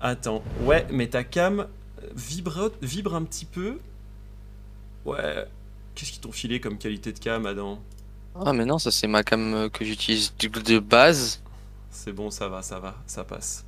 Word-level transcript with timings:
Attends, 0.00 0.42
ouais, 0.62 0.86
mais 0.90 1.08
ta 1.08 1.24
cam 1.24 1.66
vibre, 2.14 2.70
vibre 2.82 3.14
un 3.14 3.22
petit 3.24 3.44
peu. 3.44 3.78
Ouais. 5.04 5.46
Qu'est-ce 5.94 6.12
qu'ils 6.12 6.20
t'ont 6.20 6.32
filé 6.32 6.60
comme 6.60 6.78
qualité 6.78 7.12
de 7.12 7.18
cam, 7.18 7.44
Adam? 7.46 7.78
Ah 8.46 8.52
mais 8.52 8.64
non, 8.64 8.78
ça 8.78 8.90
c'est 8.90 9.08
ma 9.08 9.22
cam 9.22 9.54
euh, 9.54 9.68
que 9.68 9.84
j'utilise 9.84 10.32
de- 10.38 10.78
base. 10.78 11.42
C'est 11.90 12.12
bon, 12.12 12.30
ça 12.30 12.48
va, 12.48 12.62
ça 12.62 12.78
va, 12.78 12.94
ça 13.06 13.24
passe. 13.24 13.64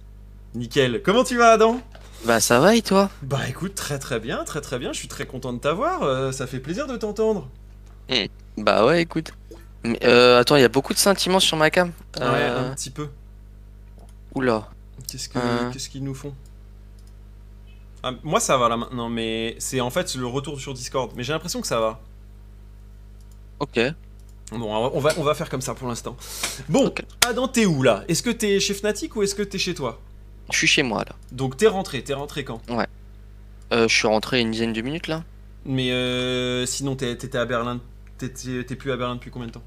Nickel. 0.54 1.02
Comment 1.02 1.24
tu 1.24 1.36
vas, 1.36 1.52
Adam? 1.52 1.80
Bah 2.24 2.40
ça 2.40 2.60
va 2.60 2.76
et 2.76 2.82
toi? 2.82 3.10
Bah 3.22 3.48
écoute, 3.48 3.74
très 3.74 3.98
très 3.98 4.20
bien, 4.20 4.44
très 4.44 4.60
très 4.60 4.78
bien. 4.78 4.92
Je 4.92 4.98
suis 4.98 5.08
très 5.08 5.26
content 5.26 5.52
de 5.52 5.58
t'avoir. 5.58 6.02
euh, 6.02 6.30
ça 6.30 6.46
fait 6.46 6.60
plaisir 6.60 6.86
de 6.86 6.96
t'entendre. 6.96 7.48
Bah 8.56 8.86
ouais, 8.86 9.02
écoute. 9.02 9.32
Mais, 9.82 9.98
euh, 10.04 10.38
attends, 10.38 10.56
il 10.56 10.60
y 10.62 10.64
a 10.64 10.68
beaucoup 10.68 10.92
de 10.94 10.98
sentiments 10.98 11.40
sur 11.40 11.56
ma 11.56 11.70
cam. 11.70 11.88
Ouais, 11.88 12.22
Euh, 12.22 12.70
un 12.70 12.74
petit 12.74 12.90
peu. 12.90 13.08
Oula. 14.34 14.68
Qu'est-ce 15.12 15.30
Euh. 15.38 15.70
qu'est-ce 15.72 15.88
qu'ils 15.88 16.02
nous 16.04 16.14
font 16.14 16.34
Ah, 18.02 18.12
Moi 18.22 18.40
ça 18.40 18.56
va 18.56 18.68
là 18.68 18.76
maintenant, 18.76 19.08
mais 19.08 19.54
c'est 19.58 19.80
en 19.80 19.90
fait 19.90 20.14
le 20.14 20.26
retour 20.26 20.60
sur 20.60 20.74
Discord. 20.74 21.12
Mais 21.16 21.22
j'ai 21.22 21.32
l'impression 21.32 21.60
que 21.60 21.66
ça 21.66 21.80
va. 21.80 22.00
Ok. 23.60 23.78
Bon, 24.50 24.74
on 24.74 25.00
va, 25.00 25.10
on 25.16 25.22
va 25.22 25.34
faire 25.34 25.48
comme 25.48 25.62
ça 25.62 25.74
pour 25.74 25.88
l'instant. 25.88 26.16
Bon. 26.68 26.92
Adam, 27.26 27.48
t'es 27.48 27.64
où 27.64 27.82
là? 27.82 28.04
Est-ce 28.08 28.22
que 28.22 28.30
t'es 28.30 28.60
chez 28.60 28.74
Fnatic 28.74 29.14
ou 29.16 29.22
est-ce 29.22 29.34
que 29.34 29.42
t'es 29.42 29.58
chez 29.58 29.74
toi? 29.74 30.00
Je 30.50 30.56
suis 30.58 30.66
chez 30.66 30.82
moi 30.82 31.04
là. 31.08 31.14
Donc 31.30 31.56
t'es 31.56 31.68
rentré, 31.68 32.02
t'es 32.04 32.12
rentré 32.14 32.44
quand? 32.44 32.60
Euh, 33.72 33.88
je 33.88 33.94
suis 33.94 34.06
rentré 34.08 34.40
une 34.40 34.50
dizaine 34.50 34.72
de 34.74 34.82
minutes 34.82 35.06
là. 35.08 35.24
Mais 35.64 35.92
euh, 35.92 36.66
sinon 36.66 36.96
t'étais 36.96 37.38
à 37.38 37.44
Berlin, 37.46 37.80
t'es 38.18 38.28
plus 38.76 38.90
à 38.92 38.96
Berlin 38.96 39.14
depuis 39.14 39.30
combien 39.30 39.46
de 39.48 39.52
temps? 39.52 39.62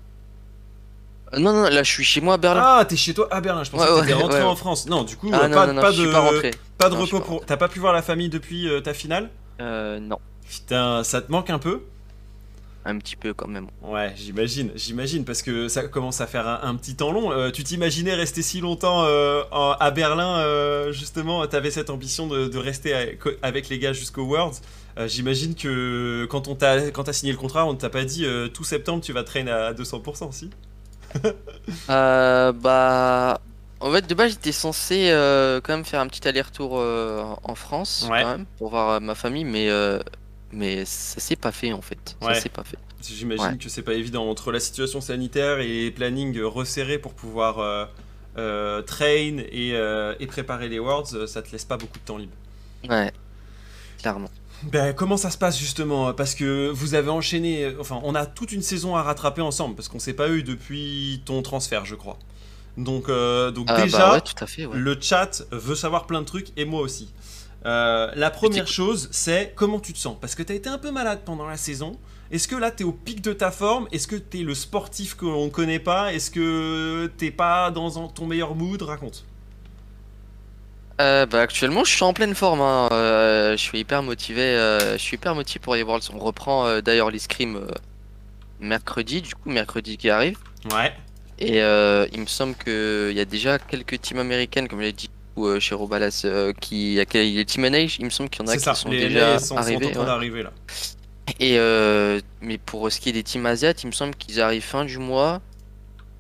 Non, 1.34 1.54
non, 1.54 1.64
là 1.64 1.84
je 1.84 1.92
suis 1.92 2.04
chez 2.04 2.22
moi 2.22 2.36
à 2.36 2.38
Berlin. 2.38 2.62
Ah, 2.64 2.86
t'es 2.86 2.96
chez 2.96 3.14
toi 3.14 3.28
à 3.32 3.42
Berlin, 3.42 3.64
je 3.64 3.72
pensais 3.72 3.84
Ouais, 3.90 3.96
que 3.96 4.02
t'étais 4.02 4.14
ouais, 4.16 4.22
rentré 4.22 4.40
ouais. 4.40 4.46
en 4.46 4.56
France. 4.56 4.88
Non, 4.88 5.04
du 5.04 5.18
coup, 5.18 5.30
Ah 5.34 5.44
euh, 5.46 5.50
pas, 5.50 5.68
non, 5.68 5.74
non, 5.74 5.82
pas 5.82 5.92
je 5.92 6.04
de, 6.04 6.12
pas 6.12 6.32
pas 6.78 6.90
de 6.90 6.96
Non, 6.96 7.02
repos 7.02 7.20
pour... 7.20 7.46
T'as 7.46 7.58
pas 7.58 7.68
pu 7.68 7.80
voir 7.80 7.94
la 7.94 8.02
famille 8.02 8.30
depuis 8.30 8.68
euh, 8.70 8.82
ta 8.82 8.94
finale? 8.94 9.30
Euh, 9.62 10.00
non. 10.00 10.20
Putain, 10.50 11.04
ça 11.04 11.22
te 11.22 11.32
manque 11.32 11.50
un 11.50 11.60
peu? 11.60 11.82
Un 12.88 13.00
petit 13.00 13.16
peu 13.16 13.34
quand 13.34 13.48
même. 13.48 13.66
Ouais, 13.82 14.14
j'imagine, 14.16 14.72
j'imagine, 14.76 15.26
parce 15.26 15.42
que 15.42 15.68
ça 15.68 15.88
commence 15.88 16.22
à 16.22 16.28
faire 16.28 16.48
un, 16.48 16.60
un 16.62 16.76
petit 16.76 16.96
temps 16.96 17.12
long. 17.12 17.32
Euh, 17.32 17.50
tu 17.50 17.64
t'imaginais 17.64 18.14
rester 18.14 18.44
si 18.44 18.62
longtemps 18.62 19.04
euh, 19.06 19.42
en- 19.52 19.72
à 19.80 19.90
Berlin, 19.90 20.38
euh, 20.38 20.92
justement, 20.92 21.48
t'avais 21.48 21.72
cette 21.72 21.90
ambition 21.90 22.28
de, 22.28 22.48
de 22.48 22.58
rester 22.60 22.94
avec, 22.94 23.20
avec 23.42 23.70
les 23.70 23.80
gars 23.80 23.94
jusqu'au 23.94 24.26
Worlds. 24.26 24.58
Euh, 25.00 25.08
J'imagine 25.08 25.56
que 25.56 26.28
quand 26.30 26.48
on 26.48 26.54
t'a 26.54 26.92
quand 26.92 27.06
t'as 27.06 27.14
signé 27.14 27.32
le 27.32 27.40
contrat, 27.40 27.66
on 27.66 27.74
ne 27.74 27.78
t'a 27.78 27.90
pas 27.90 28.04
dit 28.06 28.24
euh, 28.24 28.50
tout 28.50 28.64
septembre 28.64 29.04
tu 29.04 29.14
vas 29.14 29.24
traîner 29.24 29.50
à 29.52 29.74
200%, 29.74 30.32
si? 30.32 30.52
Euh, 31.90 32.52
bah. 32.52 33.42
En 33.82 33.92
fait, 33.92 34.08
de 34.08 34.16
base, 34.16 34.32
j'étais 34.32 34.52
censé 34.52 35.10
euh, 35.10 35.60
quand 35.62 35.74
même 35.74 35.86
faire 35.86 36.00
un 36.00 36.08
petit 36.08 36.28
aller-retour 36.28 36.80
euh, 36.80 37.24
en 37.44 37.56
France, 37.56 38.08
Ouais. 38.10 38.22
quand 38.24 38.30
même, 38.30 38.46
pour 38.58 38.70
voir 38.70 39.02
ma 39.02 39.16
famille, 39.16 39.44
mais, 39.46 39.70
mais 40.52 40.86
ça 40.86 41.20
s'est 41.20 41.36
pas 41.36 41.52
fait 41.52 41.74
en 41.74 41.82
fait. 41.82 42.16
Ouais. 42.22 42.34
Ça 42.36 42.42
s'est 42.42 42.50
pas 42.50 42.64
fait. 42.64 42.78
J'imagine 43.02 43.46
Ouais. 43.46 43.58
que 43.58 43.70
c'est 43.70 43.82
pas 43.84 43.94
évident 43.94 44.28
entre 44.30 44.52
la 44.52 44.60
situation 44.60 45.02
sanitaire 45.02 45.60
et 45.60 45.68
les 45.68 45.92
plannings 45.92 46.40
resserrés 46.42 46.98
pour 46.98 47.14
pouvoir 47.14 47.90
train 48.36 49.38
et, 49.52 49.74
et 50.20 50.28
préparer 50.28 50.70
les 50.70 50.80
Worlds, 50.80 51.28
ça 51.28 51.42
te 51.42 51.52
laisse 51.52 51.66
pas 51.66 51.78
beaucoup 51.78 52.00
de 52.00 52.06
temps 52.06 52.18
libre. 52.18 52.34
Ouais, 52.90 53.12
clairement. 54.00 54.30
Ben, 54.72 54.94
comment 54.94 55.18
ça 55.18 55.30
se 55.30 55.38
passe 55.38 55.58
justement? 55.60 56.14
Parce 56.14 56.34
que 56.36 56.70
vous 56.70 56.96
avez 56.96 57.10
enchaîné, 57.10 57.74
enfin, 57.80 58.00
on 58.04 58.16
a 58.16 58.26
toute 58.26 58.52
une 58.52 58.62
saison 58.62 58.96
à 58.96 59.04
rattraper 59.04 59.42
ensemble 59.42 59.76
parce 59.76 59.88
qu'on 59.88 60.00
s'est 60.00 60.14
pas 60.14 60.30
eu 60.30 60.44
depuis 60.44 61.22
ton 61.26 61.42
transfert, 61.42 61.86
je 61.86 61.96
crois. 61.96 62.18
Donc, 62.78 63.08
euh, 63.10 63.52
donc 63.52 63.68
Ah, 63.70 63.82
déjà, 63.82 63.98
bah 64.00 64.14
ouais, 64.14 64.22
tout 64.22 64.34
à 64.44 64.48
fait, 64.48 64.66
ouais. 64.66 64.78
le 64.78 64.98
chat 65.00 65.44
veut 65.52 65.76
savoir 65.76 66.08
plein 66.08 66.22
de 66.22 66.26
trucs 66.26 66.48
et 66.58 66.66
moi 66.66 66.82
aussi. 66.82 67.10
Euh, 67.66 68.12
la 68.16 68.30
première 68.30 68.68
chose, 68.68 69.08
c'est 69.12 69.54
comment 69.56 69.80
tu 69.80 69.94
te 69.94 69.98
sens? 69.98 70.18
Parce 70.20 70.36
que 70.36 70.44
t'as 70.44 70.54
été 70.54 70.70
un 70.70 70.78
peu 70.78 70.92
malade 70.92 71.22
pendant 71.26 71.48
la 71.48 71.58
saison. 71.58 71.98
Est-ce 72.32 72.48
que 72.48 72.56
là 72.56 72.72
t'es 72.72 72.84
au 72.84 72.92
pic 72.92 73.22
de 73.22 73.34
ta 73.34 73.52
forme? 73.52 73.88
Est-ce 73.92 74.08
que 74.08 74.16
t'es 74.16 74.40
le 74.40 74.54
sportif 74.56 75.16
que 75.16 75.26
l'on 75.26 75.46
ne 75.46 75.50
connaît 75.52 75.80
pas? 75.80 76.12
Est-ce 76.14 76.32
que 76.32 77.12
t'es 77.18 77.32
pas 77.32 77.72
dans 77.72 78.08
ton 78.08 78.26
meilleur 78.26 78.56
mood? 78.56 78.82
Raconte. 78.82 79.26
Euh, 81.02 81.26
bah, 81.26 81.42
actuellement, 81.42 81.84
je 81.84 81.92
suis 81.94 82.04
en 82.04 82.14
pleine 82.14 82.36
forme. 82.36 82.62
hein. 82.62 82.88
Euh, 82.92 83.52
je 83.52 83.62
suis 83.62 83.80
hyper 83.80 84.02
motivé. 84.04 84.42
euh, 84.42 84.94
je 84.94 85.02
suis 85.02 85.16
hyper 85.16 85.36
motivé 85.36 85.60
pour 85.60 85.76
les 85.76 85.84
Worlds. 85.84 86.10
On 86.14 86.20
reprend 86.20 86.66
euh, 86.68 86.82
d'ailleurs 86.82 87.12
les 87.12 87.20
scrims 87.20 87.58
euh, 87.58 87.68
mercredi, 88.60 89.22
du 89.22 89.36
coup, 89.36 89.50
mercredi 89.50 89.98
qui 89.98 90.10
arrive. 90.10 90.38
Ouais. 90.72 90.94
Et 91.38 91.62
euh, 91.62 92.08
il 92.14 92.22
me 92.22 92.26
semble 92.28 92.56
qu'il 92.56 93.12
y 93.14 93.20
a 93.20 93.26
déjà 93.26 93.60
quelques 93.60 94.00
teams 94.00 94.20
américaines, 94.20 94.70
comme 94.70 94.80
je 94.80 94.86
l'ai 94.86 94.94
dit, 94.94 95.10
ou, 95.36 95.48
euh, 95.48 95.60
chez 95.60 95.76
Robalas, 95.76 96.22
euh, 96.24 96.54
qui, 96.54 96.92
il 96.92 96.94
y 96.94 97.00
a 97.02 97.06
quel- 97.06 97.34
les 97.36 97.44
team 97.44 97.64
manage, 97.64 97.98
il 98.00 98.06
me 98.06 98.10
semble 98.10 98.30
qu'il 98.30 98.42
y 98.46 98.46
en 98.46 98.48
a 98.48 98.52
C'est 98.54 98.60
qui 98.60 98.64
ça. 98.64 98.74
sont 98.74 98.90
les 98.90 99.10
déjà 99.10 99.32
LA 99.32 99.40
sont, 99.40 99.46
sont 99.48 99.58
arrivés. 99.58 99.88
en 99.88 99.92
train 99.92 100.00
ouais. 100.00 100.06
d'arriver 100.06 100.44
là. 100.44 100.52
Et 101.42 101.58
euh, 101.60 102.22
mais 102.40 102.58
pour 102.58 102.90
ce 102.90 103.02
qui 103.02 103.10
est 103.10 103.12
des 103.12 103.24
teams 103.24 103.46
asiates, 103.46 103.84
il 103.84 103.88
me 103.88 103.92
semble 103.92 104.16
qu'ils 104.16 104.40
arrivent 104.40 104.64
fin 104.64 104.86
du 104.86 104.98
mois. 104.98 105.42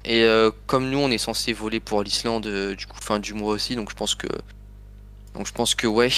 Et 0.03 0.23
euh, 0.23 0.51
comme 0.67 0.89
nous, 0.89 0.97
on 0.99 1.09
est 1.11 1.17
censé 1.17 1.53
voler 1.53 1.79
pour 1.79 2.03
l'Islande 2.03 2.45
euh, 2.47 2.75
du 2.75 2.85
coup 2.87 2.97
fin 3.01 3.19
du 3.19 3.33
mois 3.33 3.53
aussi, 3.53 3.75
donc 3.77 3.89
je 3.89 3.95
pense 3.95 4.15
que 4.15 4.27
donc 5.35 5.47
je 5.47 5.51
pense 5.51 5.75
que 5.75 5.85
ouais, 5.87 6.09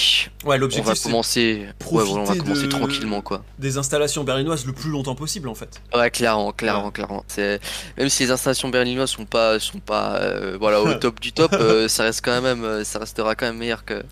Ouais, 0.44 0.58
on 0.62 0.82
va 0.82 0.94
commencer, 0.94 1.66
ouais, 1.66 1.74
voilà, 2.04 2.10
on 2.10 2.14
va 2.18 2.22
profiter 2.24 2.38
commencer 2.44 2.62
de- 2.66 2.68
tranquillement 2.70 3.20
quoi. 3.20 3.44
des 3.58 3.76
installations 3.76 4.22
berlinoises 4.24 4.64
le 4.64 4.72
plus 4.72 4.90
longtemps 4.90 5.14
possible 5.14 5.48
en 5.48 5.54
fait. 5.54 5.80
Ouais, 5.94 6.10
clairement, 6.10 6.52
clairement, 6.52 6.90
clairement. 6.90 7.24
C'est 7.28 7.60
même 7.96 8.08
si 8.08 8.22
les 8.24 8.30
installations 8.30 8.68
berlinoises 8.68 9.10
sont 9.10 9.26
pas 9.26 9.58
sont 9.58 9.80
pas 9.80 10.16
euh, 10.16 10.56
voilà 10.58 10.80
au 10.82 10.94
top 11.00 11.20
du 11.20 11.32
top, 11.32 11.52
euh, 11.54 11.88
ça 11.88 12.04
reste 12.04 12.24
quand 12.24 12.40
même 12.40 12.64
euh, 12.64 12.84
ça 12.84 12.98
restera 13.00 13.34
quand 13.34 13.46
même 13.46 13.58
meilleur 13.58 13.84
que 13.84 14.02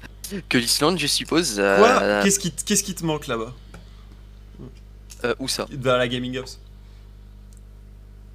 que 0.48 0.58
l'Islande, 0.58 0.98
je 0.98 1.06
suppose. 1.06 1.54
Quoi? 1.54 1.62
Euh, 2.02 2.22
Qu'est-ce 2.24 2.40
qui, 2.40 2.50
te- 2.50 2.64
qu'est-ce 2.64 2.82
qui 2.82 2.94
te 2.96 3.04
manque 3.04 3.28
là-bas? 3.28 3.52
Où 5.38 5.48
ça? 5.48 5.66
Dans 5.72 5.96
la 5.96 6.06
Gaming 6.08 6.36
House 6.38 6.58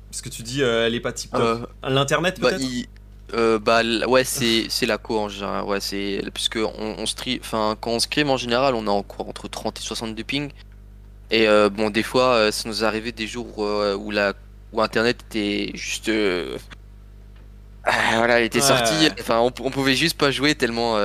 Parce 0.09 0.21
que 0.21 0.29
tu 0.29 0.41
dis 0.43 0.61
elle 0.61 0.93
est 0.95 0.99
pas. 0.99 1.11
Euh, 1.35 1.59
L'internet 1.83 2.39
Bah, 2.39 2.49
peut-être? 2.49 2.61
il- 2.63 2.88
euh, 3.34 3.59
bah 3.59 3.81
ouais 4.08 4.24
c'est 4.24 4.66
c'est 4.69 4.86
la 4.86 4.97
co 4.97 5.18
en 5.19 5.30
général 5.30 5.64
ouais 5.66 5.80
c'est 5.80 6.22
puisque 6.34 6.58
on, 6.58 6.96
on 6.97 7.06
stream 7.06 7.40
enfin 7.42 7.78
quand 7.80 7.92
on 7.92 8.00
scrim 8.00 8.30
en 8.30 8.38
général 8.38 8.75
on 8.75 8.86
est 8.86 8.90
en 8.90 9.03
quoi 9.03 9.25
entre 9.28 9.47
30 9.47 9.80
et 9.80 9.81
62 9.81 10.24
ping. 10.24 10.52
Et 11.30 11.47
euh, 11.47 11.69
bon 11.69 11.90
des 11.90 12.03
fois 12.03 12.34
euh, 12.36 12.52
ça 12.52 12.68
nous 12.68 12.84
est 12.84 12.86
arrivé 12.86 13.12
des 13.12 13.28
jours 13.28 13.58
où, 13.58 13.64
euh, 13.64 13.96
où 13.96 14.12
la 14.12 14.34
où 14.74 14.81
internet 14.81 15.24
était 15.30 15.72
juste 15.75 16.09
euh, 16.09 16.58
ah, 17.84 18.18
voilà 18.18 18.40
elle 18.40 18.46
était 18.46 18.59
Ouais, 18.59 18.66
sortie 18.68 19.09
enfin 19.19 19.40
on, 19.40 19.52
on 19.66 19.72
pouvait 19.72 19.96
juste 19.96 20.18
pas 20.18 20.31
jouer 20.31 20.56
tellement 20.56 20.98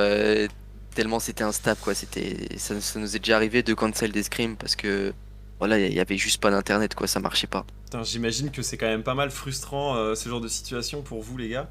tellement 0.95 1.19
c'était 1.19 1.43
instable 1.43 1.79
quoi. 1.81 1.93
C'était 1.93 2.57
ça, 2.57 2.79
ça 2.81 2.99
nous 2.99 3.15
est 3.15 3.19
déjà 3.19 3.35
arrivé 3.37 3.63
de 3.63 3.73
cancel 3.73 4.11
des 4.11 4.23
scrims 4.23 4.57
parce 4.57 4.75
que 4.75 5.13
voilà 5.59 5.79
il 5.79 5.93
y 5.93 5.99
avait 5.99 6.17
juste 6.17 6.41
pas 6.41 6.51
d'internet 6.51 6.93
quoi 6.93 7.07
ça 7.07 7.19
marchait 7.19 7.47
pas. 7.47 7.65
J'imagine 8.03 8.51
que 8.51 8.61
c'est 8.61 8.77
quand 8.77 8.87
même 8.87 9.03
pas 9.03 9.15
mal 9.15 9.31
frustrant 9.31 10.13
ce 10.13 10.27
genre 10.27 10.41
de 10.41 10.49
situation 10.49 11.01
pour 11.01 11.21
vous 11.21 11.37
les 11.37 11.49
gars. 11.49 11.69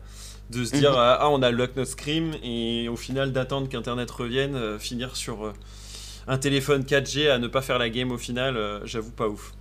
De 0.51 0.65
se 0.65 0.75
Mhm. 0.75 0.81
dire 0.81 0.93
euh, 0.99 1.17
ah 1.19 1.29
on 1.31 1.43
a 1.43 1.51
le 1.51 1.57
Lock 1.57 1.75
Not 1.77 1.87
Scream 1.87 2.33
et 2.43 2.89
au 2.89 2.97
final 2.97 3.33
d'attendre 3.33 3.69
qu'internet 3.69 4.11
revienne, 4.11 4.55
euh, 4.55 4.79
finir 4.79 5.17
sur 5.17 5.45
euh, 5.47 5.53
un 6.29 6.39
téléphone 6.39 6.83
4G 6.85 7.29
à 7.31 7.39
ne 7.39 7.49
pas 7.49 7.63
faire 7.63 7.79
la 7.79 7.89
game 7.91 8.13
au 8.13 8.19
final, 8.19 8.57
euh, 8.57 8.79
j'avoue 8.85 9.11
pas 9.11 9.29
ouf. 9.29 9.53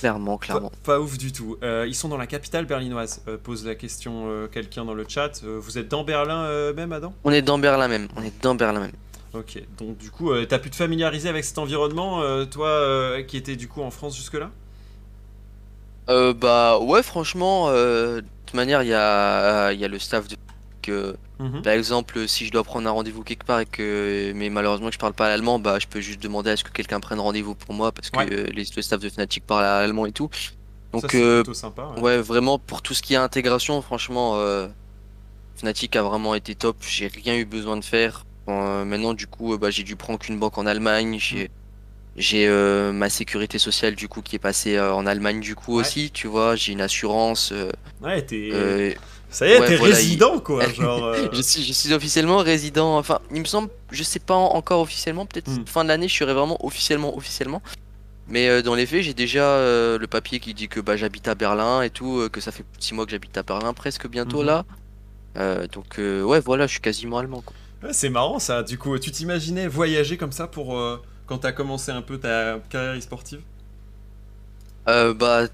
clairement 0.00 0.38
Pas, 0.38 0.46
clairement 0.46 0.72
pas 0.84 1.00
ouf 1.00 1.18
du 1.18 1.32
tout. 1.32 1.58
Ils 1.62 1.94
sont 1.94 2.08
dans 2.08 2.16
la 2.16 2.26
capitale 2.26 2.64
berlinoise, 2.66 3.22
pose 3.44 3.64
la 3.66 3.74
question 3.74 4.48
quelqu'un 4.50 4.84
dans 4.84 4.94
le 4.94 5.04
chat. 5.06 5.42
Vous 5.44 5.78
êtes 5.78 5.88
dans 5.88 6.02
Berlin 6.02 6.72
même 6.72 6.92
Adam? 6.92 7.14
On 7.24 7.30
est 7.30 7.42
dans 7.42 7.58
Berlin 7.58 7.86
même 7.88 8.08
on 8.16 8.22
est 8.22 8.32
dans 8.42 8.54
Berlin 8.54 8.80
même 8.80 8.92
Ok, 9.34 9.62
donc 9.78 9.96
du 9.98 10.10
coup, 10.10 10.32
t'as 10.48 10.58
pu 10.58 10.68
te 10.70 10.76
familiariser 10.76 11.28
avec 11.28 11.44
cet 11.44 11.56
environnement, 11.58 12.20
toi 12.46 13.22
qui 13.28 13.36
étais 13.36 13.54
du 13.56 13.68
coup 13.68 13.80
en 13.82 13.90
France 13.92 14.16
jusque-là? 14.16 14.50
Euh, 16.08 16.34
bah 16.34 16.78
ouais, 16.78 17.02
franchement, 17.02 17.66
euh, 17.68 18.16
de 18.20 18.26
toute 18.46 18.54
manière, 18.54 18.82
il 18.82 18.88
y 18.88 18.94
a, 18.94 19.72
y 19.72 19.84
a 19.84 19.88
le 19.88 19.98
staff 19.98 20.28
de 20.28 20.36
que, 20.82 21.16
Mhm. 21.38 21.62
par 21.62 21.72
exemple, 21.74 22.26
si 22.28 22.44
je 22.46 22.50
dois 22.50 22.64
prendre 22.64 22.88
un 22.88 22.90
rendez-vous 22.90 23.22
quelque 23.22 23.44
part 23.44 23.60
et 23.60 23.66
que, 23.66 24.32
mais 24.34 24.50
malheureusement 24.50 24.88
que 24.88 24.94
je 24.94 24.98
parle 24.98 25.12
pas 25.12 25.28
l'allemand, 25.28 25.58
bah 25.60 25.78
je 25.78 25.86
peux 25.86 26.00
juste 26.00 26.20
demander 26.20 26.50
à 26.50 26.56
ce 26.56 26.64
que 26.64 26.70
quelqu'un 26.72 26.98
prenne 26.98 27.20
rendez-vous 27.20 27.54
pour 27.54 27.72
moi 27.74 27.92
parce 27.92 28.10
que 28.10 28.18
Ouais. 28.18 28.26
euh, 28.32 28.46
les, 28.52 28.64
le 28.76 28.82
staff 28.82 28.98
de 29.00 29.08
Fnatic 29.08 29.46
parle 29.46 29.64
allemand 29.64 30.06
et 30.06 30.12
tout. 30.12 30.28
Ça, 30.32 30.50
Donc 30.92 31.04
c'est 31.10 31.22
euh, 31.22 31.42
plutôt 31.42 31.54
sympa. 31.54 31.86
ouais. 31.96 32.00
ouais, 32.02 32.18
vraiment 32.18 32.58
pour 32.58 32.82
tout 32.82 32.94
ce 32.94 33.02
qui 33.02 33.14
est 33.14 33.16
intégration, 33.16 33.80
franchement, 33.80 34.32
euh, 34.36 34.66
Fnatic 35.56 35.94
a 35.96 36.02
vraiment 36.02 36.34
été 36.34 36.54
top. 36.56 36.76
J'ai 36.80 37.06
rien 37.06 37.36
eu 37.36 37.44
besoin 37.44 37.76
de 37.76 37.84
faire. 37.84 38.24
Euh, 38.48 38.84
maintenant, 38.84 39.14
du 39.14 39.28
coup, 39.28 39.56
bah, 39.58 39.70
j'ai 39.70 39.84
dû 39.84 39.94
prendre 39.94 40.18
qu'une 40.18 40.38
banque 40.38 40.58
en 40.58 40.66
Allemagne. 40.66 41.16
J'ai 41.20 41.48
j'ai 42.16 42.46
euh, 42.46 42.92
ma 42.92 43.08
sécurité 43.08 43.58
sociale 43.58 43.94
du 43.94 44.06
coup 44.08 44.20
qui 44.22 44.36
est 44.36 44.38
passée 44.38 44.76
euh, 44.76 44.92
en 44.94 45.06
Allemagne 45.06 45.40
du 45.40 45.54
coup 45.54 45.76
Ouais. 45.76 45.80
aussi, 45.80 46.10
tu 46.10 46.26
vois. 46.26 46.56
J'ai 46.56 46.72
une 46.72 46.80
assurance. 46.82 47.50
euh, 47.52 47.70
Ouais, 48.02 48.20
t'es. 48.22 48.96
Ça 49.30 49.46
y 49.48 49.52
est, 49.52 49.60
ouais, 49.60 49.66
t'es 49.68 49.76
voilà, 49.76 49.94
résident 49.96 50.38
quoi. 50.40 50.68
Genre. 50.68 51.14
je 51.32 51.40
suis 51.40 51.62
je 51.62 51.72
suis 51.72 51.92
officiellement 51.94 52.36
résident. 52.38 52.98
Enfin, 52.98 53.20
il 53.32 53.40
me 53.40 53.46
semble, 53.46 53.70
je 53.90 54.02
sais 54.02 54.18
pas 54.18 54.34
en- 54.34 54.54
encore 54.54 54.80
officiellement. 54.80 55.24
Peut-être 55.24 55.48
Hmm. 55.50 55.64
fin 55.66 55.84
de 55.84 55.88
l'année, 55.88 56.06
je 56.08 56.14
serai 56.14 56.34
vraiment 56.34 56.62
officiellement 56.64 57.16
officiellement. 57.16 57.62
Mais 58.28 58.62
dans 58.62 58.74
les 58.74 58.84
faits, 58.86 59.02
j'ai 59.02 59.14
déjà 59.14 59.56
le 59.98 60.06
papier 60.06 60.38
qui 60.38 60.52
dit 60.54 60.68
que 60.68 60.80
bah, 60.80 60.96
j'habite 60.96 61.28
à 61.28 61.34
Berlin 61.34 61.82
et 61.82 61.90
tout, 61.90 62.28
que 62.30 62.40
ça 62.40 62.52
fait 62.52 62.64
six 62.78 62.94
mois 62.94 63.04
que 63.04 63.10
j'habite 63.10 63.36
à 63.38 63.42
Berlin, 63.42 63.72
presque 63.72 64.06
bientôt 64.06 64.42
Mhm. 64.42 64.46
là. 64.46 64.64
Donc 65.72 65.98
ouais, 65.98 66.40
voilà, 66.40 66.66
je 66.66 66.72
suis 66.72 66.80
quasiment 66.80 67.18
allemand. 67.18 67.42
Quoi. 67.44 67.54
c'est 67.92 68.10
marrant 68.10 68.38
ça. 68.38 68.62
Du 68.62 68.76
coup, 68.78 68.96
tu 68.98 69.10
t'imaginais 69.10 69.66
voyager 69.66 70.16
comme 70.18 70.32
ça 70.32 70.46
pour 70.46 70.78
quand 71.32 71.38
t'as 71.38 71.52
commencé 71.52 71.90
un 71.90 72.02
peu 72.02 72.18
ta 72.18 72.58
carrière 72.68 72.94
e-sportive 72.98 73.40
Euh, 74.88 75.14
bah, 75.14 75.46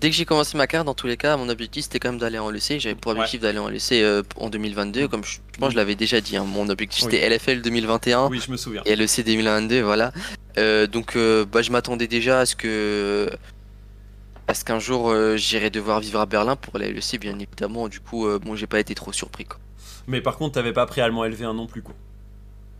dès 0.00 0.08
que 0.08 0.16
j'ai 0.16 0.24
commencé 0.24 0.56
ma 0.56 0.66
carrière, 0.66 0.86
dans 0.86 0.94
tous 0.94 1.06
les 1.08 1.18
cas, 1.18 1.36
mon 1.36 1.50
objectif 1.50 1.84
c'était 1.84 1.98
quand 1.98 2.08
même 2.10 2.18
d'aller 2.18 2.38
en 2.38 2.48
LEC. 2.50 2.78
J'avais 2.80 2.94
pour 2.94 3.12
objectif 3.12 3.40
d'aller 3.42 3.58
en 3.58 3.68
LEC 3.68 3.92
euh, 3.92 4.22
en 4.40 4.48
2022, 4.48 5.08
comme 5.08 5.24
je, 5.24 5.32
je 5.52 5.58
pense 5.58 5.68
que 5.68 5.72
je 5.72 5.76
l'avais 5.76 5.94
déjà 5.94 6.22
dit. 6.22 6.38
hein. 6.38 6.44
Mon 6.44 6.70
objectif 6.70 7.04
Oui. 7.04 7.10
c'était 7.12 7.28
LFL 7.28 7.60
2021 7.60 8.28
Oui, 8.28 8.40
je 8.44 8.50
me 8.50 8.56
souviens. 8.56 8.80
et 8.86 8.96
LEC 8.96 9.24
2022, 9.26 9.82
voilà. 9.82 10.10
Euh, 10.56 10.86
donc, 10.86 11.18
bah, 11.52 11.60
je 11.60 11.70
m'attendais 11.70 12.06
déjà 12.06 12.40
à 12.40 12.46
ce 12.46 12.56
que. 12.56 13.28
Qu'un 14.64 14.78
jour 14.78 15.10
euh, 15.10 15.36
j'irais 15.36 15.70
devoir 15.70 16.00
vivre 16.00 16.18
à 16.20 16.24
Berlin 16.26 16.56
pour 16.56 16.78
la 16.78 16.88
LEC, 16.88 17.20
bien 17.20 17.38
évidemment. 17.38 17.88
Du 17.88 18.00
coup, 18.00 18.26
euh, 18.26 18.38
bon, 18.38 18.56
j'ai 18.56 18.66
pas 18.68 18.80
été 18.80 18.94
trop 18.94 19.12
surpris 19.12 19.44
quoi. 19.44 19.58
Mais 20.06 20.20
par 20.22 20.36
contre, 20.38 20.54
t'avais 20.54 20.72
pas 20.72 20.82
appris 20.82 21.00
allemand 21.02 21.24
LV1 21.26 21.54
non 21.54 21.66
plus, 21.66 21.82
quoi. 21.82 21.94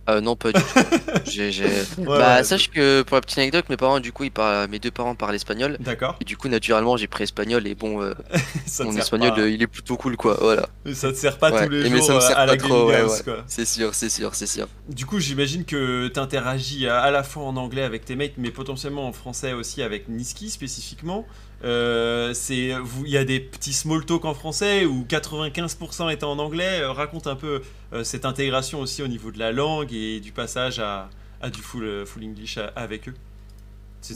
Euh, 0.09 0.21
non, 0.21 0.37
pas 0.37 0.53
du 0.53 0.61
tout. 0.61 0.81
J'ai- 1.25 1.51
j'ai- 1.51 1.65
Ouais, 1.99 2.05
bah, 2.07 2.37
ouais, 2.37 2.45
sache 2.45 2.71
que 2.71 3.03
pour 3.03 3.17
la 3.17 3.21
petite 3.21 3.39
anecdote, 3.39 3.65
mes 3.69 3.77
parents, 3.77 3.99
du 3.99 4.13
coup, 4.13 4.23
ils 4.25 4.31
parlent, 4.31 4.69
mes 4.71 4.79
deux 4.79 4.93
parents 4.93 5.15
parlent 5.17 5.35
espagnol. 5.35 5.77
D'accord. 5.81 6.17
Et 6.21 6.25
du 6.25 6.37
coup, 6.37 6.49
naturellement, 6.49 6.97
j'ai 6.97 7.09
pris 7.09 7.25
espagnol 7.25 7.67
et 7.67 7.75
bon, 7.75 8.01
euh, 8.03 8.15
mon 8.81 8.97
espagnol, 8.97 9.35
pas- 9.35 9.49
il 9.49 9.61
est 9.61 9.67
plutôt 9.67 9.97
cool, 9.97 10.17
quoi. 10.17 10.39
Voilà. 10.41 10.69
Ça 10.95 11.11
te 11.11 11.17
sert 11.17 11.39
pas 11.39 11.51
Ouais, 11.51 11.65
tous 11.67 11.73
les 11.73 11.87
et 11.87 11.91
mais 11.91 11.97
jours 11.99 12.07
ça 12.07 12.13
me 12.13 12.19
euh, 12.19 12.21
sert 12.21 12.39
à 12.39 12.47
la 12.47 12.57
trop, 12.57 12.91
House, 12.91 13.23
quoi. 13.23 13.45
C'est 13.49 13.65
sûr, 13.65 13.95
c'est 13.95 14.09
sûr, 14.09 14.35
c'est 14.37 14.47
sûr. 14.47 14.69
Du 14.89 15.07
coup, 15.07 15.19
j'imagine 15.19 15.65
que 15.65 16.07
t'interagis 16.09 16.87
à, 16.87 17.01
à 17.01 17.11
la 17.11 17.25
fois 17.25 17.43
en 17.45 17.57
anglais 17.57 17.83
avec 17.83 18.05
tes 18.05 18.15
mates, 18.15 18.33
mais 18.39 18.51
potentiellement 18.53 19.09
en 19.09 19.13
français 19.13 19.53
aussi 19.53 19.83
avec 19.83 20.09
Niski 20.09 20.51
spécifiquement. 20.51 21.27
Euh, 21.65 22.35
c'est, 22.35 22.73
il 23.05 23.09
y 23.11 23.17
a 23.17 23.25
des 23.25 23.41
petits 23.41 23.73
small 23.73 24.05
talk 24.05 24.25
en 24.25 24.35
français 24.35 24.85
où 24.85 25.05
95% 25.09 26.11
est 26.11 26.23
en 26.23 26.39
anglais. 26.39 26.81
Euh, 26.81 26.93
raconte 26.93 27.27
un 27.27 27.37
peu 27.37 27.63
euh, 27.93 28.05
cette 28.05 28.25
intégration 28.25 28.81
aussi 28.81 29.03
au 29.03 29.09
niveau 29.09 29.31
de 29.31 29.39
la 29.39 29.53
langue 29.53 29.93
et 29.93 30.21
du 30.21 30.33
passage 30.33 30.79
à, 30.79 31.09
à 31.41 31.49
du 31.51 31.61
full, 31.63 32.05
full 32.07 32.25
English 32.25 32.59
à- 32.59 32.73
avec 32.77 33.09
eux. 33.09 33.15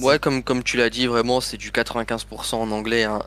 Ouais, 0.00 0.18
comme, 0.18 0.42
comme 0.44 0.62
tu 0.62 0.76
l'as 0.76 0.90
dit, 0.90 1.06
vraiment, 1.06 1.40
c'est 1.40 1.56
du 1.56 1.70
95% 1.70 2.56
en 2.56 2.70
anglais. 2.70 3.04
Hein. 3.04 3.20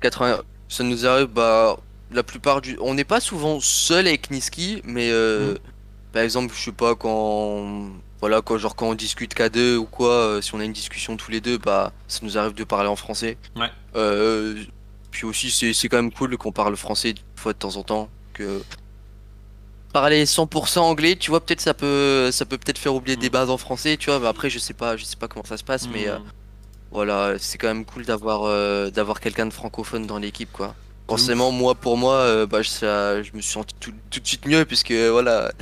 80... 0.00 0.40
Ça 0.68 0.84
nous 0.84 1.06
arrive, 1.06 1.28
bah, 1.28 1.78
la 2.12 2.22
plupart 2.22 2.60
du. 2.60 2.76
On 2.82 2.92
n'est 2.92 3.04
pas 3.04 3.20
souvent 3.20 3.58
seul 3.60 4.06
avec 4.06 4.30
Niski, 4.30 4.82
mais 4.84 5.08
euh, 5.10 5.54
Mm. 5.54 5.58
par 6.12 6.22
exemple, 6.22 6.54
je 6.54 6.62
sais 6.64 6.72
pas, 6.72 6.94
quand. 6.94 7.88
Voilà, 8.20 8.42
quoi, 8.42 8.58
genre 8.58 8.74
quand 8.74 8.88
on 8.88 8.94
discute 8.94 9.34
K2 9.34 9.76
ou 9.76 9.84
quoi, 9.84 10.10
euh, 10.10 10.40
si 10.40 10.54
on 10.54 10.60
a 10.60 10.64
une 10.64 10.72
discussion 10.72 11.16
tous 11.16 11.30
les 11.30 11.40
deux, 11.40 11.56
bah, 11.58 11.92
ça 12.08 12.20
nous 12.22 12.36
arrive 12.36 12.54
de 12.54 12.64
parler 12.64 12.88
en 12.88 12.96
français. 12.96 13.36
Ouais. 13.56 13.70
Euh, 13.96 14.56
puis 15.12 15.24
aussi, 15.24 15.50
c'est 15.50 15.72
c'est 15.72 15.88
quand 15.88 15.96
même 15.98 16.10
cool 16.12 16.36
qu'on 16.36 16.52
parle 16.52 16.76
français 16.76 17.10
une 17.10 17.16
fois 17.36 17.52
de 17.52 17.58
temps 17.58 17.76
en 17.76 17.82
temps. 17.84 18.08
Que 18.34 18.60
parler 19.92 20.24
100% 20.26 20.78
anglais, 20.80 21.16
tu 21.16 21.30
vois, 21.30 21.40
peut-être 21.44 21.60
ça 21.60 21.74
peut, 21.74 22.30
ça 22.32 22.44
peut 22.44 22.58
peut-être 22.58 22.78
faire 22.78 22.94
oublier 22.94 23.16
des 23.16 23.28
Mm. 23.28 23.32
bases 23.32 23.50
en 23.50 23.56
français, 23.58 23.96
tu 23.96 24.10
vois. 24.10 24.18
Mais 24.20 24.26
après, 24.26 24.50
je 24.50 24.58
sais 24.58 24.74
pas, 24.74 24.96
je 24.96 25.04
sais 25.04 25.16
pas 25.16 25.28
comment 25.28 25.44
ça 25.44 25.56
se 25.56 25.64
passe, 25.64 25.88
mais 25.88 26.08
euh, 26.08 26.18
Mm. 26.18 26.22
voilà, 26.90 27.34
c'est 27.38 27.56
quand 27.58 27.68
même 27.68 27.84
cool 27.84 28.04
d'avoir 28.04 28.42
euh, 28.44 28.90
d'avoir 28.90 29.20
quelqu'un 29.20 29.46
de 29.46 29.52
francophone 29.52 30.06
dans 30.06 30.18
l'équipe, 30.18 30.50
quoi. 30.52 30.74
Forcément, 31.08 31.50
moi, 31.52 31.74
pour 31.74 31.96
moi, 31.96 32.14
euh, 32.16 32.46
bah, 32.46 32.62
ça- 32.62 33.22
je 33.22 33.30
me 33.32 33.40
suis 33.40 33.52
senti 33.52 33.74
tout, 33.80 33.92
tout 34.10 34.20
de 34.20 34.26
suite 34.26 34.44
mieux, 34.46 34.64
puisque 34.66 34.92
voilà, 34.92 35.52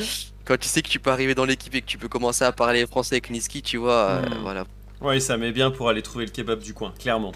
quand 0.47 0.59
tu 0.59 0.69
sais 0.69 0.81
que 0.81 0.89
tu 0.89 0.99
peux 1.01 1.11
arriver 1.11 1.35
dans 1.35 1.45
l'équipe 1.45 1.75
et 1.75 1.83
que 1.83 1.87
tu 1.87 1.99
peux 1.99 2.09
commencer 2.09 2.45
à 2.45 2.53
parler 2.53 2.87
français 2.87 3.17
avec 3.17 3.31
Niski, 3.31 3.63
tu 3.63 3.77
vois, 3.77 3.93
euh, 3.95 4.23
Mm. 4.23 4.39
voilà. 4.43 4.65
Ouais, 5.03 5.21
ça 5.21 5.37
met 5.37 5.53
bien 5.53 5.71
pour 5.71 5.91
aller 5.91 6.01
trouver 6.01 6.25
le 6.25 6.31
kebab 6.31 6.59
du 6.59 6.73
coin, 6.73 6.95
clairement. 6.99 7.33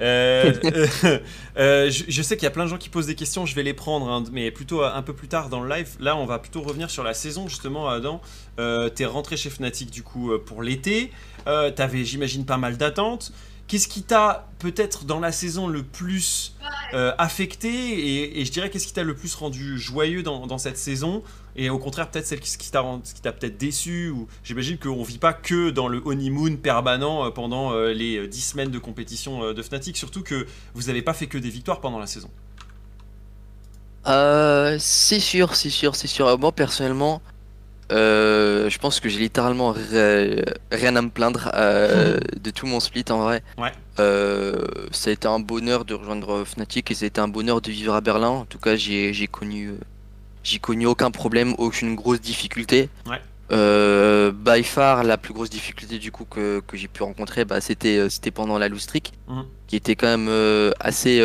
Euh, 0.00 0.50
euh, 1.58 1.90
je, 1.90 2.04
je 2.08 2.22
sais 2.22 2.36
qu'il 2.36 2.44
y 2.44 2.46
a 2.46 2.50
plein 2.50 2.64
de 2.64 2.70
gens 2.70 2.78
qui 2.78 2.88
posent 2.88 3.06
des 3.06 3.14
questions, 3.14 3.44
je 3.44 3.54
vais 3.54 3.62
les 3.62 3.74
prendre, 3.74 4.08
hein, 4.08 4.24
mais 4.32 4.50
plutôt 4.50 4.82
un 4.82 5.02
peu 5.02 5.12
plus 5.12 5.28
tard 5.28 5.50
dans 5.50 5.60
le 5.60 5.68
live. 5.68 5.90
Là, 6.00 6.16
on 6.16 6.24
va 6.24 6.38
plutôt 6.38 6.62
revenir 6.62 6.88
sur 6.88 7.04
la 7.04 7.12
saison, 7.12 7.48
justement, 7.48 7.88
Adam. 7.90 8.22
T'es 8.94 9.04
rentré 9.04 9.36
chez 9.36 9.50
Fnatic, 9.50 9.90
du 9.90 10.02
coup, 10.02 10.32
pour 10.46 10.62
l'été. 10.62 11.10
T'avais, 11.44 12.04
j'imagine, 12.06 12.46
pas 12.46 12.56
mal 12.56 12.78
d'attentes. 12.78 13.32
Qu'est-ce 13.72 13.88
qui 13.88 14.02
t'a, 14.02 14.48
peut-être, 14.58 15.06
dans 15.06 15.18
la 15.18 15.32
saison, 15.32 15.66
le 15.66 15.82
plus 15.82 16.54
euh, 16.92 17.14
affecté 17.16 18.38
et, 18.38 18.44
je 18.44 18.52
dirais, 18.52 18.68
qu'est-ce 18.68 18.86
qui 18.86 18.92
t'a 18.92 19.02
le 19.02 19.14
plus 19.14 19.34
rendu 19.34 19.78
joyeux 19.78 20.22
dans, 20.22 20.58
cette 20.58 20.76
saison 20.76 21.22
et 21.56 21.70
au 21.70 21.78
contraire, 21.78 22.10
peut-être 22.10 22.26
celle 22.26 22.40
qui, 22.40 22.54
qui 22.58 22.70
t'a 22.70 22.82
peut-être 23.32 23.56
déçu 23.56 24.10
ou 24.10 24.28
j'imagine 24.44 24.76
qu'on 24.76 25.02
vit 25.02 25.16
pas 25.16 25.32
que 25.32 25.70
dans 25.70 25.88
le 25.88 26.02
honeymoon 26.04 26.56
permanent 26.56 27.24
euh, 27.24 27.30
pendant 27.30 27.72
euh, 27.72 27.94
les 27.94 28.28
10 28.28 28.40
semaines 28.42 28.70
de 28.70 28.78
compétition 28.78 29.54
de 29.54 29.62
Fnatic, 29.62 29.96
surtout 29.96 30.22
que 30.22 30.46
vous 30.74 30.90
avez 30.90 31.00
pas 31.00 31.14
fait 31.14 31.26
que 31.26 31.38
des 31.38 31.48
victoires 31.48 31.80
pendant 31.80 31.98
la 31.98 32.06
saison. 32.06 32.28
C'est 34.04 35.20
sûr, 35.20 35.56
c'est 35.56 35.70
sûr, 35.70 35.96
c'est 35.96 36.08
sûr. 36.08 36.38
Moi, 36.38 36.52
personnellement, 36.52 37.22
euh, 37.92 38.68
je 38.70 38.78
pense 38.78 38.98
que 39.00 39.08
j'ai 39.08 39.18
littéralement 39.20 39.70
ri- 39.72 40.42
rien 40.72 40.96
à 40.96 41.02
me 41.02 41.10
plaindre 41.10 41.50
euh, 41.54 42.18
de 42.42 42.50
tout 42.50 42.66
mon 42.66 42.80
split 42.80 43.04
en 43.10 43.18
vrai. 43.22 43.42
Ouais. 43.58 43.70
Euh, 44.00 44.56
ça 44.90 45.10
a 45.10 45.12
été 45.12 45.28
un 45.28 45.38
bonheur 45.40 45.84
de 45.84 45.94
rejoindre 45.94 46.44
Fnatic 46.44 46.90
et 46.90 46.94
ça 46.94 47.04
a 47.04 47.08
été 47.08 47.20
un 47.20 47.28
bonheur 47.28 47.60
de 47.60 47.70
vivre 47.70 47.94
à 47.94 48.00
Berlin. 48.00 48.28
En 48.30 48.44
tout 48.46 48.58
cas, 48.58 48.74
j'ai 48.76 49.28
connu, 49.30 49.74
j'ai 50.42 50.58
connu 50.58 50.86
aucun 50.86 51.10
problème, 51.10 51.54
aucune 51.58 51.94
grosse 51.94 52.20
difficulté. 52.20 52.88
Ouais. 53.06 53.20
By 54.32 54.62
far, 54.64 55.04
la 55.04 55.18
plus 55.18 55.34
grosse 55.34 55.50
difficulté 55.50 55.98
du 55.98 56.10
coup 56.10 56.24
que, 56.24 56.60
que 56.66 56.76
j'ai 56.78 56.88
pu 56.88 57.02
rencontrer, 57.02 57.44
bah, 57.44 57.60
c'était 57.60 58.08
c'était 58.08 58.30
pendant 58.30 58.56
la 58.58 58.68
loose 58.68 58.82
streak, 58.82 59.12
Mhm. 59.28 59.44
qui 59.66 59.76
était 59.76 59.94
quand 59.94 60.06
même 60.16 60.72
assez 60.80 61.20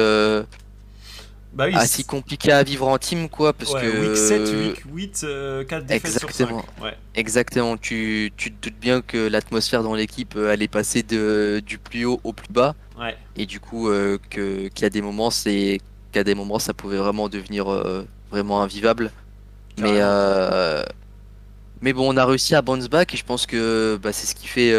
Bah 1.58 1.66
oui, 1.68 1.74
assez 1.76 2.04
compliqué 2.04 2.52
à 2.52 2.62
vivre 2.64 2.88
en 2.88 2.98
team 3.00 3.30
quoi, 3.30 3.52
parce 3.52 3.74
ouais, 3.74 3.82
que 3.82 4.08
week 4.10 4.16
7, 4.16 4.42
week 4.42 4.84
8, 4.94 5.22
euh, 5.24 5.64
4 5.64 5.86
défaites 5.86 6.12
sur 6.12 6.20
5. 6.20 6.28
Exactement. 6.30 6.66
Ouais. 6.82 6.96
Exactement, 7.16 7.78
tu, 7.78 8.32
tu 8.38 8.52
te 8.54 8.70
doutes 8.70 8.80
bien 8.80 9.02
que 9.02 9.28
l'atmosphère 9.28 9.82
dans 9.82 9.96
l'équipe 9.96 10.36
euh, 10.36 10.52
elle 10.54 10.62
est 10.62 10.68
passée 10.68 11.02
de, 11.02 11.62
du 11.66 11.80
plus 11.80 12.06
haut 12.06 12.22
au 12.24 12.32
plus 12.32 12.52
bas 12.52 12.76
Ouais. 13.00 13.16
et 13.36 13.46
du 13.46 13.60
coup 13.60 13.90
euh, 13.90 14.18
que 14.30 14.68
qu'il 14.70 14.84
y 14.84 14.86
a 14.86 14.90
des 14.90 15.02
moments 15.02 15.30
c'est 15.32 15.80
qu'à 16.12 16.24
des 16.24 16.36
moments 16.36 16.60
ça 16.60 16.74
pouvait 16.74 16.98
vraiment 16.98 17.28
devenir 17.30 17.72
euh, 17.72 18.08
vraiment 18.32 18.62
invivable. 18.62 19.12
Mais 19.80 20.00
euh, 20.02 20.84
mais 21.82 21.94
bon, 21.94 22.12
on 22.14 22.18
a 22.18 22.26
réussi 22.26 22.56
à 22.56 22.62
bounce 22.64 22.88
back 22.90 23.14
et 23.14 23.18
je 23.18 23.24
pense 23.26 23.46
que 23.46 24.00
bah, 24.02 24.14
c'est 24.14 24.26
ce 24.28 24.34
qui 24.36 24.48
fait 24.48 24.72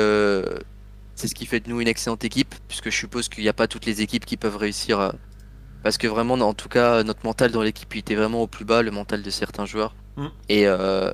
c'est 1.14 1.26
ce 1.28 1.34
qui 1.34 1.46
fait 1.46 1.60
de 1.60 1.68
nous 1.68 1.80
une 1.80 1.88
excellente 1.88 2.24
équipe 2.24 2.54
puisque 2.68 2.90
je 2.90 2.96
suppose 2.96 3.28
qu'il 3.28 3.42
n'y 3.42 3.48
a 3.48 3.52
pas 3.52 3.66
toutes 3.66 3.86
les 3.86 4.02
équipes 4.02 4.24
qui 4.24 4.36
peuvent 4.36 4.56
réussir 4.56 5.00
euh, 5.00 5.10
parce 5.82 5.98
que 5.98 6.06
vraiment 6.06 6.34
en 6.34 6.54
tout 6.54 6.68
cas 6.68 7.02
notre 7.02 7.20
mental 7.24 7.50
dans 7.50 7.62
l'équipe 7.62 7.94
il 7.94 7.98
était 7.98 8.14
vraiment 8.14 8.42
au 8.42 8.46
plus 8.46 8.64
bas 8.64 8.82
le 8.82 8.90
mental 8.90 9.22
de 9.22 9.30
certains 9.30 9.66
joueurs 9.66 9.94
Mm. 10.16 10.26
et 10.48 10.66
euh, 10.66 11.12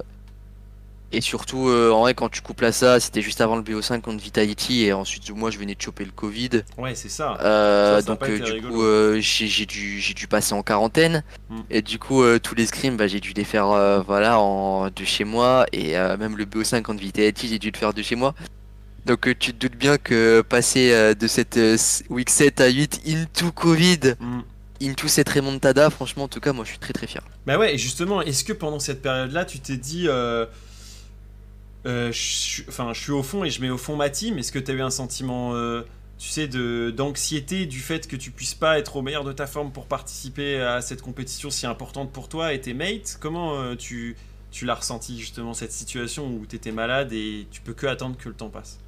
et 1.12 1.20
surtout 1.20 1.68
euh, 1.68 1.92
en 1.92 2.00
vrai 2.00 2.14
quand 2.14 2.28
tu 2.30 2.40
couples 2.40 2.64
à 2.64 2.72
ça 2.72 2.98
c'était 2.98 3.20
juste 3.22 3.40
avant 3.42 3.54
le 3.56 3.62
BO5 3.62 4.00
contre 4.00 4.22
Vitality 4.22 4.84
et 4.84 4.92
ensuite 4.94 5.30
moi 5.30 5.50
je 5.50 5.58
venais 5.58 5.74
de 5.74 5.80
choper 5.82 6.04
le 6.06 6.10
Covid 6.10 6.62
Ouais, 6.78 6.94
c'est 6.94 7.10
ça. 7.10 7.36
euh, 7.42 8.00
Ça, 8.00 8.06
ça 8.06 8.12
a 8.12 8.14
donc 8.16 8.22
euh, 8.28 8.38
du 8.38 8.50
rigolo. 8.52 8.74
coup 8.74 8.82
euh, 8.82 9.18
j'ai 9.20 9.66
dû 9.66 10.00
dû 10.14 10.26
passer 10.26 10.54
en 10.54 10.62
quarantaine 10.62 11.22
Mm. 11.50 11.60
et 11.70 11.82
du 11.82 11.98
coup 11.98 12.22
tous 12.42 12.54
les 12.54 12.64
scrims 12.66 12.96
bah, 12.96 13.06
j'ai 13.06 13.20
dû 13.20 13.32
les 13.34 13.44
faire 13.44 13.66
voilà 14.06 14.40
en 14.40 14.88
de 14.88 15.04
chez 15.04 15.24
moi 15.24 15.66
et 15.72 15.92
même 15.92 16.36
le 16.38 16.46
BO5 16.46 16.80
contre 16.82 17.00
Vitality 17.00 17.48
j'ai 17.48 17.58
dû 17.58 17.70
le 17.70 17.76
faire 17.78 17.92
de 17.92 18.02
chez 18.02 18.16
moi 18.16 18.34
donc 19.06 19.20
tu 19.38 19.52
te 19.52 19.58
doutes 19.66 19.76
bien 19.78 19.98
que 19.98 20.40
passer 20.40 21.14
de 21.14 21.26
cette 21.26 21.60
week 22.08 22.30
7 22.30 22.60
à 22.62 22.68
8 22.68 23.02
into 23.06 23.52
Covid 23.52 24.14
Mm. 24.18 24.40
Into 24.82 25.08
cette 25.08 25.28
remontada 25.28 25.88
franchement 25.90 26.24
en 26.24 26.28
tout 26.28 26.40
cas 26.40 26.52
moi 26.52 26.64
je 26.64 26.70
suis 26.70 26.78
très 26.78 26.92
très 26.92 27.06
fier. 27.06 27.22
Bah 27.46 27.58
ouais, 27.58 27.74
et 27.74 27.78
justement, 27.78 28.22
est-ce 28.22 28.44
que 28.44 28.52
pendant 28.52 28.78
cette 28.78 29.02
période-là, 29.02 29.44
tu 29.44 29.58
t'es 29.60 29.76
dit, 29.76 30.08
euh, 30.08 30.46
euh, 31.86 32.10
je 32.12 32.62
enfin, 32.68 32.92
je 32.92 33.00
suis 33.00 33.12
au 33.12 33.22
fond 33.22 33.44
et 33.44 33.50
je 33.50 33.60
mets 33.60 33.70
au 33.70 33.78
fond 33.78 33.96
ma 33.96 34.10
team? 34.10 34.38
Est-ce 34.38 34.52
que 34.52 34.58
tu 34.58 34.70
as 34.70 34.74
eu 34.74 34.80
un 34.82 34.90
sentiment, 34.90 35.54
euh, 35.54 35.82
tu 36.18 36.28
sais, 36.28 36.48
d'anxiété 36.48 37.66
du 37.66 37.80
fait 37.80 38.08
que 38.08 38.16
tu 38.16 38.30
puisses 38.30 38.54
pas 38.54 38.78
être 38.78 38.96
au 38.96 39.02
meilleur 39.02 39.24
de 39.24 39.32
ta 39.32 39.46
forme 39.46 39.72
pour 39.72 39.86
participer 39.86 40.60
à 40.60 40.80
cette 40.80 41.02
compétition 41.02 41.50
si 41.50 41.66
importante 41.66 42.12
pour 42.12 42.28
toi 42.28 42.52
et 42.52 42.60
tes 42.60 42.74
mates? 42.74 43.18
Comment 43.20 43.76
tu 43.76 44.16
tu 44.50 44.64
l'as 44.66 44.76
ressenti 44.76 45.18
justement 45.18 45.52
cette 45.52 45.72
situation 45.72 46.28
où 46.28 46.46
tu 46.46 46.54
étais 46.54 46.70
malade 46.70 47.12
et 47.12 47.48
tu 47.50 47.60
peux 47.60 47.74
que 47.74 47.88
attendre 47.88 48.16
que 48.16 48.28
le 48.28 48.36
temps 48.36 48.50
passe? 48.50 48.78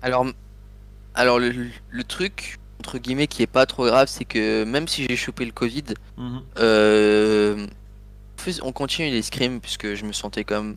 Alors 0.00 0.26
alors 1.14 1.38
le, 1.38 1.68
le 1.90 2.04
truc 2.04 2.58
entre 2.82 2.98
guillemets 2.98 3.28
qui 3.28 3.40
est 3.42 3.52
pas 3.58 3.66
trop 3.66 3.84
grave 3.86 4.08
c'est 4.08 4.24
que 4.24 4.64
même 4.64 4.86
si 4.88 4.98
j'ai 5.08 5.16
chopé 5.16 5.44
le 5.44 5.52
Covid 5.52 5.84
Mhm. 6.18 6.42
Euh, 6.58 7.66
on 8.62 8.72
continue 8.72 9.10
les 9.10 9.22
scrims 9.22 9.60
puisque 9.60 9.94
je 9.94 10.04
me 10.04 10.12
sentais 10.12 10.42
quand 10.44 10.60
même 10.62 10.76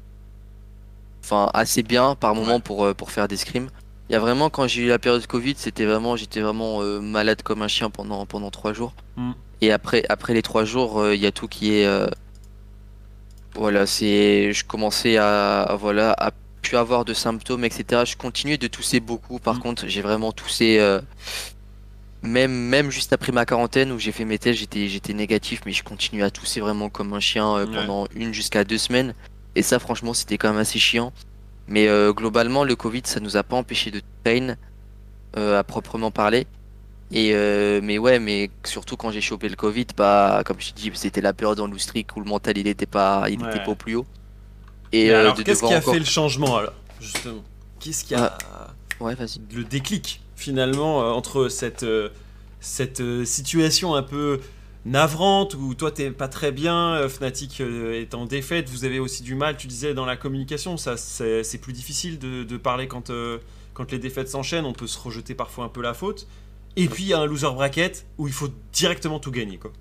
enfin 1.24 1.50
assez 1.54 1.82
bien 1.82 2.14
par 2.16 2.36
moment 2.36 2.56
Ouais. 2.58 2.62
pour, 2.68 2.86
euh, 2.86 2.94
pour 2.94 3.10
faire 3.12 3.28
des 3.28 3.38
scrims. 3.38 3.70
Il 4.08 4.14
y 4.14 4.16
a 4.16 4.20
vraiment 4.20 4.52
quand 4.52 4.68
j'ai 4.68 4.84
eu 4.84 4.88
la 4.88 5.00
période 5.00 5.26
Covid, 5.26 5.56
c'était 5.58 5.86
vraiment 5.86 6.16
j'étais 6.16 6.42
vraiment 6.42 6.82
euh, 6.84 7.00
malade 7.02 7.42
comme 7.42 7.64
un 7.64 7.68
chien 7.68 7.90
pendant 7.90 8.28
pendant 8.28 8.52
trois 8.52 8.72
jours. 8.74 8.94
Mm. 9.18 9.32
Et 9.62 9.72
après 9.72 10.04
après 10.10 10.34
les 10.36 10.44
trois 10.44 10.64
jours, 10.64 11.00
euh, 11.00 11.16
il 11.16 11.22
y 11.22 11.26
a 11.26 11.32
tout 11.32 11.48
qui 11.48 11.74
est 11.76 11.88
euh, 11.88 12.08
voilà, 13.56 13.88
c'est 13.88 14.54
je 14.54 14.64
commençais 14.66 15.18
à, 15.18 15.64
à, 15.64 15.76
voilà 15.76 16.14
à 16.20 16.30
plus 16.62 16.78
avoir 16.78 17.04
de 17.06 17.14
symptômes 17.14 17.64
etc. 17.66 18.04
Je 18.06 18.16
continuais 18.16 18.58
de 18.60 18.68
tousser 18.68 19.00
beaucoup. 19.00 19.40
Par 19.40 19.56
Mm. 19.56 19.60
contre, 19.66 19.88
j'ai 19.88 20.02
vraiment 20.04 20.32
toussé 20.32 20.78
euh, 20.80 21.02
même, 22.25 22.51
même 22.51 22.91
juste 22.91 23.13
après 23.13 23.32
ma 23.32 23.46
quarantaine 23.46 23.91
où 23.91 24.00
j'ai 24.00 24.12
fait 24.12 24.25
mes 24.25 24.38
tests, 24.39 24.60
j'étais, 24.60 24.88
j'étais 24.88 25.13
négatif, 25.13 25.62
mais 25.65 25.72
je 25.72 25.84
continue 25.84 26.24
à 26.24 26.29
tousser 26.32 26.60
vraiment 26.60 26.89
comme 26.89 27.13
un 27.13 27.20
chien 27.20 27.48
euh, 27.55 27.65
Ouais. 27.65 27.75
pendant 27.75 28.08
une 28.15 28.34
jusqu'à 28.34 28.63
deux 28.63 28.77
semaines. 28.77 29.13
Et 29.55 29.62
ça, 29.62 29.79
franchement, 29.79 30.13
c'était 30.13 30.38
quand 30.38 30.50
même 30.50 30.60
assez 30.60 30.79
chiant. 30.79 31.13
Mais 31.67 31.88
euh, 31.88 32.13
globalement, 32.13 32.63
le 32.63 32.75
Covid, 32.75 33.01
ça 33.05 33.20
nous 33.20 33.38
a 33.38 33.44
pas 33.44 33.55
empêché 33.55 33.89
de 33.91 34.01
train 34.24 34.55
euh, 35.38 35.60
à 35.60 35.63
proprement 35.63 36.12
parler. 36.12 36.46
Et 37.12 37.32
euh, 37.34 37.82
mais 37.84 37.98
ouais, 38.00 38.20
mais 38.20 38.50
surtout 38.63 38.98
quand 38.98 39.12
j'ai 39.12 39.22
chopé 39.22 39.48
le 39.48 39.55
Covid, 39.55 39.86
bah 39.96 40.41
comme 40.46 40.60
je 40.60 40.72
te 40.72 40.75
dis, 40.75 40.91
c'était 40.96 41.22
la 41.22 41.34
période 41.34 41.60
en 41.60 41.67
Loustric 41.67 42.15
où 42.17 42.20
le 42.20 42.25
mental 42.25 42.58
il 42.58 42.67
était 42.67 42.88
pas, 42.88 43.25
il 43.29 43.36
était 43.36 43.46
Ouais. 43.46 43.63
pas 43.63 43.72
au 43.72 43.75
plus 43.75 43.96
haut. 43.96 44.05
Et 44.91 45.12
euh, 45.12 45.20
alors, 45.22 45.36
qu'est-ce 45.36 45.62
qui 45.63 45.74
a 45.74 45.77
encore- 45.77 45.94
fait 45.94 46.00
le 46.00 46.05
changement 46.05 46.58
alors 46.58 46.74
Justement? 47.00 47.44
Qu'est-ce 47.79 48.03
qui 48.05 48.15
a. 48.15 48.36
Ouais, 49.00 49.13
vas-y. 49.13 49.39
le 49.55 49.63
déclic? 49.63 50.22
Finalement 50.36 51.01
euh, 51.01 51.12
entre 51.12 51.50
cette, 51.50 51.84
euh, 51.84 52.10
cette 52.60 53.01
euh, 53.01 53.25
situation 53.25 53.96
un 53.96 54.04
peu 54.04 54.39
navrante 54.86 55.56
où 55.56 55.74
toi 55.74 55.92
t'es 55.92 56.12
pas 56.12 56.27
très 56.27 56.51
bien, 56.51 57.10
Fnatic 57.10 57.60
est 57.60 58.13
en 58.13 58.27
défaite, 58.27 58.70
vous 58.70 58.86
avez 58.86 59.00
aussi 59.00 59.24
du 59.24 59.34
mal, 59.34 59.58
tu 59.58 59.65
disais 59.65 59.96
dans 59.96 60.06
la 60.06 60.15
communication, 60.15 60.77
ça 60.77 60.96
c'est 60.96 61.58
plus 61.58 61.74
difficile 61.74 62.20
de, 62.20 62.58
parler 62.58 62.88
quand, 62.88 63.12
quand 63.74 63.92
les 63.92 63.98
défaites 63.98 64.30
s'enchaînent, 64.30 64.65
on 64.65 64.74
peut 64.74 64.86
se 64.86 65.00
rejeter 65.00 65.34
parfois 65.34 65.65
un 65.65 65.70
peu 65.70 65.82
la 65.82 65.96
faute. 65.96 66.27
Et 66.75 66.88
puis 66.88 67.06
il 67.06 67.08
y 67.08 67.13
a 67.15 67.20
un 67.20 67.25
loser 67.25 67.50
bracket 67.56 68.06
où 68.20 68.27
il 68.27 68.34
faut 68.34 68.50
directement 68.74 69.20
tout 69.20 69.32
gagner 69.32 69.58
quoi. 69.58 69.72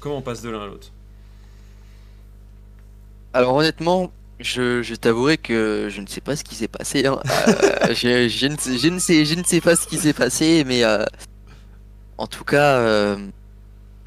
Comment 0.00 0.16
on 0.16 0.22
passe 0.22 0.42
de 0.42 0.50
l'un 0.50 0.62
à 0.62 0.66
l'autre? 0.66 0.90
Alors 3.32 3.54
honnêtement, 3.54 4.10
je, 4.40 4.82
je 4.82 4.94
t'avouerai 4.94 5.36
que 5.38 5.88
je 5.90 6.00
ne 6.00 6.06
sais 6.06 6.20
pas 6.20 6.36
ce 6.36 6.44
qui 6.44 6.54
s'est 6.54 6.68
passé. 6.68 7.06
hein. 7.06 7.18
Euh, 7.48 7.88
je, 7.94 8.28
je 8.28 8.46
ne 8.46 8.56
sais, 8.56 8.78
je, 8.78 8.88
ne 8.88 8.98
sais, 8.98 9.24
je 9.24 9.34
ne 9.34 9.44
sais 9.44 9.60
pas 9.60 9.76
ce 9.76 9.86
qui 9.86 9.96
s'est 9.98 10.12
passé, 10.12 10.64
mais 10.66 10.84
euh, 10.84 11.04
en 12.18 12.26
tout 12.26 12.44
cas, 12.44 12.78
euh, 12.78 13.16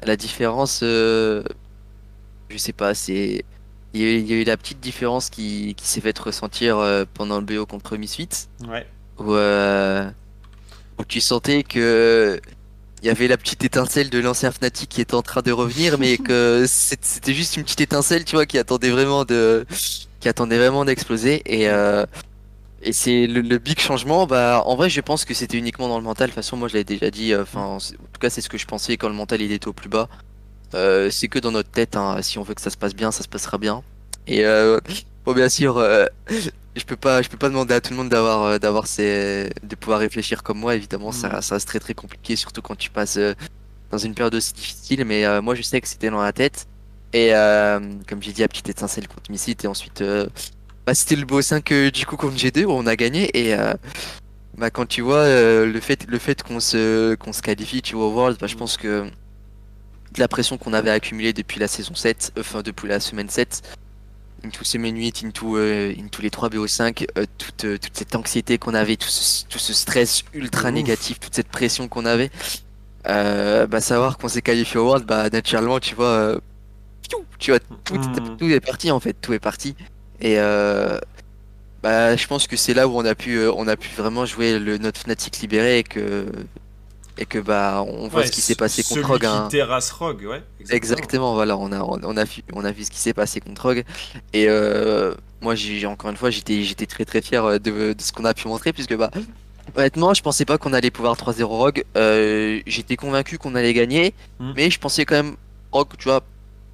la 0.02 0.16
différence, 0.16 0.80
euh, 0.82 1.42
je 2.48 2.56
sais 2.58 2.72
pas, 2.72 2.94
c'est 2.94 3.44
il 3.94 4.00
y, 4.00 4.04
a 4.04 4.08
eu, 4.08 4.18
il 4.20 4.26
y 4.26 4.32
a 4.32 4.36
eu 4.36 4.44
la 4.44 4.56
petite 4.56 4.80
différence 4.80 5.28
qui, 5.28 5.74
qui 5.76 5.86
s'est 5.86 6.00
faite 6.00 6.18
ressentir 6.18 6.78
euh, 6.78 7.04
pendant 7.12 7.38
le 7.38 7.44
BO 7.44 7.66
contre 7.66 7.98
Misfits, 7.98 8.48
Ouais. 8.66 8.86
où, 9.18 9.34
euh, 9.34 10.08
où 10.98 11.04
tu 11.04 11.20
sentais 11.20 11.62
que 11.62 12.40
il 13.02 13.06
y 13.06 13.10
avait 13.10 13.26
la 13.28 13.36
petite 13.36 13.64
étincelle 13.64 14.08
de 14.10 14.18
l'ancien 14.20 14.50
Fnatic 14.52 14.88
qui 14.88 15.00
était 15.02 15.14
en 15.16 15.22
train 15.22 15.42
de 15.42 15.50
revenir, 15.52 15.98
mais 15.98 16.16
que 16.18 16.64
c'était 16.68 17.34
juste 17.34 17.56
une 17.56 17.64
petite 17.64 17.80
étincelle, 17.82 18.24
tu 18.24 18.36
vois, 18.36 18.46
qui 18.46 18.56
attendait 18.58 18.90
vraiment 18.90 19.24
de, 19.26 19.66
qui 20.22 20.28
attendait 20.28 20.56
vraiment 20.56 20.84
d'exploser. 20.84 21.42
Et, 21.46 21.68
euh, 21.68 22.06
et 22.80 22.92
c'est 22.92 23.26
le, 23.26 23.40
le 23.42 23.58
big 23.58 23.78
changement. 23.80 24.26
Bah, 24.26 24.62
en 24.64 24.76
vrai, 24.76 24.88
je 24.88 25.00
pense 25.00 25.24
que 25.24 25.34
c'était 25.34 25.58
uniquement 25.58 25.88
dans 25.88 25.98
le 25.98 26.04
mental. 26.04 26.28
De 26.28 26.30
toute 26.30 26.36
façon, 26.36 26.56
moi, 26.56 26.68
je 26.68 26.74
l'avais 26.74 26.84
déjà 26.84 27.10
dit. 27.10 27.32
euh, 27.34 27.42
Enfin, 27.42 27.60
en 27.64 27.78
tout 27.78 28.20
cas, 28.20 28.30
c'est 28.30 28.40
ce 28.40 28.48
que 28.48 28.56
je 28.58 28.66
pensais 28.66 28.96
quand 28.96 29.08
le 29.08 29.14
mental 29.14 29.42
il 29.42 29.52
était 29.52 29.68
au 29.68 29.72
plus 29.72 29.88
bas. 29.88 30.08
Euh, 30.74 31.10
c'est 31.10 31.28
que 31.28 31.38
dans 31.40 31.50
notre 31.50 31.70
tête. 31.70 31.96
hein, 31.96 32.22
si 32.22 32.38
on 32.38 32.42
veut 32.44 32.54
que 32.54 32.60
ça 32.62 32.70
se 32.70 32.76
passe 32.78 32.94
bien, 32.94 33.10
ça 33.10 33.22
se 33.24 33.28
passera 33.28 33.58
bien. 33.58 33.82
Et 34.28 34.44
euh, 34.46 34.78
bon, 35.26 35.32
bien 35.34 35.48
sûr. 35.48 35.74
je 36.76 36.84
peux 36.84 36.96
pas, 36.96 37.20
je 37.22 37.28
peux 37.28 37.36
pas 37.36 37.48
demander 37.48 37.74
à 37.74 37.80
tout 37.80 37.90
le 37.90 37.96
monde 37.96 38.08
d'avoir, 38.08 38.60
d'avoir 38.60 38.86
ces, 38.86 39.50
de 39.64 39.74
pouvoir 39.74 39.98
réfléchir 40.00 40.42
comme 40.44 40.58
moi. 40.60 40.76
Évidemment, 40.76 41.10
ça, 41.12 41.28
Mhm. 41.28 41.42
ça 41.42 41.54
reste 41.56 41.68
très 41.68 41.80
très 41.80 41.94
compliqué, 41.94 42.36
surtout 42.36 42.62
quand 42.62 42.76
tu 42.76 42.90
passes 42.90 43.18
dans 43.90 43.98
une 43.98 44.14
période 44.14 44.34
aussi 44.36 44.52
difficile. 44.54 45.04
Mais 45.04 45.40
moi, 45.42 45.54
je 45.56 45.62
sais 45.62 45.80
que 45.80 45.88
c'était 45.88 46.10
dans 46.10 46.22
la 46.22 46.32
tête. 46.32 46.66
Et 47.12 47.34
euh, 47.34 47.80
comme 48.08 48.22
j'ai 48.22 48.32
dit, 48.32 48.42
à 48.42 48.48
petite 48.48 48.68
étincelle 48.68 49.08
contre 49.08 49.30
Missit. 49.30 49.64
Et 49.64 49.68
ensuite, 49.68 50.00
euh, 50.00 50.26
bah, 50.86 50.94
c'était 50.94 51.16
le 51.16 51.26
beau 51.26 51.42
5 51.42 51.70
euh, 51.72 51.90
du 51.90 52.06
coup 52.06 52.16
contre 52.16 52.36
G2 52.36 52.64
où 52.64 52.72
on 52.72 52.86
a 52.86 52.96
gagné. 52.96 53.30
Et 53.38 53.56
bah, 54.56 54.70
quand 54.70 54.86
tu 54.86 55.02
vois 55.02 55.26
le 55.26 55.80
fait, 55.80 56.06
le 56.08 56.18
fait 56.18 56.42
qu'on 56.42 56.60
se, 56.60 57.14
qu'on 57.14 57.32
se 57.32 57.42
qualifie, 57.42 57.82
tu 57.82 57.96
vois, 57.96 58.06
au 58.06 58.12
World, 58.12 58.38
bah, 58.40 58.46
je 58.46 58.56
pense 58.56 58.76
que 58.76 59.10
la 60.18 60.28
pression 60.28 60.58
qu'on 60.58 60.72
avait 60.72 60.90
accumulée 60.90 61.32
depuis 61.32 61.58
la 61.58 61.68
saison 61.68 61.94
7, 61.94 62.32
euh, 62.36 62.40
enfin 62.40 62.62
depuis 62.62 62.88
la 62.88 63.00
semaine 63.00 63.28
7, 63.28 63.62
into 64.44 64.64
semaine 64.64 64.96
8, 64.96 65.24
into, 65.24 65.56
euh, 65.56 65.94
into 65.98 66.22
les 66.22 66.30
3 66.30 66.48
BO5, 66.48 67.06
euh, 67.16 67.24
toute, 67.38 67.64
euh, 67.64 67.78
toute 67.78 67.96
cette 67.96 68.14
anxiété 68.14 68.58
qu'on 68.58 68.74
avait, 68.74 68.96
tout 68.96 69.08
ce, 69.08 69.44
tout 69.46 69.58
ce 69.58 69.72
stress 69.72 70.24
ultra 70.34 70.68
Ouf. 70.68 70.74
négatif, 70.74 71.20
toute 71.20 71.34
cette 71.34 71.48
pression 71.48 71.88
qu'on 71.88 72.04
avait, 72.04 72.30
bah, 73.04 73.80
savoir 73.80 74.18
qu'on 74.18 74.28
s'est 74.28 74.42
qualifié 74.42 74.78
au 74.78 74.84
World, 74.84 75.06
bah, 75.06 75.28
naturellement, 75.30 75.80
tu 75.80 75.94
vois, 75.94 76.38
tu 77.38 77.50
vois, 77.50 77.60
tout, 77.84 77.94
Mhm. 77.94 78.36
tout 78.38 78.48
est 78.50 78.60
parti 78.60 78.90
en 78.90 79.00
fait, 79.00 79.14
tout 79.20 79.32
est 79.32 79.38
parti. 79.38 79.74
Et 80.20 80.38
euh, 80.38 80.98
bah, 81.82 82.16
je 82.16 82.26
pense 82.26 82.46
que 82.46 82.56
c'est 82.56 82.74
là 82.74 82.86
où 82.88 82.96
on 82.96 83.04
a 83.04 83.14
pu, 83.14 83.36
euh, 83.38 83.52
on 83.56 83.66
a 83.68 83.76
pu 83.76 83.88
vraiment 83.96 84.24
jouer 84.26 84.58
le, 84.58 84.78
notre 84.78 85.00
Fnatic 85.00 85.38
libéré 85.40 85.78
et 85.78 85.82
que, 85.82 86.26
et 87.18 87.26
que 87.26 87.38
bah, 87.38 87.84
on 87.86 88.08
voit 88.08 88.20
Ouais, 88.20 88.26
ce 88.26 88.32
qui 88.32 88.40
s'est 88.40 88.54
passé 88.54 88.82
contre 88.82 89.06
Rogue. 89.08 89.26
hein. 89.26 89.48
terrasse 89.50 89.90
Rogue, 89.90 90.24
ouais. 90.24 90.42
Exactement, 90.70 91.34
voilà, 91.34 91.56
on 91.56 91.72
a, 91.72 91.80
on 91.80 92.16
a 92.16 92.24
vu, 92.24 92.42
on 92.52 92.64
a 92.64 92.70
vu 92.72 92.84
ce 92.84 92.90
qui 92.90 92.98
s'est 92.98 93.12
passé 93.14 93.40
contre 93.40 93.62
Rogue. 93.66 93.84
Et 94.32 94.46
euh, 94.48 95.12
moi, 95.40 95.54
j'ai 95.56 95.84
encore 95.86 96.10
une 96.10 96.16
fois, 96.16 96.30
j'étais, 96.30 96.62
j'étais 96.62 96.86
très 96.86 97.04
très 97.04 97.20
fier 97.20 97.58
de, 97.60 97.92
de 97.92 97.94
ce 98.00 98.12
qu'on 98.12 98.24
a 98.24 98.32
pu 98.34 98.46
montrer, 98.48 98.72
puisque 98.72 98.96
bah, 98.96 99.10
honnêtement, 99.76 100.14
je 100.14 100.22
pensais 100.22 100.44
pas 100.44 100.56
qu'on 100.58 100.72
allait 100.72 100.90
pouvoir 100.92 101.16
3-0 101.16 101.42
Rogue. 101.44 101.84
Euh, 101.96 102.60
j'étais 102.66 102.96
convaincu 102.96 103.38
qu'on 103.38 103.56
allait 103.56 103.74
gagner, 103.74 104.14
Hmm. 104.38 104.52
mais 104.56 104.70
je 104.70 104.78
pensais 104.78 105.04
quand 105.04 105.16
même 105.16 105.34
Rogue, 105.72 105.88
tu 105.98 106.04
vois, 106.04 106.22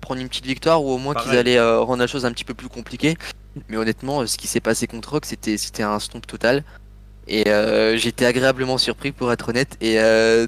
prendre 0.08 0.20
une 0.20 0.28
petite 0.28 0.46
victoire 0.46 0.82
ou 0.82 0.90
au 0.90 0.98
moins 0.98 1.14
qu'ils 1.14 1.36
allaient 1.36 1.58
euh, 1.58 1.80
rendre 1.80 2.00
la 2.00 2.06
chose 2.06 2.24
un 2.24 2.32
petit 2.32 2.44
peu 2.44 2.54
plus 2.54 2.68
compliquée. 2.68 3.16
Mais 3.68 3.76
honnêtement, 3.76 4.20
euh, 4.20 4.26
ce 4.26 4.38
qui 4.38 4.46
s'est 4.46 4.60
passé 4.60 4.86
contre 4.86 5.10
Rogue, 5.10 5.24
c'était, 5.24 5.58
c'était 5.58 5.82
un 5.82 5.98
stomp 5.98 6.26
total. 6.26 6.64
Et 7.26 7.48
euh, 7.50 7.96
j'étais 7.96 8.24
agréablement 8.24 8.78
surpris 8.78 9.12
pour 9.12 9.30
être 9.32 9.50
honnête, 9.50 9.76
et 9.82 9.98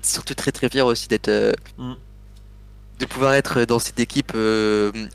surtout 0.03 0.35
très 0.35 0.51
très 0.51 0.69
fier 0.71 0.87
aussi 0.87 1.09
d'être. 1.09 1.31
Hmm. 1.77 1.95
de 2.99 3.05
pouvoir 3.05 3.35
être 3.35 3.65
dans 3.67 3.79
cette 3.79 4.01
équipe 4.01 4.33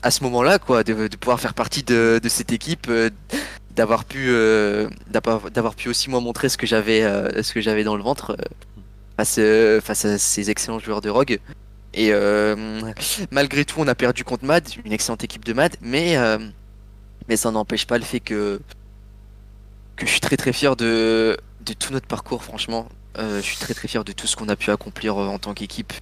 à 0.02 0.10
ce 0.10 0.22
moment-là, 0.24 0.60
quoi, 0.60 0.84
de, 0.84 1.08
de 1.08 1.16
pouvoir 1.16 1.40
faire 1.40 1.54
partie 1.54 1.82
de, 1.82 2.20
de 2.22 2.28
cette 2.28 2.52
équipe, 2.52 2.88
d'avoir 3.76 4.04
pu, 4.04 4.26
euh, 4.28 4.88
d'avoir 5.10 5.74
pu 5.74 5.88
aussi 5.88 6.10
moi 6.10 6.20
montrer 6.20 6.48
ce 6.48 6.56
que 6.56 6.66
j'avais, 6.66 7.02
euh, 7.02 7.42
ce 7.42 7.52
que 7.52 7.60
j'avais 7.60 7.84
dans 7.84 7.96
le 7.96 8.02
ventre 8.02 8.36
euh, 8.40 9.80
face, 9.80 9.84
face 9.84 10.04
à 10.06 10.18
ces 10.18 10.50
excellents 10.50 10.78
joueurs 10.78 11.02
de 11.02 11.10
Rogue. 11.10 11.38
Et 11.96 12.12
euh, 12.12 12.80
malgré 13.30 13.64
tout, 13.64 13.80
on 13.80 13.88
a 13.88 13.94
perdu 13.94 14.22
contre 14.22 14.44
Mad, 14.44 14.68
une 14.84 14.92
excellente 14.92 15.24
équipe 15.24 15.44
de 15.44 15.52
Mad, 15.54 15.74
mais 15.80 16.16
euh, 16.18 16.38
mais 17.28 17.36
ça 17.36 17.50
n'empêche 17.50 17.86
pas 17.86 17.96
le 17.98 18.04
fait 18.04 18.20
que 18.20 18.60
que 19.96 20.04
je 20.06 20.10
suis 20.10 20.20
très 20.20 20.36
très 20.36 20.52
fier 20.52 20.76
de 20.76 21.36
de 21.64 21.72
tout 21.72 21.92
notre 21.92 22.06
parcours, 22.06 22.44
franchement. 22.44 22.86
Euh, 23.18 23.38
je 23.38 23.46
suis 23.46 23.56
très 23.56 23.72
très 23.72 23.88
fier 23.88 24.04
de 24.04 24.12
tout 24.12 24.26
ce 24.26 24.36
qu'on 24.36 24.48
a 24.50 24.56
pu 24.56 24.70
accomplir 24.70 25.16
en 25.16 25.38
tant 25.38 25.54
qu'équipe. 25.54 25.92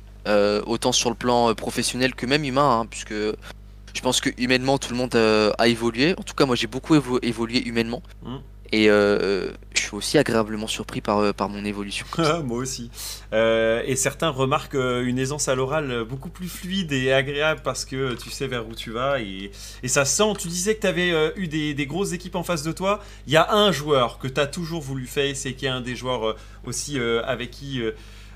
Autant 0.67 0.91
sur 0.93 1.11
le 1.11 1.17
plan 1.17 1.55
professionnel 1.55 2.15
que 2.15 2.25
même 2.27 2.45
humain, 2.45 2.81
hein, 2.81 2.87
puisque 2.87 3.13
je 3.13 4.01
pense 4.03 4.21
que 4.23 4.31
humainement 4.39 4.79
tout 4.79 4.91
le 4.91 4.97
monde 4.97 5.15
a 5.15 5.69
évolué. 5.69 6.15
En 6.19 6.23
tout 6.23 6.35
cas, 6.35 6.45
moi 6.47 6.57
j'ai 6.57 6.67
beaucoup 6.67 6.97
évo- 6.97 7.19
évolué 7.23 7.63
humainement. 7.63 8.03
Mm. 8.25 8.37
Et 8.75 8.91
euh, 8.91 9.53
je 9.73 9.83
suis 9.83 9.95
aussi 9.95 10.19
agréablement 10.19 10.67
surpris 10.67 11.01
par, 11.01 11.19
euh, 11.19 11.33
par 11.33 11.49
mon 11.49 11.65
évolution. 11.65 12.05
Moi 12.45 12.59
aussi. 12.59 12.91
Euh, 13.33 13.81
et 13.87 13.95
certains 13.95 14.31
remarquent 14.31 14.75
une 14.75 15.21
aisance 15.21 15.47
à 15.47 15.55
l'oral 15.55 16.03
beaucoup 16.03 16.29
plus 16.29 16.49
fluide 16.49 16.93
et 16.93 17.13
agréable 17.13 17.61
parce 17.63 17.85
que 17.85 18.15
tu 18.15 18.31
sais 18.31 18.49
vers 18.49 18.67
où 18.69 18.75
tu 18.75 18.91
vas 18.91 19.21
et, 19.21 19.53
et 19.85 19.89
ça 19.89 20.05
se 20.05 20.17
sent. 20.17 20.33
Tu 20.41 20.49
disais 20.49 20.75
que 20.75 20.81
tu 20.81 20.87
avais 20.89 21.13
eu 21.37 21.47
des, 21.47 21.73
des 21.73 21.87
grosses 21.87 22.15
équipes 22.15 22.35
en 22.35 22.43
face 22.43 22.65
de 22.65 22.73
toi. 22.73 23.01
Il 23.29 23.33
y 23.33 23.37
a 23.37 23.53
un 23.53 23.71
joueur 23.71 24.19
que 24.19 24.27
tu 24.27 24.41
as 24.41 24.49
toujours 24.49 24.83
voulu 24.83 25.07
face 25.07 25.47
et 25.47 25.55
qui 25.55 25.67
est 25.67 25.69
un 25.71 25.81
des 25.81 25.95
joueurs 25.95 26.35
aussi 26.65 26.99
avec 26.99 27.53
qui 27.53 27.81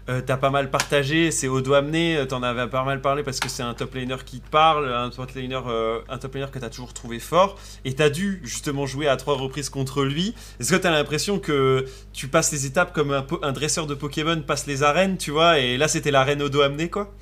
euh, 0.09 0.19
euh, 0.19 0.21
t'as 0.25 0.37
pas 0.37 0.51
mal 0.51 0.71
partagé. 0.71 1.31
C'est 1.31 1.49
Odo 1.49 1.75
Amné. 1.75 2.25
T'en 2.29 2.43
avais 2.43 2.67
pas 2.67 2.85
mal 2.85 3.01
parlé 3.01 3.23
parce 3.23 3.41
que 3.41 3.49
c'est 3.49 3.63
un 3.63 3.75
top 3.75 3.95
laner 3.95 4.17
qui 4.25 4.41
te 4.41 4.49
parle, 4.49 4.93
un 4.93 5.11
top 5.11 5.31
laner, 5.35 5.61
euh, 5.67 6.01
un 6.09 6.19
top 6.19 6.35
laner 6.35 6.51
que 6.51 6.59
t'as 6.59 6.71
toujours 6.71 6.93
trouvé 6.93 7.19
fort. 7.19 7.57
Et 7.85 7.95
t'as 7.95 8.11
dû 8.11 8.41
justement 8.45 8.87
jouer 8.87 9.09
à 9.09 9.17
trois 9.17 9.37
reprises 9.37 9.69
contre 9.69 10.05
lui. 10.05 10.35
Est-ce 10.61 10.73
que 10.73 10.77
t'as 10.77 10.91
l'impression 10.91 11.39
que 11.39 11.87
tu 12.13 12.29
passes 12.29 12.53
les 12.53 12.67
étapes 12.67 12.93
comme 12.93 13.13
un, 13.43 13.53
dresseur 13.53 13.87
de 13.87 13.95
Pokémon 13.95 14.41
passe 14.43 14.67
les 14.67 14.83
arènes, 14.83 15.17
tu 15.17 15.31
vois, 15.31 15.59
et 15.59 15.77
là 15.77 15.89
c'était 15.89 16.11
l'arène 16.11 16.43
Odo 16.43 16.61
amené 16.61 16.89
quoi? 16.89 17.13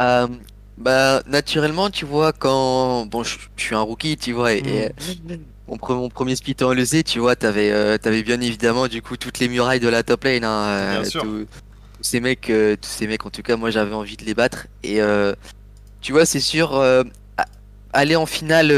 Euh, 0.00 0.28
bah, 0.76 1.22
naturellement, 1.26 1.90
tu 1.90 2.04
vois, 2.04 2.32
quand. 2.32 3.06
Bon, 3.06 3.24
je 3.24 3.36
suis 3.56 3.74
un 3.74 3.80
rookie, 3.80 4.16
tu 4.16 4.32
vois, 4.32 4.52
et. 4.52 4.58
et, 4.58 4.86
euh, 4.86 5.36
Mon, 5.68 5.76
pre- 5.76 5.94
mon 5.94 6.08
premier 6.08 6.34
split 6.34 6.56
en 6.62 6.72
LEC, 6.72 7.04
tu 7.04 7.18
vois, 7.18 7.36
t'avais 7.36 7.70
euh, 7.70 7.98
t'avais 7.98 8.22
bien 8.22 8.40
évidemment 8.40 8.88
du 8.88 9.02
coup 9.02 9.16
toutes 9.16 9.38
les 9.38 9.48
murailles 9.48 9.80
de 9.80 9.88
la 9.88 10.02
top 10.02 10.24
lane. 10.24 10.44
Hein, 10.44 10.66
euh, 10.68 11.04
sûr. 11.04 11.22
tous- 11.22 11.46
tous 11.98 12.02
ces 12.04 12.20
mecs, 12.20 12.48
euh, 12.50 12.76
tous 12.80 12.88
ces 12.88 13.06
mecs, 13.06 13.26
en 13.26 13.30
tout 13.30 13.42
cas, 13.42 13.56
moi 13.56 13.70
j'avais 13.70 13.94
envie 13.94 14.16
de 14.16 14.24
les 14.24 14.34
battre. 14.34 14.66
Et 14.82 15.00
tu 16.00 16.12
vois, 16.12 16.24
c'est 16.26 16.40
sûr, 16.40 16.82
aller 17.92 18.16
en 18.16 18.26
finale, 18.26 18.70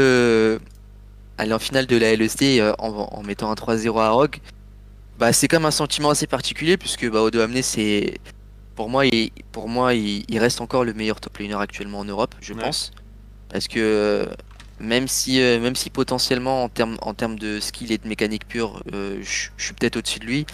aller 1.37 1.53
en 1.53 1.59
finale 1.59 1.85
de 1.87 1.97
la 1.97 2.11
LEC 2.15 2.61
en, 2.79 2.87
en 2.89 3.23
mettant 3.23 3.49
un 3.51 3.55
3-0 3.55 3.99
à 3.99 4.09
Rogue, 4.09 4.37
bah 5.19 5.31
c'est 5.33 5.47
comme 5.47 5.65
un 5.65 5.71
sentiment 5.71 6.09
assez 6.09 6.25
particulier 6.27 6.77
puisque 6.77 7.07
bah 7.09 7.21
Odo 7.21 7.41
Amné 7.41 7.61
c'est 7.61 8.17
pour 8.75 8.89
moi 8.89 9.05
il, 9.05 9.29
pour 9.51 9.69
moi 9.69 9.93
il, 9.93 10.25
il 10.27 10.39
reste 10.39 10.61
encore 10.61 10.83
le 10.83 10.93
meilleur 10.93 11.19
top 11.21 11.37
laner 11.37 11.53
actuellement 11.59 11.99
en 11.99 12.05
Europe, 12.05 12.33
je 12.41 12.53
Ouais. 12.53 12.61
pense, 12.63 12.91
parce 13.49 13.67
que 13.67 14.27
même 14.81 15.07
si 15.07 15.41
euh, 15.41 15.59
même 15.59 15.75
si 15.75 15.89
potentiellement 15.89 16.63
en 16.63 16.69
termes 16.69 16.97
en 17.01 17.13
termes 17.13 17.37
de 17.39 17.59
skill 17.59 17.91
et 17.91 17.97
de 17.97 18.07
mécanique 18.07 18.47
pure, 18.47 18.81
euh, 18.93 19.19
je 19.21 19.49
suis 19.63 19.73
peut-être 19.73 19.97
au-dessus 19.97 20.19
de 20.19 20.25
lui. 20.25 20.45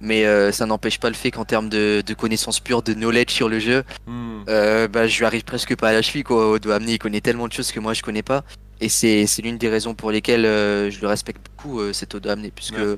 Mais 0.00 0.24
euh, 0.26 0.50
ça 0.50 0.66
n'empêche 0.66 0.98
pas 0.98 1.08
le 1.08 1.14
fait 1.14 1.30
qu'en 1.30 1.44
termes 1.44 1.68
de, 1.68 2.02
de 2.04 2.14
connaissances 2.14 2.58
pures, 2.58 2.82
de 2.82 2.92
knowledge 2.92 3.30
sur 3.30 3.48
le 3.48 3.60
jeu, 3.60 3.84
Hmm. 4.06 4.42
bah, 4.46 5.06
je 5.06 5.16
lui 5.18 5.24
arrive 5.26 5.44
presque 5.44 5.76
pas 5.76 5.90
à 5.90 5.92
la 5.92 6.02
cheville 6.02 6.24
quoi. 6.24 6.58
Il 6.88 6.98
connaît 6.98 7.20
tellement 7.20 7.46
de 7.46 7.52
choses 7.52 7.70
que 7.70 7.78
moi 7.80 7.94
je 7.94 8.02
connais 8.02 8.22
pas. 8.24 8.42
Et 8.80 8.88
c'est 8.88 9.26
l'une 9.44 9.58
des 9.58 9.68
raisons 9.68 9.94
pour 9.94 10.10
lesquelles 10.10 10.42
je 10.42 11.00
le 11.00 11.06
respecte 11.06 11.40
beaucoup, 11.48 11.92
cet 11.92 12.16
Odo 12.16 12.30
Amné, 12.30 12.50
puisque 12.50 12.78
Ouais. 12.78 12.96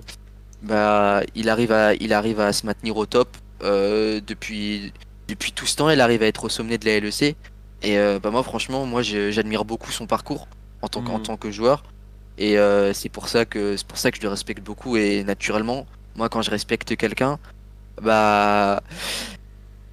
bah, 0.63 1.21
il, 1.35 1.51
arrive 1.51 1.73
à, 1.73 1.93
il 1.95 2.15
arrive 2.15 2.41
à 2.41 2.55
se 2.55 2.65
maintenir 2.65 2.97
au 2.97 3.05
top 3.05 3.29
depuis, 3.61 4.93
depuis 5.29 5.53
tout 5.53 5.67
ce 5.67 5.77
temps. 5.77 5.91
Il 5.91 6.01
arrive 6.01 6.23
à 6.23 6.27
être 6.27 6.45
au 6.45 6.49
sommet 6.49 6.79
de 6.79 6.87
la 6.87 7.01
LEC. 7.01 7.37
Et 7.83 7.97
bah, 8.23 8.31
moi, 8.31 8.43
franchement, 8.43 8.87
moi 8.87 9.03
j'admire 9.03 9.67
beaucoup 9.67 9.93
son 9.93 10.07
parcours 10.07 10.49
en 10.85 10.89
tant, 10.89 11.01
qu'en 11.03 11.19
Mhm. 11.19 11.23
tant 11.23 11.37
que 11.37 11.51
joueur. 11.51 11.83
Et 12.39 12.59
euh, 12.59 12.93
c'est 12.93 13.09
pour 13.09 13.29
ça 13.29 13.45
que 13.45 13.77
c'est 13.77 13.87
pour 13.87 13.99
ça 13.99 14.11
que 14.11 14.17
je 14.19 14.23
le 14.23 14.29
respecte 14.29 14.63
beaucoup. 14.63 14.97
Et 14.97 15.25
naturellement, 15.25 15.87
moi, 16.17 16.29
quand 16.29 16.43
je 16.43 16.51
respecte 16.51 16.97
quelqu'un, 16.97 17.39
bah 18.03 18.83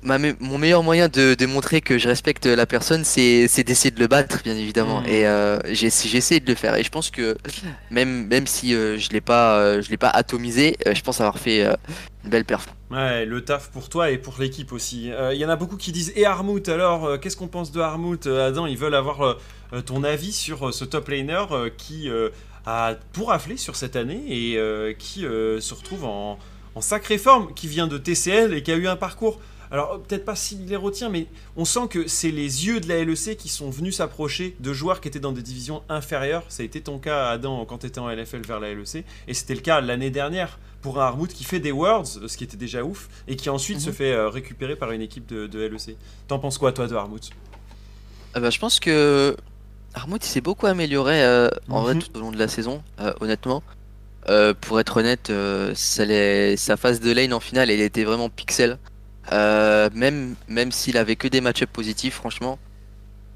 ma 0.04 0.18
me- 0.18 0.36
mon 0.40 0.58
meilleur 0.58 0.82
moyen 0.82 1.08
de, 1.08 1.36
de 1.36 1.46
montrer 1.46 1.80
que 1.82 2.00
je 2.00 2.08
respecte 2.08 2.48
la 2.48 2.66
personne, 2.66 3.04
c'est 3.06 3.48
c'est 3.48 3.64
d'essayer 3.64 3.92
de 3.92 4.00
le 4.00 4.08
battre, 4.08 4.42
bien 4.44 4.56
évidemment. 4.56 5.02
Mhm. 5.02 5.08
Et 5.08 5.26
euh, 5.28 5.60
j'ai 5.72 5.90
j'essaie 5.92 6.40
de 6.40 6.48
le 6.50 6.56
faire. 6.56 6.76
Et 6.76 6.84
je 6.84 6.90
pense 6.90 7.12
que 7.12 7.38
même 7.92 8.26
même 8.28 8.48
si 8.48 8.74
euh, 8.74 8.98
je 8.98 9.10
l'ai 9.12 9.22
pas 9.22 9.58
euh, 9.60 9.82
je 9.84 9.90
l'ai 9.92 9.98
pas 9.98 10.10
atomisé, 10.10 10.76
je 10.92 11.02
pense 11.02 11.22
avoir 11.22 11.38
fait 11.38 11.64
belle 12.24 12.46
perf. 12.46 12.68
Ouais, 12.92 13.26
le 13.26 13.44
taf 13.44 13.70
pour 13.72 13.90
toi 13.90 14.12
et 14.12 14.18
pour 14.18 14.36
l'équipe 14.40 14.72
aussi. 14.74 15.12
Il 15.32 15.38
y 15.38 15.46
en 15.46 15.50
a 15.50 15.56
beaucoup 15.56 15.78
qui 15.78 15.92
disent 15.92 16.12
Et 16.16 16.26
Armout, 16.26 16.68
alors, 16.70 17.06
euh, 17.06 17.18
qu'est-ce 17.18 17.38
qu'on 17.38 17.48
pense 17.48 17.72
de 17.72 17.80
Armout 17.80 18.28
Euh, 18.28 18.48
Adam, 18.48 18.66
ils 18.66 18.78
veulent 18.78 18.96
avoir 18.96 19.22
euh, 19.22 19.38
euh, 19.74 19.82
ton 19.82 20.04
avis 20.04 20.32
sur 20.32 20.68
euh, 20.68 20.72
ce 20.72 20.86
top 20.86 21.08
laner 21.10 21.46
euh, 21.52 21.70
qui 21.76 22.10
euh, 22.10 22.30
a 22.66 22.96
tout 23.14 23.26
raflé 23.26 23.58
sur 23.58 23.76
cette 23.76 23.96
année 23.96 24.22
et 24.28 24.58
euh, 24.58 24.94
qui 24.94 25.26
euh, 25.26 25.60
se 25.62 25.74
retrouve 25.74 26.06
en, 26.06 26.38
en 26.76 26.82
sacrée 26.82 27.18
forme, 27.18 27.54
qui 27.54 27.68
vient 27.68 27.88
de 27.88 27.98
TCL 27.98 28.54
et 28.54 28.64
qui 28.64 28.72
a 28.72 28.76
eu 28.76 28.88
un 28.88 28.96
parcours. 28.96 29.40
Alors, 29.72 30.02
peut-être 30.02 30.26
pas 30.26 30.36
similaire 30.36 30.84
au 30.84 30.92
tien, 30.92 31.08
mais 31.10 31.28
on 31.56 31.64
sent 31.64 31.88
que 31.90 32.06
c'est 32.08 32.32
les 32.32 32.66
yeux 32.68 32.82
de 32.82 32.90
la 32.90 33.04
LEC 33.06 33.38
qui 33.38 33.48
sont 33.48 33.70
venus 33.70 33.96
s'approcher 33.98 34.56
de 34.60 34.74
joueurs 34.74 35.00
qui 35.00 35.08
étaient 35.08 35.20
dans 35.22 35.32
des 35.32 35.42
divisions 35.42 35.82
inférieures. 35.88 36.44
Ça 36.50 36.62
a 36.64 36.66
été 36.66 36.82
ton 36.82 37.00
cas, 37.00 37.30
Adam, 37.30 37.64
quand 37.66 37.78
tu 37.80 37.88
étais 37.88 38.00
en 38.00 38.10
LFL 38.10 38.42
vers 38.46 38.60
la 38.60 38.74
LEC. 38.74 39.06
Et 39.30 39.34
c'était 39.34 39.56
le 39.56 39.62
cas 39.62 39.80
l'année 39.80 40.10
dernière 40.10 40.60
pour 40.82 41.02
un 41.02 41.06
Armout 41.06 41.28
qui 41.32 41.46
fait 41.46 41.60
des 41.62 41.72
Worlds, 41.72 42.28
ce 42.28 42.36
qui 42.38 42.44
était 42.44 42.58
déjà 42.58 42.84
ouf, 42.84 43.08
et 43.30 43.36
qui 43.38 43.50
ensuite 43.50 43.78
Mhm. 43.78 43.84
se 43.86 43.92
fait 43.92 44.12
euh, 44.12 44.28
récupérer 44.30 44.76
par 44.76 44.92
une 44.92 45.02
équipe 45.02 45.26
de, 45.28 45.48
de 45.48 45.60
LEC. 45.60 45.96
T'en 46.28 46.40
penses 46.40 46.58
quoi, 46.58 46.74
toi, 46.74 46.88
de 46.88 46.96
Armout 46.96 47.30
Ah 48.34 48.40
bah, 48.42 48.50
je 48.50 48.60
pense 48.60 48.80
que 48.82 49.38
Armut 49.94 50.26
il 50.26 50.28
s'est 50.30 50.42
beaucoup 50.42 50.66
amélioré 50.68 51.24
euh, 51.24 51.50
en 51.70 51.82
vrai 51.82 51.94
Mhm. 51.96 52.02
tout 52.04 52.18
au 52.18 52.20
long 52.20 52.32
de 52.32 52.38
la 52.40 52.48
saison, 52.50 52.84
euh, 53.00 53.14
honnêtement. 53.22 53.64
Euh, 54.30 54.54
pour 54.60 54.80
être 54.80 54.98
honnête, 54.98 55.30
euh, 55.30 55.72
ça 55.76 56.04
sa 56.58 56.78
phase 56.78 57.00
de 57.00 57.12
lane 57.12 57.34
en 57.34 57.40
finale, 57.40 57.70
elle 57.72 57.82
était 57.82 58.04
vraiment 58.04 58.30
pixel. 58.30 58.78
Euh, 59.32 59.90
même 59.94 60.36
même 60.48 60.72
s'il 60.72 60.98
avait 60.98 61.16
que 61.16 61.28
des 61.28 61.42
match-ups 61.42 61.72
positifs, 61.72 62.16
franchement, 62.16 62.58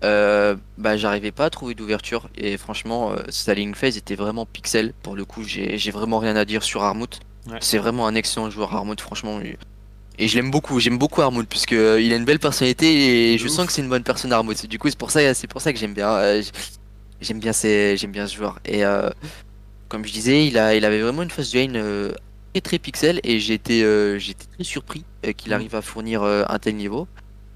euh, 0.04 0.56
bah 0.78 0.98
j'arrivais 0.98 1.32
pas 1.32 1.46
à 1.46 1.50
trouver 1.50 1.76
d'ouverture. 1.76 2.30
Et 2.36 2.58
franchement, 2.58 3.12
euh, 3.12 3.18
sa 3.30 3.54
lane 3.56 3.76
phase 3.76 3.98
était 3.98 4.16
vraiment 4.16 4.46
pixel. 4.46 4.94
Pour 5.04 5.16
le 5.16 5.26
coup, 5.26 5.44
j'ai 5.44 5.78
j'ai 5.78 5.92
vraiment 5.92 6.20
rien 6.20 6.36
à 6.36 6.46
dire 6.46 6.64
sur 6.64 6.84
Armut. 6.84 7.20
Ouais. 7.50 7.58
C'est 7.62 7.78
vraiment 7.78 8.08
un 8.08 8.16
excellent 8.16 8.50
joueur 8.50 8.74
Armut, 8.76 9.00
franchement. 9.00 9.40
Et- 9.42 9.58
je 10.28 10.36
l'aime 10.36 10.50
beaucoup, 10.50 10.80
j'aime 10.80 10.98
beaucoup 10.98 11.22
Armut 11.22 11.46
puisque 11.48 11.74
euh, 11.74 12.02
il 12.02 12.14
a 12.14 12.16
une 12.16 12.26
belle 12.26 12.40
personnalité 12.40 13.34
et 13.34 13.38
je 13.38 13.46
ouf. 13.46 13.52
sens 13.52 13.68
que 13.68 13.74
c'est 13.74 13.82
une 13.82 13.90
bonne 13.90 14.04
personne 14.04 14.32
Armut. 14.34 14.66
Du 14.68 14.80
coup, 14.80 14.90
c'est 14.90 14.98
pour 14.98 15.12
ça, 15.12 15.34
c'est 15.34 15.48
pour 15.48 15.62
ça 15.62 15.74
que 15.74 15.78
j'aime 15.80 15.94
bien, 15.94 16.42
j'aime 17.22 17.40
bien, 17.40 17.54
ces- 17.54 17.98
bien 18.08 18.26
ce 18.26 18.36
joueur. 18.36 18.60
Et 18.66 18.82
comme 19.90 20.06
je 20.06 20.12
disais, 20.14 20.48
il 20.48 20.58
a, 20.58 20.74
il 20.76 20.84
avait 20.86 21.02
vraiment 21.02 21.22
une 21.24 21.30
phase 21.30 21.52
de 21.52 21.60
lane 21.60 22.14
très 22.54 22.62
très 22.62 22.80
pixel 22.80 23.20
et 23.26 23.40
j'étais, 23.42 23.82
j'étais 24.20 24.46
très 24.56 24.64
surpris 24.64 25.04
qu'il 25.34 25.50
Mhm. 25.52 25.56
arrive 25.56 25.76
à 25.76 25.82
fournir 25.82 26.24
euh, 26.24 26.44
un 26.48 26.60
tel 26.60 26.76
niveau. 26.76 27.08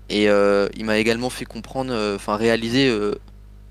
Et 0.10 0.28
euh, 0.30 0.68
il 0.76 0.86
m'a 0.86 0.98
également 0.98 1.30
fait 1.30 1.46
comprendre, 1.46 1.92
euh, 1.94 2.16
enfin 2.16 2.36
réaliser 2.36 2.92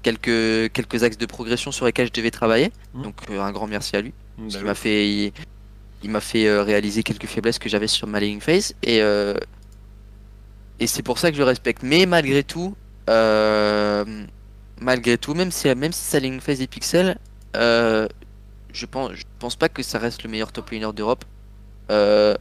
quelques 0.03 0.73
quelques 0.73 1.03
axes 1.03 1.19
de 1.19 1.27
progression 1.27 1.73
sur 1.73 1.85
lesquels 1.87 2.07
je 2.09 2.13
devais 2.13 2.31
travailler. 2.31 2.71
Mhm. 2.95 3.03
Donc 3.03 3.15
un 3.31 3.51
grand 3.53 3.67
merci 3.67 3.97
à 3.97 4.01
lui. 4.01 4.13
Bah 4.39 4.45
Il 4.61 4.65
m'a 4.65 4.75
fait, 4.75 5.09
il, 5.09 5.33
il 6.05 6.11
m'a 6.11 6.21
fait 6.21 6.61
réaliser 6.61 7.03
quelques 7.03 7.27
faiblesses 7.27 7.59
que 7.59 7.69
j'avais 7.69 7.89
sur 7.89 8.07
ma 8.07 8.21
laning 8.21 8.41
phase 8.41 8.75
et 8.85 9.01
et 10.81 10.87
c'est 10.87 11.03
pour 11.03 11.19
ça 11.19 11.31
que 11.31 11.37
je 11.37 11.41
le 11.43 11.47
respecte. 11.47 11.83
Mais 11.83 12.07
malgré 12.07 12.45
tout, 12.45 12.77
malgré 14.81 15.19
tout, 15.19 15.35
même 15.35 15.51
si 15.51 15.73
même 15.75 15.93
si 15.93 16.05
sa 16.05 16.21
laning 16.21 16.41
phase 16.41 16.61
est 16.61 16.67
pixel, 16.67 17.19
euh, 17.57 18.07
je 18.73 18.87
pense 18.87 19.13
je 19.15 19.25
pense 19.39 19.57
pas 19.57 19.69
que 19.69 19.83
ça 19.83 19.99
reste 19.99 20.23
le 20.23 20.31
meilleur 20.31 20.53
top 20.53 20.71
laner 20.71 20.93
d'Europe. 20.93 21.25
Euh, 21.91 22.37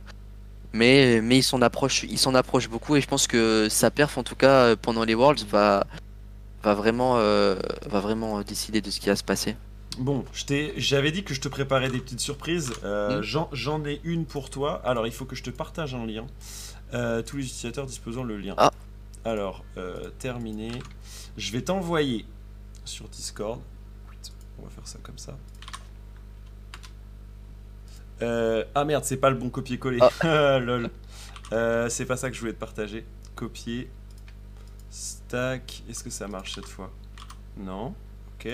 mais 0.78 1.20
mais 1.22 1.38
il 1.40 1.44
s'en 1.44 1.62
approche, 1.62 2.04
il 2.04 2.18
s'en 2.20 2.34
approche 2.36 2.70
beaucoup 2.70 2.96
et 2.96 3.02
je 3.02 3.08
pense 3.08 3.28
que 3.28 3.68
sa 3.70 3.92
perf 3.92 4.18
en 4.18 4.24
tout 4.24 4.36
cas 4.36 4.64
euh, 4.66 4.76
pendant 4.82 5.04
les 5.04 5.16
Worlds 5.16 5.46
va 5.50 5.86
va 6.64 6.74
vraiment 6.74 7.16
euh, 7.18 7.56
va 7.88 8.00
vraiment 8.00 8.42
décider 8.42 8.80
de 8.82 8.90
ce 8.92 9.00
qui 9.00 9.08
va 9.10 9.16
se 9.16 9.24
passer. 9.24 9.56
Bon, 10.00 10.24
j'avais 10.78 11.12
dit 11.12 11.24
que 11.24 11.34
je 11.34 11.42
te 11.42 11.48
préparais 11.48 11.90
des 11.90 12.00
petites 12.00 12.20
surprises. 12.20 12.72
Euh, 12.84 13.20
Mm. 13.20 13.50
j'en- 13.54 13.84
ai 13.86 14.00
une 14.04 14.26
pour 14.26 14.52
toi. 14.52 14.80
Alors, 14.86 15.08
il 15.08 15.12
faut 15.12 15.26
que 15.26 15.36
je 15.36 15.42
te 15.42 15.50
partage 15.50 15.96
un 15.96 16.06
lien. 16.06 16.28
Euh, 16.94 17.24
tous 17.24 17.38
les 17.38 17.46
utilisateurs 17.46 17.88
disposant 17.88 18.24
le 18.24 18.38
lien. 18.38 18.54
Ah. 18.58 18.72
Alors, 19.26 19.64
euh, 19.78 20.12
terminé. 20.20 20.70
Je 21.36 21.52
vais 21.52 21.62
t'envoyer 21.64 22.26
sur 22.86 23.08
Discord. 23.10 23.60
On 24.60 24.64
va 24.66 24.70
faire 24.70 24.88
ça 24.88 25.00
comme 25.02 25.18
ça. 25.18 25.36
Euh, 28.22 28.64
ah 28.76 28.84
merde, 28.86 29.04
c'est 29.04 29.18
pas 29.18 29.30
le 29.30 29.36
bon 29.36 29.50
copier-coller. 29.50 30.00
Ah, 30.22 30.60
Lol. 30.60 30.90
Euh, 31.54 31.88
c'est 31.90 32.06
pas 32.06 32.18
ça 32.18 32.30
que 32.30 32.36
je 32.36 32.40
voulais 32.42 32.54
te 32.54 32.60
partager. 32.60 33.06
Copier. 33.36 33.90
Stack. 34.90 35.84
Est-ce 35.90 36.04
que 36.04 36.10
ça 36.10 36.28
marche 36.28 36.56
cette 36.56 36.68
fois? 36.68 36.92
Non. 37.58 37.94
Ok. 38.40 38.50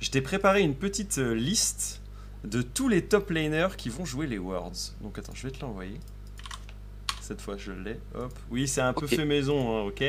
Je 0.00 0.10
t'ai 0.10 0.20
préparé 0.20 0.60
une 0.62 0.74
petite 0.74 1.18
euh, 1.18 1.34
liste 1.34 2.00
de 2.44 2.62
tous 2.62 2.88
les 2.88 3.04
top 3.04 3.30
laners 3.30 3.76
qui 3.76 3.88
vont 3.88 4.04
jouer 4.04 4.26
les 4.26 4.38
Worlds. 4.38 4.94
Donc 5.02 5.18
attends, 5.18 5.34
je 5.34 5.46
vais 5.46 5.52
te 5.52 5.60
l'envoyer. 5.60 5.98
Cette 7.20 7.40
fois, 7.40 7.56
je 7.56 7.72
l'ai. 7.72 7.98
Hop. 8.14 8.32
Oui, 8.50 8.66
c'est 8.66 8.80
un 8.80 8.92
peu 8.92 9.04
Ok. 9.04 9.10
fait 9.14 9.24
maison, 9.24 9.78
hein, 9.78 9.82
ok 9.82 10.02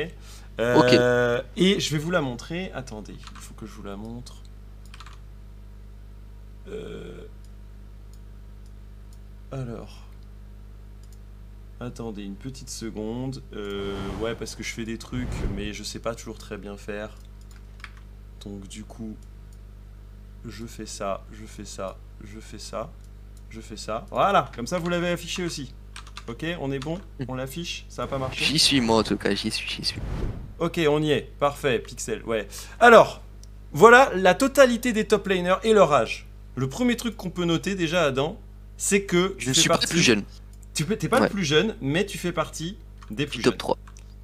Euh, 0.60 1.42
Et 1.56 1.78
je 1.80 1.92
vais 1.92 1.98
vous 1.98 2.10
la 2.10 2.20
montrer. 2.20 2.70
Attendez, 2.74 3.14
il 3.14 3.38
faut 3.38 3.54
que 3.54 3.66
je 3.66 3.72
vous 3.72 3.82
la 3.84 3.96
montre. 3.96 4.42
Euh, 6.68 7.22
Alors. 9.52 9.98
Attendez 11.78 12.22
une 12.22 12.36
petite 12.36 12.70
seconde. 12.70 13.42
Euh, 13.52 13.94
ouais, 14.20 14.34
parce 14.34 14.54
que 14.54 14.62
je 14.62 14.72
fais 14.72 14.84
des 14.84 14.98
trucs, 14.98 15.28
mais 15.54 15.72
je 15.72 15.82
sais 15.82 15.98
pas 15.98 16.14
toujours 16.14 16.38
très 16.38 16.56
bien 16.56 16.76
faire. 16.76 17.10
Donc 18.44 18.66
du 18.66 18.84
coup, 18.84 19.14
je 20.46 20.64
fais 20.64 20.86
ça, 20.86 21.24
je 21.32 21.44
fais 21.44 21.64
ça, 21.64 21.96
je 22.24 22.40
fais 22.40 22.58
ça, 22.58 22.90
je 23.50 23.60
fais 23.60 23.76
ça. 23.76 24.06
Voilà, 24.10 24.50
comme 24.54 24.66
ça 24.66 24.78
vous 24.78 24.88
l'avez 24.88 25.10
affiché 25.10 25.44
aussi. 25.44 25.74
Ok, 26.28 26.46
on 26.60 26.70
est 26.72 26.78
bon? 26.78 27.00
On 27.28 27.34
l'affiche? 27.34 27.84
Ça 27.88 28.04
a 28.04 28.06
pas 28.06 28.18
marché? 28.18 28.44
J'y 28.44 28.58
suis 28.58 28.80
moi 28.80 28.98
en 28.98 29.02
tout 29.02 29.16
cas, 29.16 29.34
j'y 29.34 29.50
suis, 29.50 29.68
j'y 29.68 29.84
suis. 29.84 30.00
Ok, 30.60 30.80
on 30.88 31.02
y 31.02 31.10
est. 31.10 31.32
Parfait, 31.38 31.80
Pixel. 31.80 32.22
Ouais. 32.24 32.46
Alors, 32.78 33.22
voilà 33.72 34.10
la 34.14 34.34
totalité 34.34 34.92
des 34.92 35.06
top 35.06 35.26
laners 35.26 35.58
et 35.64 35.72
leur 35.72 35.92
âge. 35.92 36.28
Le 36.54 36.68
premier 36.68 36.96
truc 36.96 37.16
qu'on 37.16 37.30
peut 37.30 37.44
noter 37.44 37.74
déjà, 37.74 38.04
Adam, 38.04 38.40
c'est 38.84 39.02
que 39.04 39.36
Je 39.38 39.44
tu 39.44 39.48
ne 39.50 39.54
fais 39.54 39.60
suis 39.60 39.68
pas 39.68 39.74
partie- 39.74 39.86
le 39.86 39.90
plus 39.92 40.02
jeune, 40.02 40.22
Tu 40.74 40.84
t'es 40.84 41.08
pas 41.08 41.20
le 41.20 41.28
plus 41.28 41.44
jeune, 41.44 41.76
mais 41.80 42.04
tu 42.04 42.18
fais 42.18 42.32
partie 42.32 42.76
des 43.12 43.26
plus 43.26 43.36
du 43.38 43.42
jeunes. 43.44 43.52
top 43.52 43.58
3. 43.58 43.78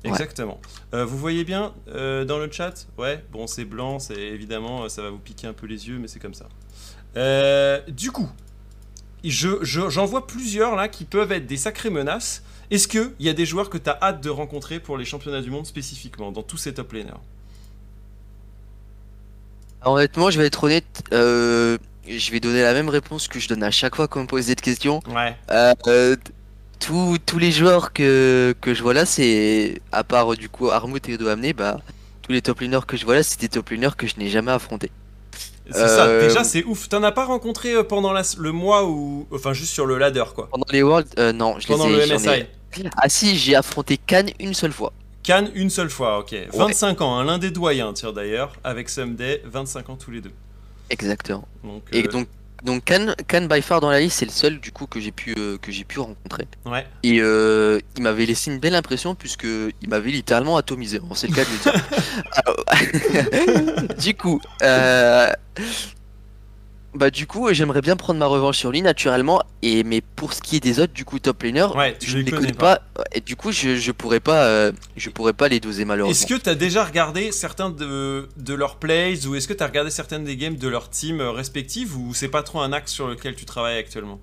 Ouais. 0.04 0.10
Exactement. 0.10 0.60
Euh, 0.94 1.04
vous 1.04 1.16
voyez 1.16 1.44
bien 1.44 1.74
euh, 1.88 2.24
dans 2.24 2.38
le 2.38 2.50
chat 2.50 2.88
Ouais, 2.98 3.22
bon, 3.30 3.46
c'est 3.46 3.64
blanc, 3.64 4.00
c'est 4.00 4.18
évidemment, 4.18 4.82
euh, 4.84 4.88
ça 4.88 5.02
va 5.02 5.10
vous 5.10 5.18
piquer 5.18 5.46
un 5.46 5.52
peu 5.52 5.66
les 5.68 5.86
yeux, 5.88 5.98
mais 6.00 6.08
c'est 6.08 6.18
comme 6.18 6.34
ça. 6.34 6.48
Euh, 7.16 7.80
du 7.86 8.10
coup, 8.10 8.28
je, 9.22 9.58
je- 9.62 9.88
j'en 9.90 10.06
vois 10.06 10.26
plusieurs 10.26 10.74
là 10.74 10.88
qui 10.88 11.04
peuvent 11.04 11.30
être 11.30 11.46
des 11.46 11.56
sacrées 11.56 11.90
menaces. 11.90 12.42
Est-ce 12.72 12.88
qu'il 12.88 13.12
y 13.20 13.28
a 13.28 13.32
des 13.34 13.46
joueurs 13.46 13.70
que 13.70 13.78
tu 13.78 13.88
as 13.88 13.98
hâte 14.02 14.20
de 14.20 14.28
rencontrer 14.30 14.80
pour 14.80 14.98
les 14.98 15.04
championnats 15.04 15.40
du 15.40 15.50
monde 15.50 15.66
spécifiquement, 15.66 16.32
dans 16.32 16.42
tous 16.42 16.56
ces 16.58 16.74
top 16.74 16.92
laners? 16.94 17.12
Alors, 19.82 19.94
honnêtement, 19.94 20.30
je 20.30 20.38
vais 20.40 20.46
être 20.46 20.64
honnête, 20.64 21.04
euh, 21.12 21.78
je 22.16 22.30
vais 22.32 22.40
donner 22.40 22.62
la 22.62 22.72
même 22.72 22.88
réponse 22.88 23.28
que 23.28 23.38
je 23.40 23.48
donne 23.48 23.62
à 23.62 23.70
chaque 23.70 23.96
fois 23.96 24.08
qu'on 24.08 24.22
me 24.22 24.26
pose 24.26 24.44
cette 24.46 24.60
question. 24.60 25.00
Ouais. 25.14 25.36
Euh, 25.50 25.74
euh, 25.86 26.16
tous, 26.80 27.18
tous 27.26 27.38
les 27.38 27.50
joueurs 27.52 27.92
que, 27.92 28.54
que 28.60 28.72
je 28.74 28.82
vois 28.82 28.94
là, 28.94 29.04
c'est, 29.04 29.80
à 29.92 30.04
part 30.04 30.34
du 30.36 30.48
coup 30.48 30.70
Armut 30.70 31.06
et 31.08 31.14
Odo 31.14 31.28
Amné, 31.28 31.52
bah, 31.52 31.78
tous 32.22 32.32
les 32.32 32.40
top 32.42 32.60
laners 32.60 32.86
que 32.86 32.96
je 32.96 33.04
vois 33.04 33.16
là, 33.16 33.22
c'est 33.22 33.40
des 33.40 33.48
top 33.48 33.70
laners 33.70 33.96
que 33.96 34.06
je 34.06 34.14
n'ai 34.18 34.28
jamais 34.28 34.52
affrontés. 34.52 34.90
C'est 35.70 35.74
ça, 35.88 36.06
Euh, 36.06 36.26
déjà 36.26 36.44
c'est 36.44 36.64
ouf. 36.64 36.88
T'en 36.88 37.02
as 37.02 37.12
pas 37.12 37.26
rencontré 37.26 37.74
euh, 37.74 37.82
pendant 37.82 38.12
la- 38.12 38.22
le 38.38 38.52
mois 38.52 38.88
ou. 38.88 39.26
Enfin, 39.32 39.52
juste 39.52 39.72
sur 39.72 39.84
le 39.84 39.98
ladder 39.98 40.24
quoi. 40.34 40.48
Pendant 40.50 40.64
les 40.72 40.82
Worlds, 40.82 41.10
euh, 41.18 41.32
non, 41.32 41.58
je 41.58 41.66
Pendant 41.66 41.88
les 41.88 41.92
le 41.96 42.02
ai, 42.02 42.06
j'en 42.06 42.14
MSI. 42.14 42.28
ai- 42.28 42.90
Ah 42.96 43.08
si, 43.10 43.36
j'ai 43.36 43.54
affronté 43.54 43.98
Cannes 43.98 44.30
une 44.40 44.54
seule 44.54 44.72
fois. 44.72 44.92
Cannes 45.22 45.50
une 45.54 45.68
seule 45.68 45.90
fois, 45.90 46.20
ok. 46.20 46.34
25 46.54 47.02
ans, 47.02 47.18
hein, 47.18 47.24
l'un 47.24 47.36
des 47.38 47.50
doyens, 47.50 47.92
tiens 47.92 48.12
d'ailleurs, 48.12 48.54
avec 48.64 48.88
Someday, 48.88 49.42
25 49.44 49.90
ans 49.90 49.96
tous 49.96 50.10
les 50.10 50.22
deux. 50.22 50.32
Exactement. 50.90 51.46
Donc, 51.62 51.83
Et 51.92 52.05
euh, 52.05 52.09
donc, 52.09 52.29
donc 52.64 52.85
Khan 52.85 53.46
by 53.48 53.62
far 53.62 53.81
dans 53.81 53.90
la 53.90 54.01
liste, 54.01 54.18
c'est 54.18 54.24
le 54.24 54.33
seul 54.33 54.59
du 54.59 54.72
coup 54.72 54.87
que 54.87 54.98
j'ai 54.98 55.12
pu 55.12 55.35
euh, 55.38 55.59
que 55.59 55.70
j'ai 55.70 55.85
pu 55.85 56.01
rencontrer. 56.01 56.48
Ouais. 56.66 56.87
Et 57.03 57.20
euh, 57.20 57.79
il 57.96 58.03
m'avait 58.03 58.27
laissé 58.27 58.51
une 58.51 58.59
belle 58.59 58.74
impression 58.74 59.14
puisque 59.14 59.44
il 59.44 59.88
m'avait 59.88 60.11
littéralement 60.11 60.57
atomisé. 60.57 60.98
Bon, 60.98 61.14
c'est 61.14 61.29
le 61.29 61.35
cas 61.35 61.44
de 61.44 61.51
le 61.51 61.59
dire. 63.85 63.96
du 63.98 64.14
coup, 64.14 64.40
euh, 64.62 65.33
bah 66.94 67.11
du 67.11 67.27
coup, 67.27 67.53
j'aimerais 67.53 67.81
bien 67.81 67.96
prendre 67.96 68.18
ma 68.18 68.27
revanche 68.27 68.59
sur 68.59 68.70
lui 68.70 68.83
naturellement. 68.83 69.42
Et 69.62 69.85
mais 69.85 70.01
pour 70.01 70.33
ce 70.33 70.40
qui 70.40 70.57
est 70.57 70.61
des 70.61 70.81
autres, 70.81 70.92
du 70.92 71.05
coup, 71.05 71.18
top 71.18 71.42
laners, 71.42 71.74
Ouais, 71.77 71.96
je 72.03 72.16
ne 72.18 72.22
les 72.22 72.31
connais 72.31 72.46
connais 72.46 72.59
pas. 72.59 72.81
Et 73.12 73.20
du 73.20 73.37
coup, 73.37 73.53
je, 73.53 73.77
je 73.77 73.92
pourrais 73.92 74.20
pas 74.20 74.44
euh, 74.44 74.72
je 74.96 75.11
pourrais 75.11 75.33
pas 75.33 75.48
les 75.48 75.61
doser 75.61 75.85
malheureusement. 75.85 76.11
Est-ce 76.12 76.27
que 76.27 76.40
tu 76.40 76.48
as 76.48 76.55
déjà 76.55 76.85
regardé 76.85 77.31
certains 77.33 77.70
de, 77.70 78.29
de 78.37 78.55
leurs 78.55 78.77
plays 78.77 79.27
ou 79.27 79.35
est-ce 79.35 79.46
que 79.48 79.53
tu 79.55 79.62
as 79.62 79.66
regardé 79.66 79.90
certaines 79.90 80.24
des 80.24 80.37
games 80.37 80.57
de 80.57 80.68
leur 80.68 80.90
team 80.90 81.20
euh, 81.20 81.31
respectives 81.31 81.96
ou 81.96 82.14
c'est 82.14 82.29
pas 82.29 82.42
trop 82.42 82.61
un 82.61 82.72
axe 82.72 82.92
sur 82.92 83.07
lequel 83.07 83.35
tu 83.35 83.44
travailles 83.44 83.79
actuellement? 83.79 84.18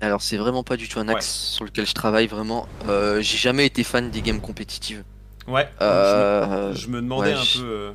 Alors 0.00 0.20
c'est 0.20 0.36
vraiment 0.36 0.64
pas 0.64 0.76
du 0.76 0.88
tout 0.88 0.98
un 0.98 1.08
axe 1.08 1.28
sur 1.28 1.64
lequel 1.64 1.86
je 1.86 1.94
travaille 1.94 2.26
vraiment. 2.26 2.66
Euh, 2.88 3.20
j'ai 3.20 3.38
jamais 3.38 3.66
été 3.66 3.84
fan 3.84 4.10
des 4.10 4.20
games 4.22 4.40
compétitives. 4.40 5.04
Ouais. 5.46 5.68
Euh, 5.80 6.72
je, 6.72 6.72
me, 6.72 6.74
je 6.74 6.88
me 6.88 7.00
demandais 7.02 7.34
ouais, 7.34 7.38
un 7.38 7.60
peu. 7.60 7.92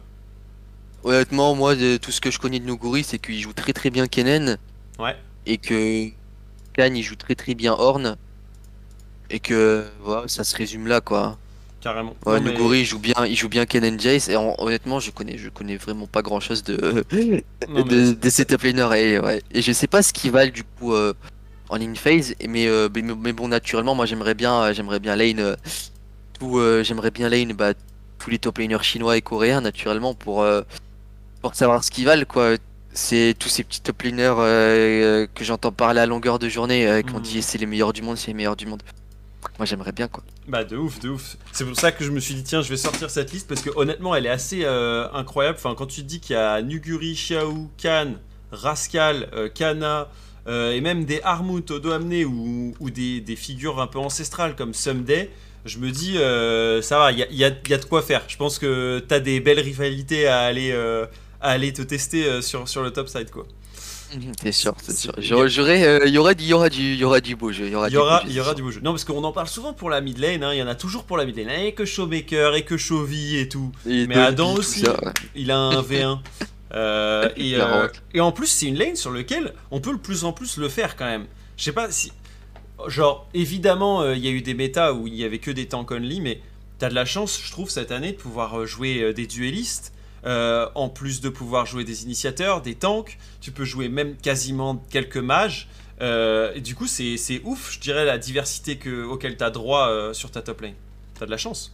Honnêtement, 1.12 1.56
moi, 1.56 1.74
de 1.76 1.96
tout 1.96 2.12
ce 2.12 2.20
que 2.20 2.30
je 2.32 2.38
connais 2.38 2.60
de 2.60 2.66
Noguri, 2.66 3.02
c'est 3.02 3.18
qu'il 3.18 3.40
joue 3.40 3.54
très 3.54 3.72
très 3.72 3.90
bien 3.90 4.08
Kennen. 4.08 4.58
Ouais. 5.00 5.16
Et 5.46 5.58
que 5.58 6.10
Khan, 6.76 6.94
il 6.94 7.02
joue 7.02 7.16
très 7.16 7.34
très 7.34 7.56
bien 7.56 7.72
Horn. 7.74 8.18
Et 9.30 9.40
que 9.40 9.86
voilà, 10.04 10.28
ça 10.28 10.44
se 10.44 10.54
résume 10.58 10.86
là, 10.88 11.00
quoi. 11.00 11.38
Carrément. 11.80 12.14
Ouais, 12.26 12.42
Non, 12.42 12.46
mais- 12.48 12.52
Noguri, 12.52 12.80
il 12.82 12.86
joue 12.86 13.00
bien, 13.00 13.14
il 13.26 13.38
joue 13.38 13.48
bien 13.48 13.66
Kennen 13.66 13.98
Jace. 13.98 14.28
Et 14.28 14.36
en- 14.36 14.56
honnêtement, 14.58 15.00
je 15.00 15.12
connais, 15.12 15.38
je 15.38 15.48
connais 15.48 15.78
vraiment 15.78 16.08
pas 16.08 16.22
grand 16.22 16.42
chose 16.42 16.62
de, 16.64 17.06
non, 17.70 17.86
mais- 17.90 18.14
de, 18.14 18.30
ces 18.30 18.44
top 18.44 18.64
laners. 18.64 18.94
Et, 18.96 19.18
ouais. 19.20 19.42
et 19.52 19.62
je 19.62 19.72
sais 19.72 19.88
pas 19.88 20.02
ce 20.02 20.12
qu'ils 20.12 20.32
valent 20.32 20.52
du 20.52 20.66
coup 20.66 20.94
euh, 20.94 21.14
en 21.70 21.80
in-phase. 21.80 22.36
Mais, 22.50 22.68
euh, 22.68 22.90
mais, 22.94 23.02
mais 23.02 23.32
bon, 23.32 23.48
naturellement, 23.48 23.96
moi 23.96 24.06
j'aimerais 24.06 24.34
bien, 24.34 24.62
euh, 24.62 24.74
j'aimerais 24.74 25.00
bien 25.00 25.16
lane. 25.16 25.40
euh, 25.40 25.56
tout, 26.38 26.60
j'aimerais 26.84 27.12
bien 27.12 27.30
lane 27.30 27.54
bah, 27.54 27.74
tous 28.20 28.30
les 28.30 28.40
top 28.40 28.58
laners 28.58 28.84
chinois 28.84 29.16
et 29.16 29.22
coréens, 29.22 29.62
naturellement, 29.62 30.14
pour, 30.14 30.44
pour 31.48 31.56
savoir 31.56 31.82
ce 31.84 31.92
qu'ils 31.92 32.04
valent, 32.06 32.26
quoi. 32.26 32.56
C'est 32.92 33.36
tous 33.40 33.48
ces 33.48 33.64
petits 33.64 33.80
top 33.82 34.02
laners 34.02 34.34
euh, 34.40 35.28
que 35.34 35.44
j'entends 35.46 35.72
parler 35.72 36.02
à 36.02 36.06
longueur 36.06 36.40
de 36.40 36.50
journée, 36.50 36.86
euh, 36.88 37.02
qu'on 37.04 37.18
Mhm. 37.18 37.22
dit 37.22 37.42
c'est 37.42 37.58
les 37.58 37.66
meilleurs 37.66 37.94
du 37.94 38.02
monde, 38.02 38.18
c'est 38.18 38.28
les 38.28 38.34
meilleurs 38.34 38.56
du 38.58 38.66
monde. 38.66 38.82
Moi 39.60 39.66
j'aimerais 39.66 39.92
bien, 39.94 40.08
quoi. 40.10 40.24
Bah 40.48 40.64
de 40.66 40.76
ouf, 40.76 41.00
de 41.00 41.10
ouf. 41.10 41.38
C'est 41.54 41.64
pour 41.64 41.80
ça 41.80 41.92
que 41.94 42.04
je 42.04 42.12
me 42.12 42.20
suis 42.20 42.34
dit 42.34 42.44
tiens 42.44 42.62
je 42.62 42.70
vais 42.70 42.76
sortir 42.78 43.10
cette 43.10 43.32
liste 43.32 43.48
parce 43.48 43.62
que 43.62 43.70
honnêtement 43.76 44.14
elle 44.16 44.26
est 44.26 44.30
assez 44.30 44.62
euh, 44.66 45.08
incroyable. 45.14 45.58
Enfin 45.60 45.74
quand 45.78 45.86
tu 45.86 46.02
te 46.02 46.06
dis 46.08 46.20
qu'il 46.20 46.36
y 46.36 46.40
a 46.40 46.62
Nuguri, 46.62 47.14
Xiao, 47.14 47.70
Khan, 47.82 48.16
Rascal, 48.52 49.30
Kana 49.56 50.10
et 50.50 50.82
même 50.82 51.06
des 51.06 51.22
Armut, 51.24 51.70
Odoamne 51.72 52.24
ou, 52.26 52.74
ou 52.80 52.90
des, 52.90 53.20
des 53.22 53.36
figures 53.36 53.80
un 53.82 53.88
peu 53.88 54.00
ancestrales 54.00 54.56
comme 54.56 54.74
Someday, 54.74 55.30
je 55.66 55.78
me 55.78 55.92
dis 55.92 56.18
euh, 56.18 56.82
ça 56.82 56.98
va, 56.98 57.12
il 57.12 57.20
y 57.20 57.24
a, 57.24 57.28
y 57.30 57.44
a- 57.44 57.50
il 57.64 57.70
y 57.70 57.74
a 57.74 57.78
de 57.78 57.86
quoi 57.86 58.02
faire. 58.02 58.24
Je 58.28 58.38
pense 58.38 58.58
que 58.58 59.00
t'as 59.08 59.20
des 59.20 59.40
belles 59.40 59.60
rivalités 59.60 60.28
à 60.28 60.40
aller, 60.42 60.72
euh, 60.72 61.06
à 61.42 61.50
aller 61.52 61.74
te 61.74 61.82
tester 61.82 62.26
euh, 62.26 62.42
sur, 62.42 62.68
sur 62.68 62.84
le 62.84 62.92
top 62.92 63.08
side 63.10 63.30
quoi. 63.32 63.46
C'est 64.42 64.52
sûr, 64.54 64.74
c'est 64.82 64.96
sûr. 64.96 65.14
J'aurais, 65.18 65.84
euh, 65.86 66.06
Il 66.06 66.14
y 66.14 66.18
aura 66.18 66.34
du, 66.34 66.44
il 66.44 66.50
y 66.50 66.54
aura 66.54 66.70
du, 66.70 66.94
il 66.94 66.98
y 66.98 67.04
aura 67.04 67.20
du 67.20 67.36
beau 67.36 67.52
jeu. 67.52 67.66
Il 67.66 67.74
y 67.74 67.76
aura, 67.76 67.88
Il 67.88 67.92
y 67.92 67.92
du 67.92 67.98
aura, 67.98 68.20
beau 68.20 68.26
jeu, 68.26 68.32
il 68.32 68.36
y 68.36 68.40
aura 68.40 68.54
du 68.54 68.64
beau 68.64 68.72
jeu. 68.72 68.80
Non, 68.82 68.92
parce 68.92 69.04
qu'on 69.04 69.24
en 69.24 69.34
parle 69.34 69.48
souvent 69.48 69.74
pour 69.74 69.90
la 69.90 70.00
mid 70.00 70.18
lane, 70.18 70.44
hein, 70.44 70.54
il 70.54 70.60
y 70.60 70.64
en 70.64 70.68
a 70.68 70.76
toujours 70.76 71.04
pour 71.04 71.18
la 71.18 71.26
mid 71.26 71.36
lane. 71.36 71.50
Et 71.50 71.74
que 71.74 71.84
Showmaker, 71.84 72.56
et 72.56 72.64
que 72.64 72.78
Chovy 72.78 73.38
et 73.38 73.50
tout. 73.50 73.72
Et 73.86 74.08
Mais 74.08 74.16
Adam 74.16 74.54
aussi. 74.56 74.82
ça, 74.82 74.94
ouais. 74.94 75.12
Il 75.36 75.52
a 75.52 75.58
un 75.58 75.82
V1. 75.82 76.20
Euh, 76.74 77.30
et, 77.38 77.56
euh, 77.56 77.88
en 78.20 78.34
plus, 78.34 78.48
c'est 78.48 78.66
une 78.66 78.78
lane 78.78 78.98
sur 78.98 79.10
laquelle 79.12 79.54
on 79.72 79.80
peut 79.80 79.94
le 79.94 80.00
plus 80.00 80.26
en 80.26 80.34
plus 80.34 80.58
le 80.58 80.68
faire 80.68 80.98
quand 80.98 81.06
même. 81.06 81.26
Je 81.56 81.64
sais 81.64 81.72
pas 81.72 81.90
si. 81.92 82.12
Genre, 82.88 83.26
évidemment, 83.34 84.02
euh, 84.02 84.16
il 84.18 84.24
y 84.24 84.28
a 84.28 84.32
eu 84.32 84.42
des 84.42 84.54
méta 84.54 84.94
où 84.94 85.08
il 85.08 85.16
y 85.16 85.24
avait 85.24 85.40
que 85.40 85.50
des 85.50 85.68
tanks 85.70 85.90
only, 85.92 86.20
mais 86.20 86.42
t'as 86.78 86.90
de 86.90 86.94
la 86.94 87.06
chance, 87.06 87.40
je 87.42 87.50
trouve, 87.52 87.70
cette 87.70 87.92
année 87.94 88.12
de 88.12 88.18
pouvoir 88.18 88.66
jouer 88.66 89.14
des 89.14 89.28
duellistes. 89.28 89.94
Euh, 90.26 90.68
en 90.76 90.90
plus 90.90 91.22
de 91.22 91.30
pouvoir 91.30 91.66
jouer 91.66 91.84
des 91.84 92.04
initiateurs, 92.04 92.62
des 92.62 92.76
tanks, 92.76 93.18
tu 93.42 93.52
peux 93.52 93.66
jouer 93.66 93.90
même 93.90 94.16
quasiment 94.18 94.76
quelques 94.90 95.18
mages. 95.18 95.68
Euh, 96.02 96.52
et 96.56 96.62
du 96.62 96.76
coup, 96.76 96.88
c'est 96.88 97.18
ouf, 97.44 97.72
je 97.74 97.80
dirais, 97.80 98.06
la 98.06 98.18
diversité 98.18 98.78
que, 98.78 99.04
auquel 99.04 99.38
t'as 99.38 99.50
droit 99.50 99.88
euh, 99.90 100.14
sur 100.14 100.32
ta 100.32 100.42
top 100.42 100.62
lane. 100.62 100.74
T'as 101.20 101.26
de 101.26 101.32
la 101.32 101.38
chance. 101.38 101.72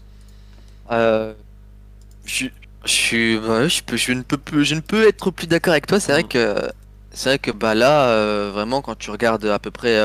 Je, 2.26 2.46
je, 2.86 2.92
suis- 2.92 3.36
je, 3.36 3.82
peux, 3.84 3.98
je, 3.98 4.14
ne 4.14 4.22
peux, 4.24 4.64
je 4.64 4.76
ne 4.76 4.80
peux 4.82 5.08
être 5.08 5.32
plus 5.32 5.48
d'accord 5.48 5.72
avec 5.72 5.88
toi. 5.88 6.00
C'est 6.00 6.12
vrai 6.12 6.24
Mm. 6.24 6.28
que, 6.28 6.56
c'est 7.12 7.30
vrai 7.30 7.40
que 7.40 7.52
bah, 7.52 7.76
là, 7.76 8.50
vraiment, 8.52 8.82
quand 8.82 8.96
tu 8.98 9.12
regardes 9.12 9.46
à 9.46 9.60
peu 9.60 9.72
près 9.72 10.00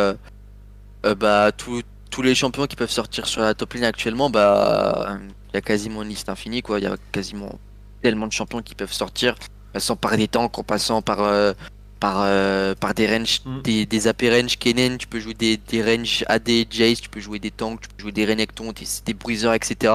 bah, 1.16 1.52
tous- 1.52 1.82
tous 2.10 2.22
les 2.22 2.34
champions 2.34 2.66
qui 2.66 2.76
peuvent 2.76 2.90
sortir 2.90 3.26
sur 3.26 3.42
la 3.42 3.54
top 3.54 3.74
lane 3.74 3.84
actuellement, 3.84 4.30
bah, 4.30 5.18
il 5.52 5.54
y 5.54 5.56
a 5.58 5.60
quasiment 5.60 6.02
une 6.02 6.08
liste 6.08 6.28
infinie. 6.28 6.62
quoi. 6.62 6.78
Il 6.78 6.84
y 6.84 6.86
a 6.86 6.96
quasiment 7.12 7.58
tellement 8.02 8.26
de 8.26 8.32
champions 8.32 8.62
qui 8.62 8.74
peuvent 8.74 8.92
sortir, 8.92 9.34
passant 9.72 9.96
par 9.96 10.16
des 10.16 10.28
tanks, 10.28 10.58
en 10.58 10.62
passant 10.62 11.02
par, 11.02 11.20
euh, 11.22 11.52
par, 12.00 12.22
euh, 12.22 12.74
par 12.74 12.94
des 12.94 13.06
ranges, 13.06 13.40
Mm. 13.44 13.62
des, 13.62 13.86
des 13.86 14.06
AP 14.08 14.22
range 14.30 14.56
Kennen, 14.58 14.98
tu 14.98 15.06
peux 15.06 15.20
jouer 15.20 15.34
des, 15.34 15.56
des 15.56 15.82
range 15.82 16.24
AD 16.28 16.48
Jace, 16.70 17.00
tu 17.00 17.08
peux 17.08 17.20
jouer 17.20 17.38
des 17.38 17.50
tanks, 17.50 17.80
tu 17.82 17.88
peux 17.88 18.02
jouer 18.02 18.12
des 18.12 18.24
Renekton, 18.24 18.72
des, 18.72 18.86
des 19.04 19.14
bruisers, 19.14 19.52
etc. 19.54 19.92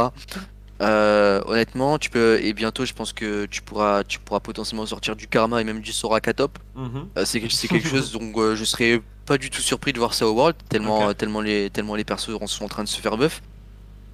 Euh, 0.82 1.42
honnêtement, 1.46 1.98
tu 1.98 2.10
peux 2.10 2.40
et 2.44 2.52
bientôt, 2.52 2.84
je 2.84 2.94
pense 2.94 3.14
que 3.14 3.46
tu 3.46 3.62
pourras, 3.62 4.04
tu 4.04 4.20
pourras 4.20 4.42
potentiellement 4.42 4.86
sortir 4.86 5.16
du 5.16 5.28
Karma 5.28 5.62
et 5.62 5.64
même 5.64 5.80
du 5.80 5.94
Soraka 5.94 6.34
top. 6.34 6.60
Mhm. 6.76 7.08
Euh, 7.18 7.26
c'est 7.26 7.40
quelque 7.40 7.88
chose 7.88 8.12
dont 8.12 8.56
je 8.56 8.64
serais 8.66 9.02
pas 9.26 9.38
du 9.38 9.50
tout 9.50 9.62
surpris 9.62 9.94
de 9.94 10.00
voir 10.00 10.14
ça 10.14 10.28
au 10.28 10.34
World, 10.34 10.58
tellement, 10.68 11.14
tellement 11.14 11.40
les, 11.40 11.70
tellement 11.70 11.96
les 11.96 12.04
persos 12.04 12.32
sont 12.48 12.66
en 12.66 12.68
train 12.68 12.84
de 12.84 12.90
se 12.90 13.00
faire 13.00 13.18
buff. 13.18 13.42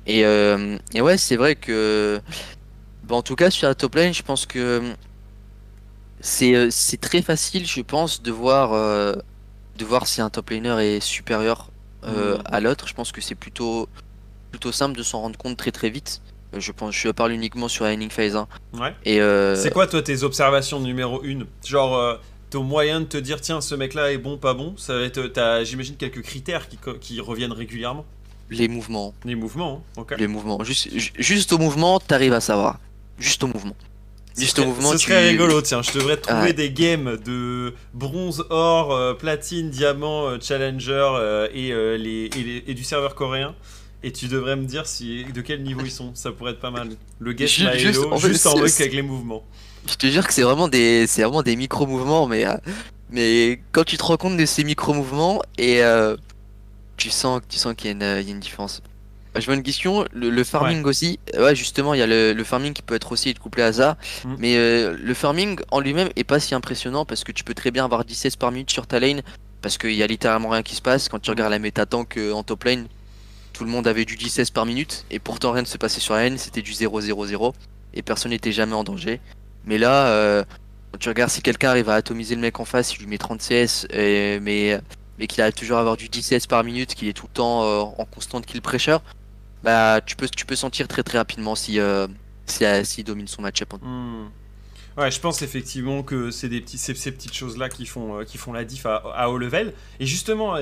Et, 0.06 0.26
euh, 0.26 0.78
et 0.94 1.02
ouais, 1.02 1.18
c'est 1.18 1.36
vrai 1.38 1.56
que, 1.56 2.22
bah, 3.10 3.16
en 3.16 3.22
tout 3.24 3.36
cas 3.36 3.50
sur 3.50 3.68
la 3.68 3.76
top 3.76 3.96
lane, 3.96 4.14
je 4.14 4.24
pense 4.24 4.46
que 4.46 4.94
c'est 6.22 6.56
euh, 6.56 6.68
c'est 6.72 7.00
très 7.00 7.22
facile, 7.22 7.66
je 7.66 7.82
pense, 7.82 8.22
de 8.22 8.32
voir, 8.32 8.74
euh, 8.74 9.14
de 9.78 9.86
voir 9.86 10.08
si 10.08 10.22
un 10.22 10.30
top 10.30 10.50
laner 10.50 10.96
est 10.96 11.00
supérieur 11.00 11.70
euh, 12.06 12.38
Mhm. 12.38 12.44
à 12.46 12.60
l'autre. 12.62 12.88
Je 12.88 12.94
pense 12.94 13.12
que 13.12 13.22
c'est 13.22 13.36
plutôt, 13.36 13.88
plutôt 14.52 14.72
simple 14.72 14.98
de 14.98 15.04
s'en 15.04 15.22
rendre 15.22 15.38
compte 15.38 15.58
très 15.58 15.72
très 15.72 15.90
vite. 15.90 16.22
Euh, 16.54 16.60
Je 16.60 16.72
pense, 16.72 16.96
je 16.96 17.10
parle 17.10 17.32
uniquement 17.34 17.68
sur 17.68 17.86
la 17.86 17.92
Inning 17.92 18.10
Phase 18.10 18.36
1. 18.36 18.48
Ouais. 18.74 18.94
Et 19.06 19.22
euh, 19.22 19.56
C'est 19.56 19.72
quoi, 19.72 19.86
toi, 19.88 20.02
tes 20.02 20.24
observations 20.24 20.80
numéro 20.80 21.22
1 21.24 21.46
Genre, 21.66 21.96
euh, 21.96 22.16
ton 22.50 22.64
moyen 22.64 23.02
de 23.02 23.06
te 23.06 23.18
dire, 23.18 23.40
tiens, 23.42 23.62
ce 23.62 23.76
mec-là 23.76 24.12
est 24.12 24.18
bon, 24.18 24.38
pas 24.38 24.54
bon? 24.54 24.76
Ça 24.78 24.96
va 24.98 25.02
être, 25.04 25.24
t'as, 25.28 25.64
j'imagine, 25.64 25.96
quelques 25.96 26.22
critères 26.24 26.68
qui, 26.68 26.78
qui 27.00 27.20
reviennent 27.22 27.52
régulièrement? 27.54 28.06
les 28.52 28.68
mouvements. 28.68 29.14
Les 29.26 29.36
mouvements, 29.36 29.84
hein, 29.96 30.02
ok. 30.02 30.16
Les 30.18 30.26
mouvements. 30.26 30.64
Juste, 30.64 30.90
ju- 30.98 31.12
juste 31.20 31.54
au 31.54 31.60
mouvement, 31.60 32.00
t'arrives 32.00 32.34
à 32.34 32.42
savoir. 32.42 32.80
Juste 33.20 33.44
au 33.44 33.48
mouvement. 33.48 33.76
Juste 34.38 34.58
serait- 34.58 34.68
au 34.68 34.70
mouvement, 34.70 34.92
Ce 34.94 34.98
tu- 34.98 35.08
serait 35.08 35.30
rigolo, 35.30 35.62
tiens. 35.62 35.82
Je 35.82 35.92
devrais 35.92 36.18
trouver 36.18 36.42
Ouais. 36.42 36.54
des 36.54 36.72
games 36.72 37.18
de 37.26 37.74
bronze, 37.94 38.46
or, 38.50 38.94
euh, 38.94 39.14
platine, 39.14 39.70
diamant, 39.70 40.28
euh, 40.30 40.38
challenger 40.42 40.92
euh, 41.16 41.48
et, 41.54 41.70
les, 41.98 42.26
et, 42.36 42.44
les- 42.44 42.64
et 42.68 42.74
du 42.74 42.84
serveur 42.84 43.16
coréen. 43.16 43.54
Et 44.02 44.14
tu 44.14 44.28
devrais 44.30 44.56
me 44.56 44.64
dire 44.64 44.88
si, 44.88 45.26
de 45.26 45.42
quel 45.42 45.62
niveau 45.64 45.82
ils 45.84 45.92
sont. 45.92 46.12
Ça 46.16 46.32
pourrait 46.32 46.52
être 46.52 46.62
pas 46.62 46.72
mal. 46.72 46.88
Le 47.20 47.34
my 47.34 47.38
juste- 47.40 47.60
hello, 47.60 48.14
en 48.14 48.18
fait, 48.18 48.30
juste 48.30 48.46
en 48.48 48.58
mode 48.58 48.70
avec 48.80 48.94
les 48.94 49.02
mouvements. 49.02 49.44
Je 49.88 49.96
te 49.96 50.08
jure 50.08 50.26
que 50.26 50.34
c'est 50.34 50.44
vraiment 50.44 50.70
des, 50.70 51.06
c'est 51.08 51.24
vraiment 51.24 51.44
des 51.44 51.56
micro 51.58 51.86
mouvements, 51.86 52.26
mais 52.28 52.46
mais 53.10 53.60
quand 53.74 53.84
tu 53.84 53.98
te 53.98 54.04
rends 54.04 54.16
compte 54.18 54.38
de 54.38 54.46
ces 54.46 54.64
micro 54.64 54.94
mouvements 54.94 55.42
et 55.58 55.82
tu 56.96 57.10
sens, 57.10 57.42
tu 57.50 57.58
sens 57.58 57.74
qu'il 57.76 57.92
y, 57.92 58.00
y 58.00 58.04
a 58.06 58.20
une 58.22 58.40
différence. 58.40 58.82
Euh, 59.36 59.40
Je 59.40 59.46
vois 59.46 59.56
une 59.56 59.64
question, 59.64 60.06
le, 60.14 60.30
le 60.30 60.44
farming 60.44 60.84
aussi, 60.86 61.20
ouais 61.38 61.56
justement 61.56 61.94
il 61.94 62.00
y 62.00 62.02
a 62.04 62.08
le, 62.08 62.34
le 62.34 62.44
farming 62.44 62.74
qui 62.74 62.82
peut 62.82 62.96
être 62.96 63.12
aussi 63.12 63.34
couplé 63.36 63.64
à 63.64 63.74
ça, 63.74 63.98
Mm. 64.26 64.36
mais 64.40 64.56
euh, 64.58 64.98
le 65.00 65.14
farming 65.14 65.60
en 65.72 65.80
lui-même 65.80 66.10
est 66.16 66.24
pas 66.24 66.40
si 66.40 66.56
impressionnant 66.56 67.06
parce 67.06 67.24
que 67.24 67.32
tu 67.32 67.44
peux 67.44 67.54
très 67.54 67.72
bien 67.72 67.86
avoir 67.86 68.04
16 68.08 68.36
par 68.38 68.52
minute 68.52 68.72
sur 68.72 68.88
ta 68.88 69.00
lane 69.00 69.22
parce 69.62 69.78
qu'il 69.78 69.92
y 69.94 70.02
a 70.04 70.08
littéralement 70.08 70.50
rien 70.50 70.64
qui 70.64 70.76
se 70.76 70.82
passe 70.82 71.10
quand 71.10 71.20
tu 71.20 71.30
Mm. 71.30 71.34
regardes 71.34 71.52
la 71.52 71.60
méta 71.60 71.86
tank 71.86 72.18
euh, 72.18 72.32
en 72.34 72.44
top 72.44 72.64
lane, 72.64 72.88
tout 73.54 73.64
le 73.66 73.70
monde 73.70 73.88
avait 73.88 74.06
du 74.06 74.18
16 74.30 74.50
par 74.52 74.66
minute 74.66 75.06
et 75.12 75.20
pourtant 75.20 75.52
rien 75.52 75.62
ne 75.64 75.68
se 75.68 75.78
passait 75.78 76.00
sur 76.00 76.14
la 76.16 76.24
lane, 76.24 76.38
c'était 76.38 76.62
du 76.62 76.72
0-0-0 76.72 77.54
et 77.94 78.02
personne 78.02 78.32
n'était 78.32 78.52
jamais 78.52 78.74
en 78.74 78.84
danger. 78.84 79.20
Mais 79.66 79.78
là, 79.78 80.08
euh, 80.08 80.44
quand 80.92 80.98
tu 81.00 81.10
regardes 81.10 81.30
si 81.30 81.42
quelqu'un 81.44 81.70
arrive 81.70 81.90
à 81.90 81.96
atomiser 81.96 82.34
le 82.36 82.42
mec 82.42 82.60
en 82.60 82.66
face, 82.66 82.94
il 82.96 83.00
lui 83.02 83.08
met 83.08 83.18
30 83.20 83.42
CS, 83.42 83.86
et- 83.92 84.40
mais, 84.40 84.80
mais 85.20 85.28
qu'il 85.28 85.42
arrive 85.42 85.54
toujours 85.54 85.78
à 85.78 85.82
avoir 85.82 85.98
du 85.98 86.08
10 86.10 86.24
CS 86.24 86.48
par 86.48 86.64
minute, 86.64 86.96
qu'il 86.96 87.08
est 87.08 87.14
tout 87.14 87.28
le 87.28 87.34
temps 87.34 87.64
euh, 87.64 87.80
en 87.82 88.06
constante 88.06 88.46
kill 88.46 88.62
pressure, 88.62 89.02
bah 89.64 90.02
tu 90.06 90.16
peux, 90.16 90.28
tu 90.28 90.46
peux 90.46 90.56
sentir 90.56 90.88
très 90.88 91.04
très 91.04 91.18
rapidement 91.18 91.56
si, 91.56 91.80
euh, 91.80 92.08
si, 92.46 92.66
euh, 92.66 92.84
domine 93.04 93.28
son 93.28 93.42
match-up. 93.42 93.74
Hmm. 93.82 94.28
Ouais, 94.98 95.12
je 95.12 95.20
pense 95.22 95.42
effectivement 95.42 96.04
que 96.04 96.30
c'est 96.30 96.50
des 96.50 96.60
petits, 96.60 96.78
ces, 96.78 96.94
petites 96.94 97.34
choses-là 97.34 97.70
qui 97.70 97.86
font, 97.86 98.20
euh, 98.20 98.24
qui 98.26 98.38
font 98.38 98.52
la 98.52 98.66
diff 98.66 98.86
à, 98.86 99.30
haut 99.30 99.38
level. 99.38 99.74
Et 100.00 100.06
justement, 100.06 100.56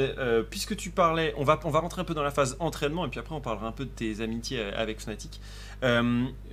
puisque 0.52 0.76
tu 0.76 0.92
parlais, 0.92 1.34
on 1.38 1.44
va, 1.44 1.60
on 1.64 1.72
va 1.72 1.80
rentrer 1.80 2.02
un 2.02 2.06
peu 2.06 2.14
dans 2.14 2.24
la 2.24 2.30
phase 2.30 2.56
entraînement 2.60 3.06
et 3.06 3.10
puis 3.10 3.20
après 3.20 3.34
on 3.34 3.42
parlera 3.42 3.68
un 3.68 3.72
peu 3.72 3.86
de 3.86 3.90
tes 3.90 4.22
amitiés 4.22 4.62
avec 4.62 5.00
Fnatic. 5.00 5.40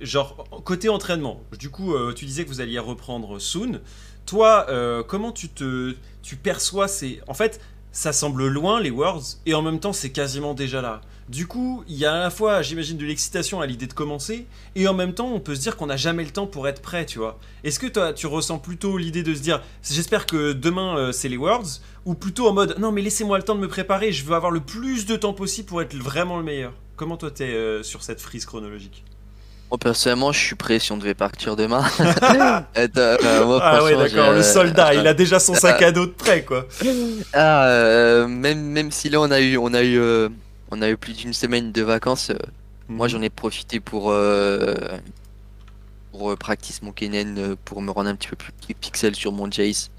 Genre, 0.01 0.47
côté 0.63 0.89
entraînement, 0.89 1.43
du 1.59 1.69
coup, 1.69 1.93
tu 2.15 2.25
disais 2.25 2.43
que 2.43 2.49
vous 2.49 2.61
alliez 2.61 2.79
reprendre 2.79 3.37
soon. 3.37 3.79
toi, 4.25 4.65
comment 5.07 5.31
tu 5.31 5.49
te, 5.49 5.95
tu 6.23 6.37
perçois 6.37 6.87
ces, 6.87 7.21
en 7.27 7.35
fait, 7.35 7.61
ça 7.95 8.11
semble 8.11 8.47
loin 8.47 8.81
les 8.81 8.91
Worlds 8.91 9.39
et 9.45 9.53
en 9.53 9.61
même 9.61 9.79
temps 9.79 9.93
c'est 9.93 10.11
quasiment 10.11 10.53
déjà 10.53 10.81
là. 10.81 10.99
Du 11.29 11.47
coup, 11.47 11.83
il 11.87 11.95
y 11.95 12.05
a 12.05 12.13
à 12.13 12.19
la 12.19 12.29
fois, 12.29 12.61
j'imagine, 12.61 12.97
de 12.97 13.05
l'excitation 13.05 13.59
à 13.59 13.65
l'idée 13.65 13.87
de 13.87 13.93
commencer, 13.93 14.45
et 14.75 14.87
en 14.87 14.93
même 14.93 15.15
temps, 15.15 15.31
on 15.33 15.39
peut 15.39 15.55
se 15.55 15.61
dire 15.61 15.75
qu'on 15.75 15.87
n'a 15.87 15.97
jamais 15.97 16.23
le 16.23 16.29
temps 16.29 16.45
pour 16.45 16.67
être 16.67 16.83
prêt, 16.83 17.07
tu 17.07 17.17
vois. 17.17 17.39
Est-ce 17.63 17.79
que 17.79 17.87
toi, 17.87 18.13
tu 18.13 18.27
ressens 18.27 18.59
plutôt 18.59 18.99
l'idée 18.99 19.23
de 19.23 19.33
se 19.33 19.41
dire, 19.41 19.63
j'espère 19.81 20.27
que 20.27 20.53
demain 20.53 20.95
euh, 20.97 21.11
c'est 21.11 21.29
les 21.29 21.37
Worlds, 21.37 21.81
ou 22.05 22.13
plutôt 22.13 22.47
en 22.47 22.53
mode, 22.53 22.77
non 22.77 22.91
mais 22.91 23.01
laissez-moi 23.01 23.37
le 23.37 23.43
temps 23.43 23.55
de 23.55 23.59
me 23.59 23.67
préparer, 23.67 24.11
je 24.11 24.23
veux 24.23 24.35
avoir 24.35 24.51
le 24.51 24.59
plus 24.59 25.07
de 25.07 25.15
temps 25.15 25.33
possible 25.33 25.67
pour 25.67 25.81
être 25.81 25.95
vraiment 25.95 26.37
le 26.37 26.43
meilleur? 26.43 26.73
Comment 26.95 27.17
toi 27.17 27.31
t'es 27.31 27.45
euh, 27.45 27.81
sur 27.81 28.03
cette 28.03 28.21
frise 28.21 28.45
chronologique? 28.45 29.03
Moi 29.71 29.79
personnellement, 29.79 30.31
je 30.31 30.39
suis 30.39 30.55
prêt 30.55 30.77
si 30.79 30.91
on 30.91 30.97
devait 30.97 31.15
partir 31.15 31.55
demain. 31.55 31.83
Et, 32.75 32.87
euh, 32.97 33.45
moi, 33.45 33.59
Ah 33.61 33.83
ouais, 33.83 33.95
d'accord, 33.97 34.33
le 34.33 34.43
soldat, 34.43 34.93
il 34.93 35.05
a 35.07 35.13
déjà 35.13 35.39
son 35.39 35.55
sac 35.55 35.81
à 35.81 35.91
dos 35.91 36.05
de 36.05 36.11
prêt, 36.11 36.43
quoi. 36.43 36.67
Ah, 37.33 37.67
euh, 37.67 38.27
même 38.27 38.61
même 38.61 38.91
si 38.91 39.09
là 39.09 39.19
on 39.21 39.31
a 39.31 39.39
eu 39.41 39.57
on 39.57 39.73
a 39.73 39.81
eu 39.81 39.97
euh, 39.99 40.29
on 40.71 40.81
a 40.81 40.89
eu 40.89 40.97
plus 40.97 41.13
d'une 41.13 41.33
semaine 41.33 41.71
de 41.71 41.81
vacances, 41.81 42.29
euh, 42.29 42.37
moi 42.87 43.07
j'en 43.07 43.21
ai 43.21 43.29
profité 43.31 43.79
pour 43.79 44.11
euh, 44.11 44.75
pour 46.11 46.31
euh, 46.31 46.35
practice 46.35 46.81
mon 46.81 46.91
Kennen 46.91 47.37
euh, 47.37 47.55
pour 47.65 47.81
me 47.81 47.91
rendre 47.91 48.09
un 48.09 48.15
petit 48.15 48.29
peu 48.29 48.35
plus 48.35 48.51
pi- 48.53 48.73
pixel 48.75 49.15
sur 49.15 49.31
mon 49.31 49.49
Jace. 49.51 49.89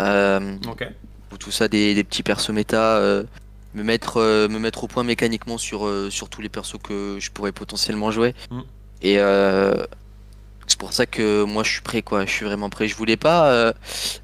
Euh, 0.00 0.56
Ok. 0.70 0.88
ou 1.32 1.36
tout 1.36 1.50
ça 1.50 1.68
des, 1.68 1.94
des 1.94 2.02
petits 2.02 2.22
persos 2.22 2.48
méta 2.50 2.96
euh, 2.96 3.24
me 3.74 3.82
mettre 3.82 4.16
euh, 4.16 4.48
me 4.48 4.58
mettre 4.58 4.84
au 4.84 4.86
point 4.88 5.04
mécaniquement 5.04 5.58
sur 5.58 5.86
euh, 5.86 6.08
sur 6.10 6.30
tous 6.30 6.40
les 6.40 6.48
persos 6.48 6.78
que 6.82 7.18
je 7.20 7.30
pourrais 7.30 7.52
potentiellement 7.52 8.10
jouer 8.10 8.34
Mm. 8.50 8.60
Et 9.02 9.18
euh, 9.18 9.74
c'est 10.66 10.78
pour 10.78 10.92
ça 10.92 11.06
que 11.06 11.42
moi 11.44 11.62
je 11.64 11.70
suis 11.72 11.80
prêt 11.82 12.02
quoi 12.02 12.24
je 12.24 12.30
suis 12.30 12.44
vraiment 12.46 12.70
prêt 12.70 12.88
je 12.88 12.96
voulais 12.96 13.16
pas 13.16 13.50
euh, 13.52 13.72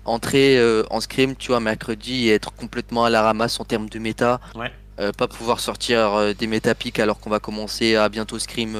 entrer 0.05 0.57
euh, 0.59 0.83
en 0.91 1.01
scrim 1.01 1.35
tu 1.37 1.49
vois 1.49 1.61
mercredi 1.61 2.29
et 2.29 2.35
être 2.35 2.53
complètement 2.53 3.05
à 3.05 3.11
la 3.11 3.23
ramasse 3.23 3.61
en 3.61 3.65
termes 3.65 3.89
de 3.89 3.99
méta 3.99 4.41
Ouais. 4.55 4.73
Pas 5.17 5.29
pouvoir 5.29 5.61
sortir 5.61 6.35
des 6.35 6.47
méta 6.49 6.75
pics 6.75 6.99
alors 6.99 7.21
qu'on 7.21 7.31
va 7.31 7.39
commencer 7.39 7.95
à 7.95 8.09
bientôt 8.09 8.39
scrim 8.41 8.77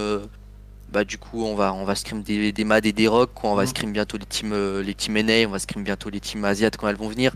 bah 0.91 1.05
du 1.05 1.17
coup 1.19 1.45
on 1.45 1.55
va 1.55 1.73
on 1.73 1.85
va 1.85 1.95
scrim 1.95 2.23
des, 2.23 2.51
des 2.51 2.65
MAD 2.65 2.87
et 2.87 2.93
des 2.93 3.07
rock 3.07 3.31
quoi. 3.35 3.51
on 3.51 3.55
va 3.55 3.63
Mhm. 3.63 3.69
scrim 3.69 3.93
bientôt 3.93 4.17
les 4.19 4.27
teams 4.27 4.53
euh, 4.53 4.83
les 4.83 4.95
teams 4.95 5.17
NA 5.19 5.47
on 5.47 5.51
va 5.51 5.59
scrim 5.61 5.85
bientôt 5.85 6.11
les 6.11 6.19
teams 6.19 6.45
asiates 6.45 6.77
quand 6.77 6.89
elles 6.89 6.97
vont 6.97 7.09
venir 7.09 7.35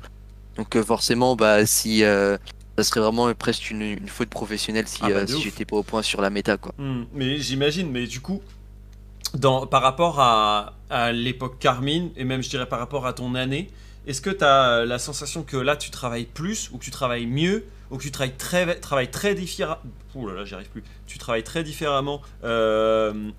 donc 0.57 0.75
euh, 0.75 0.83
forcément 0.83 1.37
bah 1.37 1.65
si 1.65 2.03
euh, 2.03 2.37
ça 2.79 2.85
serait 2.85 3.01
vraiment 3.01 3.33
presque 3.35 3.71
une, 3.71 3.83
une 3.83 4.09
faute 4.09 4.29
professionnelle 4.31 4.87
si, 4.89 5.01
Ah 5.03 5.09
bah, 5.09 5.15
euh, 5.17 5.27
si 5.27 5.41
j'étais 5.43 5.65
pas 5.65 5.77
au 5.77 5.83
point 5.83 6.03
sur 6.03 6.21
la 6.21 6.31
méta 6.31 6.57
quoi 6.57 6.75
Hmm, 6.79 7.05
mais 7.13 7.39
j'imagine, 7.39 7.91
mais 7.91 8.07
du 8.07 8.21
coup, 8.21 8.43
dans, 9.35 9.67
par 9.67 9.83
rapport 9.83 10.21
à, 10.21 10.75
à 10.91 11.13
l'époque 11.13 11.59
Carmine, 11.59 12.11
et 12.17 12.25
même 12.25 12.43
je 12.43 12.49
dirais 12.51 12.67
par 12.67 12.79
rapport 12.79 13.07
à 13.07 13.13
ton 13.13 13.35
année, 13.35 13.71
est-ce 14.07 14.21
que 14.21 14.31
tu 14.31 14.45
as 14.45 14.85
la 14.85 14.99
sensation 14.99 15.43
que 15.43 15.57
là 15.57 15.77
tu 15.77 15.91
travailles 15.91 16.27
plus, 16.27 16.71
ou 16.73 16.79
que 16.79 16.85
tu 16.85 16.91
travailles 16.91 17.27
mieux, 17.27 17.65
ou 17.91 17.99
que 17.99 18.03
tu 18.03 18.11
travailles 18.11 18.37
très, 18.37 18.75
travailles 18.81 19.11
très 19.11 19.35
différemment 19.35 19.79
Ouh 20.15 20.29
là 20.29 20.35
là, 20.35 20.45
j'y 20.45 20.55
arrive 20.55 20.69
plus. 20.69 20.83
Tu 21.07 21.19
travailles 21.19 21.45
très 21.45 21.63
différemment 21.65 22.21
euh, 22.45 23.31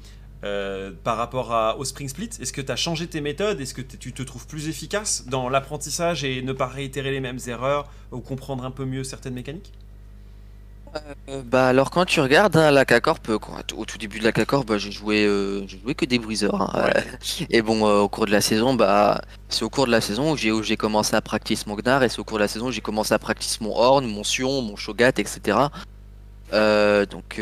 euh, 0.43 0.91
par 1.03 1.17
rapport 1.17 1.53
à, 1.53 1.77
au 1.77 1.85
Spring 1.85 2.09
Split 2.09 2.29
Est-ce 2.39 2.51
que 2.53 2.61
tu 2.61 2.71
as 2.71 2.75
changé 2.75 3.07
tes 3.07 3.21
méthodes? 3.21 3.61
Est-ce 3.61 3.73
que 3.73 3.81
tu 3.81 4.13
te 4.13 4.23
trouves 4.23 4.47
plus 4.47 4.67
efficace 4.67 5.25
dans 5.27 5.49
l'apprentissage 5.49 6.23
et 6.23 6.41
ne 6.41 6.53
pas 6.53 6.67
réitérer 6.67 7.11
les 7.11 7.19
mêmes 7.21 7.39
erreurs, 7.47 7.89
ou 8.11 8.19
comprendre 8.19 8.65
un 8.65 8.71
peu 8.71 8.85
mieux 8.85 9.03
certaines 9.03 9.33
mécaniques? 9.33 9.71
Euh, 11.27 11.41
bah 11.43 11.67
alors 11.67 11.89
quand 11.89 12.05
tu 12.05 12.19
regardes 12.21 12.55
hein, 12.55 12.69
la 12.69 12.85
K-Corp, 12.85 13.27
euh, 13.29 13.39
au 13.75 13.85
tout 13.85 13.97
début 13.97 14.19
de 14.19 14.23
la 14.23 14.31
K-Corp, 14.31 14.67
bah, 14.67 14.77
j'ai 14.77 14.91
joué, 14.91 15.25
euh, 15.25 15.65
j'ai 15.67 15.79
joué 15.79 15.95
que 15.95 16.05
des 16.05 16.19
bruiseurs. 16.19 16.61
hein, 16.61 16.85
Ouais. 16.85 17.47
et 17.49 17.61
bon, 17.61 17.87
euh, 17.87 18.01
au 18.01 18.09
cours 18.09 18.25
de 18.25 18.31
la 18.31 18.41
saison, 18.41 18.75
bah 18.75 19.21
c'est 19.49 19.63
au 19.63 19.69
cours 19.69 19.87
de 19.87 19.91
la 19.91 20.01
saison 20.01 20.33
où 20.33 20.37
j'ai 20.37 20.77
commencé 20.77 21.15
à 21.15 21.21
practice 21.21 21.65
mon 21.65 21.75
Gnar 21.75 22.03
et 22.03 22.09
c'est 22.09 22.19
au 22.19 22.23
cours 22.23 22.37
de 22.37 22.43
la 22.43 22.47
saison 22.47 22.67
où 22.67 22.71
j'ai 22.71 22.81
commencé 22.81 23.13
à 23.13 23.19
practice 23.19 23.59
mon 23.61 23.75
Horn, 23.75 24.05
mon 24.05 24.23
Sion, 24.23 24.61
mon 24.61 24.75
Shogat, 24.75 25.13
etc. 25.17 25.57
Donc 26.51 27.39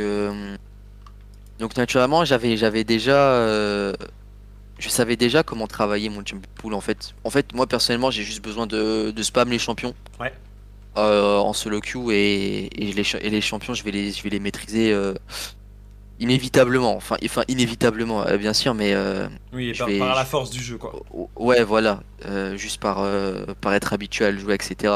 donc 1.61 1.77
naturellement 1.77 2.25
j'avais 2.25 2.57
j'avais 2.57 2.83
déjà 2.83 3.15
euh, 3.15 3.93
je 4.79 4.89
savais 4.89 5.15
déjà 5.15 5.43
comment 5.43 5.67
travailler 5.67 6.09
mon 6.09 6.17
champion 6.25 6.41
pool 6.55 6.73
en 6.73 6.81
fait. 6.81 7.13
En 7.23 7.29
fait 7.29 7.53
moi 7.53 7.67
personnellement 7.67 8.11
j'ai 8.11 8.23
juste 8.23 8.43
besoin 8.43 8.67
de, 8.67 9.11
de 9.11 9.23
spam 9.23 9.49
les 9.49 9.59
champions 9.59 9.93
Ouais. 10.19 10.33
euh, 10.97 11.37
en 11.37 11.53
solo 11.53 11.79
queue 11.79 12.11
et, 12.11 12.65
et, 12.89 12.91
les, 12.91 13.05
et 13.21 13.29
les 13.29 13.41
champions 13.41 13.73
je 13.75 13.83
vais 13.83 13.91
les, 13.91 14.11
je 14.11 14.21
vais 14.23 14.29
les 14.29 14.39
maîtriser 14.39 14.91
euh, 14.91 15.13
inévitablement. 16.19 16.95
Enfin, 16.95 17.17
enfin 17.23 17.43
inévitablement 17.47 18.25
bien 18.37 18.53
sûr 18.53 18.73
mais 18.73 18.93
euh, 18.93 19.27
Oui, 19.53 19.69
et 19.69 19.73
par, 19.73 19.87
vais- 19.87 19.99
par 19.99 20.15
la 20.15 20.25
force 20.25 20.49
du 20.51 20.61
jeu, 20.61 20.77
quoi. 20.77 20.93
ouais 21.35 21.63
voilà 21.63 22.01
euh, 22.25 22.55
juste 22.57 22.79
par, 22.81 22.99
euh, 23.01 23.45
par 23.61 23.73
être 23.73 23.93
habitué 23.93 24.25
à 24.25 24.31
le 24.31 24.39
jouer 24.39 24.55
etc. 24.55 24.93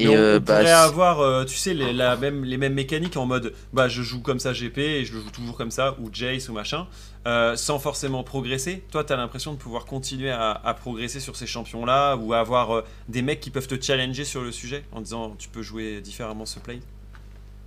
Et 0.00 0.08
on, 0.08 0.14
euh, 0.14 0.36
on 0.36 0.40
bah, 0.40 0.58
pourrait 0.58 0.70
avoir, 0.70 1.20
euh, 1.20 1.44
tu 1.44 1.56
sais, 1.56 1.74
les, 1.74 1.92
la 1.92 2.16
même, 2.16 2.44
les 2.44 2.56
mêmes 2.56 2.74
mécaniques 2.74 3.16
en 3.16 3.26
mode 3.26 3.52
bah 3.72 3.88
je 3.88 4.02
joue 4.02 4.20
comme 4.20 4.40
ça 4.40 4.52
GP 4.52 4.78
et 4.78 5.04
je 5.04 5.12
le 5.14 5.20
joue 5.20 5.30
toujours 5.30 5.56
comme 5.56 5.70
ça, 5.70 5.96
ou 6.00 6.08
Jace 6.12 6.48
ou 6.48 6.52
machin, 6.52 6.86
euh, 7.26 7.54
sans 7.56 7.78
forcément 7.78 8.22
progresser. 8.24 8.82
Toi, 8.90 9.04
t'as 9.04 9.16
l'impression 9.16 9.52
de 9.52 9.58
pouvoir 9.58 9.84
continuer 9.84 10.30
à, 10.30 10.50
à 10.52 10.74
progresser 10.74 11.20
sur 11.20 11.36
ces 11.36 11.46
champions-là, 11.46 12.16
ou 12.16 12.32
avoir 12.34 12.82
des 13.08 13.22
mecs 13.22 13.40
qui 13.40 13.50
peuvent 13.50 13.66
te 13.68 13.80
challenger 13.80 14.24
sur 14.24 14.42
le 14.42 14.52
sujet 14.52 14.84
en 14.92 15.00
disant 15.00 15.34
tu 15.38 15.48
peux 15.48 15.62
jouer 15.62 16.00
différemment 16.00 16.46
ce 16.46 16.58
play? 16.58 16.80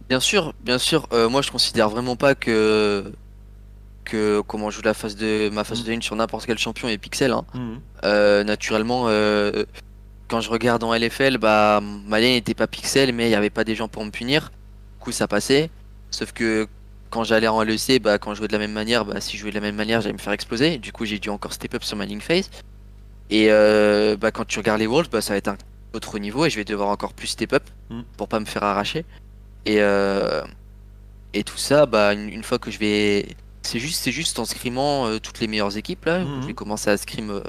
Bien 0.10 0.20
sûr, 0.20 0.54
bien 0.62 0.78
sûr. 0.80 1.08
moi, 1.30 1.42
je 1.42 1.52
considère 1.52 1.90
vraiment 1.90 2.16
pas 2.16 2.36
que 2.36 3.12
que 4.06 4.42
comment 4.42 4.70
je 4.70 4.76
joue 4.78 4.82
la 4.84 4.94
phase 4.94 5.16
de 5.16 5.50
ma 5.50 5.64
phase 5.64 5.80
Mhm. 5.80 5.86
de 5.88 5.92
une 5.94 6.02
sur 6.02 6.16
n'importe 6.18 6.46
quel 6.46 6.58
champion 6.58 6.90
est 6.90 6.98
pixel. 6.98 7.32
hein. 7.32 7.46
Euh, 8.04 8.44
naturellement, 8.44 9.06
quand 10.34 10.42
je 10.42 10.50
regarde 10.50 10.84
en 10.84 10.96
LFL, 10.96 11.38
bah 11.38 11.80
ma 12.08 12.20
lane 12.20 12.32
n'était 12.32 12.56
pas 12.56 12.66
pixel, 12.66 13.14
mais 13.14 13.28
il 13.28 13.32
y 13.32 13.36
avait 13.36 13.52
pas 13.52 13.64
des 13.64 13.76
gens 13.76 13.88
pour 13.88 14.04
me 14.04 14.10
punir. 14.10 14.50
Du 14.98 15.00
coup, 15.00 15.12
ça 15.12 15.28
passait. 15.28 15.70
Sauf 16.10 16.32
que 16.32 16.68
quand 17.12 17.24
j'allais 17.24 17.48
en 17.48 17.62
LEC, 17.62 18.02
bah 18.02 18.18
quand 18.18 18.34
je 18.34 18.40
jouais 18.40 18.48
de 18.48 18.54
la 18.54 18.58
même 18.58 18.72
manière, 18.72 19.06
bah 19.06 19.22
si 19.22 19.38
je 19.38 19.42
jouais 19.42 19.52
de 19.52 19.56
la 19.56 19.62
même 19.62 19.76
manière, 19.76 20.02
j'allais 20.02 20.14
me 20.14 20.18
faire 20.18 20.34
exploser. 20.34 20.80
Du 20.80 20.92
coup, 20.92 21.06
j'ai 21.06 21.20
dû 21.20 21.30
encore 21.30 21.54
step 21.54 21.76
up 21.76 21.84
sur 21.84 21.98
ma 21.98 22.08
link 22.08 22.24
phase. 22.24 22.50
Et 23.30 23.52
euh, 23.52 24.18
bah 24.18 24.32
quand 24.32 24.46
tu 24.46 24.58
regardes 24.58 24.80
les 24.80 24.88
Worlds, 24.88 25.12
bah 25.12 25.22
ça 25.22 25.34
va 25.34 25.38
être 25.38 25.50
un 25.50 25.58
autre 25.94 26.18
niveau 26.18 26.48
et 26.48 26.50
je 26.50 26.56
vais 26.56 26.66
devoir 26.66 26.90
encore 26.90 27.14
plus 27.14 27.28
step 27.28 27.54
up 27.54 27.64
Mhm. 27.92 28.04
pour 28.18 28.28
pas 28.28 28.40
me 28.40 28.46
faire 28.46 28.64
arracher. 28.64 29.06
Et 29.68 29.82
euh, 29.82 30.42
et 31.36 31.44
tout 31.44 31.58
ça, 31.60 31.86
bah 31.86 32.14
une, 32.16 32.30
une 32.30 32.44
fois 32.44 32.58
que 32.58 32.72
je 32.72 32.80
vais, 32.80 33.28
c'est 33.62 33.78
juste 33.78 34.02
c'est 34.02 34.12
juste 34.12 34.40
en 34.40 34.46
scrimant 34.46 35.06
euh, 35.06 35.20
toutes 35.20 35.40
les 35.42 35.48
meilleures 35.48 35.78
équipes 35.78 36.06
là. 36.06 36.22
Mhm. 36.26 36.42
Je 36.42 36.48
vais 36.48 36.54
commencer 36.56 36.90
à 36.90 36.98
scrim. 36.98 37.40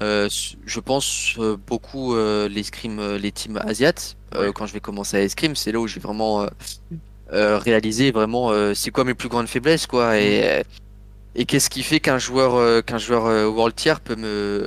Euh, 0.00 0.28
je 0.64 0.80
pense 0.80 1.34
euh, 1.38 1.56
beaucoup 1.66 2.14
euh, 2.14 2.48
les 2.48 2.62
scrims, 2.62 3.00
euh, 3.00 3.18
les 3.18 3.32
teams 3.32 3.60
asiates. 3.64 4.16
Ouais. 4.38 4.50
Quand 4.54 4.66
je 4.66 4.72
vais 4.72 4.80
commencer 4.80 5.16
à 5.16 5.22
escrime, 5.22 5.56
c'est 5.56 5.72
là 5.72 5.80
où 5.80 5.88
je 5.88 5.96
vais 5.96 6.00
vraiment 6.00 6.46
réaliser 7.30 8.10
vraiment 8.10 8.52
c'est 8.74 8.90
quoi 8.90 9.04
mes 9.04 9.14
plus 9.14 9.28
grandes 9.28 9.48
faiblesses 9.48 9.86
quoi 9.86 10.18
et 10.18 10.62
et 11.34 11.44
qu'est-ce 11.44 11.68
qui 11.68 11.82
fait 11.82 12.00
qu'un 12.00 12.18
joueur 12.18 12.84
qu'un 12.84 12.98
joueur 12.98 13.54
world 13.54 13.74
tier 13.74 13.94
peut 14.02 14.16
me 14.16 14.66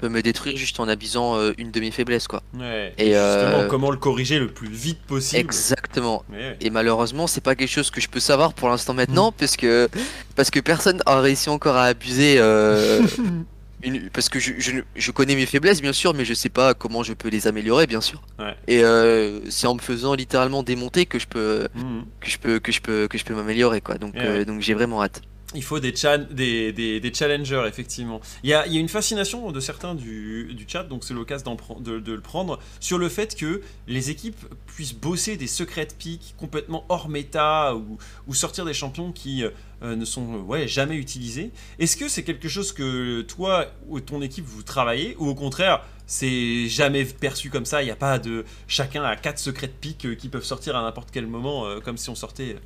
peut 0.00 0.08
me 0.08 0.20
détruire 0.22 0.56
juste 0.56 0.80
en 0.80 0.88
abusant 0.88 1.38
une 1.58 1.70
de 1.70 1.80
mes 1.80 1.92
faiblesses 1.92 2.26
quoi. 2.26 2.42
Ouais. 2.58 2.92
Et, 2.98 3.10
Et 3.10 3.14
justement, 3.14 3.68
comment 3.68 3.90
le 3.92 3.98
corriger 3.98 4.40
le 4.40 4.48
plus 4.48 4.68
vite 4.68 5.00
possible. 5.06 5.40
Exactement. 5.40 6.24
Ouais. 6.32 6.56
Et 6.60 6.70
malheureusement, 6.70 7.28
c'est 7.28 7.40
pas 7.40 7.54
quelque 7.54 7.70
chose 7.70 7.90
que 7.90 8.00
je 8.00 8.08
peux 8.08 8.20
savoir 8.20 8.52
pour 8.52 8.68
l'instant 8.68 8.94
maintenant, 8.94 9.30
parce 9.30 9.56
que 9.56 9.88
parce 10.34 10.50
que 10.50 10.58
personne 10.58 11.02
a 11.06 11.20
réussi 11.20 11.50
encore 11.50 11.76
à 11.76 11.84
abuser. 11.84 12.40
une- 13.82 14.10
parce 14.10 14.28
que 14.28 14.38
je, 14.38 14.52
je, 14.58 14.72
je 14.94 15.10
connais 15.10 15.34
mes 15.34 15.46
faiblesses, 15.46 15.80
bien 15.80 15.92
sûr, 15.92 16.14
mais 16.14 16.24
je 16.24 16.34
sais 16.34 16.48
pas 16.48 16.74
comment 16.74 17.02
je 17.02 17.12
peux 17.12 17.28
les 17.28 17.46
améliorer, 17.46 17.86
bien 17.86 18.00
sûr. 18.00 18.22
Ouais. 18.38 18.54
Et 18.66 18.82
euh, 18.84 19.40
c'est 19.50 19.66
en 19.66 19.74
me 19.74 19.80
faisant 19.80 20.14
littéralement 20.14 20.62
démonter 20.62 21.06
que 21.06 21.18
je 21.18 21.26
peux 21.26 21.68
Mhm. 21.74 22.04
que 22.20 22.30
je 22.30 22.38
peux 22.38 22.58
que 22.58 22.72
je 22.72 22.80
peux 22.80 23.08
que 23.08 23.16
je 23.18 23.24
peux 23.24 23.34
m'améliorer, 23.34 23.80
quoi. 23.80 23.96
Donc 23.96 24.14
euh, 24.16 24.44
donc 24.44 24.60
j'ai 24.60 24.74
vraiment 24.74 25.02
hâte. 25.02 25.22
Il 25.54 25.64
faut 25.64 25.80
des, 25.80 25.94
challengers, 25.96 27.64
effectivement. 27.66 28.20
Il 28.44 28.50
y 28.50 28.54
a, 28.54 28.66
une 28.66 28.88
fascination 28.88 29.50
de 29.50 29.58
certains 29.58 29.96
du, 29.96 30.64
chat, 30.68 30.84
donc 30.84 31.02
c'est 31.02 31.14
l'occasion 31.14 31.56
de, 31.80 32.12
le 32.12 32.20
prendre, 32.20 32.60
sur 32.78 32.98
le 32.98 33.08
fait 33.08 33.34
que 33.34 33.60
les 33.88 34.10
équipes 34.10 34.38
puissent 34.66 34.94
bosser 34.94 35.36
des 35.36 35.48
secrets 35.48 35.86
de 35.86 36.18
complètement 36.36 36.84
hors 36.88 37.08
méta 37.08 37.74
ou, 37.74 38.34
sortir 38.34 38.64
des 38.64 38.74
champions 38.74 39.10
qui 39.10 39.42
euh, 39.82 39.96
ne 39.96 40.04
sont 40.04 40.46
euh, 40.48 40.66
jamais 40.68 40.94
utilisés. 40.94 41.50
Est-ce 41.80 41.96
que 41.96 42.08
c'est 42.08 42.22
quelque 42.22 42.48
chose 42.48 42.72
que 42.72 43.22
toi 43.22 43.66
ou 43.88 43.98
ton 43.98 44.22
équipe 44.22 44.44
vous 44.46 44.62
travaillez 44.62 45.16
ou 45.18 45.26
au 45.26 45.34
contraire 45.34 45.82
c'est 46.06 46.68
jamais 46.68 47.04
perçu 47.04 47.50
comme 47.50 47.64
ça, 47.64 47.82
il 47.82 47.84
n'y 47.84 47.92
a 47.92 47.96
pas 47.96 48.18
de... 48.18 48.44
Chacun 48.66 49.04
a 49.04 49.14
quatre 49.14 49.38
secrets 49.38 49.68
de 49.68 50.08
euh, 50.08 50.14
qui 50.16 50.28
peuvent 50.28 50.44
sortir 50.44 50.76
à 50.76 50.82
n'importe 50.82 51.10
quel 51.12 51.28
moment, 51.28 51.66
comme 51.84 51.96
si 51.96 52.10
on 52.10 52.16
sortait 52.16 52.56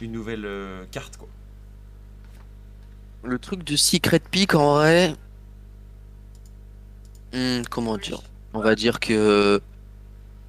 une 0.00 0.12
nouvelle 0.12 0.48
carte, 0.90 1.18
quoi. 1.18 1.28
Le 3.24 3.38
truc 3.38 3.64
de 3.64 3.76
secret 3.76 4.20
pick 4.30 4.54
en 4.54 4.74
vrai, 4.76 5.14
Hmm, 7.32 7.62
comment 7.68 7.96
dire? 7.96 8.20
On 8.52 8.60
va 8.60 8.76
dire 8.76 9.00
que 9.00 9.60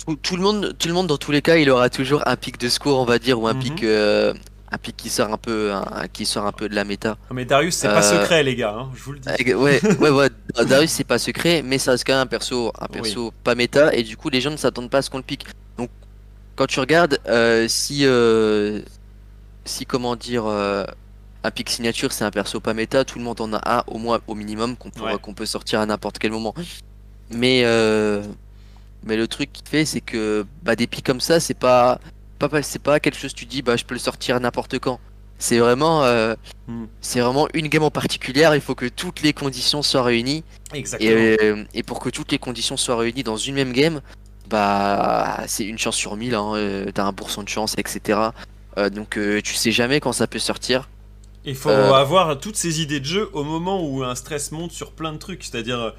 tout, 0.05 0.15
tout 0.21 0.35
le 0.35 0.43
monde, 0.43 0.75
tout 0.77 0.87
le 0.87 0.93
monde 0.93 1.07
dans 1.07 1.17
tous 1.17 1.31
les 1.31 1.41
cas, 1.41 1.55
il 1.55 1.67
aura 1.71 1.89
toujours 1.89 2.21
un 2.27 2.35
pic 2.35 2.59
de 2.59 2.69
score, 2.69 2.99
on 2.99 3.05
va 3.05 3.17
dire, 3.17 3.39
ou 3.41 3.47
un 3.47 3.55
Mhm. 3.55 3.59
pic, 3.59 3.83
euh, 3.83 4.31
un 4.71 4.77
pic 4.77 4.95
qui 4.95 5.09
sort 5.09 5.33
un 5.33 5.37
peu, 5.37 5.71
qui 6.13 6.27
sort 6.27 6.45
un 6.45 6.51
peu 6.51 6.69
de 6.69 6.75
la 6.75 6.83
méta. 6.83 7.17
Mais 7.31 7.43
Darius, 7.45 7.73
c'est 7.75 7.87
pas 7.87 8.03
secret, 8.03 8.43
les 8.43 8.55
gars, 8.55 8.75
hein, 8.77 8.91
je 8.93 9.01
vous 9.03 9.13
le 9.13 9.19
dis. 9.19 9.53
Ouais, 9.55 9.79
ouais, 9.99 10.09
ouais. 10.11 10.29
Darius, 10.67 10.91
c'est 10.91 11.03
pas 11.05 11.17
secret, 11.17 11.63
mais 11.63 11.79
ça 11.79 11.91
reste 11.91 12.05
quand 12.05 12.13
même 12.13 12.21
un 12.21 12.27
perso, 12.27 12.71
un 12.79 12.87
perso 12.87 13.33
pas 13.43 13.55
méta, 13.55 13.95
et 13.95 14.03
du 14.03 14.15
coup, 14.15 14.29
les 14.29 14.41
gens 14.41 14.51
ne 14.51 14.57
s'attendent 14.57 14.91
pas 14.91 14.99
à 14.99 15.01
ce 15.01 15.09
qu'on 15.09 15.17
le 15.17 15.23
pique. 15.23 15.47
Donc, 15.79 15.89
quand 16.55 16.67
tu 16.67 16.79
regardes, 16.79 17.19
si, 17.67 18.05
si 19.65 19.85
comment 19.87 20.15
dire, 20.15 20.43
un 21.45 21.51
pic 21.51 21.69
signature, 21.69 22.11
c'est 22.11 22.25
un 22.25 22.31
perso 22.31 22.59
pas 22.59 22.73
méta, 22.73 23.05
tout 23.05 23.19
le 23.19 23.23
monde 23.23 23.39
en 23.41 23.53
a 23.53 23.77
un 23.77 23.83
au 23.87 23.97
moins 23.97 24.19
au 24.27 24.35
minimum 24.35 24.75
qu'on 24.75 24.89
peut, 24.89 25.33
peut 25.33 25.45
sortir 25.45 25.79
à 25.79 25.85
n'importe 25.85 26.19
quel 26.19 26.31
moment. 26.31 26.53
Mais 27.29 27.63
mais 29.05 29.15
le 29.15 29.27
truc 29.27 29.53
qui 29.53 29.63
fait, 29.69 29.85
c'est 29.85 30.01
que 30.01 30.45
bah, 30.63 30.75
des 30.75 30.87
pics 30.87 31.05
comme 31.05 31.21
ça, 31.21 31.39
c'est 31.39 31.53
pas, 31.53 31.99
pas, 32.39 32.61
c'est 32.63 32.79
pas 32.81 32.99
quelque 32.99 33.17
chose 33.17 33.33
que 33.33 33.39
tu 33.39 33.45
dis, 33.45 33.61
bah, 33.61 33.77
je 33.77 33.85
peux 33.85 33.93
le 33.93 33.99
sortir 33.99 34.39
n'importe 34.39 34.79
quand. 34.79 34.99
C'est 35.37 35.59
vraiment, 35.59 36.03
euh, 36.03 36.33
hmm. 36.67 36.85
c'est 37.01 37.19
vraiment 37.19 37.47
une 37.53 37.67
game 37.67 37.83
en 37.83 37.91
particulier. 37.91 38.49
Il 38.53 38.61
faut 38.61 38.73
que 38.73 38.87
toutes 38.87 39.21
les 39.21 39.33
conditions 39.33 39.83
soient 39.83 40.03
réunies. 40.03 40.43
Exactement. 40.73 41.11
Et, 41.11 41.65
et, 41.73 41.83
pour 41.83 41.99
que 41.99 42.09
toutes 42.09 42.31
les 42.31 42.39
conditions 42.39 42.77
soient 42.77 42.97
réunies 42.97 43.23
dans 43.23 43.37
une 43.37 43.55
même 43.55 43.73
game, 43.73 44.01
bah, 44.49 45.43
c'est 45.47 45.65
une 45.65 45.77
chance 45.77 45.95
sur 45.95 46.15
mille. 46.15 46.33
Hein, 46.33 46.53
euh, 46.55 46.91
T'as 46.91 47.03
un 47.03 47.13
pourcent 47.13 47.43
de 47.43 47.49
chance, 47.49 47.75
etc. 47.77 48.19
Euh, 48.77 48.89
donc, 48.89 49.19
tu 49.43 49.53
sais 49.53 49.71
jamais 49.71 49.99
quand 49.99 50.13
ça 50.13 50.25
peut 50.25 50.39
sortir. 50.39 50.89
Il 51.45 51.55
faut 51.55 51.69
avoir 51.69 52.39
toutes 52.39 52.55
ces 52.55 52.81
idées 52.81 52.99
de 52.99 53.05
jeu 53.05 53.29
au 53.33 53.43
moment 53.43 53.87
où 53.87 54.03
un 54.03 54.15
stress 54.15 54.51
monte 54.51 54.71
sur 54.71 54.91
plein 54.91 55.13
de 55.13 55.17
trucs. 55.17 55.43
C'est-à-dire 55.43 55.93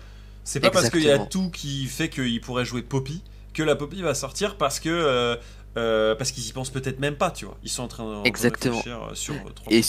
c'est 0.46 0.60
pas 0.60 0.70
parce 0.70 0.90
qu'il 0.90 1.02
y 1.02 1.10
a 1.10 1.18
tout 1.18 1.50
qui 1.50 1.86
fait 1.86 2.08
qu'il 2.08 2.40
pourrait 2.40 2.64
jouer 2.64 2.82
Poppy 2.82 3.22
que 3.52 3.62
la 3.62 3.74
Poppy 3.74 4.02
va 4.02 4.14
sortir 4.14 4.56
parce 4.56 4.78
que 4.78 4.88
euh, 4.88 5.36
euh, 5.76 6.14
parce 6.14 6.30
qu'ils 6.30 6.46
y 6.46 6.52
pensent 6.52 6.70
peut-être 6.70 7.00
même 7.00 7.16
pas, 7.16 7.30
tu 7.30 7.46
vois. 7.46 7.56
Ils 7.64 7.70
sont 7.70 7.82
en 7.82 7.88
train 7.88 8.22
de 8.22 8.28
Exactement. 8.28 8.76
réfléchir 8.76 9.02
euh, 9.02 9.14
sur 9.14 9.34
et, 9.70 9.82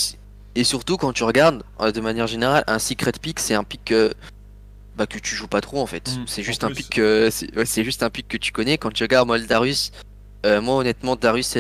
et 0.56 0.63
surtout 0.63 0.98
quand 0.98 1.13
tu 1.13 1.24
regardes 1.24 1.63
de 1.80 2.02
manière 2.02 2.28
générale 2.28 2.63
un 2.67 2.80
secret 2.80 3.12
pick, 3.22 3.39
c'est 3.39 3.54
un 3.54 3.63
pick 3.63 3.93
bah, 4.96 5.06
que 5.06 5.20
tu 5.20 5.36
joues 5.36 5.48
pas 5.48 5.62
trop 5.62 5.80
en 5.80 5.86
fait. 5.86 6.10
Mm, 6.10 6.24
c'est 6.26 6.43
juste 6.43 6.63
un 6.63 6.72
pick 6.72 7.00
c'est 7.30 7.84
juste 7.84 8.02
un 8.02 8.10
pick 8.10 8.28
que 8.28 8.38
tu 8.38 8.52
connais 8.52 8.78
quand 8.78 8.91
tu 8.91 9.04
regardes 9.04 9.28
moi 9.28 9.38
le 9.38 9.46
Darius 9.46 9.91
moi 10.43 10.78
honnêtement 10.78 11.15
Darius 11.15 11.56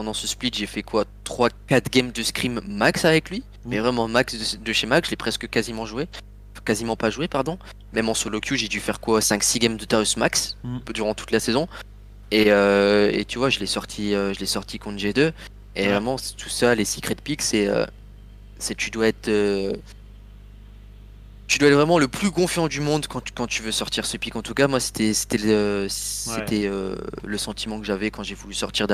pendant 0.00 0.14
ce 0.14 0.26
split, 0.26 0.50
j'ai 0.54 0.64
fait 0.64 0.82
quoi 0.82 1.04
3 1.24 1.50
4 1.66 1.90
games 1.90 2.10
de 2.10 2.22
scrim 2.22 2.62
max 2.66 3.04
avec 3.04 3.28
lui, 3.28 3.42
mais 3.66 3.80
vraiment 3.80 4.08
max 4.08 4.56
de, 4.56 4.64
de 4.64 4.72
chez 4.72 4.86
max, 4.86 5.08
je 5.08 5.10
l'ai 5.10 5.16
presque 5.18 5.46
quasiment 5.46 5.84
joué 5.84 6.08
quasiment 6.64 6.96
pas 6.96 7.10
joué, 7.10 7.28
pardon. 7.28 7.58
Même 7.92 8.08
en 8.08 8.14
solo 8.14 8.40
queue, 8.40 8.56
j'ai 8.56 8.68
dû 8.68 8.80
faire 8.80 8.98
quoi 8.98 9.20
5-6 9.20 9.58
games 9.58 9.76
de 9.76 9.84
Darius 9.84 10.16
Max 10.16 10.56
mm. 10.64 10.78
durant 10.94 11.12
toute 11.12 11.32
la 11.32 11.38
saison. 11.40 11.68
Et, 12.30 12.46
euh, 12.48 13.10
et 13.12 13.26
tu 13.26 13.36
vois, 13.36 13.50
je 13.50 13.60
l'ai 13.60 13.66
sorti, 13.66 14.14
euh, 14.14 14.32
je 14.32 14.40
l'ai 14.40 14.46
sorti 14.46 14.78
contre 14.78 14.96
G2. 14.96 15.32
Et 15.76 15.88
vraiment, 15.88 16.16
tout 16.16 16.48
ça, 16.48 16.74
les 16.74 16.86
secret 16.86 17.16
picks, 17.22 17.42
c'est, 17.42 17.68
euh, 17.68 17.84
c'est 18.58 18.74
tu 18.74 18.90
dois 18.90 19.08
être, 19.08 19.30
tu 21.46 21.58
dois 21.58 21.68
être 21.68 21.74
vraiment 21.74 21.98
le 21.98 22.08
plus 22.08 22.30
confiant 22.30 22.68
du 22.68 22.80
monde 22.80 23.06
quand, 23.06 23.34
quand 23.34 23.46
tu 23.46 23.62
veux 23.62 23.72
sortir 23.72 24.06
ce 24.06 24.16
pick. 24.16 24.34
En 24.34 24.42
tout 24.42 24.54
cas, 24.54 24.66
moi, 24.66 24.80
c'était, 24.80 25.12
le, 25.38 25.88
c'était 25.90 26.70
le 26.70 27.38
sentiment 27.38 27.78
que 27.78 27.86
j'avais 27.86 28.10
quand 28.10 28.22
j'ai 28.22 28.34
voulu 28.34 28.54
sortir 28.54 28.86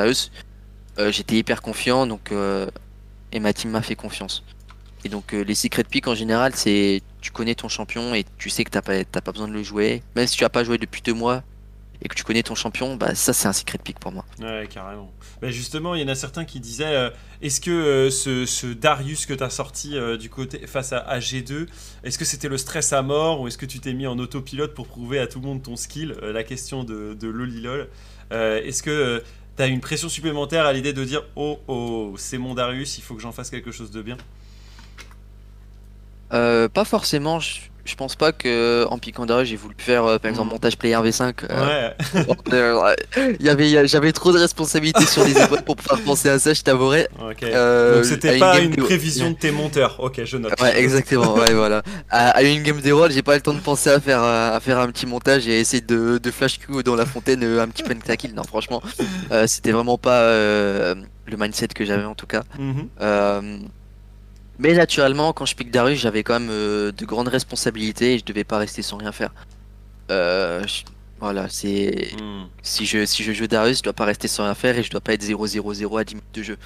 Darius. 0.97 1.17
j'étais 1.17 1.37
hyper 1.37 1.63
confiant, 1.63 2.07
donc 2.07 2.33
et 3.33 3.41
ma 3.41 3.53
team 3.53 3.71
m'a 3.71 3.83
fait 3.83 3.97
confiance. 3.97 4.43
Et 5.05 5.09
donc 5.09 5.33
les 5.33 5.55
secret 5.55 5.85
picks 5.85 6.09
en 6.09 6.15
général, 6.15 6.53
c'est 6.55 7.03
tu 7.21 7.31
connais 7.31 7.55
ton 7.55 7.69
champion 7.69 8.15
et 8.15 8.25
tu 8.39 8.51
sais 8.51 8.65
que 8.65 8.71
t'as 8.71 8.83
pas, 8.83 9.05
pas 9.05 9.33
besoin 9.33 9.49
de 9.49 9.53
le 9.53 9.63
jouer. 9.63 10.03
Même 10.15 10.27
si 10.27 10.37
tu 10.37 10.45
as 10.45 10.49
pas 10.49 10.65
joué 10.65 10.79
depuis 10.79 11.03
deux 11.03 11.15
mois 11.15 11.43
et 12.03 12.09
que 12.09 12.15
tu 12.15 12.25
connais 12.25 12.43
ton 12.43 12.55
champion, 12.55 12.97
bah 12.97 13.15
ça 13.15 13.33
c'est 13.33 13.49
un 13.49 13.53
secret 13.53 13.79
pick 13.79 13.99
pour 13.99 14.13
moi. 14.13 14.25
Ouais, 14.41 14.69
carrément. 14.73 15.11
Bah 15.41 15.51
justement, 15.51 15.95
il 15.95 16.03
y 16.03 16.05
en 16.05 16.09
a 16.09 16.15
certains 16.15 16.45
qui 16.45 16.61
disaient 16.61 16.95
euh, 16.95 17.11
est-ce 17.43 17.61
que 17.61 17.71
euh, 17.71 18.11
ce, 18.11 18.67
Darius 18.73 19.27
que 19.27 19.35
tu 19.35 19.43
as 19.43 19.51
sorti 19.51 19.97
euh, 19.97 20.17
du 20.17 20.29
côté 20.29 20.67
face 20.67 20.93
à, 20.93 21.19
G2, 21.19 21.67
est-ce 22.05 22.19
que 22.19 22.25
c'était 22.25 22.49
le 22.49 22.59
stress 22.59 22.93
à 22.93 23.03
mort 23.03 23.41
ou 23.41 23.49
est-ce 23.49 23.59
que 23.59 23.67
tu 23.67 23.81
t'es 23.81 23.93
mis 23.93 24.07
en 24.07 24.19
autopilote 24.19 24.75
pour 24.75 24.87
prouver 24.87 25.19
à 25.19 25.27
tout 25.27 25.41
le 25.41 25.47
monde 25.47 25.63
ton 25.63 25.77
skill? 25.77 26.15
La 26.23 26.45
question 26.45 26.85
de, 26.85 27.15
de 27.15 27.29
Lolilol. 27.29 27.89
est-ce 28.31 28.83
que 28.83 29.23
tu 29.57 29.63
as 29.63 29.67
une 29.67 29.81
pression 29.81 30.09
supplémentaire 30.09 30.67
à 30.67 30.73
l'idée 30.73 30.93
de 30.93 31.05
dire 31.05 31.25
oh 31.37 31.59
oh, 31.69 32.15
c'est 32.19 32.39
mon 32.39 32.55
Darius, 32.55 32.99
il 32.99 33.03
faut 33.03 33.15
que 33.15 33.23
j'en 33.23 33.33
fasse 33.33 33.51
quelque 33.51 33.73
chose 33.73 33.91
de 33.91 34.03
bien 34.03 34.17
euh, 36.33 36.69
pas 36.69 36.85
forcément. 36.85 37.39
Je, 37.87 37.95
pense 37.95 38.17
pas 38.17 38.33
que 38.33 38.87
en 38.91 38.99
piquant 38.99 39.27
d'arrêt 39.27 39.45
j'ai 39.45 39.57
voulu 39.57 39.75
faire 39.79 40.05
euh, 40.05 40.19
par 40.19 40.31
exemple 40.31 40.49
mm. 40.49 40.53
montage 40.53 40.79
player 40.79 40.97
V5. 40.97 41.35
Euh, 41.51 42.81
ouais. 42.81 43.37
y 43.41 43.49
avait, 43.49 43.87
j'avais 43.87 44.13
trop 44.13 44.33
de 44.33 44.39
responsabilités 44.39 45.07
sur 45.07 45.25
les 45.25 45.39
épaules 45.41 45.63
pour 45.63 45.77
pouvoir 45.77 46.01
penser 46.01 46.29
à 46.29 46.39
ça. 46.39 46.53
Je 46.53 46.63
t'avouerai. 46.63 47.09
Donc 47.19 48.05
c'était 48.05 48.39
pas 48.39 48.59
une, 48.61 48.77
prévision 48.77 49.31
de 49.31 49.37
tes 49.37 49.51
monteurs. 49.51 49.97
Ok, 49.99 50.23
je 50.25 50.37
note. 50.37 50.61
Ouais, 50.61 50.79
exactement. 50.79 51.35
ouais, 51.35 51.53
voilà. 51.55 51.83
À, 52.11 52.43
une 52.43 52.63
game 52.63 52.81
des 52.81 52.93
rôles, 52.93 53.11
j'ai 53.11 53.23
pas 53.23 53.35
le 53.35 53.41
temps 53.41 53.55
de 53.55 53.61
penser 53.61 53.91
à 53.91 54.01
faire 54.01 54.23
à 54.23 54.59
faire 54.61 54.79
un 54.79 54.89
petit 54.89 55.07
montage 55.07 55.49
et 55.49 55.61
essayer 55.61 55.83
de, 55.83 56.19
de 56.19 56.31
flash 56.31 56.59
Q 56.59 56.83
dans 56.83 56.97
la 56.97 57.07
fontaine 57.07 57.43
un 57.43 57.69
petit 57.69 57.83
pentakill. 57.83 58.35
Non, 58.35 58.45
franchement, 58.45 58.83
c'était 59.47 59.73
vraiment 59.73 59.99
pas 59.99 60.33
le 60.33 61.37
mindset 61.37 61.69
que 61.69 61.85
j'avais 61.85 62.05
en 62.05 62.15
tout 62.15 62.27
cas. 62.27 62.43
Mm-hmm. 62.59 63.61
Mais 64.59 64.73
naturellement, 64.75 65.33
quand 65.33 65.45
je 65.45 65.55
pique 65.55 65.71
Darius, 65.71 66.01
j'avais 66.01 66.23
quand 66.23 66.41
même 66.41 66.51
euh, 66.51 66.93
de 66.93 67.05
grandes 67.05 67.29
responsabilités 67.29 68.15
et 68.15 68.19
je 68.19 68.25
devais 68.25 68.45
pas 68.45 68.59
rester 68.59 68.83
sans 68.83 68.97
rien 68.97 69.13
faire. 69.13 69.35
Euh, 70.11 70.65
voilà, 71.21 71.49
c'est. 71.49 72.11
Hmm. 72.21 72.45
Si, 72.63 72.87
je, 72.87 73.05
si 73.05 73.23
je 73.23 73.33
joue 73.33 73.47
Darius, 73.47 73.79
je 73.79 73.83
dois 73.83 73.93
pas 73.93 74.05
rester 74.05 74.29
sans 74.29 74.45
rien 74.45 74.55
faire 74.55 74.79
et 74.79 74.83
je 74.83 74.91
dois 74.91 75.01
pas 75.01 75.13
être 75.13 75.23
0-0-0 75.23 76.01
à 76.01 76.05
10 76.05 76.15
minutes 76.15 76.35
de 76.35 76.43
jeu. 76.43 76.57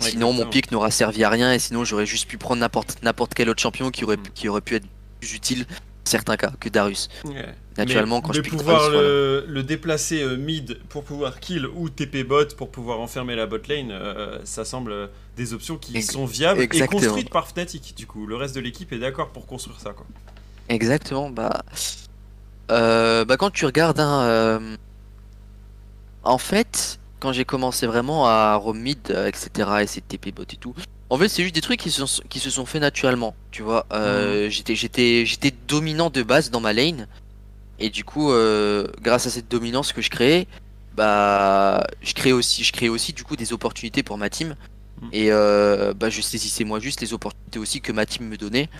sinon, 0.00 0.32
mon 0.32 0.46
pic 0.46 0.70
n'aura 0.70 0.90
servi 0.90 1.24
à 1.24 1.30
rien 1.30 1.52
et 1.52 1.58
sinon, 1.58 1.84
j'aurais 1.84 2.06
juste 2.06 2.28
pu 2.28 2.38
prendre 2.38 2.60
n'importe 3.02 3.34
quel 3.34 3.48
autre 3.48 3.62
champion 3.62 3.90
qui 3.90 4.04
aurait, 4.04 4.18
qui 4.34 4.48
aurait 4.48 4.60
pu 4.60 4.76
être 4.76 4.86
plus 5.20 5.34
utile 5.34 5.66
certains 6.04 6.36
cas 6.36 6.52
que 6.58 6.68
Darius. 6.68 7.08
Naturellement, 7.78 8.20
quand 8.20 8.32
je 8.32 8.42
pique 8.42 8.52
pouvoir 8.52 8.90
le, 8.90 9.46
le, 9.48 9.62
déplacer 9.62 10.22
euh, 10.22 10.36
mid 10.36 10.78
pour 10.90 11.04
pouvoir 11.04 11.40
kill 11.40 11.66
ou 11.66 11.88
TP 11.88 12.22
bot 12.22 12.54
pour 12.54 12.70
pouvoir 12.70 13.00
enfermer 13.00 13.34
la 13.34 13.46
bot 13.46 13.58
lane, 13.66 13.92
ça 14.44 14.64
semble 14.64 15.10
des 15.36 15.54
options 15.54 15.78
qui 15.78 16.02
sont 16.02 16.26
viables 16.26 16.60
et 16.60 16.68
construites 16.86 17.30
par 17.30 17.48
Fnatic. 17.48 17.94
Du 17.96 18.06
coup, 18.06 18.26
le 18.26 18.36
reste 18.36 18.54
de 18.54 18.60
l'équipe 18.60 18.92
est 18.92 18.98
d'accord 18.98 19.30
pour 19.30 19.46
construire 19.46 19.80
ça, 19.80 19.92
quoi. 19.92 20.06
Exactement. 20.68 21.30
Bah, 21.30 21.62
euh, 22.70 23.24
bah 23.24 23.36
quand 23.36 23.50
tu 23.50 23.66
regardes, 23.66 24.00
hein, 24.00 24.22
euh, 24.22 24.76
en 26.22 26.38
fait, 26.38 26.98
quand 27.20 27.32
j'ai 27.32 27.44
commencé 27.44 27.86
vraiment 27.86 28.26
à 28.26 28.54
roam 28.54 28.78
mid, 28.78 29.10
etc., 29.10 29.70
et 29.82 29.86
c'est 29.86 30.06
TP 30.06 30.32
bot 30.34 30.42
et 30.42 30.56
tout. 30.56 30.74
En 31.12 31.18
fait, 31.18 31.28
c'est 31.28 31.42
juste 31.42 31.54
des 31.54 31.60
trucs 31.60 31.78
qui, 31.78 31.90
sont, 31.90 32.06
qui 32.30 32.38
se 32.38 32.48
sont 32.48 32.64
faits 32.64 32.80
naturellement, 32.80 33.34
tu 33.50 33.60
vois. 33.60 33.84
Euh, 33.92 34.48
J'étais, 34.48 34.74
j'étais, 34.74 35.26
j'étais 35.26 35.52
dominant 35.68 36.08
de 36.08 36.22
base 36.22 36.50
dans 36.50 36.60
ma 36.60 36.72
lane, 36.72 37.06
et 37.78 37.90
du 37.90 38.02
coup, 38.02 38.32
euh, 38.32 38.86
grâce 39.02 39.26
à 39.26 39.30
cette 39.30 39.46
dominance 39.46 39.92
que 39.92 40.00
je 40.00 40.08
créais, 40.08 40.46
bah, 40.96 41.86
je 42.00 42.14
crée 42.14 42.32
aussi, 42.32 42.64
je 42.64 42.72
crée 42.72 42.88
aussi 42.88 43.12
du 43.12 43.24
coup 43.24 43.36
des 43.36 43.52
opportunités 43.52 44.02
pour 44.02 44.16
ma 44.16 44.30
team. 44.30 44.56
Mm. 45.02 45.08
Et 45.12 45.26
euh, 45.30 45.92
bah, 45.92 46.08
je 46.08 46.22
saisissais 46.22 46.64
moi 46.64 46.80
juste 46.80 47.02
les 47.02 47.12
opportunités 47.12 47.58
aussi 47.58 47.82
que 47.82 47.92
ma 47.92 48.06
team 48.06 48.26
me 48.26 48.38
donnait. 48.38 48.70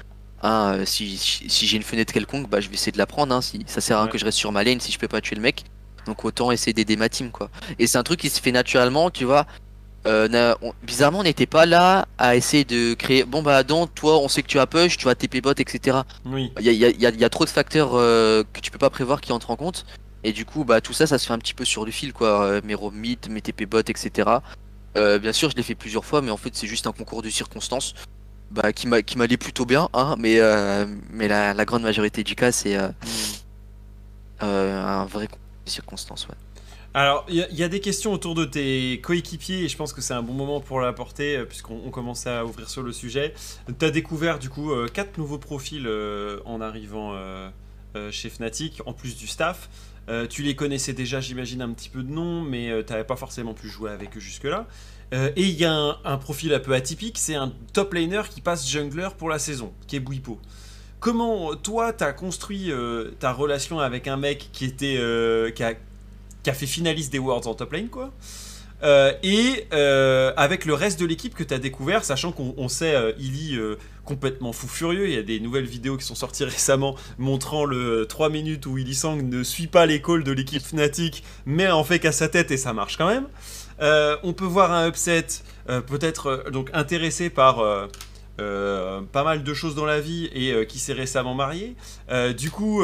Hein, 0.42 0.86
si, 0.86 1.18
si, 1.18 1.66
j'ai 1.66 1.76
une 1.76 1.82
fenêtre 1.82 2.14
quelconque, 2.14 2.48
bah, 2.48 2.60
je 2.60 2.68
vais 2.68 2.74
essayer 2.76 2.92
de 2.92 2.98
la 2.98 3.06
prendre. 3.06 3.34
Hein, 3.34 3.42
si, 3.42 3.62
ça 3.66 3.82
sert 3.82 3.98
à 3.98 4.04
rien 4.04 4.10
que 4.10 4.16
je 4.16 4.24
reste 4.24 4.38
sur 4.38 4.52
ma 4.52 4.64
lane 4.64 4.80
si 4.80 4.90
je 4.90 4.98
peux 4.98 5.06
pas 5.06 5.20
tuer 5.20 5.36
le 5.36 5.42
mec. 5.42 5.64
Donc 6.06 6.24
autant 6.24 6.50
essayer 6.50 6.72
d'aider 6.72 6.96
ma 6.96 7.10
team 7.10 7.30
quoi. 7.30 7.50
Et 7.78 7.86
c'est 7.86 7.98
un 7.98 8.02
truc 8.02 8.20
qui 8.20 8.30
se 8.30 8.40
fait 8.40 8.52
naturellement, 8.52 9.10
tu 9.10 9.26
vois. 9.26 9.46
Euh, 10.06 10.54
bizarrement, 10.82 11.20
on 11.20 11.22
n'était 11.22 11.46
pas 11.46 11.64
là 11.64 12.06
à 12.18 12.36
essayer 12.36 12.64
de 12.64 12.94
créer. 12.94 13.24
Bon 13.24 13.42
bah 13.42 13.56
Adam, 13.56 13.86
toi, 13.86 14.18
on 14.18 14.28
sait 14.28 14.42
que 14.42 14.48
tu 14.48 14.58
as 14.58 14.66
push, 14.66 14.96
tu 14.96 15.08
as 15.08 15.14
TP 15.14 15.40
bot, 15.40 15.52
etc. 15.52 15.98
Oui. 16.24 16.52
Il 16.58 16.66
y 16.66 16.68
a, 16.68 16.72
y, 16.72 17.06
a, 17.06 17.10
y 17.10 17.24
a, 17.24 17.28
trop 17.28 17.44
de 17.44 17.50
facteurs 17.50 17.92
que 17.92 18.60
tu 18.60 18.70
peux 18.70 18.78
pas 18.78 18.90
prévoir 18.90 19.20
qui 19.20 19.32
entrent 19.32 19.50
en 19.50 19.56
compte. 19.56 19.86
Et 20.24 20.32
du 20.32 20.44
coup, 20.44 20.64
bah 20.64 20.80
tout 20.80 20.92
ça, 20.92 21.06
ça 21.06 21.18
se 21.18 21.26
fait 21.26 21.32
un 21.32 21.38
petit 21.38 21.54
peu 21.54 21.64
sur 21.64 21.84
le 21.84 21.90
fil 21.90 22.12
quoi. 22.12 22.60
mes 22.64 22.74
roam 22.74 22.94
mes 22.94 23.40
TP 23.40 23.64
bot, 23.66 23.80
etc. 23.80 24.40
Euh, 24.96 25.18
bien 25.18 25.32
sûr, 25.32 25.50
je 25.50 25.56
l'ai 25.56 25.62
fait 25.62 25.74
plusieurs 25.74 26.04
fois, 26.04 26.22
mais 26.22 26.30
en 26.30 26.36
fait, 26.36 26.54
c'est 26.54 26.66
juste 26.66 26.86
un 26.86 26.92
concours 26.92 27.22
de 27.22 27.30
circonstances 27.30 27.94
bah, 28.50 28.72
qui 28.72 28.86
m'allait 28.86 29.36
plutôt 29.36 29.64
bien, 29.64 29.88
hein, 29.94 30.16
mais, 30.18 30.38
euh, 30.38 30.86
mais 31.10 31.28
la, 31.28 31.64
grande 31.64 31.82
majorité 31.82 32.22
du 32.22 32.34
cas, 32.34 32.52
c'est 32.52 32.76
euh, 32.76 32.88
hmm. 32.88 34.44
un 34.44 35.06
vrai 35.06 35.28
concours 35.28 35.40
de 35.64 35.70
circonstances. 35.70 36.28
Ouais. 36.28 36.34
Alors, 36.94 37.24
il 37.28 37.46
y, 37.50 37.62
a 37.62 37.68
des 37.68 37.80
questions 37.80 38.12
autour 38.12 38.34
de 38.34 38.44
tes 38.44 39.00
coéquipiers 39.02 39.64
et 39.64 39.68
je 39.68 39.76
pense 39.78 39.94
que 39.94 40.02
c'est 40.02 40.12
un 40.12 40.22
bon 40.22 40.34
moment 40.34 40.60
pour 40.60 40.78
l'apporter 40.78 41.42
puisqu'on 41.48 41.90
commence 41.90 42.26
à 42.26 42.44
ouvrir 42.44 42.68
sur 42.68 42.82
le 42.82 42.92
sujet. 42.92 43.32
Tu 43.78 43.84
as 43.84 43.90
découvert 43.90 44.38
du 44.38 44.50
coup 44.50 44.72
quatre 44.92 45.16
nouveaux 45.16 45.38
profils 45.38 45.88
en 46.44 46.60
arrivant 46.60 47.16
chez 48.10 48.28
Fnatic, 48.28 48.82
en 48.84 48.92
plus 48.92 49.16
du 49.16 49.26
staff. 49.26 49.70
Euh, 50.08 50.26
tu 50.26 50.42
les 50.42 50.56
connaissais 50.56 50.92
déjà, 50.92 51.20
j'imagine, 51.20 51.62
un 51.62 51.70
petit 51.72 51.88
peu 51.88 52.02
de 52.02 52.10
nom, 52.10 52.42
mais 52.42 52.70
euh, 52.70 52.82
tu 52.84 52.92
n'avais 52.92 53.04
pas 53.04 53.16
forcément 53.16 53.54
pu 53.54 53.68
jouer 53.68 53.90
avec 53.90 54.16
eux 54.16 54.20
jusque-là. 54.20 54.66
Euh, 55.14 55.30
et 55.36 55.42
il 55.42 55.54
y 55.54 55.64
a 55.64 55.98
un, 56.04 56.16
profil 56.16 56.52
un 56.54 56.58
peu 56.58 56.74
atypique, 56.74 57.18
c'est 57.18 57.34
un 57.34 57.52
top 57.72 57.94
laner 57.94 58.22
qui 58.30 58.40
passe 58.40 58.68
jungler 58.68 59.08
pour 59.16 59.28
la 59.28 59.38
saison, 59.38 59.72
qui 59.86 59.96
est 59.96 60.00
Bouipo. 60.00 60.40
Comment, 61.00 61.54
toi, 61.56 61.92
tu 61.92 62.04
as 62.04 62.12
construit 62.12 62.70
ta 63.18 63.32
relation 63.32 63.80
avec 63.80 64.06
un 64.06 64.16
mec 64.16 64.50
qui, 64.52 64.66
était, 64.66 64.96
qui, 65.52 65.64
a, 65.64 65.74
qui 66.42 66.50
a 66.50 66.54
fait 66.54 66.66
finaliste 66.66 67.12
des 67.12 67.18
Worlds 67.18 67.46
en 67.46 67.54
top 67.54 67.72
lane, 67.72 67.88
quoi 67.88 68.12
Euh, 68.82 69.12
et 69.22 69.68
euh, 69.72 70.32
avec 70.36 70.64
le 70.64 70.74
reste 70.74 70.98
de 70.98 71.06
l'équipe 71.06 71.34
que 71.34 71.44
tu 71.44 71.54
as 71.54 71.58
découvert, 71.58 72.04
sachant 72.04 72.32
qu'on 72.32 72.52
on 72.56 72.68
sait 72.68 72.94
euh, 72.94 73.12
Illy 73.18 73.56
euh, 73.56 73.76
complètement 74.04 74.52
fou 74.52 74.66
furieux, 74.66 75.08
il 75.08 75.14
y 75.14 75.18
a 75.18 75.22
des 75.22 75.38
nouvelles 75.38 75.66
vidéos 75.66 75.96
qui 75.96 76.04
sont 76.04 76.16
sorties 76.16 76.44
récemment 76.56 76.96
montrant 77.18 77.64
le 77.64 78.06
3 78.08 78.28
minutes 78.28 78.66
où 78.66 78.78
Illy 78.78 78.94
Sang 78.94 79.16
ne 79.16 79.42
suit 79.44 79.68
pas 79.68 79.86
les 79.86 80.02
calls 80.02 80.24
de 80.24 80.32
l'équipe 80.32 80.62
Fnatic, 80.62 81.22
mais 81.46 81.70
en 81.70 81.84
fait 81.84 82.00
qu'à 82.00 82.12
sa 82.12 82.28
tête 82.28 82.50
et 82.50 82.56
ça 82.56 82.72
marche 82.72 82.96
quand 82.96 83.08
même. 83.08 83.26
On 84.24 84.32
peut 84.32 84.44
voir 84.44 84.72
un 84.72 84.88
upset 84.88 85.26
peut-être 85.66 86.50
donc 86.52 86.70
intéressé 86.72 87.30
par 87.30 87.88
euh, 88.42 89.00
pas 89.12 89.24
mal 89.24 89.42
de 89.42 89.54
choses 89.54 89.74
dans 89.74 89.84
la 89.84 90.00
vie 90.00 90.28
et 90.34 90.52
euh, 90.52 90.64
qui 90.64 90.78
s'est 90.78 90.92
récemment 90.92 91.34
marié. 91.34 91.76
Euh, 92.10 92.32
du 92.32 92.50
coup, 92.50 92.82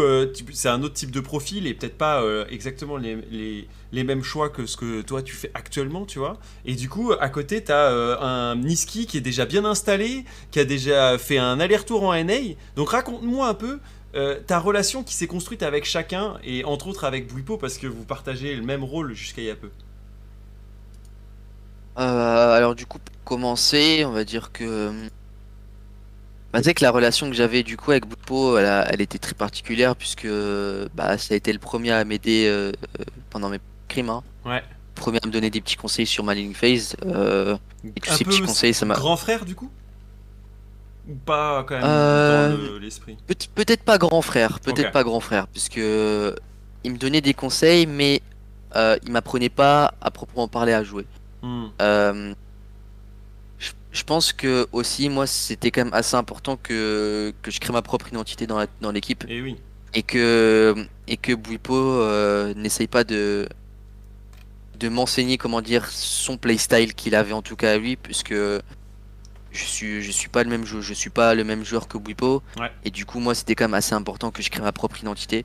c'est 0.52 0.68
un 0.68 0.82
autre 0.82 0.94
type 0.94 1.10
de 1.10 1.20
profil 1.20 1.66
et 1.66 1.74
peut-être 1.74 1.98
pas 1.98 2.22
exactement 2.50 2.96
les, 2.96 3.66
mêmes 3.92 4.22
choix 4.22 4.48
que 4.48 4.66
ce 4.66 4.76
que 4.76 5.02
toi 5.02 5.22
tu 5.22 5.34
fais 5.34 5.50
actuellement, 5.54 6.04
tu 6.04 6.18
vois. 6.18 6.38
Et 6.64 6.74
du 6.74 6.88
coup, 6.88 7.12
à 7.18 7.28
côté, 7.28 7.62
tu 7.62 7.72
as 7.72 7.88
un 8.20 8.56
Niski 8.56 9.06
qui 9.06 9.18
est 9.18 9.22
déjà 9.22 9.44
bien 9.46 9.64
installé, 9.64 10.24
qui 10.50 10.60
a 10.60 10.64
déjà 10.64 11.18
fait 11.18 11.38
un 11.38 11.60
aller-retour 11.60 12.04
en 12.04 12.24
NA. 12.24 12.54
Donc 12.76 12.90
raconte-moi 12.90 13.48
un 13.48 13.54
peu 13.54 13.78
ta 14.46 14.58
relation 14.58 15.02
qui 15.02 15.14
s'est 15.14 15.26
construite 15.26 15.62
avec 15.62 15.84
chacun 15.84 16.38
et 16.44 16.64
entre 16.64 16.88
autres 16.88 17.04
avec 17.04 17.32
Bwipo 17.32 17.56
parce 17.56 17.78
que 17.78 17.86
vous 17.86 18.04
partagez 18.04 18.54
le 18.56 18.62
même 18.62 18.84
rôle 18.84 19.14
jusqu'à 19.14 19.42
il 19.42 19.48
y 19.48 19.50
a 19.50 19.56
peu. 19.56 19.70
Alors 21.98 22.74
du 22.74 22.86
coup, 22.86 22.98
pour 22.98 23.14
commencer, 23.24 24.04
on 24.06 24.12
va 24.12 24.24
dire 24.24 24.52
que... 24.52 24.92
Bah, 26.52 26.60
tu 26.60 26.64
sais 26.64 26.74
que 26.74 26.82
la 26.82 26.90
relation 26.90 27.28
que 27.28 27.36
j'avais 27.36 27.62
du 27.62 27.76
coup 27.76 27.90
avec 27.90 28.06
Boutpo, 28.06 28.56
elle, 28.56 28.64
a- 28.66 28.86
elle 28.90 29.00
était 29.02 29.18
très 29.18 29.34
particulière 29.34 29.94
puisque 29.94 30.26
bah, 30.94 31.18
ça 31.18 31.34
a 31.34 31.36
été 31.36 31.52
le 31.52 31.58
premier 31.58 31.90
à 31.92 32.04
m'aider 32.04 32.46
euh, 32.46 32.72
euh, 33.00 33.04
pendant 33.30 33.50
mes 33.50 33.58
crimes. 33.88 34.08
Hein. 34.10 34.22
Ouais. 34.46 34.62
Premier 34.94 35.18
à 35.22 35.26
me 35.26 35.32
donner 35.32 35.50
des 35.50 35.60
petits 35.60 35.76
conseils 35.76 36.06
sur 36.06 36.24
ma 36.24 36.34
ligne 36.34 36.54
phase. 36.54 36.96
euh, 37.04 37.56
et 37.84 38.00
tous 38.00 38.10
Un 38.10 38.16
ces 38.16 38.24
peu 38.24 38.30
petits 38.30 38.40
conseils, 38.42 38.74
ça 38.74 38.86
m'a... 38.86 38.94
grand 38.94 39.16
frère 39.16 39.44
du 39.44 39.54
coup? 39.54 39.70
Ou 41.08 41.14
pas 41.14 41.64
quand 41.68 41.74
même 41.76 41.84
Euh, 41.86 42.50
dans 42.56 42.72
le- 42.72 42.78
l'esprit? 42.78 43.16
Peut- 43.26 43.34
Peut-être 43.54 43.82
pas 43.82 43.98
grand 43.98 44.22
frère, 44.22 44.58
peut-être 44.60 44.86
Ok. 44.88 44.92
pas 44.92 45.04
grand 45.04 45.20
frère, 45.20 45.46
puisque 45.48 45.76
il 45.76 46.92
me 46.92 46.96
donnait 46.98 47.20
des 47.20 47.34
conseils, 47.34 47.86
mais 47.86 48.20
euh, 48.76 48.96
il 49.04 49.12
m'apprenait 49.12 49.48
pas 49.48 49.94
à 50.00 50.10
proprement 50.10 50.48
parler 50.48 50.72
à 50.72 50.82
jouer. 50.82 51.06
Hmm. 51.42 51.66
Euh, 51.80 52.34
je, 53.98 54.04
pense 54.04 54.32
que 54.32 54.66
aussi, 54.72 55.08
moi, 55.08 55.26
c'était 55.26 55.70
quand 55.70 55.84
même 55.84 55.94
assez 55.94 56.16
important 56.16 56.56
que, 56.56 57.32
que 57.42 57.50
je 57.50 57.60
crée 57.60 57.72
ma 57.72 57.82
propre 57.82 58.08
identité 58.08 58.46
dans 58.46 58.58
la- 58.58 58.66
dans 58.80 58.92
l'équipe 58.92 59.24
Et 59.28 59.40
oui. 59.42 59.56
et 59.94 60.02
que 60.02 60.74
et 61.06 61.16
que 61.16 61.32
euh, 61.76 62.54
n'essaye 62.54 62.86
pas 62.88 63.04
de 63.04 63.48
de 64.78 64.88
m'enseigner 64.88 65.38
comment 65.38 65.60
dire 65.60 65.86
son 65.90 66.36
playstyle 66.36 66.94
qu'il 66.94 67.14
avait 67.14 67.32
en 67.32 67.42
tout 67.42 67.56
cas 67.56 67.72
à 67.72 67.78
lui, 67.78 67.96
puisque 67.96 68.34
je 68.34 69.64
suis 69.64 70.02
je 70.02 70.10
suis 70.10 70.28
pas 70.28 70.44
le 70.44 70.50
même 70.50 70.64
jeu, 70.64 70.80
je 70.80 70.94
suis 70.94 71.10
pas 71.10 71.34
le 71.34 71.44
même 71.44 71.64
joueur 71.64 71.88
que 71.88 71.98
Ouais. 71.98 72.70
et 72.84 72.90
du 72.90 73.04
coup 73.04 73.18
moi 73.18 73.34
c'était 73.34 73.54
quand 73.54 73.64
même 73.64 73.74
assez 73.74 73.94
important 73.94 74.30
que 74.30 74.42
je 74.42 74.50
crée 74.50 74.62
ma 74.62 74.72
propre 74.72 75.00
identité. 75.00 75.44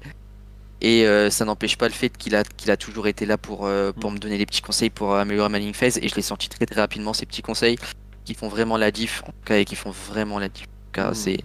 Et 0.82 1.08
euh, 1.08 1.30
ça 1.30 1.46
n'empêche 1.46 1.78
pas 1.78 1.88
le 1.88 1.94
fait 1.94 2.10
qu'il 2.18 2.36
a, 2.36 2.44
qu'il 2.44 2.70
a 2.70 2.76
toujours 2.76 3.08
été 3.08 3.26
là 3.26 3.38
pour, 3.38 3.66
euh, 3.66 3.94
pour 3.94 4.12
Mm. 4.12 4.16
me 4.16 4.20
donner 4.20 4.38
des 4.38 4.46
petits 4.46 4.62
conseils 4.62 4.90
pour 4.90 5.16
améliorer 5.16 5.48
ma 5.48 5.58
ligne 5.58 5.74
phase. 5.74 5.98
Et 6.02 6.10
je 6.10 6.16
l'ai 6.16 6.22
senti 6.22 6.50
très 6.50 6.66
très 6.66 6.82
rapidement, 6.82 7.14
ces 7.14 7.26
petits 7.26 7.42
conseils 7.42 7.78
qui 8.26 8.34
font 8.34 8.48
vraiment 8.48 8.78
la 8.78 8.92
diff. 8.92 9.22
En 9.24 9.28
tout 9.32 9.34
cas, 9.46 9.58
et 9.58 9.66
qui 9.66 9.76
font 9.76 9.92
vraiment 9.92 10.40
la 10.40 10.50
diff. 10.50 10.64
En 10.66 10.68
tout 10.68 10.92
cas, 10.94 11.12
Mm. 11.12 11.16
c'est 11.16 11.38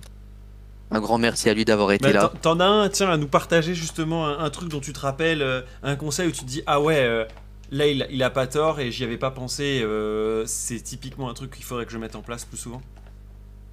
un 0.91 1.01
grand 1.01 1.19
merci 1.19 1.49
à 1.51 1.55
lui 1.55 1.65
d'avoir 1.65 1.93
été 1.93 2.05
Bah, 2.07 2.13
là. 2.13 2.33
t'en- 2.43 2.61
as 2.61 2.65
un, 2.65 2.89
tiens, 2.89 3.11
à 3.11 3.17
nous 3.17 3.29
partager 3.29 3.75
justement 3.75 4.27
un, 4.27 4.39
un 4.39 4.51
truc 4.51 4.69
dont 4.71 4.81
tu 4.81 4.93
te 4.93 5.01
rappelles, 5.01 5.43
euh, 5.43 5.61
un 5.83 5.97
conseil 5.97 6.29
où 6.29 6.33
tu 6.33 6.41
te 6.41 6.47
dis 6.47 6.63
Ah 6.67 6.81
ouais, 6.81 6.99
euh, 7.01 7.25
là 7.71 7.87
il, 7.87 8.07
il 8.11 8.23
a 8.23 8.31
pas 8.31 8.47
tort 8.47 8.81
et 8.81 8.91
j'y 8.91 9.05
avais 9.05 9.19
pas 9.19 9.31
pensé, 9.31 9.81
euh, 9.83 10.45
c'est 10.47 10.81
typiquement 10.81 11.29
un 11.29 11.35
truc 11.35 11.51
qu'il 11.55 11.65
faudrait 11.65 11.85
que 11.85 11.93
je 11.93 11.99
mette 11.99 12.17
en 12.17 12.23
place 12.23 12.45
plus 12.47 12.57
souvent. 12.59 12.81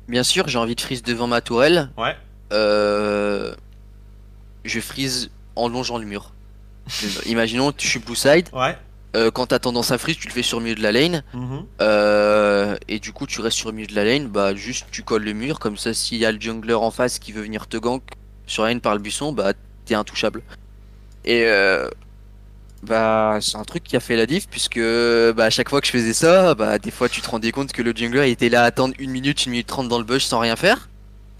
Bien 0.10 0.24
sûr, 0.24 0.47
j'ai 0.49 0.58
envie 0.60 0.76
de 0.76 0.82
freeze 0.82 1.03
devant 1.03 1.28
ma 1.28 1.39
tourelle. 1.41 1.89
Ouais. 1.97 2.16
Euh, 2.53 3.56
je 4.66 4.80
freeze 4.80 5.30
en 5.56 5.68
longeant 5.70 5.97
le 5.97 6.06
mur. 6.06 6.32
Imaginons 7.26 7.72
que 7.72 7.82
je 7.82 7.88
suis 7.88 7.99
blue 7.99 8.16
side. 8.16 8.49
Ouais. 8.53 8.78
Euh, 9.16 9.32
quand 9.32 9.47
t'as 9.47 9.60
tendance 9.60 9.91
à 9.91 9.97
freeze, 9.97 10.18
tu 10.18 10.28
le 10.28 10.34
fais 10.34 10.43
sur 10.43 10.60
le 10.60 10.66
milieu 10.66 10.76
de 10.76 10.84
la 10.84 10.91
lane. 10.91 11.24
Euh, 11.82 12.55
et 12.88 13.00
du 13.00 13.14
coup, 13.14 13.28
tu 13.28 13.42
restes 13.42 13.58
sur 13.58 13.70
le 13.70 13.76
milieu 13.76 13.88
de 13.88 13.96
la 13.96 14.06
lane, 14.06 14.28
bah 14.28 14.56
juste 14.56 14.88
tu 14.92 15.04
colles 15.04 15.24
le 15.24 15.34
mur, 15.34 15.60
comme 15.60 15.78
ça, 15.78 15.94
s'il 15.94 16.18
y 16.20 16.26
a 16.26 16.32
le 16.32 16.40
jungler 16.40 16.74
en 16.76 16.92
face 16.92 17.20
qui 17.20 17.32
veut 17.32 17.44
venir 17.44 17.68
te 17.68 17.78
gank 17.78 18.04
sur 18.48 18.64
la 18.64 18.70
lane 18.70 18.82
par 18.82 18.94
le 18.96 19.00
buisson, 19.02 19.32
bah 19.34 19.54
t'es 19.86 19.96
intouchable. 19.96 20.44
Et 21.26 21.46
euh, 21.48 21.90
bah 22.84 23.40
c'est 23.42 23.58
un 23.58 23.64
truc 23.64 23.84
qui 23.84 23.96
a 23.96 24.00
fait 24.00 24.16
la 24.16 24.26
diff, 24.28 24.48
puisque 24.50 24.80
bah 24.80 25.46
à 25.46 25.50
chaque 25.50 25.70
fois 25.70 25.82
que 25.82 25.88
je 25.88 25.92
faisais 25.92 26.14
ça, 26.14 26.56
bah 26.56 26.80
des 26.80 26.92
fois 26.92 27.10
tu 27.10 27.22
te 27.22 27.30
rendais 27.30 27.52
compte 27.52 27.72
que 27.72 27.82
le 27.82 27.94
jungler 27.96 28.30
était 28.32 28.50
là 28.50 28.64
à 28.64 28.66
attendre 28.66 28.94
une 29.00 29.12
minute, 29.12 29.46
une 29.46 29.52
minute 29.54 29.68
trente 29.68 29.88
dans 29.90 29.98
le 30.00 30.06
bush 30.06 30.26
sans 30.26 30.40
rien 30.40 30.56
faire. 30.56 30.90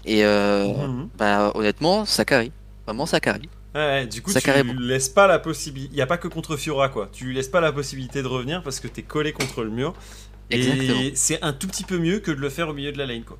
Et 0.04 0.24
euh, 0.24 0.64
Mhm. 0.66 1.08
bah 1.18 1.52
honnêtement, 1.54 2.04
ça 2.06 2.24
carry. 2.24 2.52
Vraiment, 2.86 3.06
ça 3.06 3.20
carry. 3.20 3.48
Ouais, 3.74 4.06
du 4.06 4.22
coup, 4.22 4.30
Ça 4.30 4.40
tu 4.40 4.50
bon. 4.50 4.74
laisses 4.78 5.10
pas 5.10 5.26
la 5.26 5.38
possibilité. 5.38 5.92
Il 5.92 5.96
n'y 5.96 6.00
a 6.02 6.06
pas 6.06 6.16
que 6.16 6.28
contre 6.28 6.56
Fiora, 6.56 6.88
quoi. 6.88 7.10
Tu 7.12 7.26
lui 7.26 7.34
laisses 7.34 7.48
pas 7.48 7.60
la 7.60 7.72
possibilité 7.72 8.22
de 8.22 8.26
revenir 8.26 8.62
parce 8.62 8.80
que 8.80 8.88
t'es 8.88 9.02
collé 9.02 9.32
contre 9.34 9.64
le 9.64 9.70
mur. 9.70 9.94
Exactement. 10.50 11.00
Et 11.00 11.12
c'est 11.14 11.42
un 11.42 11.52
tout 11.52 11.66
petit 11.66 11.84
peu 11.84 11.98
mieux 11.98 12.20
que 12.20 12.30
de 12.30 12.40
le 12.40 12.48
faire 12.50 12.68
au 12.68 12.72
milieu 12.74 12.92
de 12.92 12.98
la 12.98 13.06
lane, 13.06 13.24
quoi. 13.24 13.38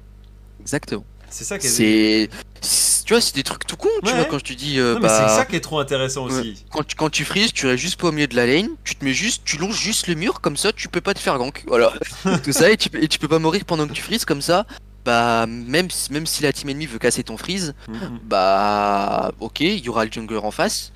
Exactement. 0.61 1.05
C'est 1.31 1.45
ça 1.45 1.59
qui 1.59 1.67
est. 1.67 1.71
C'est. 1.71 2.31
c'est- 2.61 3.05
Tu 3.05 3.13
vois, 3.15 3.21
c'est 3.21 3.35
des 3.37 3.43
trucs 3.45 3.65
tout 3.67 3.77
cons, 3.77 3.89
tu 4.05 4.13
vois, 4.13 4.25
quand 4.25 4.39
je 4.39 4.45
te 4.45 4.53
dis. 4.53 4.79
euh, 4.81 4.95
mais 4.95 5.03
bah, 5.03 5.29
c'est 5.29 5.37
ça 5.37 5.45
qui 5.45 5.55
est 5.55 5.61
trop 5.61 5.79
intéressant 5.79 6.25
aussi. 6.25 6.65
Quand 6.71 6.83
tu, 6.85 6.97
quand 6.97 7.09
tu 7.11 7.25
frises, 7.25 7.53
tu 7.53 7.67
restes 7.67 7.81
juste 7.81 8.01
pas 8.01 8.09
au 8.09 8.13
milieu 8.13 8.27
de 8.27 8.35
la 8.35 8.47
lane, 8.47 8.69
tu 8.83 8.97
te 8.97 9.05
mets 9.05 9.13
juste, 9.13 9.43
tu 9.45 9.59
longes 9.59 9.79
juste 9.81 10.09
le 10.09 10.15
mur, 10.17 10.41
comme 10.41 10.57
ça 10.57 10.73
tu 10.73 10.89
peux 10.89 11.01
pas 11.01 11.15
te 11.15 11.21
faire 11.21 11.39
gank. 11.39 11.63
Voilà. 11.69 11.93
Tout 12.45 12.53
ça, 12.53 12.69
et 12.71 12.77
tu, 12.77 12.91
peux- 12.91 13.01
et 13.03 13.07
tu 13.07 13.19
peux 13.21 13.29
pas 13.29 13.39
mourir 13.39 13.65
pendant 13.65 13.87
que 13.87 13.93
tu 13.93 14.03
frises, 14.03 14.25
comme 14.25 14.43
ça, 14.43 14.67
bah, 15.05 15.47
même, 15.47 15.89
si- 15.91 16.13
même 16.13 16.27
si 16.27 16.43
la 16.43 16.53
team 16.53 16.69
ennemie 16.71 16.87
veut 16.87 16.99
casser 16.99 17.23
ton 17.23 17.37
freeze, 17.37 17.75
Mhm. 17.89 18.19
bah, 18.25 19.31
ok, 19.39 19.61
il 19.61 19.79
y 19.85 19.89
aura 19.89 20.05
le 20.05 20.11
jungler 20.11 20.39
en 20.39 20.51
face, 20.51 20.93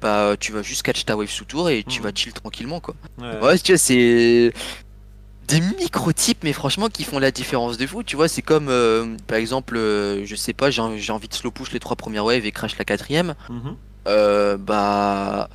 bah, 0.00 0.36
tu 0.38 0.52
vas 0.52 0.62
juste 0.62 0.82
catch 0.82 1.04
ta 1.04 1.16
wave 1.16 1.28
sous 1.30 1.44
tour 1.44 1.70
et 1.70 1.82
tu 1.82 1.98
Mhm. 1.98 2.04
vas 2.04 2.12
chill 2.14 2.32
tranquillement, 2.32 2.78
quoi. 2.78 2.94
Ouais. 3.20 3.40
Ouais, 3.42 3.58
tu 3.58 3.72
vois, 3.72 3.78
c'est 3.78 4.52
des 5.48 5.60
micro-types, 5.60 6.44
mais 6.44 6.52
franchement, 6.52 6.88
qui 6.88 7.04
font 7.04 7.18
la 7.18 7.30
différence 7.30 7.76
de 7.78 7.86
fou. 7.86 8.02
Tu 8.02 8.16
vois, 8.16 8.28
c'est 8.28 8.42
comme, 8.42 8.68
euh, 8.68 9.16
par 9.26 9.38
exemple, 9.38 9.76
euh, 9.76 10.24
je 10.26 10.36
sais 10.36 10.52
pas, 10.52 10.70
j'ai 10.70 10.82
en- 10.82 10.96
j'ai 10.96 11.12
envie 11.12 11.28
de 11.28 11.34
slow 11.34 11.50
push 11.50 11.72
les 11.72 11.80
trois 11.80 11.96
premières 11.96 12.24
waves 12.24 12.44
et 12.46 12.52
crash 12.52 12.76
la 12.78 12.84
quatrième. 12.84 13.34
Mhm. 13.48 13.76
Euh, 14.06 14.56
bah 14.56 15.48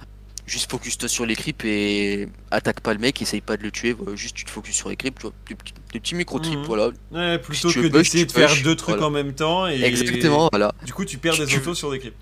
juste 0.46 0.70
focus 0.70 0.98
toi 0.98 1.08
sur 1.08 1.26
les 1.26 1.36
creeps 1.38 1.64
et 1.66 2.28
attaque 2.52 2.82
pas 2.82 2.94
le 2.94 3.00
mec, 3.00 3.22
essaye 3.22 3.40
pas 3.40 3.56
de 3.56 3.64
le 3.64 3.72
tuer, 3.72 3.94
voilà, 3.94 4.16
juste 4.16 4.36
tu 4.36 4.44
te 4.44 4.52
focus 4.52 4.76
sur 4.76 4.90
les 4.90 4.98
creeps, 4.98 5.16
tu 5.18 5.22
vois, 5.24 5.32
des 5.48 5.56
petits, 5.56 5.74
des 5.94 6.00
petits 6.02 6.16
micro 6.16 6.38
trips, 6.40 6.58
Mhm. 6.60 6.66
voilà. 6.66 6.90
Ouais, 7.12 7.40
plutôt 7.40 7.70
que 7.72 7.88
d'essayer 7.88 8.26
de 8.26 8.32
faire 8.32 8.52
deux 8.64 8.76
trucs 8.76 8.96
voilà. 8.96 9.08
en 9.08 9.10
même 9.10 9.34
temps. 9.34 9.68
Et... 9.68 9.82
Exactement, 9.84 10.50
voilà. 10.52 10.74
Du 10.86 10.94
coup, 10.94 11.06
tu 11.06 11.18
perds 11.18 11.38
des 11.38 11.46
tu- 11.46 11.58
autos 11.60 11.74
sur 11.76 11.92
des 11.92 12.00
creeps. 12.00 12.16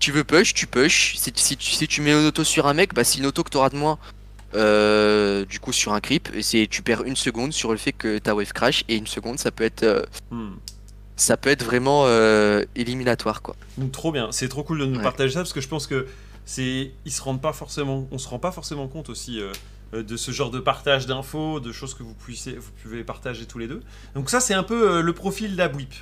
Tu 0.00 0.10
veux 0.12 0.24
push, 0.24 0.52
tu 0.54 0.66
push. 0.66 1.14
Si, 1.16 1.30
si, 1.36 1.56
tu- 1.56 1.70
si 1.70 1.86
tu 1.86 2.00
mets 2.00 2.10
une 2.12 2.26
auto 2.26 2.42
sur 2.42 2.66
un 2.66 2.74
mec, 2.74 2.92
bah 2.94 3.04
c'est 3.04 3.18
une 3.18 3.26
auto 3.26 3.42
que 3.44 3.50
t'auras 3.50 3.68
de 3.70 3.76
moins. 3.76 3.98
Euh, 4.54 5.44
du 5.44 5.60
coup 5.60 5.72
sur 5.72 5.92
un 5.92 6.00
creep 6.00 6.28
c'est 6.42 6.66
tu 6.70 6.82
perds 6.82 7.04
une 7.04 7.16
seconde 7.16 7.52
sur 7.52 7.70
le 7.72 7.76
fait 7.78 7.92
que 7.92 8.18
ta 8.18 8.34
wave 8.34 8.52
crash 8.52 8.84
et 8.88 8.96
une 8.96 9.06
seconde 9.06 9.38
ça 9.38 9.50
peut 9.50 9.64
être 9.64 9.82
euh, 9.84 10.02
Hmm. 10.30 10.54
ça 11.16 11.36
peut 11.36 11.50
être 11.50 11.64
vraiment 11.64 12.04
euh, 12.06 12.64
éliminatoire 12.76 13.42
quoi. 13.42 13.54
Donc, 13.78 13.92
trop 13.92 14.10
bien, 14.12 14.28
c'est 14.32 14.48
trop 14.48 14.62
cool 14.64 14.80
de 14.80 14.86
nous 14.86 14.96
Ouais. 14.98 15.02
partager 15.02 15.34
ça 15.34 15.40
parce 15.40 15.52
que 15.52 15.60
je 15.60 15.68
pense 15.68 15.86
que 15.86 16.06
c'est 16.44 16.90
ils 17.04 17.12
se 17.12 17.22
rendent 17.22 17.40
pas 17.42 17.52
forcément, 17.52 18.08
on 18.10 18.18
se 18.18 18.28
rend 18.28 18.38
pas 18.38 18.52
forcément 18.52 18.88
compte 18.88 19.08
aussi 19.08 19.40
de 19.92 20.16
ce 20.16 20.30
genre 20.30 20.50
de 20.50 20.60
partage 20.60 21.06
d'infos, 21.06 21.60
de 21.60 21.72
choses 21.72 21.94
que 21.94 22.02
vous 22.02 22.14
puissiez, 22.14 22.54
vous 22.54 22.70
pouvez 22.82 23.04
partager 23.04 23.44
tous 23.46 23.58
les 23.58 23.66
deux. 23.68 23.82
Donc 24.14 24.30
ça 24.30 24.40
c'est 24.40 24.54
un 24.54 24.62
peu 24.62 25.00
le 25.00 25.12
profil 25.12 25.56
d'Abwip. 25.56 25.92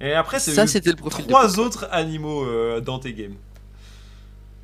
Et 0.00 0.12
après 0.14 0.38
c'est 0.38 0.52
Ça 0.52 0.66
c'était 0.66 0.90
le 0.90 0.96
profil 0.96 1.24
de 1.26 1.30
trois 1.30 1.58
autres 1.58 1.88
animaux 1.90 2.46
dans 2.80 2.98
tes 2.98 3.12
games. 3.12 3.34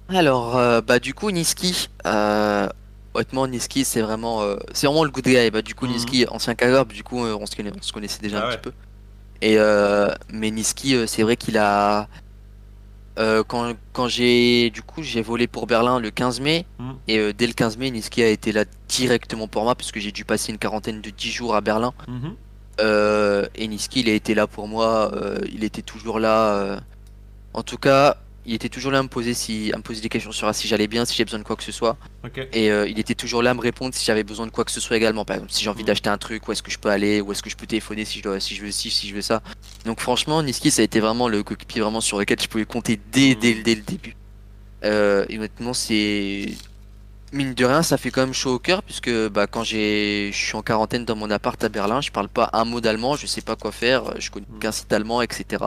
Alors, 0.09 0.57
euh, 0.57 0.81
bah 0.83 0.99
du 0.99 1.15
coup, 1.15 1.31
Niski, 1.31 1.89
euh, 2.07 2.69
honnêtement, 3.15 3.47
Niski, 3.47 3.85
c'est 3.85 4.01
vraiment, 4.03 4.43
euh, 4.43 4.57
c'est 4.73 4.87
vraiment 4.87 5.05
le 5.05 5.11
good 5.11 5.25
guy. 5.25 5.51
Bah 5.51 5.63
du 5.63 5.75
coup, 5.75 5.87
Mhm. 5.87 5.93
Niski, 5.93 6.27
ancien 6.29 6.55
Kagorb, 6.55 6.93
du 6.93 7.03
coup, 7.03 7.25
euh, 7.25 7.37
on 7.41 7.47
se, 7.47 7.57
connaît- 7.57 7.73
on 7.77 7.83
se 7.83 7.93
connaissait 7.93 8.21
déjà 8.21 8.39
Ah 8.41 8.45
un 8.47 8.49
ouais. 8.49 8.57
petit 8.57 8.63
peu. 8.63 8.73
Et 9.41 9.59
euh, 9.59 10.11
mais 10.31 10.51
Niski, 10.51 10.97
c'est 11.07 11.23
vrai 11.23 11.37
qu'il 11.37 11.59
a, 11.59 12.09
quand, 13.47 13.75
quand 13.93 14.09
j'ai, 14.09 14.71
du 14.71 14.83
coup, 14.83 15.03
j'ai 15.03 15.23
volé 15.23 15.47
pour 15.47 15.67
Berlin 15.67 16.01
le 16.01 16.11
15 16.11 16.41
mai, 16.41 16.67
Mhm. 16.79 16.95
et 17.09 17.33
dès 17.33 17.47
le 17.47 17.53
15 17.53 17.77
mai, 17.77 17.91
Niski 17.91 18.23
a 18.23 18.29
été 18.29 18.53
là 18.53 18.65
directement 18.89 19.47
pour 19.49 19.63
moi, 19.65 19.75
parce 19.75 19.93
que 19.93 20.01
j'ai 20.01 20.13
dû 20.13 20.25
passer 20.25 20.51
une 20.53 20.59
quarantaine 20.59 21.01
de 21.01 21.11
10 21.11 21.31
jours 21.31 21.55
à 21.55 21.61
Berlin. 21.61 21.93
Mhm. 22.09 22.35
Euh, 22.81 23.47
et 23.55 23.69
Niski, 23.69 24.01
il 24.01 24.09
a 24.09 24.15
été 24.15 24.35
là 24.35 24.47
pour 24.49 24.67
moi. 24.67 25.13
euh, 25.15 25.39
il 25.53 25.63
était 25.63 25.83
toujours 25.83 26.19
là. 26.19 26.55
euh, 26.57 26.77
en 27.53 27.63
tout 27.63 27.77
cas, 27.79 28.17
il 28.47 28.55
était 28.55 28.69
toujours 28.69 28.93
là 28.93 28.99
à 28.99 29.03
me 29.03 29.09
poser 29.09 29.33
si, 29.35 29.73
à 29.73 29.77
me 29.79 29.83
poser 29.83 30.01
des 30.01 30.09
questions 30.09 30.33
sur 30.33 30.55
si 30.55 30.69
j'allais 30.69 30.87
bien, 30.87 31.05
si 31.05 31.15
j'ai 31.15 31.25
besoin 31.25 31.39
de 31.41 31.45
quoi 31.45 31.57
que 31.57 31.63
ce 31.63 31.73
soit. 31.73 31.97
Et 32.53 32.71
euh, 32.71 32.87
il 32.89 32.99
était 32.99 33.15
toujours 33.15 33.43
là 33.43 33.51
à 33.51 33.55
me 33.55 33.61
répondre 33.61 33.95
si 33.95 34.05
j'avais 34.05 34.23
besoin 34.25 34.47
de 34.47 34.51
quoi 34.51 34.65
que 34.65 34.71
ce 34.71 34.81
soit 34.81 34.97
également. 34.97 35.25
Par 35.25 35.37
exemple, 35.37 35.53
si 35.53 35.65
j'ai 35.65 35.71
envie 35.71 35.83
Mhm. 35.83 35.87
d'acheter 35.87 36.11
un 36.11 36.19
truc, 36.19 36.47
où 36.49 36.53
est-ce 36.53 36.63
que 36.63 36.71
je 36.71 36.79
peux 36.79 36.89
aller, 36.91 37.21
où 37.21 37.33
est-ce 37.33 37.43
que 37.43 37.51
je 37.51 37.57
peux 37.57 37.67
téléphoner 37.67 38.05
si 38.05 38.19
je 38.19 38.25
dois, 38.25 38.41
si 38.41 38.55
je 38.55 38.63
veux 38.65 38.71
ci, 38.71 38.91
si 38.91 39.09
je 39.09 39.15
veux 39.15 39.23
ça. 39.23 39.43
Donc 39.85 40.01
franchement, 40.01 40.43
Niski, 40.43 40.71
ça 40.71 40.83
a 40.83 40.85
été 40.85 41.01
vraiment 41.01 41.29
le 41.29 41.43
coéquipier 41.43 41.81
vraiment 41.83 42.01
sur 42.01 42.19
lequel 42.19 42.41
je 42.41 42.49
pouvais 42.49 42.65
compter 42.67 42.99
dès, 43.13 43.31
Mhm. 43.35 43.41
dès, 43.41 43.55
dès 43.55 43.75
le 43.77 43.81
début. 43.83 44.15
Euh, 44.85 45.25
et 45.29 45.39
maintenant, 45.39 45.73
c'est 45.73 46.49
mine 47.33 47.55
de 47.55 47.65
rien, 47.65 47.83
ça 47.83 47.97
fait 47.97 48.11
quand 48.11 48.21
même 48.21 48.35
chaud 48.35 48.55
au 48.55 48.59
cœur, 48.59 48.83
puisque 48.83 49.11
bah, 49.29 49.47
quand 49.47 49.65
j'ai, 49.65 50.31
je 50.33 50.37
suis 50.39 50.55
en 50.57 50.63
quarantaine 50.63 51.05
dans 51.05 51.17
mon 51.17 51.31
appart 51.31 51.63
à 51.65 51.69
Berlin, 51.69 52.01
je 52.01 52.11
parle 52.11 52.29
pas 52.29 52.51
un 52.53 52.65
mot 52.65 52.81
d'allemand, 52.81 53.17
je 53.17 53.27
sais 53.27 53.41
pas 53.43 53.57
quoi 53.57 53.73
faire, 53.73 54.21
je 54.21 54.31
connais 54.31 54.47
Mm. 54.49 54.59
qu'un 54.61 54.73
site 54.73 54.93
allemand, 54.93 55.21
etc. 55.23 55.65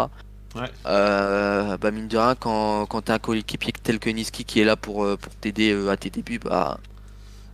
Ouais. 0.58 0.72
Euh, 0.88 1.78
bah 1.78 1.91
mine 1.91 2.08
de 2.08 2.18
rien, 2.18 2.36
quand, 2.36 2.86
quand 2.88 3.01
t'as 3.03 3.16
un 3.16 3.20
coéquipier 3.20 3.74
tel 3.84 3.99
que 3.99 4.10
Niski 4.10 4.45
qui 4.45 4.60
est 4.62 4.66
là 4.66 4.76
pour, 4.76 5.03
euh, 5.03 5.18
pour 5.18 5.36
t'aider 5.36 5.72
euh, 5.72 5.89
à 5.89 5.97
tes 5.97 6.10
débuts, 6.10 6.39
bah 6.39 6.80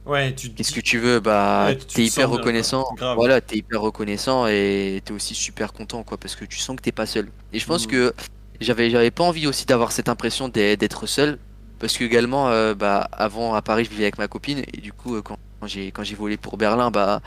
Ouais, 0.06 0.36
tu 0.36 0.52
te 0.52 0.58
qu'est-ce 0.58 0.74
que 0.74 0.82
tu 0.82 1.00
veux, 1.00 1.20
bah 1.22 1.68
Ouais, 1.68 1.78
t'es 1.78 2.06
hyper 2.06 2.30
reconnaissant. 2.30 2.86
Grave. 2.98 3.16
Voilà, 3.16 3.40
t'es 3.42 3.58
hyper 3.58 3.82
reconnaissant 3.82 4.48
et 4.48 5.02
t'es 5.06 5.14
aussi 5.14 5.34
super 5.36 5.72
content, 5.74 6.04
quoi, 6.04 6.18
parce 6.18 6.36
que 6.36 6.44
tu 6.46 6.60
sens 6.60 6.76
que 6.76 6.82
t'es 6.82 6.92
pas 6.92 7.06
seul. 7.06 7.32
Et 7.54 7.60
je 7.60 7.66
pense 7.66 7.86
Mm. 7.86 7.92
que 7.92 8.14
j'avais, 8.60 8.90
j'avais 8.90 9.12
pas 9.12 9.24
envie 9.24 9.48
aussi 9.48 9.66
d'avoir 9.66 9.92
cette 9.94 10.10
impression 10.10 10.50
d'être 10.50 11.08
seul, 11.08 11.40
parce 11.80 11.98
que 11.98 12.04
également, 12.04 12.50
euh, 12.50 12.74
bah 12.76 13.08
avant 13.14 13.54
à 13.56 13.62
Paris, 13.62 13.86
je 13.86 13.90
vivais 13.92 14.04
avec 14.04 14.18
ma 14.18 14.28
copine 14.28 14.64
et 14.74 14.82
du 14.82 14.92
coup, 14.94 15.22
quand, 15.22 15.38
quand 15.62 15.68
j'ai 15.68 15.92
quand 15.92 16.04
j'ai 16.04 16.16
volé 16.16 16.38
pour 16.38 16.58
Berlin, 16.58 16.92
bah 16.92 17.22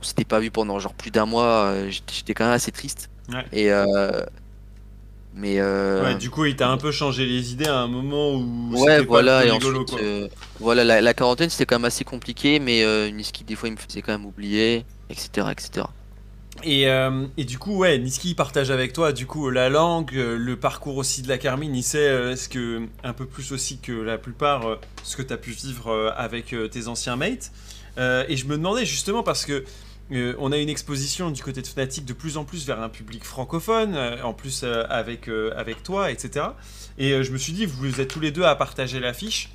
on 0.00 0.02
s'était 0.04 0.24
pas 0.24 0.40
vu 0.40 0.50
pendant 0.52 0.78
genre 0.78 0.94
plus 0.94 1.10
d'un 1.10 1.26
mois. 1.26 1.74
j'étais 1.88 2.14
j'étais 2.14 2.34
quand 2.34 2.44
même 2.44 2.54
assez 2.54 2.72
triste. 2.72 3.10
Ouais. 3.28 3.44
Et 3.52 3.72
euh, 3.72 4.24
mais 5.34 5.56
euh, 5.60 6.02
Ouais, 6.02 6.14
du 6.16 6.28
coup, 6.30 6.44
il 6.44 6.56
t'a 6.56 6.68
un 6.70 6.76
peu 6.76 6.90
changé 6.90 7.24
les 7.24 7.52
idées 7.52 7.68
à 7.68 7.78
un 7.78 7.86
moment 7.88 8.34
où 8.34 8.72
Ouais, 8.74 9.02
voilà, 9.02 9.40
pas 9.40 9.46
et 9.46 9.50
rigolo, 9.50 9.82
ensuite, 9.82 10.02
euh, 10.02 10.28
voilà, 10.58 10.84
la, 10.84 11.00
la 11.00 11.14
quarantaine 11.14 11.50
c'était 11.50 11.66
quand 11.66 11.76
même 11.76 11.84
assez 11.84 12.04
compliqué, 12.04 12.58
mais 12.58 12.82
euh, 12.84 13.10
Niski 13.10 13.44
des 13.44 13.54
fois 13.54 13.68
il 13.68 13.72
me 13.72 13.76
faisait 13.76 14.02
quand 14.02 14.12
même 14.12 14.26
oublier, 14.26 14.84
etc. 15.08 15.46
etc. 15.52 15.86
Et, 16.62 16.88
euh, 16.88 17.26
et 17.36 17.44
du 17.44 17.58
coup, 17.58 17.76
ouais, 17.78 17.96
Niski 17.98 18.34
partage 18.34 18.70
avec 18.70 18.92
toi 18.92 19.12
du 19.12 19.24
coup 19.26 19.48
la 19.50 19.68
langue, 19.68 20.12
le 20.12 20.56
parcours 20.56 20.96
aussi 20.96 21.22
de 21.22 21.28
la 21.28 21.38
Carmine. 21.38 21.74
Il 21.74 21.84
sait 21.84 22.36
ce 22.36 22.48
que 22.48 22.82
un 23.04 23.12
peu 23.12 23.24
plus 23.24 23.52
aussi 23.52 23.78
que 23.78 23.92
la 23.92 24.18
plupart 24.18 24.78
ce 25.04 25.16
que 25.16 25.22
tu 25.22 25.32
as 25.32 25.38
pu 25.38 25.52
vivre 25.52 26.12
avec 26.16 26.54
tes 26.70 26.88
anciens 26.88 27.16
mates. 27.16 27.52
Et 27.96 28.36
je 28.36 28.44
me 28.46 28.56
demandais 28.56 28.84
justement 28.84 29.22
parce 29.22 29.46
que 29.46 29.64
euh, 30.12 30.34
on 30.38 30.52
a 30.52 30.58
une 30.58 30.68
exposition 30.68 31.30
du 31.30 31.42
côté 31.42 31.62
de 31.62 31.66
Fnatic 31.66 32.04
de 32.04 32.12
plus 32.12 32.36
en 32.36 32.44
plus 32.44 32.66
vers 32.66 32.80
un 32.80 32.88
public 32.88 33.24
francophone, 33.24 33.94
euh, 33.94 34.22
en 34.22 34.32
plus 34.32 34.62
euh, 34.64 34.84
avec 34.88 35.28
avec 35.56 35.82
toi, 35.82 36.10
etc. 36.10 36.46
Et 36.98 37.22
je 37.22 37.32
me 37.32 37.38
suis 37.38 37.52
dit, 37.52 37.66
vous 37.66 38.00
êtes 38.00 38.08
tous 38.08 38.20
les 38.20 38.30
deux 38.30 38.42
à 38.44 38.54
partager 38.54 39.00
l'affiche. 39.00 39.50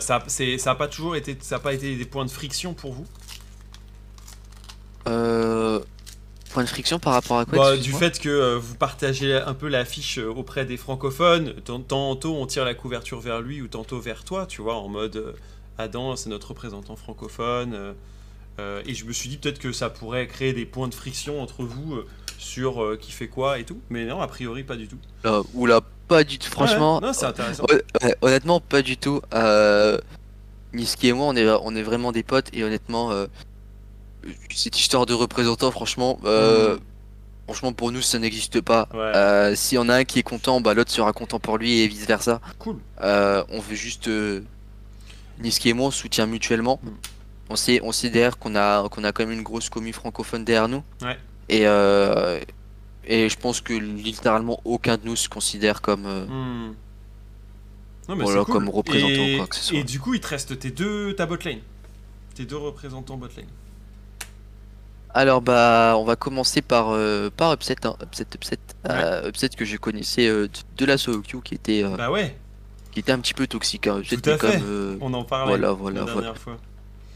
Ça, 0.00 0.22
c'est- 0.28 0.56
ça 0.58 0.70
a 0.70 0.74
pas 0.76 0.86
toujours 0.88 1.16
été, 1.16 1.36
ça 1.40 1.56
a 1.56 1.58
pas 1.58 1.74
été 1.74 1.96
des 1.96 2.04
points 2.04 2.24
de 2.24 2.30
friction 2.30 2.74
pour 2.74 2.92
vous? 2.92 3.06
Point 6.52 6.62
de 6.62 6.68
friction 6.68 7.00
par 7.00 7.14
rapport 7.14 7.38
à 7.40 7.44
quoi 7.44 7.58
Bah, 7.58 7.76
du 7.76 7.92
fait 7.92 8.20
que 8.20 8.54
vous 8.56 8.76
partagez 8.76 9.34
un 9.34 9.54
peu 9.54 9.66
l'affiche 9.68 10.18
auprès 10.18 10.64
des 10.64 10.76
francophones, 10.76 11.54
Tant- 11.64 11.80
tantôt 11.80 12.36
on 12.36 12.46
tire 12.46 12.64
la 12.64 12.74
couverture 12.74 13.18
vers 13.20 13.40
lui 13.40 13.60
ou 13.60 13.66
tantôt 13.66 13.98
vers 13.98 14.22
toi, 14.24 14.46
tu 14.46 14.62
vois, 14.62 14.76
en 14.76 14.88
mode 14.88 15.34
Adam, 15.78 16.14
c'est 16.14 16.30
notre 16.30 16.50
représentant 16.50 16.94
francophone. 16.94 17.94
Euh, 18.60 18.82
et 18.86 18.94
je 18.94 19.04
me 19.04 19.12
suis 19.12 19.28
dit 19.28 19.36
peut-être 19.38 19.58
que 19.58 19.72
ça 19.72 19.90
pourrait 19.90 20.26
créer 20.26 20.52
des 20.52 20.64
points 20.66 20.88
de 20.88 20.94
friction 20.94 21.40
entre 21.42 21.64
vous 21.64 21.94
euh, 21.94 22.06
sur 22.38 22.82
euh, 22.82 22.96
qui 23.00 23.10
fait 23.12 23.28
quoi 23.28 23.58
et 23.58 23.64
tout. 23.64 23.80
Mais 23.90 24.04
non, 24.04 24.20
a 24.20 24.26
priori, 24.28 24.62
pas 24.64 24.76
du 24.76 24.86
tout. 24.88 24.98
Là, 25.24 25.42
oula, 25.54 25.80
pas 26.08 26.24
du 26.24 26.38
tout. 26.38 26.50
Franchement, 26.50 26.96
Ouais, 27.00 27.06
non, 27.06 27.12
c'est 27.12 27.26
intéressant. 27.26 27.64
hon- 27.70 28.06
hon- 28.06 28.14
honnêtement, 28.22 28.60
pas 28.60 28.82
du 28.82 28.96
tout. 28.96 29.20
Niski 30.72 31.08
et 31.08 31.12
moi, 31.12 31.26
on 31.26 31.36
est, 31.36 31.48
on 31.48 31.74
est 31.76 31.82
vraiment 31.82 32.10
des 32.12 32.22
potes 32.22 32.48
et 32.52 32.64
honnêtement, 32.64 33.10
euh, 33.12 33.26
cette 34.52 34.78
histoire 34.78 35.06
de 35.06 35.14
représentant, 35.14 35.70
franchement, 35.70 36.18
euh, 36.24 36.76
Mm. 36.76 36.80
franchement 37.46 37.72
pour 37.72 37.92
nous 37.92 38.02
ça 38.02 38.18
n'existe 38.18 38.60
pas. 38.60 38.88
Ouais. 38.92 38.98
Euh, 39.14 39.54
y 39.72 39.78
en 39.78 39.88
a 39.88 39.96
un 39.96 40.04
qui 40.04 40.18
est 40.18 40.22
content, 40.24 40.60
bah 40.60 40.74
l'autre 40.74 40.90
sera 40.90 41.12
content 41.12 41.38
pour 41.38 41.58
lui 41.58 41.80
et 41.80 41.88
vice 41.88 42.06
versa. 42.06 42.40
Cool. 42.58 42.78
On 43.00 43.60
veut 43.60 43.74
juste 43.76 44.08
Niski 45.40 45.68
et 45.68 45.72
moi 45.74 45.88
on 45.88 45.90
se 45.90 46.00
soutient 46.00 46.26
mutuellement. 46.26 46.80
Mm. 46.82 46.88
On 47.50 47.56
sait, 47.56 47.80
on 47.82 47.92
sait 47.92 48.10
derrière 48.10 48.38
qu'on 48.38 48.54
a, 48.56 48.88
qu'on 48.88 49.04
a 49.04 49.12
quand 49.12 49.24
même 49.26 49.36
une 49.36 49.42
grosse 49.42 49.68
commu 49.68 49.92
francophone 49.92 50.44
derrière 50.44 50.68
nous. 50.68 50.82
Ouais. 51.02 51.18
Et, 51.48 51.66
euh, 51.66 52.40
et 53.06 53.28
je 53.28 53.36
pense 53.38 53.60
que 53.60 53.74
littéralement 53.74 54.60
aucun 54.64 54.96
de 54.96 55.04
nous 55.04 55.16
se 55.16 55.28
considère 55.28 55.82
comme. 55.82 56.06
euh, 56.06 56.24
Hmm. 56.26 56.74
Non, 58.08 58.16
mais 58.16 58.24
Voilà, 58.24 58.44
cool. 58.44 58.52
comme 58.54 58.68
représentant, 58.68 59.08
et, 59.12 59.36
quoi 59.38 59.46
que 59.46 59.56
ce 59.56 59.62
soit. 59.64 59.78
Et 59.78 59.84
du 59.84 59.98
coup, 59.98 60.12
il 60.14 60.20
te 60.20 60.26
reste 60.28 60.58
tes 60.58 60.70
deux, 60.70 61.14
ta 61.14 61.24
botlane. 61.26 61.60
Tes 62.34 62.44
deux 62.44 62.56
représentants 62.56 63.16
botlane. 63.16 63.46
Alors 65.16 65.40
bah 65.42 65.94
on 65.96 66.04
va 66.04 66.16
commencer 66.16 66.60
par, 66.60 66.88
euh, 66.90 67.30
par 67.30 67.52
Upset, 67.52 67.76
hein. 67.86 67.94
Upset, 68.02 68.26
Upset, 68.34 68.58
Euh, 68.88 69.28
Upset 69.28 69.50
que 69.50 69.64
je 69.64 69.76
connaissais 69.76 70.26
euh, 70.26 70.48
de- 70.76 70.84
la 70.86 70.96
queue 70.96 71.40
qui 71.44 71.54
était, 71.54 71.84
Bah 71.96 72.10
ouais, 72.10 72.36
qui 72.90 72.98
était 72.98 73.12
un 73.12 73.20
petit 73.20 73.32
peu 73.34 73.46
toxique. 73.46 73.86
Hein. 73.86 74.00
Upset 74.00 74.16
Tout 74.16 74.30
à 74.30 74.34
était 74.34 74.48
fait. 74.48 74.58
comme, 74.58 74.98
on 75.00 75.14
en 75.14 75.22
parlait 75.24 75.56
Voilà, 75.56 75.68
la 75.68 75.92
dernière 75.92 76.12
voilà. 76.14 76.34
fois. 76.34 76.56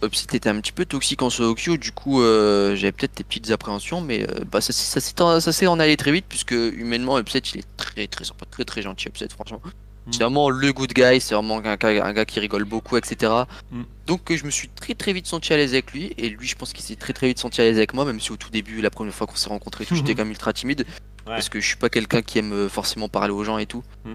Upset 0.02 0.36
était 0.36 0.48
un 0.48 0.60
petit 0.60 0.72
peu 0.72 0.84
toxique 0.84 1.22
en 1.22 1.30
solo 1.30 1.54
queue, 1.54 1.76
du 1.78 1.92
coup 1.92 2.22
euh, 2.22 2.76
j'avais 2.76 2.92
peut-être 2.92 3.16
des 3.16 3.24
petites 3.24 3.50
appréhensions, 3.50 4.00
mais 4.00 4.22
euh, 4.28 4.44
bah, 4.50 4.60
ça, 4.60 4.72
s'est- 4.72 5.00
ça 5.00 5.24
en- 5.24 5.40
ça 5.40 5.52
s'est 5.52 5.66
en 5.66 5.78
allé 5.80 5.96
très 5.96 6.12
vite 6.12 6.26
puisque 6.28 6.52
humainement 6.52 7.18
Upset 7.18 7.40
il 7.54 7.60
est 7.60 7.66
très 7.76 8.06
très 8.06 8.24
sympa, 8.24 8.44
très 8.50 8.64
très 8.64 8.82
gentil 8.82 9.08
Upset 9.08 9.28
franchement. 9.30 9.60
Mm. 9.64 10.12
C'est 10.12 10.22
vraiment 10.22 10.50
le 10.50 10.72
good 10.72 10.92
guy, 10.94 11.20
c'est 11.20 11.34
vraiment 11.34 11.58
un, 11.58 11.76
gars- 11.76 12.04
un 12.04 12.12
gars 12.12 12.24
qui 12.24 12.38
rigole 12.40 12.64
beaucoup, 12.64 12.96
etc. 12.96 13.32
Mm. 13.72 13.82
Donc 14.06 14.32
je 14.34 14.44
me 14.44 14.50
suis 14.50 14.68
très 14.68 14.94
très 14.94 15.12
vite 15.12 15.26
senti 15.26 15.52
à 15.52 15.56
l'aise 15.56 15.72
avec 15.72 15.92
lui 15.92 16.14
et 16.16 16.28
lui 16.28 16.46
je 16.46 16.54
pense 16.54 16.72
qu'il 16.72 16.84
s'est 16.84 16.96
très 16.96 17.12
très 17.12 17.26
vite 17.28 17.38
senti 17.38 17.60
à 17.60 17.64
l'aise 17.64 17.76
avec 17.76 17.92
moi, 17.92 18.04
même 18.04 18.20
si 18.20 18.30
au 18.32 18.36
tout 18.36 18.50
début, 18.50 18.80
la 18.80 18.90
première 18.90 19.14
fois 19.14 19.26
qu'on 19.26 19.36
s'est 19.36 19.48
rencontrés, 19.50 19.86
j'étais 19.90 20.14
quand 20.14 20.22
même 20.22 20.30
ultra 20.30 20.52
timide 20.52 20.86
Ouais. 21.26 21.34
parce 21.34 21.50
que 21.50 21.60
je 21.60 21.66
suis 21.66 21.76
pas 21.76 21.90
quelqu'un 21.90 22.22
qui 22.22 22.38
aime 22.38 22.70
forcément 22.70 23.10
parler 23.10 23.34
aux 23.34 23.44
gens 23.44 23.58
et 23.58 23.66
tout. 23.66 23.82
Mm. 24.06 24.12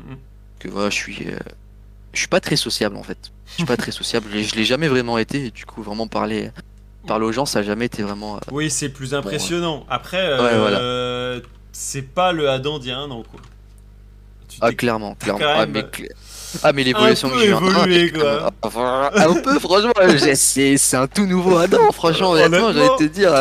Que 0.57 0.67
voilà, 0.69 0.89
je 0.89 0.95
suis, 0.95 1.27
euh, 1.27 1.37
je 2.13 2.19
suis 2.19 2.27
pas 2.27 2.39
très 2.39 2.55
sociable 2.55 2.95
en 2.95 3.03
fait. 3.03 3.31
Je 3.53 3.57
suis 3.57 3.65
pas 3.65 3.77
très 3.77 3.91
sociable, 3.91 4.27
je 4.31 4.55
l'ai- 4.55 4.63
jamais 4.65 4.87
vraiment 4.87 5.17
été 5.17 5.45
et 5.45 5.51
du 5.51 5.65
coup 5.65 5.81
vraiment 5.83 6.07
parler, 6.07 6.51
parler 7.07 7.25
aux 7.25 7.31
gens 7.31 7.45
ça 7.45 7.59
a 7.59 7.63
jamais 7.63 7.85
été 7.85 8.01
vraiment. 8.03 8.35
euh, 8.37 8.39
Oui, 8.51 8.69
c'est 8.71 8.89
plus 8.89 9.13
impressionnant. 9.13 9.85
Après, 9.89 10.17
Ouais, 10.23 10.49
euh, 10.53 11.39
c'est 11.71 12.01
pas 12.01 12.31
le 12.31 12.49
Adam 12.49 12.79
d'il 12.79 12.89
y 12.89 12.91
a 12.91 12.97
un 12.97 13.11
an, 13.11 13.23
quoi. 13.23 13.39
Tu 14.49 14.57
Ah 14.61 14.71
clairement, 14.71 15.15
clairement. 15.15 15.45
Ah 15.45 15.65
mais, 15.65 15.85
ah, 16.63 16.73
mais 16.73 16.83
l'évolution 16.83 17.29
peu 17.29 17.35
que 17.35 17.41
j'ai 17.41 17.53
en 17.53 17.63
un, 17.63 17.69
évolué, 17.85 18.11
quoi. 18.11 18.51
Ah, 18.63 19.11
un 19.15 19.33
peu 19.35 19.59
franchement, 19.59 19.91
j'ai- 20.17 20.77
c'est 20.77 20.97
un 20.97 21.07
tout 21.07 21.25
nouveau 21.25 21.57
Adam 21.57 21.91
franchement 21.91 22.31
honnêtement, 22.31 22.71
j'ai 22.73 22.79
de 22.89 22.97
te 22.97 23.03
dire. 23.03 23.39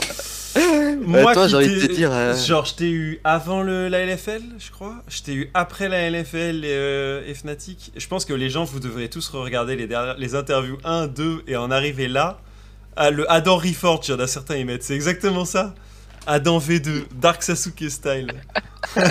Moi 1.07 1.31
Attends, 1.31 1.45
qui 1.45 1.49
j'ai 1.51 1.57
envie 1.57 1.75
de 1.75 1.81
t'ai- 1.81 1.89
te 1.89 1.93
dire, 1.93 2.11
euh, 2.13 2.37
Genre, 2.37 2.65
je 2.65 2.75
t'ai 2.75 2.91
eu 2.91 3.21
avant 3.25 3.63
le, 3.63 3.89
la 3.89 4.05
LFL, 4.07 4.43
je 4.59 4.71
crois. 4.71 4.97
Je 5.09 5.23
t'ai 5.23 5.35
eu 5.35 5.51
après 5.55 5.89
la 5.89 6.09
LFL 6.11 6.65
et, 6.65 6.69
euh, 6.73 7.23
et 7.27 7.35
Fnatic. 7.35 7.93
Je 7.97 8.07
pense 8.09 8.25
que 8.25 8.33
les 8.35 8.51
gens, 8.51 8.65
vous 8.65 8.81
devrez 8.81 9.09
tous 9.09 9.29
regarder 9.31 9.77
les, 9.77 9.87
dernières- 9.87 10.17
les 10.19 10.35
interviews 10.35 10.79
1, 10.85 11.07
2 11.09 11.43
et 11.47 11.57
en 11.57 11.71
arriver 11.71 12.09
là. 12.09 12.41
Ah, 12.97 13.11
le 13.11 13.31
Adam 13.31 13.57
Reforge, 13.57 14.09
il 14.09 14.11
y 14.13 14.15
en 14.15 14.21
a 14.21 14.27
certains 14.27 14.57
ils 14.57 14.67
mettent. 14.67 14.83
C'est 14.83 14.95
exactement 14.95 15.45
ça. 15.45 15.75
Adam 16.27 16.59
V2, 16.59 17.05
Dark 17.21 17.43
Sasuke 17.43 17.89
style. 17.91 18.33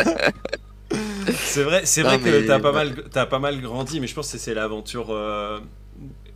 c'est 1.36 1.64
vrai, 1.64 1.82
c'est 1.86 2.02
vrai 2.04 2.20
que 2.20 2.46
t'as 2.48 2.60
pas, 2.60 2.72
mal, 2.72 3.04
t'as 3.12 3.26
pas 3.26 3.40
mal 3.40 3.60
grandi, 3.62 4.00
mais 4.00 4.08
je 4.08 4.14
pense 4.16 4.32
que 4.32 4.38
c'est 4.38 4.54
l'aventure. 4.54 5.08
euh, 5.12 5.60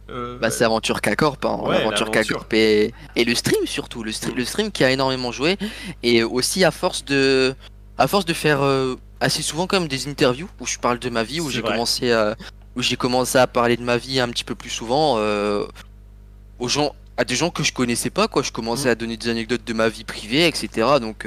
euh, 0.10 0.38
Bah, 0.40 0.50
c'est 0.52 0.64
Aventure 0.64 1.02
K-Corp, 1.02 1.44
hein, 1.46 1.60
Ouais, 1.64 1.78
Aventure. 1.78 2.12
K-Corp 2.12 2.54
et, 2.54 2.94
et 3.16 3.24
le 3.26 3.36
stream 3.36 3.66
surtout, 3.66 4.04
le, 4.04 4.12
stream, 4.12 4.36
le 4.36 4.46
stream 4.46 4.72
qui 4.72 4.84
a 4.84 4.92
énormément 4.92 5.32
joué 5.32 5.58
et 6.04 6.24
aussi 6.24 6.64
à 6.64 6.72
force 6.72 7.04
de, 7.06 7.56
à 7.98 8.08
force 8.08 8.26
de 8.26 8.34
faire 8.34 8.62
euh, 8.62 8.96
assez 9.20 9.42
souvent 9.42 9.68
quand 9.68 9.80
même 9.80 9.88
des 9.90 10.08
interviews 10.08 10.50
où 10.60 10.68
je 10.68 10.78
parle 10.78 11.00
de 11.00 11.10
ma 11.10 11.24
vie, 11.24 11.40
où 11.42 11.50
j'ai 11.50 11.62
commencé 11.62 12.12
à, 12.12 12.36
où 12.76 12.82
j'ai 12.82 12.98
commencé 12.98 13.38
à 13.38 13.48
parler 13.48 13.78
de 13.78 13.84
ma 13.84 13.98
vie 13.98 14.20
un 14.20 14.30
petit 14.30 14.44
peu 14.44 14.56
plus 14.56 14.70
souvent 14.70 15.16
euh, 15.18 15.66
aux 16.60 16.68
gens, 16.68 16.94
à 17.18 17.24
des 17.24 17.36
gens 17.36 17.50
que 17.50 17.64
je 17.64 17.74
connaissais 17.74 18.10
pas 18.10 18.28
quoi. 18.28 18.44
Je 18.44 18.52
commençais 18.52 18.90
Mm. 18.90 18.92
à 18.92 18.96
donner 18.96 19.18
des 19.18 19.30
anecdotes 19.30 19.64
de 19.66 19.74
ma 19.74 19.90
vie 19.90 20.04
privée, 20.04 20.46
etc. 20.48 20.88
Donc 21.00 21.26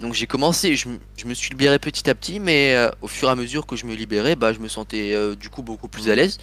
donc 0.00 0.14
j'ai 0.14 0.26
commencé, 0.26 0.76
je, 0.76 0.88
je 1.16 1.26
me 1.26 1.34
suis 1.34 1.50
libéré 1.50 1.78
petit 1.80 2.08
à 2.08 2.14
petit, 2.14 2.38
mais 2.40 2.76
au 3.02 3.08
fur 3.08 3.28
et 3.28 3.32
à 3.32 3.34
mesure 3.34 3.66
que 3.66 3.74
je 3.76 3.84
me 3.84 3.94
libérais, 3.94 4.36
bah 4.36 4.52
je 4.52 4.60
me 4.60 4.68
sentais 4.68 5.14
du 5.36 5.50
coup 5.50 5.62
beaucoup 5.62 5.88
plus 5.88 6.08
à 6.08 6.14
l'aise. 6.14 6.38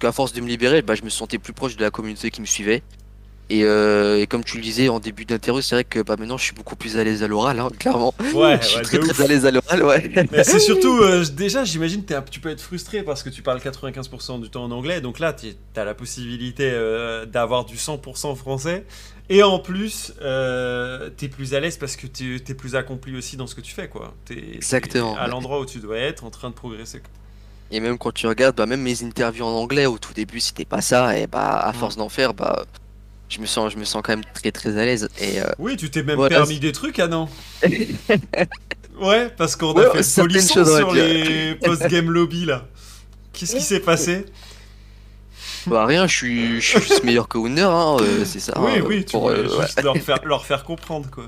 Qu'à 0.00 0.12
force 0.12 0.32
de 0.32 0.40
me 0.40 0.48
libérer, 0.48 0.82
bah, 0.82 0.94
je 0.94 1.02
me 1.02 1.10
sentais 1.10 1.38
plus 1.38 1.52
proche 1.52 1.76
de 1.76 1.82
la 1.82 1.90
communauté 1.90 2.30
qui 2.30 2.40
me 2.40 2.46
suivait. 2.46 2.82
Et, 3.50 3.64
euh, 3.64 4.20
et 4.20 4.28
comme 4.28 4.44
tu 4.44 4.58
le 4.58 4.62
disais 4.62 4.88
en 4.88 5.00
début 5.00 5.24
d'interview, 5.24 5.60
c'est 5.60 5.74
vrai 5.74 5.84
que 5.84 5.98
bah, 6.00 6.14
maintenant 6.16 6.38
je 6.38 6.44
suis 6.44 6.54
beaucoup 6.54 6.76
plus 6.76 6.96
à 6.96 7.02
l'aise 7.02 7.24
à 7.24 7.26
l'oral, 7.26 7.58
hein, 7.58 7.68
clairement. 7.76 8.14
Ouais, 8.32 8.58
je 8.62 8.66
suis 8.66 8.76
ouais, 8.76 8.82
très 8.82 8.98
très 8.98 9.24
à 9.24 9.26
l'aise 9.26 9.44
à 9.44 9.50
l'oral, 9.50 9.82
ouais. 9.82 10.26
Mais 10.30 10.44
c'est 10.44 10.60
surtout, 10.60 11.00
euh, 11.02 11.24
déjà, 11.24 11.64
j'imagine 11.64 12.04
que 12.04 12.14
tu 12.30 12.38
peux 12.38 12.50
être 12.50 12.60
frustré 12.60 13.02
parce 13.02 13.24
que 13.24 13.28
tu 13.28 13.42
parles 13.42 13.58
95% 13.58 14.40
du 14.40 14.50
temps 14.50 14.62
en 14.62 14.70
anglais. 14.70 15.00
Donc 15.00 15.18
là, 15.18 15.32
tu 15.32 15.48
as 15.74 15.84
la 15.84 15.94
possibilité 15.94 16.70
euh, 16.72 17.26
d'avoir 17.26 17.64
du 17.64 17.74
100% 17.74 18.36
français. 18.36 18.86
Et 19.28 19.42
en 19.42 19.58
plus, 19.58 20.12
tu 20.20 21.24
es 21.24 21.28
plus 21.28 21.54
à 21.54 21.60
l'aise 21.60 21.76
parce 21.76 21.96
que 21.96 22.06
tu 22.06 22.36
es 22.36 22.54
plus 22.54 22.76
accompli 22.76 23.16
aussi 23.16 23.36
dans 23.36 23.48
ce 23.48 23.56
que 23.56 23.60
tu 23.60 23.74
fais. 23.74 23.88
quoi. 23.88 24.14
Es, 24.30 24.54
Exactement, 24.54 25.16
à 25.16 25.26
l'endroit 25.26 25.60
où 25.60 25.66
tu 25.66 25.80
dois 25.80 25.98
être, 25.98 26.24
en 26.24 26.30
train 26.30 26.50
de 26.50 26.54
progresser. 26.54 27.02
Et 27.70 27.80
même 27.80 27.98
quand 27.98 28.12
tu 28.12 28.26
regardes, 28.26 28.56
bah, 28.56 28.66
même 28.66 28.80
mes 28.82 29.02
interviews 29.04 29.44
en 29.44 29.52
anglais 29.52 29.86
au 29.86 29.98
tout 29.98 30.12
début, 30.12 30.40
c'était 30.40 30.64
pas 30.64 30.80
ça. 30.80 31.16
Et 31.18 31.26
bah, 31.26 31.60
à 31.60 31.72
force 31.72 31.96
d'en 31.96 32.08
faire, 32.08 32.34
bah, 32.34 32.64
je 33.28 33.40
me 33.40 33.46
sens, 33.46 33.72
je 33.72 33.78
me 33.78 33.84
sens 33.84 34.02
quand 34.04 34.12
même 34.12 34.24
très 34.34 34.50
très 34.50 34.76
à 34.76 34.84
l'aise. 34.84 35.08
Et 35.20 35.40
euh, 35.40 35.44
Oui, 35.58 35.76
tu 35.76 35.88
t'es 35.90 36.02
même 36.02 36.16
Voilà, 36.16 36.36
permis 36.38 36.58
des 36.58 36.72
trucs, 36.72 36.98
ah 36.98 37.06
non 37.08 37.28
Ouais, 39.00 39.30
parce 39.36 39.56
qu'on 39.56 39.72
Ouais, 39.74 39.86
a 39.86 40.02
fait 40.02 40.16
le 40.22 40.22
polisson 40.28 40.64
sur 40.64 40.92
les 40.92 41.54
post-game 41.56 42.10
lobby 42.10 42.44
là. 42.44 42.66
Qu'est-ce 43.32 43.56
qui 43.56 43.62
s'est 43.62 43.80
passé 43.80 44.26
Bah 45.66 45.86
rien, 45.86 46.06
je 46.06 46.14
suis, 46.14 46.60
je 46.60 46.66
suis 46.66 46.80
juste 46.80 47.04
meilleur 47.04 47.28
que 47.28 47.38
Wunder, 47.38 47.62
hein, 47.62 47.96
euh, 48.00 48.24
c'est 48.24 48.40
ça. 48.40 48.52
oui, 48.60 48.72
hein, 48.76 48.82
oui, 48.86 49.04
tu 49.04 49.12
pour, 49.12 49.28
veux 49.28 49.38
euh, 49.46 49.56
ouais. 49.58 49.66
juste 49.66 49.82
leur, 49.82 49.96
faire, 49.96 50.18
leur 50.24 50.44
faire 50.44 50.64
comprendre, 50.64 51.08
quoi. 51.10 51.24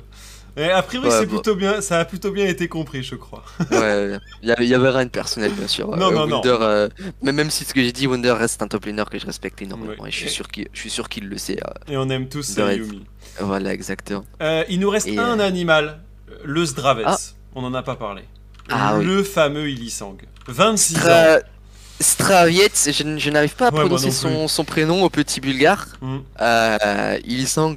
Et 0.57 0.71
a 0.71 0.83
priori, 0.83 1.09
Ouais, 1.09 1.15
c'est 1.19 1.27
bah. 1.27 1.33
plutôt 1.33 1.55
bien, 1.55 1.81
ça 1.81 1.99
a 2.01 2.05
plutôt 2.05 2.31
bien 2.31 2.47
été 2.47 2.69
compris, 2.69 3.03
je 3.03 3.15
crois. 3.15 3.43
Ouais, 3.71 4.19
il 4.43 4.49
y 4.49 4.53
avait, 4.53 4.67
y 4.67 4.75
avait 4.75 4.91
rien 4.91 5.05
de 5.07 5.11
personnel, 5.11 5.51
bien 5.53 5.67
sûr. 5.69 5.97
Non, 5.97 6.09
Euh, 6.09 6.15
non, 6.15 6.27
non. 6.27 6.37
Wunder, 6.37 6.57
euh, 6.61 6.89
mais 7.23 7.33
même 7.33 7.51
si 7.51 7.65
ce 7.65 7.73
que 7.73 7.81
j'ai 7.83 7.93
dit, 7.93 8.07
Wunder 8.07 8.33
reste 8.33 8.61
un 8.63 8.69
top 8.69 8.85
laner 8.85 9.05
que 9.11 9.19
je 9.19 9.25
respecte 9.27 9.63
énormément. 9.63 10.03
Ouais. 10.03 10.09
Et 10.09 10.13
je 10.13 10.17
suis 10.19 10.29
sûr 10.31 10.49
qu'il, 10.49 10.69
je 10.73 10.79
suis 10.79 10.91
sûr 10.91 11.09
qu'il 11.09 11.29
le 11.29 11.39
sait. 11.39 11.59
euh, 11.67 11.93
Et 11.93 11.97
on 11.97 12.09
aime 12.11 12.29
tous. 12.29 12.57
Yumi. 12.57 13.05
voilà, 13.41 13.73
exactement. 13.73 14.25
Il 14.69 14.79
nous 14.81 14.91
reste 14.91 15.09
Et, 15.09 15.19
un 15.19 15.41
animal, 15.41 16.01
le 16.45 16.65
Zdraves. 16.67 17.03
Ah. 17.07 17.17
On 17.55 17.65
en 17.65 17.73
a 17.75 17.83
pas 17.83 17.97
parlé. 17.97 18.23
Ah 18.71 18.97
oui. 18.99 19.05
le 19.05 19.23
fameux 19.23 19.69
Ilisang. 19.71 20.17
26 20.49 20.97
ans. 20.97 21.01
Stra... 21.01 21.39
Straviet, 22.01 22.71
je, 22.75 23.03
n- 23.05 23.19
je 23.19 23.31
n'arrive 23.31 23.55
pas 23.55 23.69
à 23.69 23.73
Ouais, 23.73 23.81
prononcer 23.81 24.07
non 24.07 24.13
son, 24.13 24.49
son 24.49 24.65
prénom 24.65 25.05
au 25.05 25.11
petit 25.11 25.41
bulgare. 25.41 25.87
Euh, 26.41 27.19
Ilisang. 27.25 27.77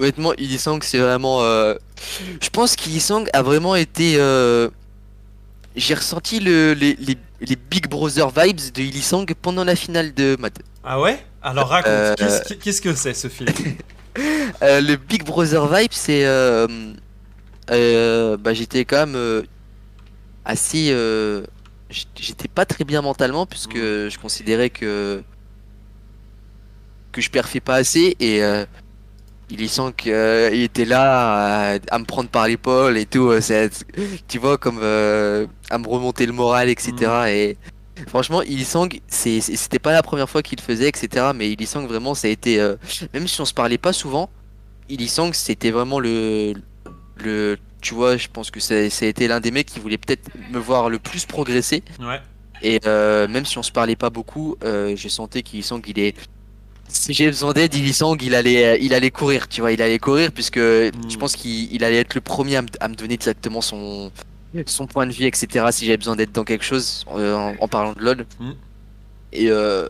Honnêtement, 0.00 0.32
Ilisang, 0.34 0.80
c'est 0.82 0.98
vraiment. 0.98 1.42
euh, 1.42 1.74
Je 2.40 2.48
pense 2.50 2.76
qu'Ilisang 2.76 3.26
a 3.32 3.42
vraiment 3.42 3.76
été. 3.76 4.14
euh, 4.18 4.68
J'ai 5.76 5.94
ressenti 5.94 6.40
le, 6.40 6.72
les, 6.74 6.96
les, 6.98 7.16
les 7.40 7.56
Big 7.56 7.88
Brother 7.88 8.30
vibes 8.30 8.60
de 8.74 8.82
Ilisang 8.82 9.26
pendant 9.40 9.64
la 9.64 9.76
finale 9.76 10.12
de 10.14 10.36
Mad. 10.40 10.52
Ah 10.82 11.00
ouais? 11.00 11.22
Alors 11.42 11.68
raconte, 11.68 11.88
Euh, 11.92 12.14
qu'est-ce 12.60 12.80
que 12.82 12.94
c'est 12.94 13.14
ce 13.14 13.28
film? 13.28 13.52
Le 14.62 14.96
Big 14.96 15.24
Brother 15.24 15.66
vibe, 15.72 15.92
c'est. 15.92 16.24
bah, 17.68 18.54
j'étais 18.54 18.84
quand 18.84 19.06
même 19.06 19.42
assez. 20.44 20.94
j'étais 22.16 22.48
pas 22.48 22.64
très 22.66 22.84
bien 22.84 23.02
mentalement, 23.02 23.46
puisque 23.46 23.76
je 23.76 24.18
considérais 24.18 24.70
que. 24.70 25.22
que 27.12 27.20
je 27.20 27.30
perfais 27.30 27.60
pas 27.60 27.76
assez, 27.76 28.16
et. 28.20 28.40
Euh, 29.50 29.54
il 29.54 29.60
y 29.62 29.68
sent 29.68 29.92
qu'il 29.96 30.62
était 30.62 30.84
là 30.84 31.72
à, 31.74 31.78
à 31.90 31.98
me 31.98 32.04
prendre 32.04 32.28
par 32.28 32.46
l'épaule 32.48 32.96
et 32.98 33.06
tout, 33.06 33.28
euh, 33.30 33.40
c'est- 33.40 33.84
tu 34.28 34.38
vois, 34.38 34.58
comme 34.58 34.78
euh, 34.82 35.46
à 35.70 35.78
me 35.78 35.86
remonter 35.88 36.26
le 36.26 36.32
moral, 36.32 36.68
etc. 36.68 36.92
Et 37.28 37.56
franchement, 38.08 38.42
Ilisang, 38.42 38.88
c'est- 39.08 39.40
c'est- 39.40 39.56
c'était 39.56 39.78
pas 39.78 39.92
la 39.92 40.02
première 40.02 40.28
fois 40.28 40.42
qu'il 40.42 40.58
le 40.58 40.64
faisait, 40.64 40.88
etc. 40.88 41.26
Mais 41.34 41.50
Ilisang, 41.50 41.86
vraiment, 41.86 42.14
ça 42.14 42.28
a 42.28 42.30
été. 42.30 42.60
euh, 42.60 42.76
même 43.14 43.26
si 43.28 43.40
on 43.40 43.44
se 43.44 43.54
parlait 43.54 43.78
pas 43.78 43.92
souvent, 43.92 44.30
Ilisang, 44.88 45.32
c'était 45.32 45.70
vraiment 45.70 46.00
le, 46.00 46.54
le. 47.16 47.56
Tu 47.80 47.94
vois, 47.94 48.16
je 48.18 48.28
pense 48.28 48.50
que 48.50 48.60
ça, 48.60 48.90
ça 48.90 49.06
a 49.06 49.08
été 49.08 49.26
l'un 49.26 49.40
des 49.40 49.50
mecs 49.50 49.66
qui 49.66 49.80
voulait 49.80 49.96
peut-être 49.98 50.28
me 50.52 50.58
voir 50.58 50.90
le 50.90 50.98
plus 50.98 51.24
progresser. 51.24 51.82
Ouais. 51.98 52.20
Et 52.62 52.78
euh, 52.86 53.26
même 53.26 53.46
si 53.46 53.56
on 53.56 53.62
se 53.62 53.72
parlait 53.72 53.96
pas 53.96 54.10
beaucoup, 54.10 54.56
euh, 54.64 54.94
je 54.96 55.08
sentais 55.08 55.42
qu'Ilisang, 55.42 55.80
il 55.86 55.98
est. 55.98 56.14
Si 56.92 57.14
j'ai 57.14 57.26
besoin 57.26 57.52
d'aide, 57.52 57.74
Ilisang, 57.74 58.16
il 58.20 58.34
allait, 58.34 58.64
euh, 58.64 58.78
il 58.80 58.94
allait 58.94 59.10
courir, 59.10 59.48
tu 59.48 59.60
vois, 59.60 59.72
il 59.72 59.80
allait 59.80 59.98
courir, 59.98 60.32
puisque 60.32 60.58
je 60.58 61.16
pense 61.18 61.36
qu'il 61.36 61.72
il 61.72 61.84
allait 61.84 61.98
être 61.98 62.14
le 62.14 62.20
premier 62.20 62.56
à 62.56 62.62
me, 62.62 62.68
à 62.80 62.88
me 62.88 62.94
donner 62.94 63.14
exactement 63.14 63.60
son, 63.60 64.10
son 64.66 64.86
point 64.86 65.06
de 65.06 65.12
vue, 65.12 65.24
etc. 65.24 65.66
Si 65.70 65.86
j'avais 65.86 65.96
besoin 65.96 66.16
d'aide 66.16 66.32
dans 66.32 66.44
quelque 66.44 66.64
chose, 66.64 67.04
euh, 67.14 67.34
en, 67.34 67.54
en 67.60 67.68
parlant 67.68 67.92
de 67.92 68.00
LoL. 68.00 68.26
Mm. 68.38 68.50
Et 69.32 69.50
euh, 69.50 69.88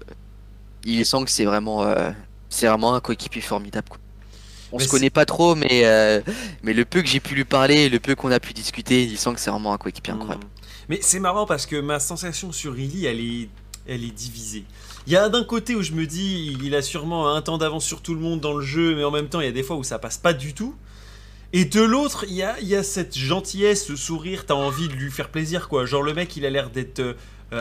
Ilisang, 0.84 1.26
c'est 1.26 1.44
vraiment, 1.44 1.82
euh, 1.84 2.10
c'est 2.48 2.66
vraiment 2.66 2.94
un 2.94 3.00
coéquipier 3.00 3.40
formidable. 3.40 3.88
Quoi. 3.88 3.98
On 4.72 4.78
Mais 4.78 4.84
se 4.84 4.88
connaît 4.88 5.10
pas 5.10 5.24
trop, 5.24 5.54
mais, 5.54 5.84
euh, 5.84 6.20
mais 6.62 6.72
le 6.72 6.84
peu 6.84 7.02
que 7.02 7.08
j'ai 7.08 7.20
pu 7.20 7.34
lui 7.34 7.44
parler, 7.44 7.88
le 7.88 7.98
peu 7.98 8.14
qu'on 8.14 8.30
a 8.30 8.38
pu 8.38 8.52
discuter, 8.52 9.04
Ilisang, 9.04 9.34
c'est 9.36 9.50
vraiment 9.50 9.72
un 9.72 9.78
coéquipier 9.78 10.12
incroyable. 10.12 10.44
Hmm. 10.44 10.60
Mais 10.88 10.98
c'est 11.02 11.20
marrant 11.20 11.46
parce 11.46 11.66
que 11.66 11.76
ma 11.76 12.00
sensation 12.00 12.52
sur 12.52 12.78
Illy, 12.78 13.06
elle 13.06 13.20
est, 13.20 13.48
elle 13.86 14.04
est 14.04 14.14
divisée. 14.14 14.64
Il 15.06 15.12
y 15.12 15.16
a 15.16 15.28
d'un 15.28 15.44
côté 15.44 15.74
où 15.74 15.82
je 15.82 15.92
me 15.92 16.06
dis, 16.06 16.56
il 16.62 16.74
a 16.74 16.82
sûrement 16.82 17.34
un 17.34 17.42
temps 17.42 17.58
d'avance 17.58 17.84
sur 17.84 18.02
tout 18.02 18.14
le 18.14 18.20
monde 18.20 18.40
dans 18.40 18.52
le 18.52 18.64
jeu, 18.64 18.94
mais 18.94 19.04
en 19.04 19.10
même 19.10 19.28
temps, 19.28 19.40
il 19.40 19.46
y 19.46 19.48
a 19.48 19.52
des 19.52 19.62
fois 19.62 19.76
où 19.76 19.82
ça 19.82 19.98
passe 19.98 20.18
pas 20.18 20.32
du 20.32 20.54
tout. 20.54 20.74
Et 21.52 21.64
de 21.64 21.80
l'autre, 21.80 22.24
il 22.28 22.34
y 22.34 22.42
a, 22.42 22.60
il 22.60 22.68
y 22.68 22.76
a 22.76 22.82
cette 22.82 23.16
gentillesse, 23.16 23.86
ce 23.86 23.96
sourire, 23.96 24.46
t'as 24.46 24.54
envie 24.54 24.88
de 24.88 24.92
lui 24.92 25.10
faire 25.10 25.30
plaisir, 25.30 25.68
quoi. 25.68 25.84
Genre, 25.84 26.02
le 26.02 26.14
mec, 26.14 26.36
il 26.36 26.46
a 26.46 26.50
l'air 26.50 26.70
d'être 26.70 27.00
euh, 27.00 27.14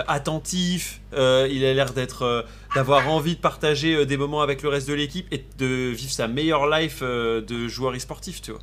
attentif, 0.07 1.01
euh, 1.13 1.47
il 1.49 1.65
a 1.65 1.73
l'air 1.73 1.93
d'être, 1.93 2.21
euh, 2.21 2.43
d'avoir 2.75 3.09
envie 3.09 3.35
de 3.35 3.41
partager 3.41 4.05
des 4.05 4.17
moments 4.17 4.41
avec 4.41 4.61
le 4.61 4.69
reste 4.69 4.87
de 4.87 4.93
l'équipe 4.93 5.25
et 5.31 5.43
de 5.57 5.89
vivre 5.89 6.11
sa 6.11 6.27
meilleure 6.27 6.67
life 6.67 7.01
de 7.01 7.67
joueur 7.67 7.95
e-sportif, 7.95 8.41
tu 8.41 8.51
vois. 8.51 8.61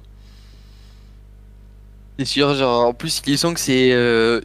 C'est 2.18 2.24
sûr, 2.24 2.54
genre 2.54 2.86
en 2.86 2.94
plus 2.94 3.20
Ilisang 3.26 3.56
c'est 3.58 3.92
euh, 3.92 4.40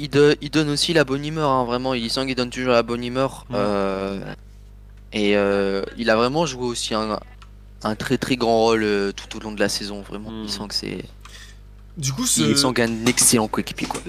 il, 0.00 0.08
do- 0.10 0.34
il 0.40 0.50
donne 0.50 0.70
aussi 0.70 0.92
la 0.92 1.04
bonne 1.04 1.24
humeur, 1.24 1.48
hein, 1.50 1.64
vraiment. 1.64 1.94
Il 1.94 2.08
donne 2.34 2.50
toujours 2.50 2.72
la 2.72 2.82
bonne 2.82 3.04
humeur. 3.04 3.46
Euh, 3.52 4.20
et 5.12 5.36
euh, 5.36 5.82
il 5.96 6.08
a 6.10 6.16
vraiment 6.16 6.46
joué 6.46 6.64
aussi 6.64 6.94
un, 6.94 7.18
un 7.82 7.94
très 7.96 8.18
très 8.18 8.36
grand 8.36 8.58
rôle 8.58 8.82
euh, 8.82 9.12
tout 9.12 9.36
au 9.36 9.40
long 9.40 9.52
de 9.52 9.60
la 9.60 9.68
saison, 9.68 10.02
vraiment. 10.02 10.30
Mm. 10.30 10.42
Ilisang 10.44 10.68
c'est 10.72 11.04
Du 11.96 12.12
coup, 12.12 12.26
ce... 12.26 12.40
Ilisang 12.42 12.72
est 12.78 12.82
un 12.84 13.06
excellent 13.06 13.48
coéquipier 13.48 13.86
quoi. 13.88 14.00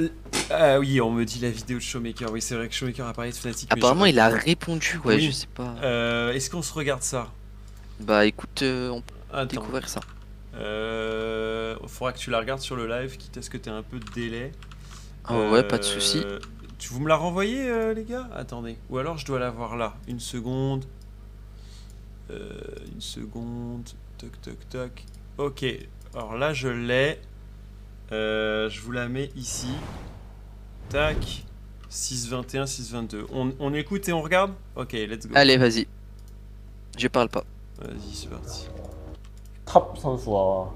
Ah 0.49 0.79
oui, 0.79 1.01
on 1.01 1.11
me 1.11 1.25
dit 1.25 1.39
la 1.39 1.49
vidéo 1.49 1.77
de 1.77 1.83
Showmaker. 1.83 2.31
Oui, 2.31 2.41
c'est 2.41 2.55
vrai 2.55 2.67
que 2.67 2.73
Showmaker 2.75 3.07
a 3.07 3.13
parlé 3.13 3.31
de 3.31 3.35
Fnatic. 3.35 3.69
mais 3.71 3.77
Apparemment 3.79 4.05
je- 4.05 4.09
il 4.11 4.19
a 4.19 4.29
répondu, 4.29 4.99
ouais, 5.05 5.15
Oui. 5.15 5.27
je 5.27 5.31
sais 5.31 5.47
pas. 5.53 5.75
Euh, 5.83 6.31
Est-ce 6.33 6.49
qu'on 6.49 6.61
se 6.61 6.73
regarde 6.73 7.03
ça? 7.03 7.29
Bah 7.99 8.25
écoute, 8.25 8.61
euh, 8.63 8.89
on 8.89 9.01
peut 9.01 9.13
Attends. 9.33 9.45
découvrir 9.47 9.87
ça. 9.89 9.99
Euh, 10.55 11.75
faudra 11.87 12.13
que 12.13 12.17
tu 12.19 12.29
la 12.29 12.39
regardes 12.39 12.61
sur 12.61 12.75
le 12.75 12.87
live, 12.87 13.17
quitte 13.17 13.37
à 13.37 13.41
ce 13.41 13.49
que 13.49 13.57
tu 13.57 13.69
aies 13.69 13.71
un 13.73 13.83
peu 13.83 13.99
de 13.99 14.05
délai. 14.13 14.51
Ah 15.24 15.50
ouais, 15.50 15.62
pas 15.66 15.78
de 15.78 15.82
souci. 15.84 16.22
Euh, 16.24 16.38
Tu 16.78 16.92
vous 16.92 17.00
me 17.00 17.08
la 17.08 17.16
renvoyez, 17.16 17.68
euh, 17.70 17.94
les 17.94 18.04
gars 18.04 18.28
Attendez. 18.34 18.76
Ou 18.90 18.98
alors 18.98 19.18
je 19.18 19.26
dois 19.26 19.38
la 19.38 19.50
voir 19.50 19.76
là. 19.76 19.94
Une 20.08 20.20
seconde. 20.20 20.84
Euh, 22.30 22.50
une 22.94 23.00
seconde. 23.00 23.88
Toc, 24.18 24.30
toc, 24.42 24.68
toc. 24.68 25.04
Ok. 25.38 25.64
Alors 26.14 26.36
là, 26.36 26.52
je 26.52 26.68
l'ai. 26.68 27.18
Euh, 28.12 28.68
je 28.70 28.80
vous 28.82 28.92
la 28.92 29.08
mets 29.08 29.30
ici. 29.36 29.68
Tac. 30.88 31.44
621, 31.88 32.66
622. 32.66 33.26
On, 33.32 33.52
on 33.58 33.72
écoute 33.74 34.08
et 34.08 34.12
on 34.12 34.20
regarde 34.22 34.52
Ok, 34.74 34.92
let's 34.92 35.26
go. 35.26 35.32
Allez, 35.34 35.56
vas-y. 35.56 35.86
Je 36.98 37.08
parle 37.08 37.28
pas. 37.28 37.44
Vas-y, 37.80 38.14
c'est 38.14 38.28
parti. 38.30 38.66
탑 39.66 39.98
선수가 39.98 40.72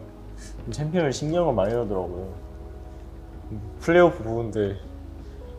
챔피언을 0.72 1.12
신경을 1.12 1.54
많이 1.54 1.72
하더라고요. 1.74 2.43
플레이오프 3.81 4.23
보는데 4.23 4.77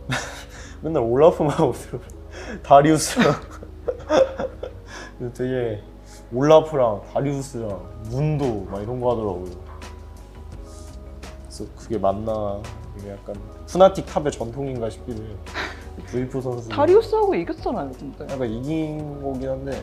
맨날 0.82 1.02
올라프만 1.02 1.52
하고 1.56 1.72
있어요. 1.72 2.00
다리우스랑 2.62 3.34
되게 5.34 5.82
올라프랑 6.32 7.02
다리우스랑 7.12 8.02
문도 8.10 8.66
막 8.70 8.82
이런 8.82 9.00
거 9.00 9.12
하더라고요. 9.12 9.50
그래서 11.42 11.64
그게 11.76 11.98
맞나 11.98 12.60
이게 12.98 13.10
약간 13.10 13.36
푸나틱 13.66 14.06
탑의 14.06 14.32
전통인가 14.32 14.90
싶기도 14.90 15.22
해요. 15.22 15.36
브이프 16.06 16.40
선수 16.40 16.68
다리우스하고 16.68 17.34
이겼잖아요, 17.34 17.90
근데. 17.98 18.24
약간 18.30 18.50
이긴 18.50 19.22
거긴 19.22 19.48
한데 19.48 19.82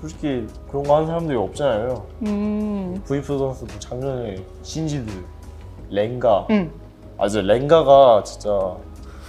솔직히 0.00 0.46
그런 0.68 0.84
거 0.84 0.96
하는 0.96 1.06
사람들이 1.06 1.36
없잖아요. 1.36 2.06
음, 2.26 3.02
브이프 3.06 3.38
선수도 3.38 3.78
작년에 3.78 4.44
신지드, 4.62 5.10
랭가. 5.90 6.46
응. 6.50 6.70
아, 7.18 7.28
저 7.28 7.40
랭가가 7.40 8.22
진짜 8.24 8.50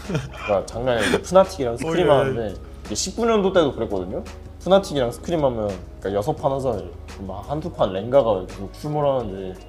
그러니까 0.08 0.66
작년에 0.66 1.22
푸나틱이랑 1.22 1.78
스크림. 1.78 2.10
하는데 2.10 2.54
19년도 2.86 3.54
때도 3.54 3.74
그랬거든요. 3.74 4.24
푸나틱이랑 4.60 5.12
스크림 5.12 5.44
하면 5.44 5.68
그러니까 6.00 6.14
여섯 6.14 6.34
판 6.34 6.52
하잖아요. 6.54 6.90
한 7.18 7.30
한두 7.46 7.72
판 7.72 7.94
계속 7.94 8.74
출몰하는데 8.74 9.60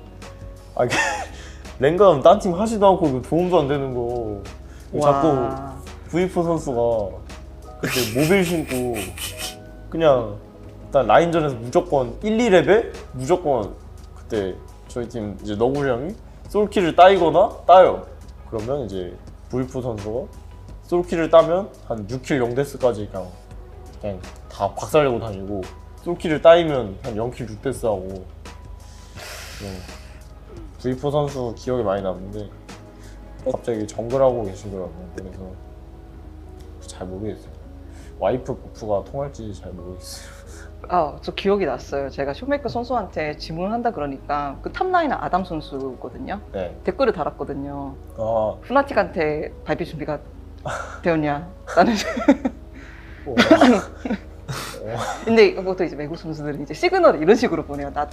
아 0.76 0.84
이게 0.84 0.94
랭가는 1.78 2.22
딴 2.22 2.38
팀 2.38 2.54
하지도 2.54 2.86
않고 2.88 3.22
도움도 3.22 3.60
안 3.60 3.68
되는 3.68 3.94
거 3.94 4.42
자꾸 5.00 5.28
와. 5.28 5.76
V4 6.10 6.32
선수가 6.32 6.80
그때 7.80 8.20
모빌 8.20 8.44
신고 8.44 8.94
그냥 9.88 10.36
일단 10.86 11.06
라인전에서 11.06 11.54
무조건 11.56 12.16
1, 12.22 12.36
2레벨 12.36 12.92
무조건 13.12 13.74
그때 14.16 14.54
저희 14.88 15.08
팀 15.08 15.36
이제 15.42 15.54
너구리 15.54 15.88
형이 15.88 16.14
솔킬을 16.50 16.96
따이거나 16.96 17.62
따요. 17.64 18.04
그러면 18.50 18.84
이제 18.84 19.16
V4 19.50 19.82
선수가 19.82 20.26
솔킬을 20.82 21.30
따면 21.30 21.70
한 21.86 22.04
6킬 22.08 22.40
0데스까지 22.40 23.08
그냥 23.08 23.30
그냥 24.00 24.20
다 24.50 24.74
박살내고 24.74 25.20
다니고 25.20 25.60
솔킬을 26.02 26.42
따이면 26.42 26.98
한 27.04 27.14
0킬 27.14 27.48
6데스 27.48 27.84
하고 27.84 28.26
V4 30.80 31.12
선수 31.12 31.54
기억에 31.56 31.84
많이 31.84 32.02
남는데 32.02 32.50
갑자기 33.52 33.86
정글하고 33.86 34.44
계시더라고요. 34.46 35.10
그래서 35.14 35.54
잘 36.80 37.06
모르겠어요. 37.06 37.52
와이프 38.18 38.44
버프가 38.44 39.04
통할지 39.04 39.54
잘 39.54 39.70
모르겠어요. 39.70 40.30
아, 40.88 41.16
저 41.20 41.32
기억이 41.34 41.66
났어요. 41.66 42.10
제가 42.10 42.32
쇼메이커 42.32 42.68
선수한테 42.68 43.36
질문을 43.36 43.70
한다 43.72 43.90
그러니까 43.92 44.58
그 44.62 44.72
탑라이너 44.72 45.14
아담 45.20 45.44
선수거든요. 45.44 46.40
네. 46.52 46.76
댓글을 46.84 47.12
달았거든요. 47.12 47.94
아, 48.16 48.56
후나틱한테 48.62 49.52
발표 49.64 49.84
준비가 49.84 50.18
배웠냐? 51.02 51.48
나는 51.76 51.94
어. 53.26 53.34
근데 55.24 55.54
보통 55.54 55.86
이제 55.86 55.94
외국 55.94 56.16
선수들은 56.16 56.62
이제 56.62 56.74
시그널을 56.74 57.22
이런 57.22 57.36
식으로 57.36 57.64
보내요. 57.64 57.92
나 57.92 58.08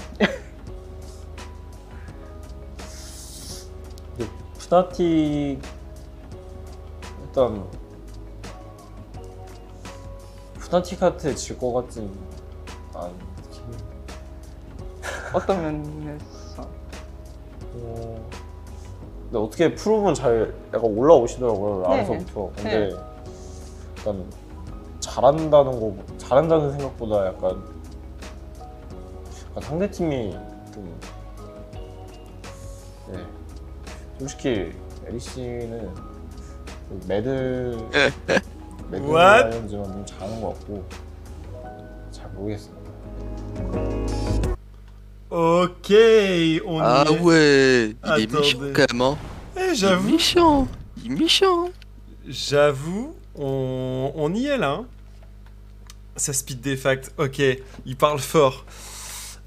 근데 4.18 4.32
푸나틱 4.60 5.60
일단 7.26 7.64
푸나틱한테 10.60 11.34
질것 11.34 11.74
같진 11.74 12.12
해. 13.06 13.12
어떤 15.34 15.62
면에서 15.62 16.62
어, 17.74 18.30
근데 19.24 19.38
어떻게 19.38 19.76
프로분 19.76 20.14
잘 20.14 20.54
약간 20.74 20.84
올라오시더라고요 20.84 21.82
네. 21.82 21.94
아래서부터 21.94 22.52
근데 22.56 22.90
약간 24.00 24.26
잘한다는 25.00 25.80
거 25.80 25.96
잘한다는 26.18 26.72
생각보다 26.72 27.28
약간, 27.28 27.64
약간 29.50 29.64
상대 29.64 29.90
팀이 29.90 30.32
좀 30.74 31.00
네. 33.12 33.26
솔직히 34.20 34.72
에리 35.06 35.20
씨는 35.20 35.94
그 36.90 37.02
매들 37.08 37.78
매들 38.90 39.06
What? 39.08 39.50
라이언즈만 39.50 39.86
좀 39.92 40.06
잘하는 40.06 40.42
것 40.42 40.54
같고 40.60 40.84
잘 42.12 42.30
모르겠습니다. 42.32 42.77
Ok, 45.30 45.92
on 46.66 46.80
Ah 46.82 47.06
y 47.10 47.14
est. 47.14 47.20
ouais, 47.20 47.96
il 48.18 48.24
est 48.24 48.32
méchant 48.32 48.58
quand 48.74 48.94
même. 48.94 49.02
Hein. 49.02 49.18
Eh, 49.58 49.60
Il 49.60 49.72
est 49.72 49.76
j'avoue, 49.76 50.10
méchant. 50.12 50.68
Il 51.04 51.12
est 51.12 51.16
méchant. 51.16 51.70
j'avoue, 52.28 53.16
on, 53.36 54.12
on 54.16 54.34
y 54.34 54.46
est 54.48 54.58
là. 54.58 54.72
hein. 54.72 54.86
Ça 56.16 56.34
speed 56.34 56.62
des 56.62 56.78
facts. 56.78 57.12
Ok, 57.18 57.42
il 57.86 57.96
parle 57.96 58.20
fort. 58.20 58.66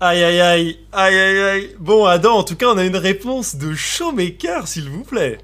Aïe 0.01 0.23
aïe 0.23 0.41
aïe, 0.41 0.79
aïe 0.93 1.15
aïe 1.19 1.39
aïe. 1.41 1.77
Bon, 1.79 2.05
Adam, 2.07 2.37
en 2.37 2.45
tout 2.45 2.57
cas, 2.57 2.67
on 2.69 2.79
a 2.79 2.85
une 2.85 2.97
réponse 2.97 3.57
de 3.57 3.75
Showmaker, 3.75 4.69
s'il 4.69 4.89
vous 4.89 5.05
plaît. 5.05 5.39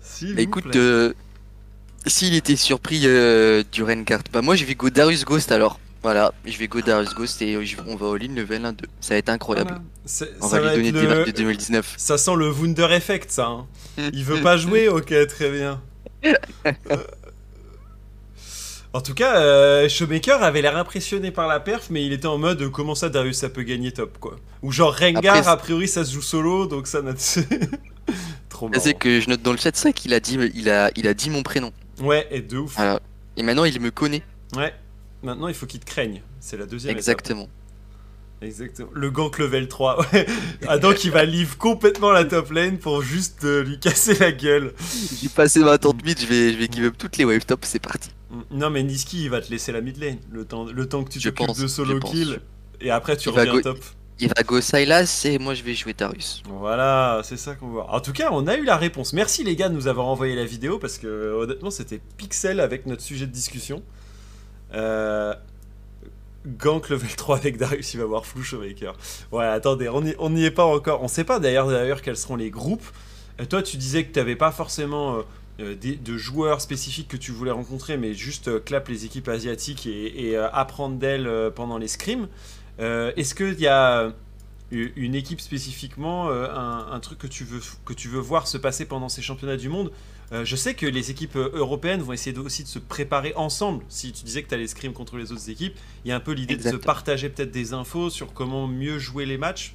S'il 0.00 0.38
Écoute, 0.40 0.74
euh, 0.76 1.12
s'il 2.06 2.34
était 2.34 2.56
surpris 2.56 3.02
euh, 3.04 3.62
du 3.72 3.82
Rencard, 3.84 4.22
bah 4.32 4.42
moi 4.42 4.56
je 4.56 4.64
vais 4.64 4.74
go 4.74 4.90
Darius 4.90 5.24
Ghost 5.24 5.52
alors. 5.52 5.78
Voilà, 6.02 6.32
je 6.44 6.58
vais 6.58 6.66
go 6.66 6.80
Darius 6.80 7.14
Ghost 7.14 7.40
et 7.42 7.54
euh, 7.54 7.64
on 7.86 7.94
va 7.96 8.14
all-in 8.16 8.34
level 8.34 8.62
1-2. 8.62 8.74
Ça 9.00 9.14
va 9.14 9.18
être 9.18 9.28
incroyable. 9.28 9.70
Voilà. 9.70 9.84
C'est- 10.04 10.30
On 10.40 10.48
ça 10.48 10.60
va 10.60 10.74
lui 10.74 10.88
être 10.88 10.94
donner 10.94 11.06
des 11.06 11.14
maps 11.14 11.24
de 11.24 11.30
2019. 11.30 11.94
Ça 11.96 12.18
sent 12.18 12.34
le 12.36 12.50
Wunder 12.50 12.88
Effect, 12.90 13.30
ça. 13.30 13.46
hein. 13.46 13.66
Il 14.12 14.24
veut 14.24 14.40
pas 14.42 14.56
jouer 14.56 14.88
Ok, 14.88 15.14
très 15.28 15.50
bien. 15.50 15.80
Euh, 16.24 16.96
En 18.94 19.00
tout 19.00 19.14
cas, 19.14 19.36
euh, 19.40 19.88
Showmaker 19.88 20.42
avait 20.42 20.60
l'air 20.60 20.76
impressionné 20.76 21.30
par 21.30 21.46
la 21.48 21.60
perf, 21.60 21.86
mais 21.88 22.04
il 22.04 22.12
était 22.12 22.26
en 22.26 22.36
mode 22.36 22.68
comment 22.70 22.94
ça 22.94 23.08
Darius 23.08 23.38
ça 23.38 23.48
peut 23.48 23.62
gagner 23.62 23.90
top 23.92 24.18
quoi. 24.18 24.36
Ou 24.62 24.70
genre 24.70 24.94
Rengar, 24.94 25.36
Après, 25.36 25.48
a 25.50 25.56
priori 25.56 25.88
ça 25.88 26.04
se 26.04 26.12
joue 26.12 26.20
solo, 26.20 26.66
donc 26.66 26.86
ça 26.86 27.00
n'a. 27.00 27.14
Trop 28.50 28.68
marrant. 28.68 28.82
C'est 28.82 28.92
que 28.92 29.20
je 29.20 29.30
note 29.30 29.40
dans 29.40 29.52
le 29.52 29.56
chat 29.58 29.74
ça 29.74 29.92
qu'il 29.92 30.12
a 30.12 30.20
dit, 30.20 30.36
il 30.54 30.68
a, 30.68 30.90
il 30.96 31.06
a 31.08 31.14
dit 31.14 31.30
mon 31.30 31.42
prénom. 31.42 31.72
Ouais, 32.02 32.26
et 32.30 32.42
de 32.42 32.58
ouf. 32.58 32.76
Et 33.36 33.42
maintenant 33.42 33.64
il 33.64 33.80
me 33.80 33.90
connaît. 33.90 34.22
Ouais. 34.56 34.74
Maintenant 35.22 35.48
il 35.48 35.54
faut 35.54 35.66
qu'il 35.66 35.80
te 35.80 35.84
craigne. 35.86 36.22
C'est 36.40 36.56
la 36.56 36.66
deuxième. 36.66 36.92
étape. 36.92 37.00
Exactement. 37.00 37.48
Exactement. 38.40 38.90
Le 38.92 39.10
gank 39.10 39.38
level 39.38 39.68
3. 39.68 40.04
Ouais. 40.12 40.26
Adam 40.66 40.92
qui 40.94 41.10
va 41.10 41.24
leave 41.24 41.56
complètement 41.56 42.10
la 42.10 42.24
top 42.24 42.50
lane 42.50 42.78
pour 42.78 43.02
juste 43.02 43.44
euh, 43.44 43.62
lui 43.62 43.78
casser 43.78 44.14
la 44.18 44.32
gueule. 44.32 44.72
J'ai 45.22 45.28
passé 45.28 45.60
ma 45.60 45.78
tente 45.78 46.04
mid, 46.04 46.18
je 46.20 46.26
vais, 46.26 46.52
je 46.52 46.58
vais 46.58 46.68
give 46.70 46.84
up 46.86 46.94
toutes 46.98 47.16
les 47.18 47.24
wave 47.24 47.44
top, 47.46 47.60
c'est 47.64 47.78
parti. 47.78 48.10
Non 48.50 48.70
mais 48.70 48.82
Niski 48.82 49.24
il 49.24 49.30
va 49.30 49.40
te 49.40 49.50
laisser 49.50 49.70
la 49.72 49.80
mid 49.80 49.96
lane 49.98 50.18
le 50.30 50.44
temps, 50.44 50.64
le 50.64 50.88
temps 50.88 51.04
que 51.04 51.10
tu 51.10 51.20
t'occupes 51.20 51.56
de 51.60 51.66
solo 51.66 52.00
kill 52.00 52.40
et 52.80 52.90
après 52.90 53.16
tu 53.16 53.28
Il 53.28 53.32
reviens 53.38 53.52
go- 53.52 53.60
top. 53.60 53.78
Il 54.18 54.28
va 54.28 54.42
go 54.42 54.60
Sylas 54.60 55.22
et 55.24 55.38
moi 55.38 55.54
je 55.54 55.62
vais 55.62 55.74
jouer 55.74 55.94
Darius. 55.94 56.42
Voilà, 56.48 57.20
c'est 57.24 57.36
ça 57.36 57.54
qu'on 57.54 57.68
voit. 57.68 57.92
En 57.92 58.00
tout 58.00 58.12
cas, 58.12 58.28
on 58.32 58.46
a 58.46 58.56
eu 58.56 58.64
la 58.64 58.76
réponse. 58.76 59.12
Merci 59.12 59.42
les 59.44 59.56
gars 59.56 59.68
de 59.68 59.74
nous 59.74 59.86
avoir 59.88 60.06
envoyé 60.06 60.34
la 60.36 60.44
vidéo 60.44 60.78
parce 60.78 60.98
que 60.98 61.32
honnêtement 61.34 61.70
c'était 61.70 62.00
pixel 62.16 62.58
avec 62.60 62.86
notre 62.86 63.02
sujet 63.02 63.26
de 63.26 63.32
discussion. 63.32 63.82
Euh... 64.74 65.34
Gank 66.46 66.88
level 66.88 67.14
3 67.14 67.36
avec 67.36 67.56
Darius, 67.56 67.94
il 67.94 68.00
va 68.00 68.06
voir 68.06 68.26
flou 68.26 68.42
Showmaker. 68.42 68.96
Ouais, 69.30 69.44
attendez, 69.44 69.88
on 69.88 70.30
n'y 70.30 70.44
est 70.44 70.50
pas 70.50 70.64
encore. 70.64 71.02
On 71.02 71.08
sait 71.08 71.24
pas 71.24 71.38
d'ailleurs 71.38 71.68
d'ailleurs 71.68 72.02
quels 72.02 72.16
seront 72.16 72.36
les 72.36 72.50
groupes. 72.50 72.84
Euh, 73.40 73.44
toi, 73.44 73.62
tu 73.62 73.76
disais 73.76 74.04
que 74.04 74.12
tu 74.12 74.18
n'avais 74.18 74.36
pas 74.36 74.50
forcément 74.50 75.22
euh, 75.60 75.76
de 75.76 76.16
joueurs 76.16 76.60
spécifiques 76.60 77.08
que 77.08 77.16
tu 77.16 77.30
voulais 77.30 77.52
rencontrer, 77.52 77.96
mais 77.96 78.14
juste 78.14 78.64
clap 78.64 78.88
les 78.88 79.04
équipes 79.04 79.28
asiatiques 79.28 79.86
et, 79.86 80.36
apprendre 80.36 80.96
d'elles 80.96 81.30
pendant 81.54 81.78
les 81.78 81.88
scrims. 81.88 82.28
Est-ce 82.78 83.34
qu'il 83.34 83.60
y 83.60 83.68
a 83.68 84.12
une 84.72 85.14
équipe 85.14 85.40
spécifiquement, 85.40 86.30
un, 86.30 86.90
un 86.90 87.00
truc 87.00 87.18
que 87.18 87.26
tu, 87.28 87.44
veux, 87.44 87.60
que 87.84 87.92
tu 87.92 88.08
veux 88.08 88.18
voir 88.18 88.48
se 88.48 88.58
passer 88.58 88.86
pendant 88.86 89.08
ces 89.08 89.22
championnats 89.22 89.58
du 89.58 89.68
monde 89.68 89.92
Euh, 90.32 90.44
Je 90.44 90.56
sais 90.56 90.74
que 90.74 90.86
les 90.86 91.10
équipes 91.10 91.36
euh, 91.36 91.50
européennes 91.54 92.00
vont 92.00 92.12
essayer 92.12 92.32
de- 92.32 92.40
aussi 92.40 92.62
de 92.62 92.68
se 92.68 92.78
préparer 92.78 93.34
ensemble. 93.36 93.84
Si 93.88 94.12
tu 94.12 94.24
disais 94.24 94.42
que 94.42 94.48
tu 94.48 94.54
allais 94.54 94.66
scrim 94.66 94.92
contre 94.92 95.16
les 95.18 95.30
autres 95.32 95.50
équipes, 95.50 95.76
il 96.04 96.08
y 96.08 96.12
a 96.12 96.16
un 96.16 96.20
peu 96.20 96.32
l'idée 96.32 96.56
de 96.56 96.62
se 96.62 96.76
partager 96.76 97.28
peut-être 97.28 97.50
des 97.50 97.72
infos 97.74 98.08
sur 98.10 98.32
comment 98.32 98.66
mieux 98.66 98.98
jouer 98.98 99.26
les 99.26 99.36
matchs, 99.38 99.74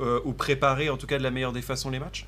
euh, 0.00 0.20
ou 0.24 0.32
préparer 0.32 0.88
en 0.90 0.96
tout 0.96 1.06
cas 1.08 1.18
de 1.18 1.22
la 1.24 1.30
meilleure 1.32 1.52
des 1.52 1.62
façons 1.62 1.90
les 1.90 1.98
matchs. 1.98 2.26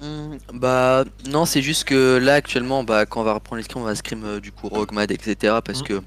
Hmm, 0.00 0.36
bah 0.54 1.04
non, 1.28 1.44
c'est 1.44 1.60
juste 1.60 1.84
que 1.84 2.18
là 2.18 2.34
actuellement, 2.34 2.84
bah 2.84 3.04
quand 3.04 3.20
on 3.20 3.24
va 3.24 3.34
reprendre 3.34 3.56
les 3.58 3.64
scrims, 3.64 3.82
on 3.82 3.84
va 3.84 3.94
scrim 3.96 4.24
euh, 4.24 4.40
du 4.40 4.52
coup 4.52 4.68
Rogmad, 4.68 5.10
etc. 5.10 5.56
Parce 5.64 5.80
Mm. 5.82 5.84
que 5.86 6.02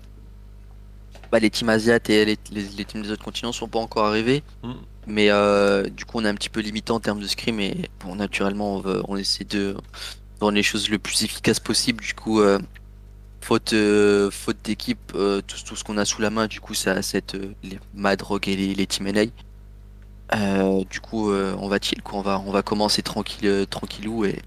bah, 1.31 1.39
les 1.39 1.49
teams 1.49 1.69
asiates 1.69 2.09
et 2.09 2.25
les, 2.25 2.37
les- 2.51 2.63
les 2.77 2.85
teams 2.85 3.01
des 3.01 3.11
autres 3.11 3.23
continents 3.23 3.51
sont 3.51 3.67
pas 3.67 3.79
encore 3.79 4.05
arrivés. 4.05 4.43
Mm. 4.63 4.71
Mais 5.07 5.29
euh, 5.29 5.89
du 5.89 6.05
coup, 6.05 6.19
on 6.19 6.25
est 6.25 6.29
un 6.29 6.35
petit 6.35 6.49
peu 6.49 6.61
limité 6.61 6.91
en 6.91 6.99
termes 6.99 7.19
de 7.19 7.27
scrim 7.27 7.59
et 7.59 7.89
bon, 8.05 8.15
naturellement, 8.15 8.81
on 9.07 9.17
essaie 9.17 9.43
de 9.43 9.75
les 10.49 10.63
choses 10.63 10.89
le 10.89 10.99
plus 10.99 11.23
efficace 11.23 11.59
possible. 11.59 12.03
Du 12.03 12.13
coup, 12.13 12.41
euh, 12.41 12.59
faute, 13.41 13.73
euh, 13.73 14.31
faute 14.31 14.57
d'équipe, 14.63 15.11
euh, 15.15 15.41
tout, 15.41 15.57
tout 15.65 15.75
ce 15.75 15.83
qu'on 15.83 15.97
a 15.97 16.05
sous 16.05 16.21
la 16.21 16.29
main, 16.29 16.47
du 16.47 16.59
coup, 16.59 16.73
ça 16.73 16.95
euh, 16.95 17.53
les 17.63 17.79
Mad 17.93 18.21
Rock 18.21 18.47
et 18.47 18.55
les, 18.55 18.73
les 18.73 18.87
Team 18.87 19.09
NA. 19.11 19.25
Du 20.89 20.99
coup, 21.01 21.31
on 21.31 21.67
va 21.67 21.77
chill, 21.81 22.01
quoi. 22.01 22.19
On 22.19 22.21
va, 22.21 22.41
on 22.45 22.51
va 22.51 22.61
commencer 22.61 23.01
tranquille, 23.01 23.65
tranquillou 23.69 24.23
et, 24.25 24.41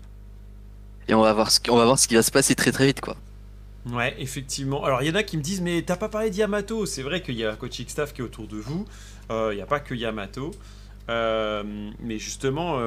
et 1.09 1.15
on 1.15 1.21
va 1.21 1.33
voir 1.35 1.51
ce 1.51 1.61
qui, 1.61 1.71
on 1.71 1.77
va 1.77 1.85
voir 1.85 1.99
ce 1.99 2.09
qui 2.09 2.15
va 2.15 2.23
se 2.23 2.31
passer 2.31 2.55
très 2.55 2.73
très 2.73 2.87
vite, 2.87 3.01
quoi. 3.03 3.17
Ouais, 3.85 4.17
effectivement. 4.19 4.83
Alors, 4.85 5.03
il 5.03 5.09
y 5.09 5.11
en 5.11 5.15
a 5.15 5.23
qui 5.23 5.37
me 5.37 5.43
disent, 5.43 5.61
mais 5.61 5.83
t'as 5.83 5.97
pas 5.97 6.09
parlé 6.09 6.31
de 6.31 6.37
Yamato. 6.37 6.87
C'est 6.87 7.03
vrai 7.03 7.21
qu'il 7.21 7.35
y 7.35 7.45
a 7.45 7.53
un 7.53 7.57
coaching 7.57 7.87
staff 7.87 8.15
qui 8.15 8.23
est 8.23 8.25
autour 8.25 8.47
de 8.47 8.57
vous. 8.57 8.87
Il 9.31 9.57
n'y 9.57 9.61
a 9.61 9.67
pas 9.67 9.81
que 9.81 9.95
Yamato. 9.95 10.53
Mais 11.09 12.19
justement, 12.19 12.79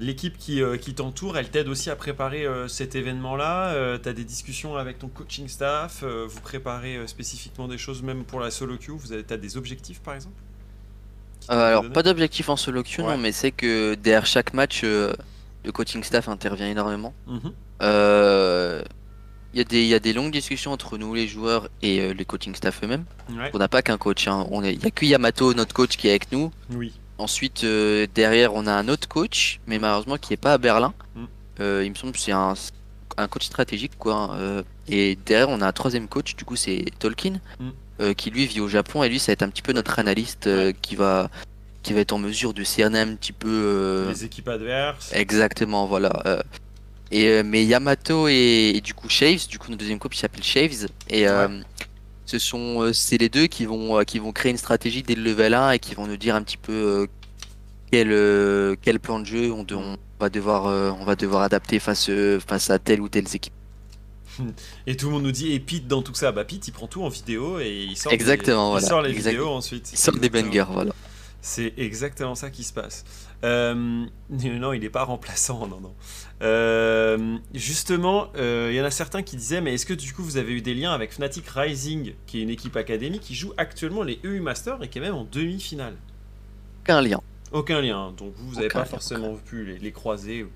l'équipe 0.00 0.36
qui, 0.38 0.62
euh, 0.62 0.76
qui 0.76 0.94
t'entoure, 0.94 1.36
elle 1.38 1.50
t'aide 1.50 1.68
aussi 1.68 1.90
à 1.90 1.94
préparer 1.96 2.44
euh, 2.46 2.66
cet 2.68 2.94
événement-là. 2.96 3.68
Euh, 3.74 3.98
t'as 3.98 4.12
des 4.12 4.24
discussions 4.24 4.76
avec 4.76 4.98
ton 4.98 5.08
coaching 5.08 5.46
staff. 5.46 6.02
vous 6.02 6.40
préparez 6.40 7.06
spécifiquement 7.06 7.68
des 7.68 7.78
choses, 7.78 8.02
même 8.02 8.24
pour 8.24 8.40
la 8.40 8.50
solo 8.50 8.76
queue. 8.78 8.92
Vous 8.92 9.12
avez, 9.12 9.22
t'as 9.22 9.36
des 9.36 9.56
objectifs, 9.56 10.00
par 10.00 10.14
exemple? 10.14 10.40
Alors, 11.48 11.88
pas 11.90 12.02
d'objectif 12.02 12.48
en 12.48 12.56
solo 12.56 12.82
queue, 12.82 13.02
Ouais. 13.02 13.10
non, 13.10 13.18
mais 13.18 13.32
c'est 13.32 13.50
que 13.52 13.94
derrière 13.94 14.26
chaque 14.26 14.52
match, 14.54 14.82
le 14.82 15.14
coaching 15.72 16.02
staff 16.02 16.28
intervient 16.28 16.68
énormément. 16.68 17.14
Mhm. 17.26 17.52
Il 19.52 19.58
y, 19.58 19.60
a 19.62 19.64
des- 19.64 19.82
il 19.82 19.88
y 19.88 19.94
a 19.94 19.98
des 19.98 20.12
longues 20.12 20.30
discussions 20.30 20.70
entre 20.70 20.96
nous, 20.96 21.12
les 21.12 21.26
joueurs, 21.26 21.68
et 21.82 22.14
les 22.14 22.24
coaching 22.24 22.54
staff 22.54 22.84
eux-mêmes. 22.84 23.04
Ouais. 23.30 23.50
On 23.52 23.58
n'a 23.58 23.66
pas 23.66 23.82
qu'un 23.82 23.98
coach, 23.98 24.28
hein. 24.28 24.46
il 24.52 24.78
n'y 24.78 24.84
a 24.84 24.90
que 24.92 25.04
Yamato, 25.04 25.54
notre 25.54 25.74
coach, 25.74 25.96
qui 25.96 26.06
est 26.06 26.10
avec 26.10 26.30
nous. 26.30 26.52
Oui. 26.72 26.92
Ensuite, 27.20 27.64
euh, 27.64 28.06
derrière, 28.14 28.54
on 28.54 28.66
a 28.66 28.72
un 28.72 28.88
autre 28.88 29.06
coach, 29.08 29.60
mais 29.66 29.78
malheureusement 29.78 30.16
qui 30.16 30.32
est 30.32 30.38
pas 30.38 30.54
à 30.54 30.58
Berlin. 30.58 30.94
Mm. 31.14 31.24
Euh, 31.60 31.82
il 31.84 31.90
me 31.90 31.94
semble 31.94 32.12
que 32.14 32.18
c'est 32.18 32.32
un, 32.32 32.54
un 33.18 33.28
coach 33.28 33.44
stratégique, 33.44 33.92
quoi. 33.98 34.14
hein. 34.14 34.38
Euh, 34.38 34.62
et 34.88 35.16
derrière, 35.26 35.50
on 35.50 35.60
a 35.60 35.66
un 35.66 35.72
troisième 35.72 36.08
coach, 36.08 36.34
du 36.34 36.44
coup, 36.44 36.56
c'est 36.56 36.84
Tolkien, 36.98 37.40
Mm. 37.58 38.14
qui 38.14 38.30
lui 38.30 38.46
vit 38.46 38.60
au 38.60 38.68
Japon. 38.68 39.02
Et 39.04 39.10
lui, 39.10 39.18
ça 39.18 39.26
va 39.26 39.32
être 39.34 39.42
un 39.42 39.50
petit 39.50 39.60
peu 39.60 39.72
notre 39.74 39.98
analyste 39.98 40.48
qui, 40.80 40.96
va, 40.96 41.28
qui 41.82 41.92
va 41.92 42.00
être 42.00 42.12
en 42.12 42.18
mesure 42.18 42.54
de 42.54 42.64
cerner 42.64 42.98
un 43.00 43.14
petit 43.14 43.32
peu. 43.32 44.06
Les 44.08 44.24
équipes 44.24 44.48
adverses. 44.48 45.10
Exactement, 45.12 45.86
voilà. 45.86 46.42
et, 47.10 47.42
mais 47.42 47.64
Yamato 47.66 48.26
et, 48.28 48.72
et 48.74 48.80
du 48.80 48.94
coup 48.94 49.10
Shaves, 49.10 49.46
du 49.48 49.58
coup, 49.58 49.68
notre 49.68 49.80
deuxième 49.80 49.98
il 50.10 50.16
s'appelle 50.16 50.42
Shaves. 50.42 50.86
Et 51.10 51.26
ce 52.30 52.38
sont 52.38 52.82
euh, 52.82 52.92
c'est 52.92 53.18
les 53.18 53.28
deux 53.28 53.46
qui 53.48 53.64
vont, 53.66 53.98
euh, 53.98 54.04
qui 54.04 54.18
vont 54.20 54.30
créer 54.32 54.52
une 54.52 54.58
stratégie 54.58 55.02
dès 55.02 55.14
le 55.16 55.22
level 55.22 55.52
1 55.54 55.72
et 55.72 55.78
qui 55.80 55.94
vont 55.96 56.06
nous 56.06 56.16
dire 56.16 56.36
un 56.36 56.42
petit 56.42 56.56
peu 56.56 56.72
euh, 56.72 57.06
quel, 57.90 58.76
quel 58.82 59.00
plan 59.00 59.18
de 59.18 59.26
jeu 59.26 59.52
on, 59.52 59.64
de- 59.64 59.74
on 59.74 59.96
va 60.20 60.30
devoir, 60.30 60.64
on 60.98 61.04
va 61.04 61.16
devoir 61.16 61.42
adapter 61.42 61.80
face, 61.80 62.08
face 62.46 62.70
à 62.70 62.78
telle 62.78 63.00
ou 63.00 63.08
telle 63.08 63.24
équipe. 63.34 63.52
Et 64.86 64.96
tout 64.96 65.06
le 65.06 65.12
monde 65.12 65.24
nous 65.24 65.32
dit, 65.32 65.52
et 65.52 65.58
Pete 65.60 65.88
dans 65.88 66.02
tout 66.02 66.14
ça 66.14 66.30
Bah, 66.30 66.44
Pete, 66.44 66.68
il 66.68 66.72
prend 66.72 66.86
tout 66.86 67.02
en 67.02 67.08
vidéo 67.08 67.58
et 67.58 67.86
il 67.90 67.96
sort, 67.96 68.12
Exactement, 68.12 68.68
il 68.68 68.70
voilà, 68.72 68.86
sort 68.86 69.02
les 69.02 69.12
vidéos 69.12 69.48
ensuite. 69.48 69.88
Sortent 69.88 70.20
des 70.20 70.30
bangers, 70.30 70.66
voilà. 70.70 70.92
C'est 71.42 71.72
exactement 71.78 72.34
ça 72.34 72.50
qui 72.50 72.62
se 72.64 72.72
passe. 72.72 73.04
Euh, 73.44 73.74
non, 74.30 74.72
il 74.72 74.80
n'est 74.80 74.90
pas 74.90 75.04
remplaçant, 75.04 75.66
non, 75.66 75.80
non. 75.80 75.94
Euh, 76.42 77.36
justement, 77.54 78.28
euh, 78.36 78.68
il 78.72 78.76
y 78.76 78.80
en 78.80 78.84
a 78.84 78.90
certains 78.90 79.22
qui 79.22 79.36
disaient, 79.36 79.60
mais 79.60 79.74
est-ce 79.74 79.84
que 79.86 79.92
du 79.92 80.12
coup 80.14 80.22
vous 80.22 80.36
avez 80.38 80.52
eu 80.52 80.62
des 80.62 80.74
liens 80.74 80.92
avec 80.92 81.12
Fnatic 81.12 81.46
Rising, 81.48 82.14
qui 82.26 82.38
est 82.38 82.42
une 82.42 82.50
équipe 82.50 82.76
académique 82.76 83.20
qui 83.22 83.34
joue 83.34 83.52
actuellement 83.58 84.02
les 84.02 84.18
EU 84.24 84.40
Masters 84.40 84.82
et 84.82 84.88
qui 84.88 84.98
est 84.98 85.02
même 85.02 85.14
en 85.14 85.24
demi-finale? 85.30 85.94
Aucun 86.82 87.02
lien. 87.02 87.20
Aucun 87.52 87.80
lien, 87.82 88.12
donc 88.16 88.32
vous, 88.36 88.54
n'avez 88.54 88.68
pas 88.68 88.80
lien, 88.80 88.84
forcément 88.86 89.34
pu 89.34 89.64
les, 89.64 89.78
les 89.78 89.92
croiser 89.92 90.44
ou, 90.44 90.48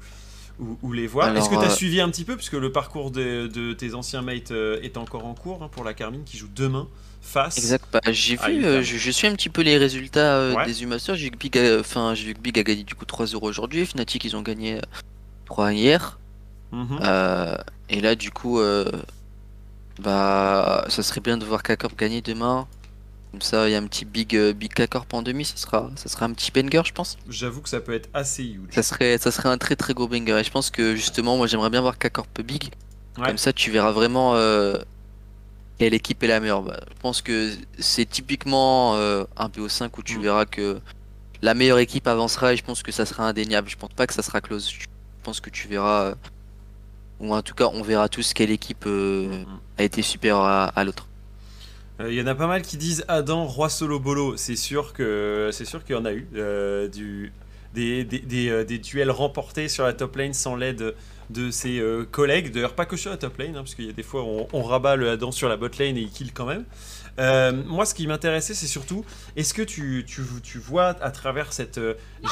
ou- 0.64 0.78
ou 0.82 0.92
les 0.92 1.06
voir. 1.06 1.36
Est-ce 1.36 1.50
que 1.50 1.54
tu 1.56 1.60
as 1.60 1.64
euh, 1.64 1.70
suivi 1.70 2.00
un 2.00 2.08
petit 2.08 2.24
peu, 2.24 2.36
puisque 2.36 2.52
le 2.54 2.72
parcours 2.72 3.10
de, 3.10 3.46
de 3.48 3.72
tes 3.74 3.94
anciens 3.94 4.22
mates 4.22 4.52
est 4.52 4.96
encore 4.96 5.26
en 5.26 5.34
cours 5.34 5.62
hein, 5.62 5.68
pour 5.70 5.84
la 5.84 5.92
Carmine 5.92 6.24
qui 6.24 6.38
joue 6.38 6.48
demain 6.54 6.88
face 7.20 7.58
Exact. 7.58 7.84
Bah, 7.92 8.00
j'ai 8.10 8.36
vu, 8.36 8.64
euh, 8.64 8.80
je, 8.82 8.96
je 8.96 9.10
suis 9.10 9.26
un 9.26 9.34
petit 9.34 9.48
peu 9.48 9.62
les 9.62 9.76
résultats 9.76 10.36
euh, 10.36 10.54
Ouais. 10.54 10.64
des 10.66 10.82
U-Masters. 10.84 11.16
J'ai 11.16 11.24
vu 11.24 11.30
que 11.32 11.36
Big, 11.38 11.58
a- 11.58 12.14
j'ai 12.14 12.24
vu 12.26 12.34
que 12.34 12.40
Big 12.40 12.58
a 12.58 12.62
gagné 12.62 12.84
du 12.84 12.94
coup 12.94 13.04
3-0 13.04 13.36
aujourd'hui. 13.42 13.84
Fnatic, 13.84 14.24
ils 14.24 14.36
ont 14.36 14.42
gagné 14.42 14.80
3 15.54 15.72
hier. 15.72 16.18
Mhm. 16.72 16.98
Euh, 17.02 17.56
et 17.88 18.00
là, 18.00 18.16
du 18.16 18.30
coup, 18.32 18.58
euh, 18.58 18.90
bah, 20.00 20.84
ça 20.88 21.02
serait 21.04 21.20
bien 21.20 21.36
de 21.36 21.44
voir 21.44 21.62
K-Corp 21.62 21.96
gagner 21.96 22.20
demain. 22.22 22.66
Comme 23.30 23.40
ça, 23.40 23.68
il 23.68 23.72
y 23.72 23.74
a 23.74 23.78
un 23.78 23.86
petit 23.86 24.04
Big, 24.04 24.34
euh, 24.36 24.52
Big 24.52 24.72
K-Corp 24.74 25.12
en 25.14 25.22
demi. 25.22 25.44
Ça 25.44 25.56
sera, 25.56 25.90
ça 25.96 26.08
sera 26.08 26.26
un 26.26 26.32
petit 26.32 26.50
banger, 26.50 26.82
je 26.84 26.92
pense. 26.92 27.16
J'avoue 27.28 27.60
que 27.62 27.68
ça 27.68 27.80
peut 27.80 27.94
être 27.94 28.08
assez 28.14 28.42
huge. 28.44 28.68
Ça 28.72 28.82
serait, 28.82 29.18
ça 29.18 29.30
serait 29.30 29.48
un 29.48 29.58
très 29.58 29.76
très 29.76 29.94
gros 29.94 30.08
banger. 30.08 30.38
Et 30.40 30.44
je 30.44 30.50
pense 30.50 30.70
que 30.70 30.96
justement, 30.96 31.36
moi, 31.36 31.46
j'aimerais 31.46 31.70
bien 31.70 31.80
voir 31.80 31.98
K-Corp 31.98 32.40
Big. 32.42 32.70
Ouais. 33.18 33.26
Comme 33.26 33.38
ça, 33.38 33.52
tu 33.52 33.70
verras 33.70 33.92
vraiment 33.92 34.34
quelle 35.78 35.94
équipe 35.94 36.22
est 36.24 36.28
la 36.28 36.40
meilleure. 36.40 36.62
Bah, 36.62 36.80
je 36.88 37.00
pense 37.00 37.22
que 37.22 37.52
c'est 37.78 38.06
typiquement 38.08 38.96
un 38.96 39.48
BO5 39.48 39.90
où 39.98 40.02
tu 40.02 40.18
Mm. 40.18 40.22
verras 40.22 40.46
que 40.46 40.80
la 41.42 41.54
meilleure 41.54 41.78
équipe 41.78 42.06
avancera 42.08 42.52
et 42.54 42.56
je 42.56 42.64
pense 42.64 42.82
que 42.82 42.90
ça 42.90 43.04
sera 43.06 43.28
indéniable. 43.28 43.68
Je 43.68 43.76
pense 43.76 43.92
pas 43.94 44.06
que 44.08 44.14
ça 44.14 44.22
sera 44.22 44.40
close. 44.40 44.68
Je 44.68 44.86
pense 45.24 45.40
que 45.40 45.50
tu 45.50 45.68
verras, 45.68 46.02
euh, 46.10 46.14
ou 47.20 47.34
en 47.34 47.42
tout 47.42 47.54
cas, 47.54 47.68
on 47.72 47.82
verra 47.82 48.08
tous 48.08 48.34
quelle 48.34 48.50
équipe 48.50 48.84
euh, 48.86 49.28
Mhm. 49.28 49.46
a 49.78 49.82
été 49.82 50.02
supérieure 50.02 50.42
à, 50.44 50.66
à 50.66 50.84
l'autre. 50.84 51.06
Euh, 52.00 52.12
Il 52.12 52.18
y 52.18 52.22
en 52.22 52.26
a 52.26 52.34
pas 52.34 52.46
mal 52.48 52.62
qui 52.62 52.76
disent 52.76 53.04
Adam, 53.08 53.46
roi 53.46 53.68
solo 53.68 54.00
bolo. 54.00 54.36
C'est 54.36 54.56
sûr 54.56 54.92
que 54.92 55.50
c'est 55.52 55.64
sûr 55.64 55.84
qu'il 55.84 55.94
y 55.96 55.98
en 55.98 56.04
a 56.04 56.12
eu 56.12 56.26
euh, 56.34 56.88
du, 56.88 57.32
des, 57.74 58.04
des, 58.04 58.48
euh, 58.48 58.64
des 58.64 58.78
duels 58.78 59.10
remportés 59.10 59.68
sur 59.68 59.84
la 59.84 59.92
top 59.92 60.16
lane 60.16 60.32
sans 60.32 60.56
l'aide 60.56 60.94
de 61.30 61.50
ses 61.50 61.80
euh, 61.80 62.04
collègues. 62.04 62.52
D'ailleurs, 62.52 62.74
pas 62.74 62.86
que 62.86 62.96
sur 62.96 63.10
la 63.10 63.16
top 63.16 63.38
lane, 63.38 63.50
hein, 63.56 63.62
parce 63.62 63.74
qu'il 63.74 63.86
y 63.86 63.90
a 63.90 63.92
des 63.92 64.02
fois 64.02 64.22
on, 64.22 64.46
on 64.52 64.62
rabat 64.62 64.96
le 64.96 65.10
Adam 65.10 65.32
sur 65.32 65.48
la 65.48 65.56
bot 65.56 65.68
lane 65.78 65.96
et 65.96 66.00
il 66.00 66.10
kill 66.10 66.32
quand 66.32 66.46
même. 66.46 66.64
Euh, 67.18 67.52
moi, 67.66 67.86
ce 67.86 67.94
qui 67.94 68.06
m'intéressait, 68.06 68.54
c'est 68.54 68.66
surtout, 68.66 69.04
est-ce 69.36 69.54
que 69.54 69.62
tu, 69.62 70.04
tu, 70.06 70.58
vois 70.58 70.96
à 71.00 71.10
travers 71.10 71.52
cette 71.52 71.80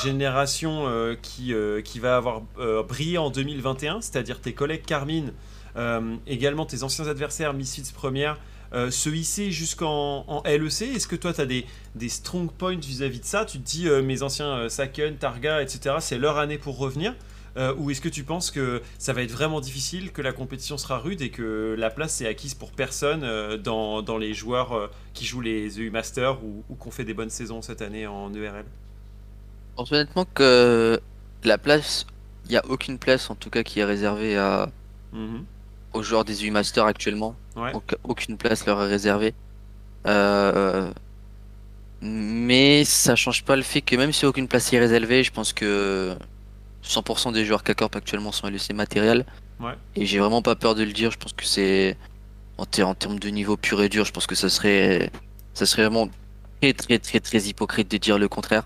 génération 0.02 0.88
qui, 1.22 1.54
qui 1.84 1.98
va 2.00 2.16
avoir 2.16 2.42
brillé 2.88 3.16
en 3.16 3.30
2021, 3.30 4.00
c'est-à-dire 4.00 4.40
tes 4.40 4.54
collègues 4.54 4.84
Carmine, 4.84 5.32
également 6.26 6.66
tes 6.66 6.82
anciens 6.82 7.06
adversaires 7.06 7.54
Misfits 7.54 7.92
première, 7.94 8.38
euh, 8.72 8.90
se 8.90 9.10
hisser 9.10 9.50
jusqu'en 9.50 10.24
en 10.28 10.42
LEC 10.44 10.82
Est-ce 10.82 11.06
que 11.06 11.16
toi, 11.16 11.32
tu 11.32 11.40
as 11.40 11.46
des, 11.46 11.66
des 11.94 12.08
strong 12.08 12.50
points 12.50 12.76
vis-à-vis 12.76 13.20
de 13.20 13.24
ça? 13.24 13.44
Tu 13.44 13.58
te 13.58 13.64
dis, 13.64 13.88
euh, 13.88 14.02
mes 14.02 14.22
anciens 14.22 14.56
euh, 14.56 14.68
Saken, 14.68 15.16
Targa, 15.16 15.62
etc., 15.62 15.96
c'est 16.00 16.18
leur 16.18 16.38
année 16.38 16.58
pour 16.58 16.78
revenir 16.78 17.14
Ou 17.78 17.90
est-ce 17.90 18.00
que 18.00 18.08
tu 18.08 18.24
penses 18.24 18.50
que 18.50 18.80
ça 18.98 19.12
va 19.12 19.22
être 19.22 19.30
vraiment 19.30 19.60
difficile, 19.60 20.12
que 20.12 20.22
la 20.22 20.32
compétition 20.32 20.78
sera 20.78 20.98
rude 20.98 21.20
et 21.20 21.30
que 21.30 21.74
la 21.78 21.90
place 21.90 22.20
est 22.22 22.26
acquise 22.26 22.54
pour 22.54 22.72
personne 22.72 23.56
dans, 23.58 24.00
dans 24.02 24.16
les 24.18 24.32
joueurs 24.32 24.90
qui 25.12 25.26
jouent 25.26 25.42
les 25.42 25.78
EU 25.78 25.90
Masters 25.90 26.42
ou, 26.42 26.64
ou 26.70 26.76
qui 26.76 26.88
ont 26.88 26.90
fait 26.90 27.04
des 27.04 27.14
bonnes 27.14 27.30
saisons 27.30 27.60
cette 27.60 27.82
année 27.82 28.06
en 28.06 28.32
ERL 28.34 28.64
honnêtement 29.76 30.24
que 30.34 31.00
la 31.44 31.58
place, 31.58 32.06
il 32.44 32.50
n'y 32.50 32.56
a 32.56 32.64
aucune 32.68 32.98
place 32.98 33.30
en 33.30 33.34
tout 33.34 33.50
cas 33.50 33.62
qui 33.62 33.80
est 33.80 33.84
réservée 33.84 34.36
à, 34.36 34.70
Mhm. 35.12 35.46
Aux 35.94 36.02
joueurs 36.02 36.24
des 36.24 36.46
U-Masters 36.46 36.86
actuellement. 36.86 37.34
Ouais. 37.56 37.72
Aucune 38.04 38.36
place 38.36 38.64
leur 38.66 38.80
est 38.82 38.86
réservée. 38.88 39.34
Euh, 40.06 40.90
Mais 42.00 42.84
ça 42.84 43.14
change 43.14 43.44
pas 43.44 43.54
le 43.56 43.62
fait 43.62 43.80
que 43.80 43.94
même 43.96 44.12
si 44.12 44.26
aucune 44.26 44.48
place 44.48 44.72
est 44.72 44.78
réservée, 44.78 45.22
je 45.22 45.30
pense 45.30 45.52
que 45.52 46.16
100% 46.84 47.32
des 47.32 47.44
joueurs 47.44 47.62
K-Corp 47.62 47.94
actuellement 47.94 48.32
sont 48.32 48.48
LEC 48.48 48.72
matériel. 48.74 49.24
Ouais. 49.60 49.74
Et 49.94 50.04
j'ai 50.06 50.18
vraiment 50.18 50.42
pas 50.42 50.56
peur 50.56 50.74
de 50.74 50.82
le 50.82 50.92
dire, 50.92 51.12
je 51.12 51.18
pense 51.18 51.32
que 51.32 51.44
c'est 51.44 51.96
en, 52.58 52.66
ter- 52.66 52.88
en 52.88 52.94
termes 52.94 53.20
de 53.20 53.28
niveau 53.28 53.56
pur 53.56 53.80
et 53.82 53.88
dur, 53.88 54.04
je 54.04 54.12
pense 54.12 54.26
que 54.26 54.34
ça 54.34 54.48
serait 54.48 55.10
ça 55.54 55.64
serait 55.66 55.82
vraiment 55.82 56.08
très 56.60 56.72
très 56.72 56.98
très 56.98 57.20
très 57.20 57.38
hypocrite 57.42 57.88
de 57.90 57.98
dire 57.98 58.18
le 58.18 58.28
contraire. 58.28 58.64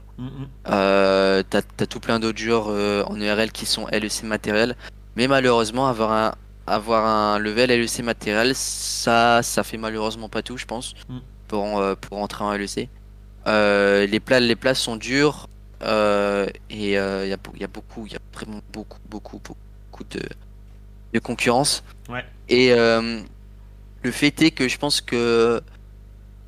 Euh, 0.70 1.42
t'as, 1.50 1.60
t'as 1.60 1.84
tout 1.86 2.00
plein 2.00 2.18
d'autres 2.18 2.38
joueurs 2.38 2.66
euh, 2.68 3.02
en 3.04 3.20
ERL 3.20 3.52
qui 3.52 3.66
sont 3.66 3.86
LEC 3.92 4.22
matériel, 4.22 4.76
mais 5.16 5.28
malheureusement 5.28 5.86
avoir 5.88 6.12
un 6.12 6.34
avoir 6.66 7.06
un 7.06 7.38
level 7.38 7.70
LEC 7.70 8.00
matériel, 8.02 8.54
ça 8.54 9.42
ça 9.42 9.62
fait 9.62 9.76
malheureusement 9.76 10.28
pas 10.28 10.42
tout, 10.42 10.56
je 10.56 10.66
pense, 10.66 10.94
Mm. 11.08 11.18
pour 11.48 11.78
euh, 11.78 11.94
pour 11.94 12.18
entrer 12.18 12.44
en 12.44 12.52
LEC. 12.52 12.88
Euh, 13.46 14.06
les 14.06 14.18
places 14.20 14.42
les 14.42 14.56
places 14.56 14.80
sont 14.80 14.96
dures 14.96 15.48
euh, 15.82 16.46
et 16.70 16.74
il 16.74 16.90
y, 16.90 16.96
a, 16.96 17.24
y 17.26 17.32
a 17.64 17.66
beaucoup 17.68 18.06
il 18.06 18.12
y 18.12 18.16
a 18.16 18.20
vraiment 18.34 18.60
beaucoup 18.72 18.98
beaucoup 19.08 19.40
beaucoup 19.44 20.04
de 20.10 20.20
de 21.14 21.18
concurrence. 21.20 21.84
Ouais. 22.08 22.24
Et 22.48 22.70
le 22.74 24.10
fait 24.12 24.40
est 24.42 24.50
que 24.50 24.68
je 24.68 24.78
pense 24.78 25.00
que 25.00 25.60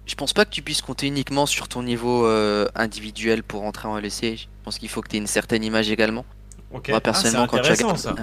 je 0.06 0.14
pense 0.14 0.32
pas 0.32 0.44
que 0.44 0.50
tu 0.50 0.62
puisses 0.62 0.80
compter 0.82 1.06
uniquement 1.06 1.46
sur 1.46 1.68
ton 1.68 1.82
niveau 1.82 2.26
individuel 2.74 3.42
pour 3.42 3.62
entrer 3.64 3.88
en 3.88 3.98
LEC. 3.98 4.36
Je 4.38 4.46
pense 4.64 4.78
qu'il 4.78 4.88
faut 4.88 5.00
que 5.02 5.08
tu 5.08 5.16
aies 5.16 5.20
une 5.20 5.26
certaine 5.26 5.62
image 5.64 5.90
également. 5.90 6.24
Moi 6.72 6.82
Ah, 6.92 7.00
personnellement, 7.00 7.44
c'est 7.50 7.56
quand 7.56 7.62
tu 7.62 7.70
regardes- 7.72 7.96
ça. 7.96 8.14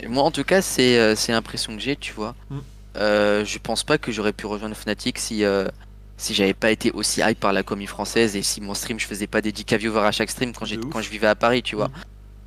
Et 0.00 0.08
Moi 0.08 0.22
en 0.22 0.30
tout 0.30 0.44
cas, 0.44 0.62
c'est 0.62 0.98
euh, 0.98 1.14
c'est 1.14 1.32
l'impression 1.32 1.74
que 1.76 1.82
j'ai, 1.82 1.96
tu 1.96 2.12
vois. 2.12 2.34
Mm. 2.50 2.58
Euh, 2.96 3.44
je 3.44 3.58
pense 3.58 3.84
pas 3.84 3.98
que 3.98 4.10
j'aurais 4.10 4.32
pu 4.32 4.46
rejoindre 4.46 4.74
Fnatic 4.74 5.18
si 5.18 5.44
euh, 5.44 5.68
si 6.16 6.34
j'avais 6.34 6.54
pas 6.54 6.70
été 6.70 6.90
aussi 6.90 7.20
hype 7.20 7.38
par 7.38 7.52
la 7.52 7.62
commu 7.62 7.86
française 7.86 8.34
et 8.34 8.42
si 8.42 8.60
mon 8.60 8.74
stream 8.74 8.98
je 8.98 9.06
faisais 9.06 9.26
pas 9.26 9.40
des 9.40 9.52
10k 9.52 9.76
viewers 9.76 10.06
à 10.06 10.12
chaque 10.12 10.30
stream 10.30 10.52
quand 10.52 10.66
quand 10.90 11.02
je 11.02 11.10
vivais 11.10 11.26
à 11.26 11.34
Paris, 11.34 11.62
tu 11.62 11.76
vois. 11.76 11.88
Mm. 11.88 11.92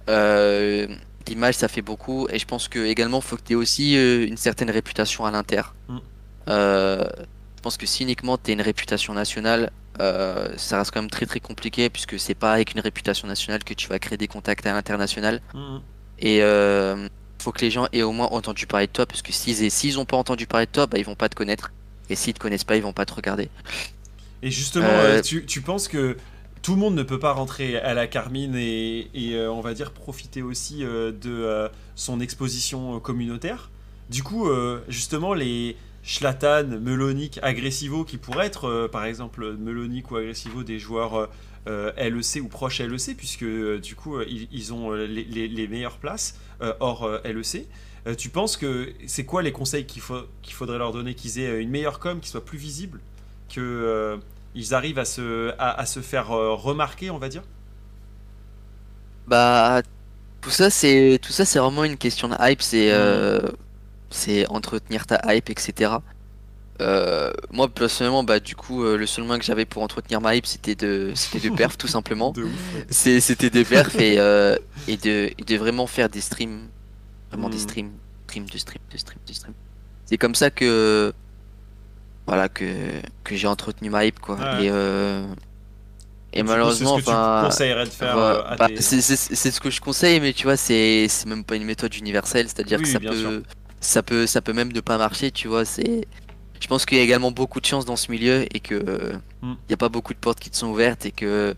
Euh, 0.10 0.88
L'image 1.28 1.56
ça 1.56 1.68
fait 1.68 1.84
beaucoup 1.84 2.28
et 2.30 2.39
je 2.39 2.45
pense 2.45 2.68
que 2.68 2.80
également 2.80 3.22
faut 3.22 3.38
que 3.38 3.43
tu 3.43 3.54
aies 3.54 3.56
aussi 3.56 3.93
une 3.93 4.38
certaine 4.38 4.72
réputation 4.72 5.26
à 5.26 5.32
l'inter. 5.32 5.62
Mm. 5.88 5.97
Je 6.47 7.62
pense 7.62 7.78
que 7.78 7.86
si 7.86 8.04
uniquement 8.04 8.39
tu 8.39 8.52
une 8.52 8.62
réputation 8.62 9.14
nationale, 9.14 9.72
ça 9.99 10.80
reste 10.80 10.91
quand 10.91 11.02
même 11.02 11.12
très 11.12 11.28
très 11.28 11.39
compliqué 11.39 11.89
puisque 11.91 12.20
c'est 12.20 12.34
pas 12.34 12.52
avec 12.54 12.74
une 12.74 12.80
réputation 12.82 13.28
nationale 13.28 13.64
que 13.64 13.76
tu 13.76 13.88
vas 13.88 13.99
créer 13.99 14.18
des 14.18 14.28
contacts 14.28 14.66
à 14.66 14.74
l'international. 14.74 15.41
Et 16.18 16.41
faut 17.41 17.51
que 17.51 17.61
les 17.61 17.71
gens 17.71 17.87
aient 17.93 18.03
au 18.03 18.11
moins 18.13 18.27
entendu 18.27 18.67
parler 18.67 18.87
de 18.87 18.91
toi 18.91 19.05
parce 19.05 19.21
que 19.21 19.31
s'ils 19.33 19.71
s'ils 19.71 19.99
ont 19.99 20.05
pas 20.05 20.17
entendu 20.17 20.47
parler 20.47 20.65
de 20.67 20.71
toi, 20.71 20.87
bah, 20.87 20.97
ils 20.99 21.05
vont 21.05 21.15
pas 21.15 21.29
te 21.29 21.35
connaître. 21.35 21.73
Et 22.09 22.15
s'ils 22.15 22.33
te 22.33 22.39
connaissent 22.39 22.63
pas, 22.65 22.75
ils 22.77 22.83
vont 22.83 22.93
pas 22.93 23.05
te 23.05 23.13
regarder. 23.13 23.49
Et 24.41 24.51
justement, 24.51 24.87
Euh, 24.87 25.19
euh, 25.19 25.21
tu, 25.21 25.45
tu 25.45 25.61
penses 25.61 25.87
que 25.87 26.17
tout 26.61 26.73
le 26.73 26.79
monde 26.79 26.95
ne 26.95 27.03
peut 27.03 27.19
pas 27.19 27.31
rentrer 27.33 27.77
à 27.77 27.93
la 27.93 28.07
Carmine 28.07 28.55
et, 28.55 29.09
et, 29.13 29.35
euh, 29.35 29.51
on 29.51 29.61
va 29.61 29.73
dire 29.73 29.91
profiter 29.91 30.41
aussi 30.41 30.83
euh, 30.83 31.11
de 31.11 31.69
son 31.95 32.19
exposition 32.19 32.99
communautaire? 32.99 33.71
Du 34.09 34.23
coup, 34.23 34.49
justement, 34.89 35.33
les 35.33 35.77
Schlatan, 36.03 36.65
Melonic, 36.81 37.39
Agressivo, 37.43 38.03
qui 38.03 38.17
pourraient 38.17 38.47
être 38.47 38.89
par 38.91 39.05
exemple 39.05 39.53
Melonic 39.57 40.11
ou 40.11 40.17
Agressivo 40.17 40.63
des 40.63 40.79
joueurs 40.79 41.29
LEC 41.65 42.41
ou 42.43 42.49
proches 42.49 42.81
LEC, 42.81 43.15
puisque 43.15 43.45
du 43.45 43.95
coup 43.95 44.19
ils, 44.21 44.49
ils 44.51 44.73
ont 44.73 44.91
les, 44.91 45.23
les- 45.23 45.47
les 45.47 45.67
meilleures 45.69 45.97
places 45.97 46.37
hors 46.80 47.03
euh, 47.03 47.20
LEC. 47.24 47.68
Euh, 48.07 48.16
tu 48.16 48.30
penses 48.30 48.57
que 48.57 48.93
c'est 49.07 49.26
quoi 49.26 49.41
les 49.43 49.51
conseils 49.51 49.86
qu'il 49.86 50.01
faut, 50.01 50.22
qu'il 50.41 50.53
faudrait 50.53 50.78
leur 50.80 50.91
donner 50.91 51.14
Qu'ils 51.16 51.39
aient 51.39 51.47
euh, 51.49 51.62
une 51.62 51.70
meilleure 51.70 51.99
com, 51.99 52.20
qu'ils 52.20 52.30
soient 52.32 52.45
plus 52.45 52.57
visibles 52.57 53.01
que 53.49 53.62
euh, 53.62 54.18
ils 54.55 54.74
arrivent 54.74 54.99
à 54.99 55.05
se, 55.05 55.51
à, 55.59 55.80
à 55.80 55.86
se 55.86 55.99
faire 56.01 56.32
euh, 56.32 56.53
remarquer, 56.55 57.09
on 57.12 57.18
va 57.20 57.30
dire? 57.30 57.43
Bah 59.28 59.82
tout 60.41 60.49
ça 60.51 60.70
c'est 60.70 61.20
tout 61.22 61.32
ça 61.34 61.45
c'est 61.45 61.59
vraiment 61.59 61.84
une 61.84 61.97
question 61.97 62.30
de 62.30 62.36
hype, 62.39 62.62
c'est 62.62 62.91
euh, 62.91 63.41
c'est 64.09 64.47
entretenir 64.49 65.05
ta 65.07 65.22
hype, 65.34 65.49
etc. 65.49 65.93
Euh, 66.82 67.32
moi 67.51 67.67
personnellement 67.69 68.23
bah 68.23 68.39
du 68.39 68.55
coup 68.55 68.84
euh, 68.84 68.97
le 68.97 69.05
seul 69.05 69.23
moyen 69.25 69.39
que 69.39 69.45
j'avais 69.45 69.65
pour 69.65 69.84
entretenir 69.84 70.19
ma 70.21 70.36
hype 70.36 70.45
c'était 70.47 70.75
de 70.75 71.11
c'était 71.15 71.49
de 71.49 71.53
perf 71.55 71.77
tout 71.77 71.88
simplement. 71.88 72.32
De. 72.32 72.47
C'est- 72.89 73.19
C'était 73.19 73.49
des 73.49 73.63
perfs 73.65 73.95
et, 73.99 74.19
euh, 74.19 74.55
et, 74.88 74.97
de, 74.97 75.32
et 75.38 75.43
de 75.45 75.55
vraiment 75.57 75.88
faire 75.88 76.09
des 76.09 76.21
streams. 76.21 76.67
Vraiment 77.32 77.49
des 77.49 77.57
Mm. 77.57 77.59
streams. 77.59 77.91
Stream, 78.27 78.45
de 78.49 78.57
stream, 78.57 78.82
de 78.91 78.97
stream, 78.97 79.19
de 79.27 79.34
stream. 79.34 79.53
C'est 80.05 80.17
comme 80.17 80.36
ça 80.36 80.49
que. 80.49 81.13
Voilà, 82.27 82.47
que, 82.49 82.65
que 83.23 83.36
j'ai 83.36 83.47
entretenu 83.47 83.89
ma 83.89 84.05
hype, 84.05 84.19
quoi. 84.19 84.36
Ouais. 84.36 84.65
Et, 84.65 84.69
euh, 84.71 85.25
et 86.34 86.43
malheureusement, 86.43 86.95
c'est 86.95 87.01
ce 87.01 87.05
que 87.07 87.11
enfin. 87.11 87.39
tu 87.41 87.45
conseillerais 87.49 87.86
de 87.86 87.89
faire 87.89 88.13
voilà, 88.13 88.47
à 88.51 88.67
tes- 88.69 88.82
c'est 88.82 89.01
c'est- 89.01 89.36
c'est 89.36 89.51
ce 89.51 89.59
que 89.59 89.69
je 89.69 89.82
conseille, 89.82 90.19
mais 90.21 90.32
tu 90.32 90.43
vois, 90.43 90.55
c'est 90.55 91.07
c'est 91.09 91.27
même 91.27 91.43
pas 91.43 91.55
une 91.57 91.65
méthode 91.65 91.93
universelle. 91.95 92.47
C'est-à-dire 92.47 92.77
Oui, 92.79 92.86
que 92.86 92.89
ça 92.89 92.99
peut, 93.01 93.15
sûr. 93.17 93.41
ça 93.82 94.03
peut, 94.03 94.27
ça 94.27 94.41
peut 94.41 94.53
même 94.53 94.71
ne 94.71 94.79
pas 94.79 94.97
marcher. 94.97 95.32
Tu 95.32 95.47
vois, 95.49 95.65
c'est. 95.65 96.05
Je 96.62 96.68
pense 96.68 96.86
qu'il 96.86 96.97
y 96.97 97.01
a 97.01 97.03
également 97.03 97.32
beaucoup 97.32 97.59
de 97.59 97.66
chance 97.66 97.84
dans 97.86 97.97
ce 97.97 98.09
milieu 98.12 98.45
et 98.55 98.59
que 98.62 99.20
Mm. 99.41 99.53
il 99.53 99.70
n'y 99.70 99.74
a 99.74 99.78
pas 99.78 99.89
beaucoup 99.89 100.14
de 100.14 100.20
portes 100.20 100.39
qui 100.39 100.49
te 100.49 100.55
sont 100.55 100.68
ouvertes 100.68 101.05
et 101.05 101.12
que 101.12 101.55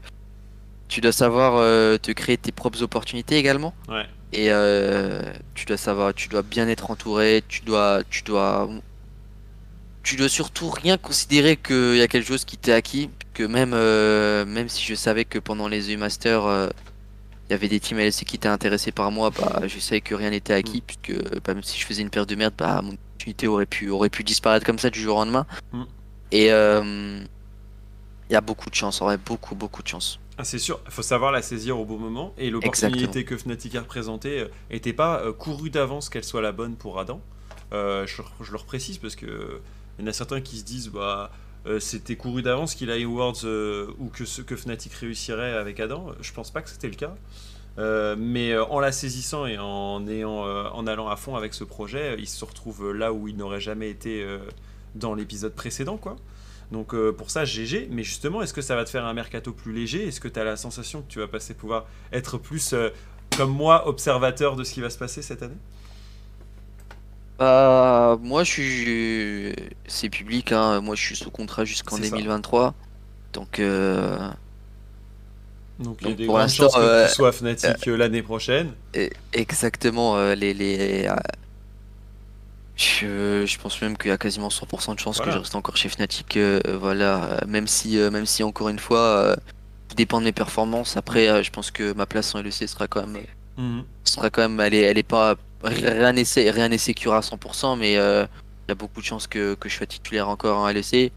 tu 0.88 1.02
dois 1.02 1.12
savoir 1.12 1.56
euh, 1.58 1.98
te 1.98 2.12
créer 2.12 2.38
tes 2.38 2.52
propres 2.52 2.82
opportunités 2.82 3.38
également. 3.38 3.74
Ouais. 3.90 4.06
Et 4.32 4.48
euh, 4.52 5.22
tu 5.54 5.66
dois 5.66 5.78
savoir, 5.78 6.14
tu 6.14 6.28
dois 6.30 6.42
bien 6.42 6.68
être 6.68 6.90
entouré, 6.92 7.44
tu 7.48 7.62
dois, 7.62 8.02
tu 8.10 8.24
dois, 8.24 8.70
tu 10.02 10.16
dois 10.16 10.30
surtout 10.30 10.70
rien 10.70 10.98
considérer 10.98 11.58
qu'il 11.58 11.98
y 11.98 12.02
a 12.02 12.08
quelque 12.08 12.28
chose 12.28 12.46
qui 12.46 12.58
t'est 12.58 12.74
acquis. 12.74 13.10
Que 13.34 13.44
même, 13.44 13.74
euh, 13.74 14.46
même 14.46 14.70
si 14.70 14.84
je 14.84 14.96
savais 14.96 15.26
que 15.26 15.40
pendant 15.40 15.68
les 15.68 15.92
EU 15.92 15.98
Masters, 15.98 16.46
euh, 16.46 16.70
il 17.50 17.52
y 17.52 17.56
avait 17.56 17.68
des 17.68 17.80
teams 17.80 18.00
LC 18.00 18.24
qui 18.26 18.36
étaient 18.38 18.48
intéressés 18.48 18.92
par 18.92 19.12
moi, 19.12 19.30
bah, 19.32 19.62
je 19.68 19.80
savais 19.80 20.02
que 20.02 20.16
rien 20.16 20.30
n'était 20.30 20.54
acquis, 20.54 20.82
puisque 20.82 21.20
bah, 21.44 21.54
même 21.54 21.64
si 21.64 21.80
je 21.80 21.86
faisais 21.86 22.02
une 22.02 22.10
paire 22.10 22.26
de 22.26 22.36
merde, 22.36 22.54
bah, 22.58 22.82
mon 22.82 22.96
opportunité 23.24 23.48
aurait 23.48 23.66
pu, 23.66 23.90
aurait 23.90 24.10
pu 24.10 24.24
disparaître 24.24 24.66
comme 24.66 24.80
ça 24.80 24.90
du 24.90 25.00
jour 25.00 25.18
au 25.18 25.20
lendemain. 25.20 25.46
Mm. 25.72 25.84
Et 26.32 26.52
euh, 26.52 27.24
il 28.30 28.34
y 28.34 28.36
a 28.36 28.42
beaucoup 28.42 28.70
de 28.70 28.76
chance, 28.76 29.02
en 29.02 29.06
vrai, 29.06 29.18
beaucoup, 29.18 29.56
beaucoup 29.56 29.84
de 29.84 29.88
chance. 29.88 30.20
Ah, 30.38 30.44
c'est 30.44 30.60
sûr, 30.60 30.80
il 30.86 30.92
faut 30.92 31.04
savoir 31.04 31.32
la 31.32 31.42
saisir 31.42 31.80
au 31.80 31.86
bon 31.86 31.98
moment. 31.98 32.34
Et 32.38 32.50
l'opportunité 32.50 33.24
que 33.24 33.38
Fnatic 33.38 33.76
a 33.76 33.82
représentée 33.82 34.48
n'était 34.72 34.94
pas 34.94 35.22
euh, 35.22 35.32
courue 35.32 35.70
d'avance 35.70 36.10
qu'elle 36.10 36.24
soit 36.24 36.42
la 36.42 36.52
bonne 36.52 36.76
pour 36.76 37.00
Adam. 37.00 37.22
Euh, 37.72 38.06
je, 38.08 38.22
je 38.42 38.52
le 38.52 38.58
reprécise 38.58 38.98
parce 38.98 39.16
que 39.16 39.62
il 39.98 40.06
y 40.06 40.08
en 40.08 40.10
a 40.10 40.14
certains 40.14 40.42
qui 40.42 40.58
se 40.58 40.64
disent 40.64 40.90
bah 40.90 41.32
euh, 41.66 41.80
c'était 41.80 42.16
couru 42.16 42.42
d'avance 42.42 42.76
qu'il 42.76 42.90
Worlds 43.06 43.46
euh, 43.46 43.88
ou 43.98 44.10
que 44.10 44.26
ce 44.26 44.42
que 44.42 44.56
Fnatic 44.56 44.94
réussirait 44.94 45.54
avec 45.54 45.80
Adam. 45.80 46.08
Je 46.20 46.34
pense 46.34 46.52
pas 46.52 46.62
que 46.62 46.70
c'était 46.70 46.90
le 46.90 46.96
cas. 46.96 47.16
Euh, 47.80 48.16
mais 48.18 48.52
euh, 48.52 48.66
en 48.66 48.80
la 48.80 48.92
saisissant 48.92 49.46
et 49.48 49.58
en, 49.58 50.08
ayant, 50.08 50.46
euh, 50.46 50.66
en 50.74 50.86
allant 50.86 51.10
à 51.10 51.16
fond 51.16 51.36
avec 51.36 51.54
ce 51.54 51.64
projet, 51.64 52.16
il 52.20 52.28
se 52.28 52.46
retrouve 52.46 52.92
là 52.92 53.12
où 53.14 53.28
il 53.28 53.36
n'aurait 53.36 53.62
jamais 53.62 53.90
été 53.90 54.22
euh, 54.22 54.40
dans 54.96 55.16
l'épisode 55.16 55.54
précédent, 55.54 55.98
quoi. 55.98 56.16
Donc 56.72 56.96
pour 57.12 57.30
ça, 57.30 57.46
GG. 57.46 57.88
Mais 57.92 58.04
justement, 58.04 58.42
est-ce 58.42 58.54
que 58.54 58.62
ça 58.62 58.76
va 58.76 58.84
te 58.84 58.90
faire 58.90 59.06
un 59.06 59.14
mercato 59.14 59.54
plus 59.54 59.74
léger? 59.74 60.08
Est-ce 60.08 60.20
que 60.20 60.28
tu 60.28 60.40
as 60.40 60.44
la 60.44 60.56
sensation 60.56 61.04
que 61.04 61.08
tu 61.08 61.20
vas 61.20 61.28
passer 61.28 61.54
pouvoir 61.54 61.86
être 62.12 62.40
plus, 62.40 62.74
comme 63.38 63.52
moi, 63.52 63.88
observateur 63.88 64.56
de 64.56 64.64
ce 64.64 64.74
qui 64.74 64.82
va 64.82 64.90
se 64.90 64.98
passer 64.98 65.22
cette 65.22 65.44
année? 65.44 65.58
Bah, 67.38 68.18
moi, 68.22 68.44
je 68.44 68.52
suis. 68.52 69.56
C'est 69.86 70.10
public, 70.10 70.52
hein. 70.52 70.82
Moi, 70.82 70.96
je 70.96 71.02
suis 71.02 71.16
sous 71.16 71.30
contrat 71.30 71.64
jusqu'en 71.64 71.98
C'est 71.98 72.06
ça. 72.06 72.16
2023. 72.16 72.74
Donc, 73.34 73.62
Donc 75.80 75.98
il 76.02 76.10
y 76.10 76.12
a 76.12 76.16
des 76.16 76.26
pour 76.26 76.36
grandes 76.36 76.48
l'instant, 76.48 76.64
chances 76.66 76.76
que 76.76 76.80
euh, 76.82 77.08
tu 77.08 77.14
sois 77.16 77.32
Fnatic 77.32 77.88
euh, 77.88 77.98
l'année 77.98 78.22
prochaine. 78.22 78.72
exactement, 79.34 80.18
euh, 80.18 80.36
les. 80.36 80.54
les 80.54 81.08
euh, 81.08 81.16
je, 82.76 83.46
je 83.46 83.60
pense 83.60 83.80
même 83.82 83.98
qu'il 83.98 84.10
y 84.10 84.14
a 84.14 84.18
quasiment 84.18 84.50
100% 84.50 84.96
de 84.96 85.00
chances 85.00 85.18
Voilà. 85.18 85.32
que 85.32 85.38
je 85.38 85.42
reste 85.44 85.56
encore 85.56 85.78
chez 85.78 85.90
Fnatic. 85.90 86.38
euh, 86.38 86.60
voilà, 86.80 87.24
euh, 87.24 87.38
même 87.48 87.68
si, 87.68 88.00
euh, 88.00 88.10
même 88.10 88.26
si 88.26 88.44
encore 88.44 88.70
une 88.70 88.80
fois, 88.80 89.00
euh, 89.00 89.36
dépend 89.96 90.20
de 90.20 90.26
mes 90.26 90.32
performances. 90.32 90.98
Après, 90.98 91.28
euh, 91.28 91.44
je 91.44 91.52
pense 91.52 91.70
que 91.70 91.94
ma 91.94 92.06
place 92.08 92.34
en 92.34 92.40
LEC 92.42 92.68
sera 92.68 92.88
quand 92.88 93.06
même 93.06 93.24
Mhm. 93.58 93.84
sera 94.04 94.32
quand 94.32 94.42
même, 94.42 94.60
elle 94.60 94.74
est, 94.74 94.82
elle 94.82 94.98
est 94.98 95.04
pas, 95.04 95.36
rien 95.64 96.14
n'est, 96.14 96.24
rien 96.50 96.70
à 97.16 97.22
100%, 97.22 97.76
mais 97.78 97.98
euh, 97.98 98.26
il 98.68 98.70
y 98.70 98.72
a 98.72 98.76
beaucoup 98.76 99.00
de 99.02 99.06
chances 99.06 99.28
que, 99.28 99.54
que 99.54 99.70
je 99.70 99.76
sois 99.78 99.86
titulaire 99.86 100.28
encore 100.28 100.58
en 100.58 100.68
LEC. 100.68 101.12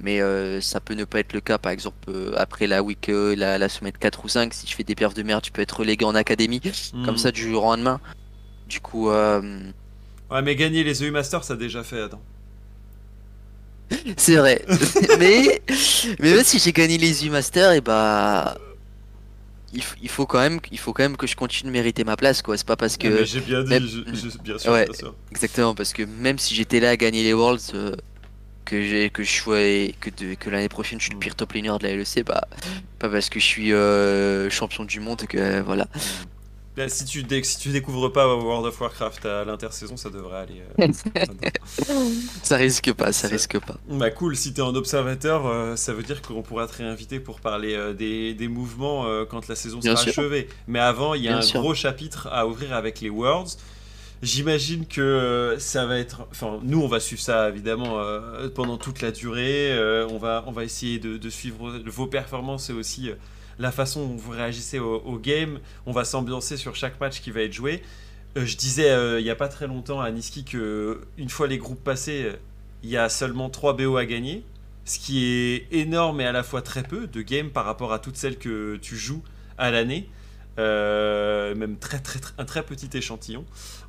Mais 0.00 0.20
euh, 0.20 0.60
ça 0.60 0.80
peut 0.80 0.94
ne 0.94 1.04
pas 1.04 1.20
être 1.20 1.32
le 1.32 1.40
cas, 1.40 1.56
par 1.58 1.72
exemple, 1.72 1.96
euh, 2.08 2.32
après 2.36 2.66
la 2.66 2.82
week, 2.82 3.08
euh, 3.08 3.34
la, 3.34 3.56
la 3.56 3.68
semaine 3.70 3.92
4 3.98 4.24
ou 4.24 4.28
5, 4.28 4.52
si 4.52 4.66
je 4.66 4.74
fais 4.74 4.84
des 4.84 4.94
perfs 4.94 5.14
de 5.14 5.22
merde, 5.22 5.42
tu 5.42 5.50
peux 5.52 5.62
être 5.62 5.78
relégué 5.80 6.04
en 6.04 6.14
académie, 6.14 6.60
comme 6.92 7.14
Mhm. 7.14 7.16
ça 7.18 7.32
du 7.32 7.42
jour 7.42 7.64
au 7.64 7.70
lendemain. 7.70 8.00
Du 8.68 8.80
coup, 8.80 9.08
Ouais, 9.08 10.42
mais 10.42 10.56
gagner 10.56 10.82
les 10.84 11.02
EU 11.04 11.10
Masters, 11.12 11.44
ça 11.44 11.54
a 11.54 11.56
déjà 11.56 11.82
fait, 11.84 12.00
Adam. 12.02 12.20
c'est 14.16 14.36
vrai. 14.36 14.64
mais, 15.18 15.62
mais 16.18 16.34
même 16.34 16.44
si 16.44 16.58
j'ai 16.58 16.72
gagné 16.72 16.98
les 16.98 17.26
U-Masters, 17.26 17.72
et 17.72 17.80
bah. 17.80 18.56
Il, 20.00 20.08
faut 20.08 20.24
quand 20.26 20.38
même, 20.38 20.58
il 20.72 20.78
faut 20.78 20.92
quand 20.94 21.02
même 21.02 21.16
que 21.18 21.26
je 21.26 21.36
continue 21.36 21.68
de 21.70 21.72
mériter 21.72 22.02
ma 22.04 22.16
place, 22.16 22.40
quoi. 22.40 22.56
C'est 22.56 22.66
pas 22.66 22.76
parce 22.76 22.96
que. 22.96 23.24
J'ai 23.24 23.40
bien 23.40 23.62
dit, 23.62 23.68
même- 23.70 23.82
je- 23.86 24.14
je- 24.30 24.38
bien 24.38 24.58
sûr, 24.58 24.72
Ouais. 24.72 24.86
bien 24.86 24.94
sûr. 24.94 25.14
Exactement, 25.30 25.74
parce 25.74 25.92
que 25.92 26.02
même 26.02 26.38
si 26.38 26.54
j'étais 26.54 26.80
là 26.80 26.90
à 26.90 26.96
gagner 26.96 27.22
les 27.22 27.34
Worlds, 27.34 27.72
que 28.66 28.82
j'ai 28.82 29.10
que 29.10 29.24
je 29.24 29.32
sois 29.32 29.56
que, 30.00 30.10
de- 30.10 30.34
que 30.34 30.50
l'année 30.50 30.68
prochaine 30.68 31.00
je 31.00 31.04
suis 31.06 31.12
le 31.14 31.18
pire 31.20 31.36
top 31.36 31.54
laner 31.54 31.78
de 31.78 31.84
la 31.86 31.96
LEC, 31.96 32.24
bah 32.26 32.48
pas 32.98 33.08
parce 33.08 33.30
que 33.30 33.40
je 33.40 33.44
suis 33.46 33.72
euh, 33.72 34.50
champion 34.50 34.84
du 34.84 35.00
monde 35.00 35.22
que 35.28 35.38
euh, 35.38 35.62
voilà. 35.64 35.88
Bah, 36.76 36.90
si, 36.90 37.06
tu 37.06 37.24
si 37.42 37.58
tu 37.58 37.70
découvres 37.70 38.12
pas 38.12 38.26
World 38.36 38.66
of 38.66 38.78
Warcraft 38.78 39.24
à 39.24 39.44
l'intersaison, 39.46 39.96
ça 39.96 40.10
devrait 40.10 40.40
aller. 40.40 40.60
euh, 40.78 40.88
ça 42.42 42.56
risque 42.56 42.92
pas, 42.92 43.12
ça 43.12 43.28
risque 43.28 43.58
pas. 43.60 43.76
bah 43.88 44.10
cool, 44.10 44.36
si 44.36 44.52
t'es 44.52 44.60
un 44.62 44.74
observateur, 44.74 45.46
euh, 45.46 45.76
ça 45.76 45.94
veut 45.94 46.02
dire 46.02 46.20
qu'on 46.20 46.42
pourra 46.42 46.66
te 46.66 46.74
réinviter 46.76 47.18
pour 47.20 47.40
parler 47.40 47.94
des, 47.94 48.34
des 48.34 48.48
mouvements 48.48 49.06
quand 49.30 49.48
la 49.48 49.56
saison 49.56 49.78
Bien 49.78 49.94
sera 49.94 50.02
sûr. 50.02 50.22
achevée. 50.22 50.48
Mais 50.66 50.78
avant, 50.80 51.14
il 51.14 51.22
y 51.22 51.28
a 51.28 51.32
Bien 51.32 51.38
un 51.38 51.42
sûr. 51.42 51.60
gros 51.60 51.74
chapitre 51.74 52.28
à 52.30 52.46
ouvrir 52.46 52.74
avec 52.74 53.00
les 53.00 53.10
Worlds. 53.10 53.56
J'imagine 54.22 54.86
que 54.86 55.00
euh, 55.00 55.58
ça 55.58 55.84
va 55.84 55.98
être. 55.98 56.26
Enfin, 56.30 56.58
nous, 56.62 56.80
on 56.80 56.88
va 56.88 57.00
suivre 57.00 57.20
ça 57.20 57.50
évidemment 57.50 58.00
euh, 58.00 58.48
pendant 58.48 58.78
toute 58.78 59.02
la 59.02 59.12
durée. 59.12 59.72
Euh, 59.72 60.08
on, 60.10 60.18
va, 60.18 60.44
on 60.46 60.52
va 60.52 60.64
essayer 60.64 60.98
de, 60.98 61.30
suivre 61.30 61.78
vos 61.84 62.06
performances 62.06 62.70
et 62.70 62.72
aussi 62.72 63.10
la 63.58 63.70
façon 63.72 64.06
dont 64.06 64.16
vous 64.16 64.30
réagissez 64.30 64.78
au, 64.78 65.02
au 65.04 65.18
game. 65.18 65.58
On 65.84 65.92
va 65.92 66.04
s'ambiancer 66.04 66.56
sur 66.56 66.74
chaque 66.76 66.98
match 66.98 67.20
qui 67.20 67.30
va 67.30 67.42
être 67.42 67.52
joué. 67.52 67.82
Je 68.36 68.56
disais 68.56 69.18
il 69.18 69.24
n'y 69.24 69.30
a 69.30 69.36
pas 69.36 69.48
très 69.48 69.66
longtemps 69.66 70.00
à 70.00 70.10
Niski 70.10 70.44
que 70.44 71.00
une 71.18 71.30
fois 71.30 71.46
les 71.46 71.58
groupes 71.58 71.82
passés, 71.82 72.32
il 72.82 72.90
y 72.90 72.96
a 72.96 73.08
seulement 73.08 73.50
3 73.50 73.76
BO 73.76 73.96
à 73.96 74.06
gagner. 74.06 74.44
Ce 74.84 74.98
qui 74.98 75.24
est 75.24 75.66
énorme 75.72 76.20
et 76.20 76.26
à 76.26 76.32
la 76.32 76.42
fois 76.42 76.62
très 76.62 76.84
peu 76.84 77.06
de 77.06 77.22
games 77.22 77.50
par 77.50 77.64
rapport 77.64 77.92
à 77.92 77.98
toutes 77.98 78.16
celles 78.16 78.38
que 78.38 78.76
tu 78.76 78.96
joues 78.96 79.22
à 79.58 79.70
l'année. 79.70 80.08
Euh, 80.58 81.54
même 81.54 81.76
très, 81.76 81.98
très, 81.98 82.18
un 82.38 82.44
très 82.44 82.62
petit 82.62 82.96
échantillon. 82.96 83.44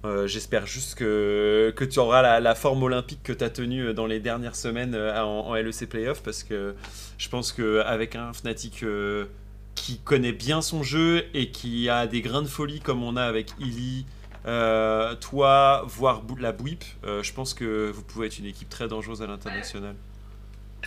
Euh, 0.06 0.28
J'espère 0.28 0.66
juste 0.68 0.96
que, 0.96 1.74
que 1.76 1.86
tu 1.86 2.00
auras 2.00 2.40
la, 2.40 2.56
forme 2.56 2.84
olympique 2.84 3.24
que 3.24 3.34
tu 3.34 3.44
as 3.44 3.50
tenue 3.50 3.94
dans 3.94 4.06
les 4.06 4.20
dernières 4.20 4.56
semaines 4.56 4.94
euh, 4.94 5.22
en, 5.22 5.54
LEC 5.56 5.88
Playoff 5.90 6.22
parce 6.22 6.44
que 6.44 6.76
je 7.18 7.30
pense 7.30 7.54
qu'avec 7.54 8.16
un 8.16 8.34
Fnatic 8.34 8.84
euh, 8.84 9.26
qui 9.76 10.00
connaît 10.00 10.34
bien 10.34 10.62
son 10.62 10.84
jeu 10.84 11.26
et 11.34 11.52
qui 11.52 11.90
a 11.90 12.08
des 12.08 12.22
grains 12.22 12.42
de 12.42 12.48
folie 12.48 12.82
comme 12.82 13.04
on 13.04 13.16
a 13.16 13.24
avec 13.24 13.52
Illy, 13.60 14.06
euh, 14.48 15.16
toi, 15.16 15.84
voire 15.88 16.22
la 16.40 16.54
Bouip, 16.54 16.84
euh, 17.04 17.22
je 17.22 17.34
pense 17.34 17.54
que 17.54 17.92
vous 17.92 18.02
pouvez 18.02 18.28
être 18.28 18.40
une 18.40 18.46
équipe 18.46 18.70
très 18.70 18.88
dangereuse 18.88 19.22
à 19.22 19.28
l'international. 19.28 19.96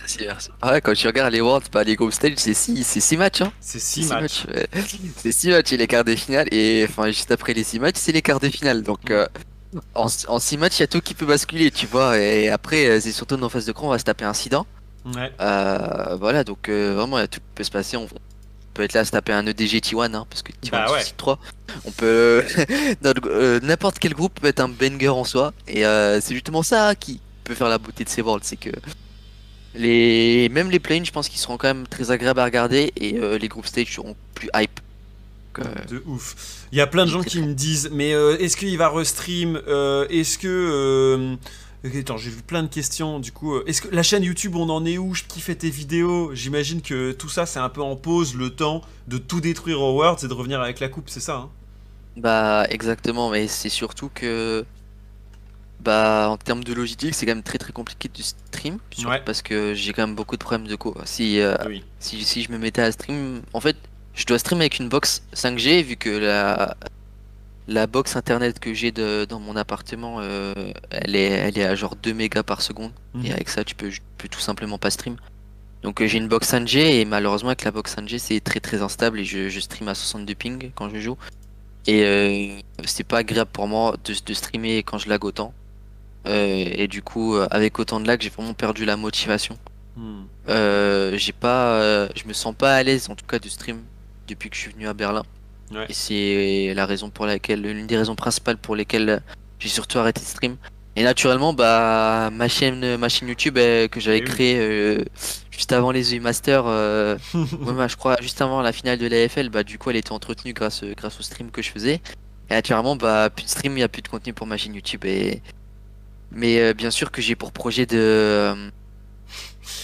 Merci, 0.01 0.17
merci. 0.25 0.49
Ah 0.61 0.71
ouais, 0.73 0.81
quand 0.81 0.93
tu 0.93 1.07
regardes 1.07 1.31
les 1.33 1.41
Worlds, 1.41 1.67
bah, 1.71 1.83
les 1.83 1.95
group 1.95 2.11
stage, 2.11 2.33
c'est 2.37 2.53
6 2.53 2.83
c'est 2.83 2.99
six 2.99 3.17
matchs. 3.17 3.41
Hein. 3.41 3.51
C'est 3.59 3.79
C'est 3.79 4.01
6 4.01 4.03
six 4.03 4.09
matchs. 4.09 4.45
ouais. 4.47 4.67
C'est 5.17 5.31
6 5.31 5.49
matchs 5.49 5.73
et 5.73 5.77
les 5.77 5.87
quarts 5.87 6.03
de 6.03 6.15
finale. 6.15 6.47
Et 6.51 6.85
enfin, 6.89 7.07
juste 7.07 7.31
après 7.31 7.53
les 7.53 7.63
6 7.63 7.79
matchs, 7.79 7.95
c'est 7.97 8.11
les 8.11 8.21
quarts 8.21 8.39
de 8.39 8.49
finale. 8.49 8.81
Donc 8.83 9.11
euh, 9.11 9.27
en 9.95 10.39
6 10.39 10.57
matchs, 10.57 10.77
il 10.79 10.81
y 10.81 10.83
a 10.83 10.87
tout 10.87 11.01
qui 11.01 11.13
peut 11.13 11.25
basculer, 11.25 11.71
tu 11.71 11.85
vois. 11.85 12.17
Et 12.17 12.49
après, 12.49 12.87
euh, 12.87 12.99
c'est 12.99 13.11
surtout 13.11 13.37
dans 13.37 13.49
phase 13.49 13.65
de 13.65 13.71
cran, 13.71 13.87
on 13.87 13.91
va 13.91 13.99
se 13.99 14.03
taper 14.03 14.25
un 14.25 14.29
incident. 14.29 14.65
Ouais. 15.05 15.31
Euh, 15.39 16.15
voilà, 16.19 16.43
donc 16.43 16.67
euh, 16.69 16.93
vraiment, 16.95 17.17
il 17.17 17.21
y 17.21 17.23
a 17.23 17.27
tout 17.27 17.39
qui 17.39 17.45
peut 17.55 17.63
se 17.63 17.71
passer. 17.71 17.95
On 17.97 18.07
peut 18.73 18.83
être 18.83 18.93
là 18.93 19.01
à 19.01 19.05
se 19.05 19.11
taper 19.11 19.33
un 19.33 19.45
EDG 19.45 19.81
T1, 19.81 20.13
hein, 20.15 20.25
parce 20.29 20.41
que 20.41 20.51
T1 20.51 20.71
Bah 20.71 20.91
ouais. 20.91 21.01
c'est 21.03 21.15
3. 21.17 21.39
On 21.85 21.91
peut. 21.91 22.43
N'importe 23.63 23.99
quel 23.99 24.13
groupe 24.13 24.39
peut 24.39 24.47
être 24.47 24.59
un 24.61 24.69
banger 24.69 25.09
en 25.09 25.23
soi. 25.23 25.53
Et 25.67 25.83
c'est 25.83 26.33
justement 26.33 26.63
ça 26.63 26.95
qui 26.95 27.21
peut 27.43 27.55
faire 27.55 27.69
la 27.69 27.77
beauté 27.77 28.03
de 28.03 28.09
ces 28.09 28.21
worlds. 28.21 28.45
C'est 28.45 28.57
que. 28.57 28.69
Les... 29.75 30.49
Même 30.49 30.69
les 30.69 30.79
planes, 30.79 31.05
je 31.05 31.11
pense 31.11 31.29
qu'ils 31.29 31.39
seront 31.39 31.57
quand 31.57 31.67
même 31.67 31.87
très 31.87 32.11
agréables 32.11 32.39
à 32.39 32.45
regarder. 32.45 32.91
Et 32.97 33.17
euh, 33.17 33.37
les 33.37 33.47
group 33.47 33.65
stage 33.65 33.93
seront 33.95 34.15
plus 34.35 34.49
hype. 34.55 34.79
Euh, 35.59 35.63
De 35.89 36.03
ouf. 36.05 36.65
Il 36.71 36.77
y 36.77 36.81
a 36.81 36.87
plein 36.87 37.05
de 37.05 37.09
gens 37.11 37.23
qui 37.23 37.41
me 37.41 37.53
disent, 37.53 37.89
mais 37.91 38.13
euh, 38.13 38.37
est-ce 38.39 38.55
qu'il 38.57 38.77
va 38.77 38.89
restream 38.89 39.61
Euh, 39.67 40.07
Est-ce 40.09 40.37
que... 40.37 40.47
euh, 40.47 41.35
Attends, 41.99 42.17
j'ai 42.17 42.29
vu 42.29 42.41
plein 42.43 42.61
de 42.61 42.67
questions. 42.67 43.19
Du 43.19 43.31
coup, 43.31 43.59
est-ce 43.65 43.81
que 43.81 43.93
la 43.93 44.03
chaîne 44.03 44.21
YouTube, 44.23 44.55
on 44.55 44.69
en 44.69 44.85
est 44.85 44.99
où? 44.99 45.15
Je 45.15 45.23
kiffe 45.23 45.57
tes 45.57 45.69
vidéos. 45.71 46.29
J'imagine 46.35 46.81
que 46.81 47.11
tout 47.11 47.27
ça, 47.29 47.45
c'est 47.47 47.57
un 47.59 47.69
peu 47.69 47.81
en 47.81 47.95
pause, 47.95 48.35
le 48.35 48.51
temps 48.51 48.81
de 49.07 49.17
tout 49.17 49.41
détruire 49.41 49.81
au 49.81 49.93
Worlds 49.95 50.23
et 50.23 50.27
de 50.27 50.33
revenir 50.33 50.61
avec 50.61 50.79
la 50.79 50.89
coupe, 50.89 51.09
c'est 51.09 51.19
ça 51.19 51.35
hein? 51.37 51.49
Bah 52.17 52.65
exactement, 52.69 53.29
mais 53.31 53.47
c'est 53.47 53.69
surtout 53.69 54.11
que 54.13 54.63
bah 55.83 56.27
en 56.29 56.37
termes 56.37 56.63
de 56.63 56.73
logistique 56.73 57.13
c'est 57.15 57.25
quand 57.25 57.33
même 57.35 57.43
très 57.43 57.57
très 57.57 57.71
compliqué 57.73 58.07
de 58.09 58.21
stream 58.21 58.77
Ouais. 59.05 59.21
parce 59.25 59.41
que 59.41 59.73
j'ai 59.73 59.93
quand 59.93 60.05
même 60.05 60.15
beaucoup 60.15 60.35
de 60.37 60.43
problèmes 60.43 60.67
de 60.67 60.75
co. 60.75 60.95
Si, 61.05 61.39
euh, 61.39 61.55
Oui. 61.67 61.83
si 61.99 62.23
si 62.23 62.43
je 62.43 62.51
me 62.51 62.57
mettais 62.57 62.81
à 62.81 62.91
stream, 62.91 63.41
en 63.53 63.59
fait 63.59 63.75
je 64.13 64.25
dois 64.25 64.39
stream 64.39 64.59
avec 64.61 64.79
une 64.79 64.89
box 64.89 65.23
5G 65.33 65.81
vu 65.83 65.95
que 65.97 66.09
la 66.09 66.75
la 67.67 67.87
box 67.87 68.15
internet 68.15 68.59
que 68.59 68.73
j'ai 68.73 68.91
de- 68.91 69.25
dans 69.29 69.39
mon 69.39 69.55
appartement 69.55 70.17
euh, 70.19 70.53
elle 70.89 71.15
est 71.15 71.29
elle 71.29 71.57
est 71.57 71.63
à 71.65 71.75
genre 71.75 71.95
2 71.95 72.13
mégas 72.13 72.43
par 72.43 72.61
seconde 72.61 72.91
Mhm. 73.13 73.25
et 73.25 73.31
avec 73.33 73.49
ça 73.49 73.63
tu 73.63 73.75
peux 73.75 73.89
tu 73.89 74.01
peux 74.17 74.27
tout 74.27 74.39
simplement 74.39 74.77
pas 74.77 74.91
stream. 74.91 75.15
Donc 75.83 75.99
euh, 76.01 76.07
j'ai 76.07 76.17
une 76.19 76.27
box 76.27 76.47
5G 76.53 76.77
et 76.99 77.05
malheureusement 77.05 77.49
avec 77.49 77.63
la 77.63 77.71
box 77.71 77.95
5G 77.95 78.19
c'est 78.19 78.39
très 78.39 78.59
très 78.59 78.81
instable 78.83 79.19
et 79.19 79.25
je, 79.25 79.49
je 79.49 79.59
stream 79.59 79.87
à 79.87 79.95
62 79.95 80.35
ping 80.35 80.71
quand 80.75 80.89
je 80.89 80.99
joue. 80.99 81.17
Et 81.87 82.03
euh, 82.03 82.59
c'est 82.85 83.03
pas 83.03 83.19
agréable 83.19 83.49
pour 83.51 83.67
moi 83.67 83.95
de, 84.03 84.13
de 84.25 84.33
streamer 84.35 84.83
quand 84.83 84.99
je 84.99 85.09
lag 85.09 85.23
autant. 85.25 85.53
Euh, 86.27 86.65
et 86.71 86.87
du 86.87 87.01
coup, 87.01 87.35
euh, 87.35 87.47
avec 87.51 87.79
autant 87.79 87.99
de 87.99 88.07
lag, 88.07 88.21
j'ai 88.21 88.29
vraiment 88.29 88.53
perdu 88.53 88.85
la 88.85 88.97
motivation. 88.97 89.57
Hmm. 89.95 90.23
Euh, 90.49 91.17
j'ai 91.17 91.33
pas, 91.33 92.07
je 92.15 92.27
me 92.27 92.33
sens 92.33 92.55
pas 92.55 92.75
à 92.75 92.83
l'aise 92.83 93.09
en 93.09 93.15
tout 93.15 93.25
cas 93.25 93.39
de 93.39 93.49
stream 93.49 93.81
depuis 94.27 94.49
que 94.49 94.55
je 94.55 94.61
suis 94.61 94.71
venu 94.71 94.87
à 94.87 94.93
Berlin. 94.93 95.23
Ouais. 95.71 95.85
Et 95.89 95.93
c'est 95.93 96.73
la 96.73 96.85
raison 96.85 97.09
pour 97.09 97.25
laquelle, 97.25 97.61
l'une 97.61 97.87
des 97.87 97.97
raisons 97.97 98.15
principales 98.15 98.57
pour 98.57 98.75
lesquelles 98.75 99.21
j'ai 99.59 99.69
surtout 99.69 99.99
arrêté 99.99 100.21
de 100.21 100.25
stream. 100.25 100.57
Et 100.97 101.03
naturellement, 101.03 101.53
bah, 101.53 102.29
ma 102.33 102.49
chaîne, 102.49 102.97
ma 102.97 103.07
chaîne 103.07 103.29
YouTube 103.29 103.57
euh, 103.57 103.87
que 103.87 104.01
j'avais 104.01 104.17
Eh 104.17 104.23
créée 104.23 104.57
euh, 104.59 105.05
juste 105.49 105.71
avant 105.71 105.91
les 105.91 106.13
EU 106.13 106.19
Masters, 106.19 106.65
euh, 106.67 107.17
ouais, 107.33 107.73
bah, 107.73 107.87
je 107.87 107.95
crois 107.95 108.17
juste 108.19 108.41
avant 108.41 108.61
la 108.61 108.73
finale 108.73 108.97
de 108.97 109.07
l'AFL, 109.07 109.49
bah, 109.49 109.63
du 109.63 109.77
coup, 109.77 109.89
elle 109.89 109.95
était 109.95 110.11
entretenue 110.11 110.53
grâce, 110.53 110.83
grâce 110.83 111.17
au 111.19 111.23
stream 111.23 111.49
que 111.49 111.61
je 111.61 111.69
faisais. 111.69 112.01
Et 112.49 112.53
naturellement, 112.53 112.97
bah, 112.97 113.29
plus 113.29 113.45
de 113.45 113.49
stream, 113.49 113.73
il 113.73 113.77
n'y 113.77 113.83
a 113.83 113.87
plus 113.87 114.01
de 114.01 114.09
contenu 114.09 114.33
pour 114.33 114.47
ma 114.47 114.57
chaîne 114.57 114.75
YouTube. 114.75 115.05
Et... 115.05 115.41
Mais 116.31 116.59
euh, 116.61 116.73
bien 116.73 116.91
sûr 116.91 117.11
que 117.11 117.21
j'ai 117.21 117.35
pour 117.35 117.51
projet 117.51 117.85
de, 117.85 117.97
euh, 117.97 118.69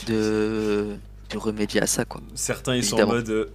de, 0.07 0.95
de 1.29 1.37
remédier 1.37 1.81
à 1.81 1.87
ça, 1.87 2.05
quoi. 2.05 2.21
Certains 2.35 2.75
ils 2.75 2.83
sont 2.83 3.01
en 3.01 3.07
mode 3.07 3.29
euh, 3.29 3.45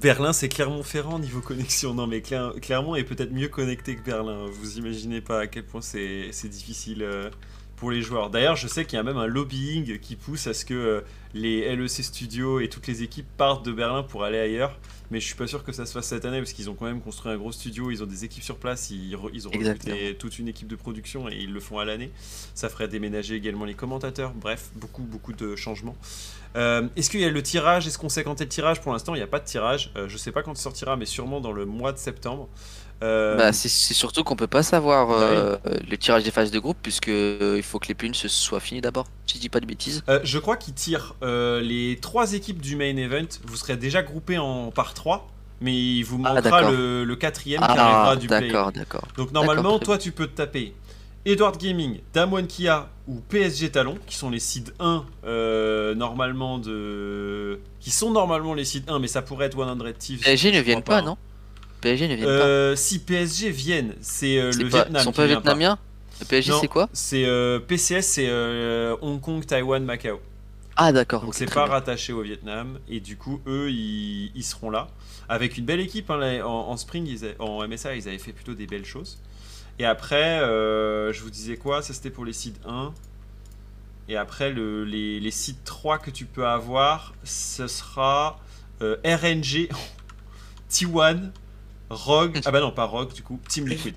Berlin 0.00 0.32
c'est 0.32 0.48
Clermont-Ferrand 0.48 1.18
niveau 1.18 1.40
connexion. 1.40 1.94
Non 1.94 2.06
mais 2.06 2.20
Cler- 2.20 2.58
Clermont 2.60 2.94
est 2.96 3.04
peut-être 3.04 3.32
mieux 3.32 3.48
connecté 3.48 3.96
que 3.96 4.02
Berlin. 4.02 4.46
Vous 4.60 4.78
imaginez 4.78 5.20
pas 5.20 5.40
à 5.40 5.46
quel 5.46 5.64
point 5.64 5.82
c'est 5.82 6.28
c'est 6.32 6.48
difficile 6.48 7.02
pour 7.82 7.90
les 7.90 8.00
joueurs. 8.00 8.30
D'ailleurs 8.30 8.54
je 8.54 8.68
sais 8.68 8.84
qu'il 8.84 8.96
y 8.96 9.00
a 9.00 9.02
même 9.02 9.16
un 9.16 9.26
lobbying 9.26 9.98
qui 9.98 10.14
pousse 10.14 10.46
à 10.46 10.54
ce 10.54 10.64
que 10.64 10.72
euh, 10.72 11.00
les 11.34 11.74
LEC 11.74 11.90
Studios 12.04 12.60
et 12.60 12.68
toutes 12.68 12.86
les 12.86 13.02
équipes 13.02 13.26
partent 13.36 13.66
de 13.66 13.72
Berlin 13.72 14.04
pour 14.04 14.22
aller 14.22 14.38
ailleurs. 14.38 14.78
Mais 15.10 15.18
je 15.18 15.26
suis 15.26 15.34
pas 15.34 15.48
sûr 15.48 15.64
que 15.64 15.72
ça 15.72 15.84
se 15.84 15.92
fasse 15.92 16.06
cette 16.06 16.24
année 16.24 16.38
parce 16.38 16.52
qu'ils 16.52 16.70
ont 16.70 16.74
quand 16.74 16.84
même 16.84 17.00
construit 17.00 17.32
un 17.32 17.36
gros 17.36 17.50
studio, 17.50 17.90
ils 17.90 18.00
ont 18.00 18.06
des 18.06 18.24
équipes 18.24 18.44
sur 18.44 18.56
place, 18.56 18.90
ils, 18.90 19.18
ils 19.34 19.48
ont 19.48 19.50
recruté 19.50 20.14
toute 20.16 20.38
une 20.38 20.46
équipe 20.46 20.68
de 20.68 20.76
production 20.76 21.28
et 21.28 21.34
ils 21.34 21.52
le 21.52 21.58
font 21.58 21.80
à 21.80 21.84
l'année. 21.84 22.12
Ça 22.54 22.68
ferait 22.68 22.86
déménager 22.86 23.34
également 23.34 23.64
les 23.64 23.74
commentateurs. 23.74 24.32
Bref, 24.32 24.70
beaucoup 24.76 25.02
beaucoup 25.02 25.32
de 25.32 25.56
changements. 25.56 25.96
Euh, 26.54 26.86
Est-ce 26.94 27.10
qu'il 27.10 27.20
y 27.20 27.24
a 27.24 27.30
le 27.30 27.42
tirage? 27.42 27.88
Est-ce 27.88 27.98
qu'on 27.98 28.08
sait 28.08 28.22
quand 28.22 28.40
est 28.40 28.44
le 28.44 28.50
tirage? 28.50 28.80
Pour 28.80 28.92
l'instant, 28.92 29.14
il 29.14 29.18
n'y 29.18 29.24
a 29.24 29.26
pas 29.26 29.40
de 29.40 29.44
tirage. 29.44 29.90
Euh, 29.96 30.08
je 30.08 30.16
sais 30.16 30.30
pas 30.30 30.44
quand 30.44 30.52
il 30.52 30.62
sortira, 30.62 30.96
mais 30.96 31.06
sûrement 31.06 31.40
dans 31.40 31.52
le 31.52 31.66
mois 31.66 31.92
de 31.92 31.98
septembre. 31.98 32.48
Euh, 33.02 33.36
Bah, 33.36 33.52
c'est 33.52 33.68
surtout 33.68 34.22
qu'on 34.24 34.36
peut 34.36 34.46
pas 34.46 34.62
savoir 34.62 35.08
Bah 35.08 35.14
euh, 35.14 35.56
le 35.90 35.96
tirage 35.98 36.22
des 36.24 36.30
phases 36.30 36.50
de 36.50 36.58
groupe 36.58 36.76
puisque 36.82 37.08
euh, 37.08 37.54
il 37.56 37.62
faut 37.62 37.78
que 37.78 37.88
les 37.88 37.94
plumes 37.94 38.14
se 38.14 38.28
soient 38.28 38.60
finies 38.60 38.80
d'abord. 38.80 39.06
Si 39.26 39.36
je 39.36 39.40
dis 39.40 39.48
pas 39.48 39.60
de 39.60 39.66
bêtises. 39.66 40.02
je 40.22 40.38
crois 40.38 40.56
qu'ils 40.56 40.74
tirent 40.74 41.14
les 41.22 41.98
trois 42.00 42.32
équipes 42.34 42.60
du 42.60 42.76
main 42.76 42.96
event. 42.96 43.26
Vous 43.44 43.56
serez 43.56 43.76
déjà 43.76 44.02
groupés 44.02 44.38
en 44.38 44.70
par 44.70 44.94
trois, 44.94 45.30
mais 45.60 45.74
il 45.74 46.02
vous 46.02 46.20
Ah, 46.24 46.34
manquera 46.34 46.70
le, 46.70 47.04
le 47.04 47.16
quatrième 47.16 47.60
qui 47.60 47.66
Ah, 47.68 47.72
arrivera 47.84 48.16
du 48.16 48.26
play. 48.28 48.40
d'accord, 48.40 48.72
d'accord. 48.72 49.08
Donc 49.16 49.32
normalement, 49.32 49.78
toi, 49.78 49.98
tu 49.98 50.12
peux 50.12 50.26
te 50.26 50.36
taper 50.36 50.74
Edward 51.24 51.56
Gaming, 51.56 52.00
Damwon 52.12 52.46
Kia 52.46 52.88
ou 53.06 53.20
PSG 53.28 53.70
Talon, 53.70 53.96
qui 54.06 54.16
sont 54.16 54.28
les 54.28 54.40
seeds 54.40 54.72
1 54.80 55.04
euh, 55.24 55.94
normalement 55.94 56.58
de, 56.58 57.60
qui 57.80 57.90
sont 57.90 58.10
normalement 58.10 58.54
les 58.54 58.64
seeds 58.64 58.84
1, 58.88 58.98
mais 58.98 59.06
ça 59.06 59.22
pourrait 59.22 59.46
être 59.46 59.56
100 59.56 59.76
Thieves. 59.98 60.20
PSG 60.20 60.50
ne 60.52 60.60
viennent 60.60 60.82
pas, 60.82 60.98
hein. 60.98 61.02
non? 61.02 61.16
PSG 61.82 62.08
ne 62.08 62.14
viennent 62.14 62.28
Euh, 62.28 62.74
si 62.76 62.98
PSG 63.00 63.50
viennent, 63.50 63.94
c'est 64.00 64.38
euh, 64.38 64.50
pas. 64.50 64.56
le 64.56 64.64
C'est 64.64 64.70
pas- 64.70 64.76
Vietnam. 64.84 65.00
Ils 65.00 65.04
sont 65.04 65.12
pas 65.12 65.26
vietnamiens 65.26 65.78
Le 66.20 66.24
PSG 66.26 66.52
c'est 66.60 66.68
quoi 66.68 66.88
C'est 66.94 67.24
euh, 67.26 67.58
PCS, 67.60 68.02
c'est 68.06 68.30
Hong 69.02 69.20
Kong, 69.20 69.44
Taïwan, 69.44 69.84
Macao. 69.84 70.20
Ah 70.76 70.90
d'accord. 70.92 71.22
Donc 71.24 71.34
c'est 71.34 71.44
pas 71.52 71.64
bien. 71.64 71.72
rattaché 71.74 72.14
au 72.14 72.22
Vietnam 72.22 72.78
et 72.88 73.00
du 73.00 73.18
coup 73.18 73.42
eux 73.46 73.70
ils, 73.70 74.32
ils 74.34 74.42
seront 74.42 74.70
là 74.70 74.88
avec 75.28 75.58
une 75.58 75.66
belle 75.66 75.80
équipe 75.80 76.10
hein, 76.10 76.16
là, 76.16 76.48
en, 76.48 76.70
en 76.70 76.76
spring 76.78 77.06
ils 77.06 77.26
a- 77.26 77.34
en 77.40 77.66
MSA 77.68 77.94
ils 77.94 78.08
avaient 78.08 78.16
fait 78.16 78.32
plutôt 78.32 78.54
des 78.54 78.66
belles 78.66 78.86
choses 78.86 79.18
et 79.78 79.84
après 79.84 80.38
je 80.40 81.20
vous 81.22 81.28
disais 81.28 81.56
quoi? 81.58 81.82
Ça 81.82 81.92
c'était 81.92 82.08
pour 82.08 82.24
les 82.24 82.32
sites 82.32 82.58
1 82.66 82.90
et 84.08 84.16
après 84.16 84.50
le, 84.50 84.84
les, 84.84 85.20
les 85.20 85.30
sites 85.30 85.62
3 85.64 85.98
que 85.98 86.10
tu 86.10 86.24
peux 86.24 86.46
avoir 86.46 87.12
ce 87.22 87.66
sera 87.66 88.40
RNG 88.80 89.68
T1 90.70 91.30
Rogue 91.92 92.40
ah 92.44 92.50
bah 92.50 92.60
non 92.60 92.72
pas 92.72 92.84
Rogue 92.84 93.12
du 93.12 93.22
coup 93.22 93.38
Team 93.48 93.66
Liquid. 93.66 93.94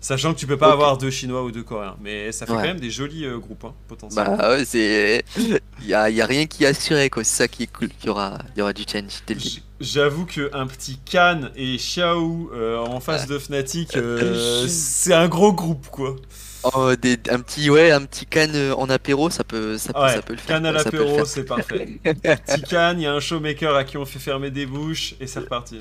Sachant 0.00 0.34
que 0.34 0.38
tu 0.38 0.46
peux 0.46 0.58
pas 0.58 0.70
avoir 0.70 0.98
deux 0.98 1.10
Chinois 1.10 1.42
ou 1.42 1.50
deux 1.50 1.64
Coréens, 1.64 1.96
mais 2.00 2.30
ça 2.30 2.46
fait 2.46 2.52
Ouais. 2.52 2.58
quand 2.58 2.64
même 2.68 2.78
des 2.80 2.90
jolis 2.90 3.24
euh, 3.24 3.38
groupes 3.38 3.64
hein, 3.64 3.74
potentiellement. 3.88 4.36
Bah 4.36 4.50
ouais, 4.50 4.64
c'est. 4.64 5.24
Il 5.36 5.86
y 5.86 5.94
a, 5.94 6.08
y 6.10 6.20
a 6.20 6.26
rien 6.26 6.46
qui 6.46 6.62
est 6.62 6.68
assuré 6.68 7.10
quoi, 7.10 7.24
c'est 7.24 7.36
ça 7.36 7.48
qui 7.48 7.64
est 7.64 7.72
cool. 7.72 7.88
Il 8.02 8.06
y 8.06 8.08
aura, 8.10 8.38
y 8.56 8.62
aura 8.62 8.72
du 8.72 8.82
change 8.82 9.22
dès 9.26 9.34
le 9.34 9.40
début. 9.40 9.62
J'avoue 9.80 10.24
que 10.26 10.50
un 10.54 10.66
petit 10.68 11.00
Can 11.10 11.48
et 11.56 11.76
Xiao 11.76 12.50
euh, 12.54 12.78
en 12.78 13.00
face 13.00 13.26
de 13.26 13.36
Fnatic, 13.38 13.96
euh, 13.96 14.66
c'est 14.68 15.12
un 15.14 15.26
gros 15.28 15.52
groupe 15.52 15.88
quoi. 15.88 16.14
Oh, 16.74 16.94
des, 16.96 17.16
un 17.30 17.40
petit 17.40 17.70
ouais, 17.70 17.90
un 17.92 18.02
petit 18.04 18.26
can 18.26 18.48
euh, 18.54 18.72
en 18.74 18.90
apéro, 18.90 19.30
ça 19.30 19.44
peut, 19.44 19.78
ça 19.78 19.92
peut, 19.92 20.08
ça 20.08 20.22
peut 20.22 20.32
le 20.32 20.38
faire. 20.38 20.58
Can 20.58 20.64
à 20.64 20.72
l'apéro, 20.72 21.24
c'est 21.24 21.44
parfait. 21.44 22.00
petit 22.04 22.62
Can, 22.62 22.94
il 22.96 23.02
y 23.02 23.06
a 23.06 23.12
un 23.12 23.20
showmaker 23.20 23.74
à 23.76 23.84
qui 23.84 23.96
on 23.98 24.04
fait 24.04 24.18
fermer 24.18 24.50
des 24.50 24.66
bouches 24.66 25.14
et 25.20 25.26
c'est 25.26 25.40
reparti. 25.40 25.80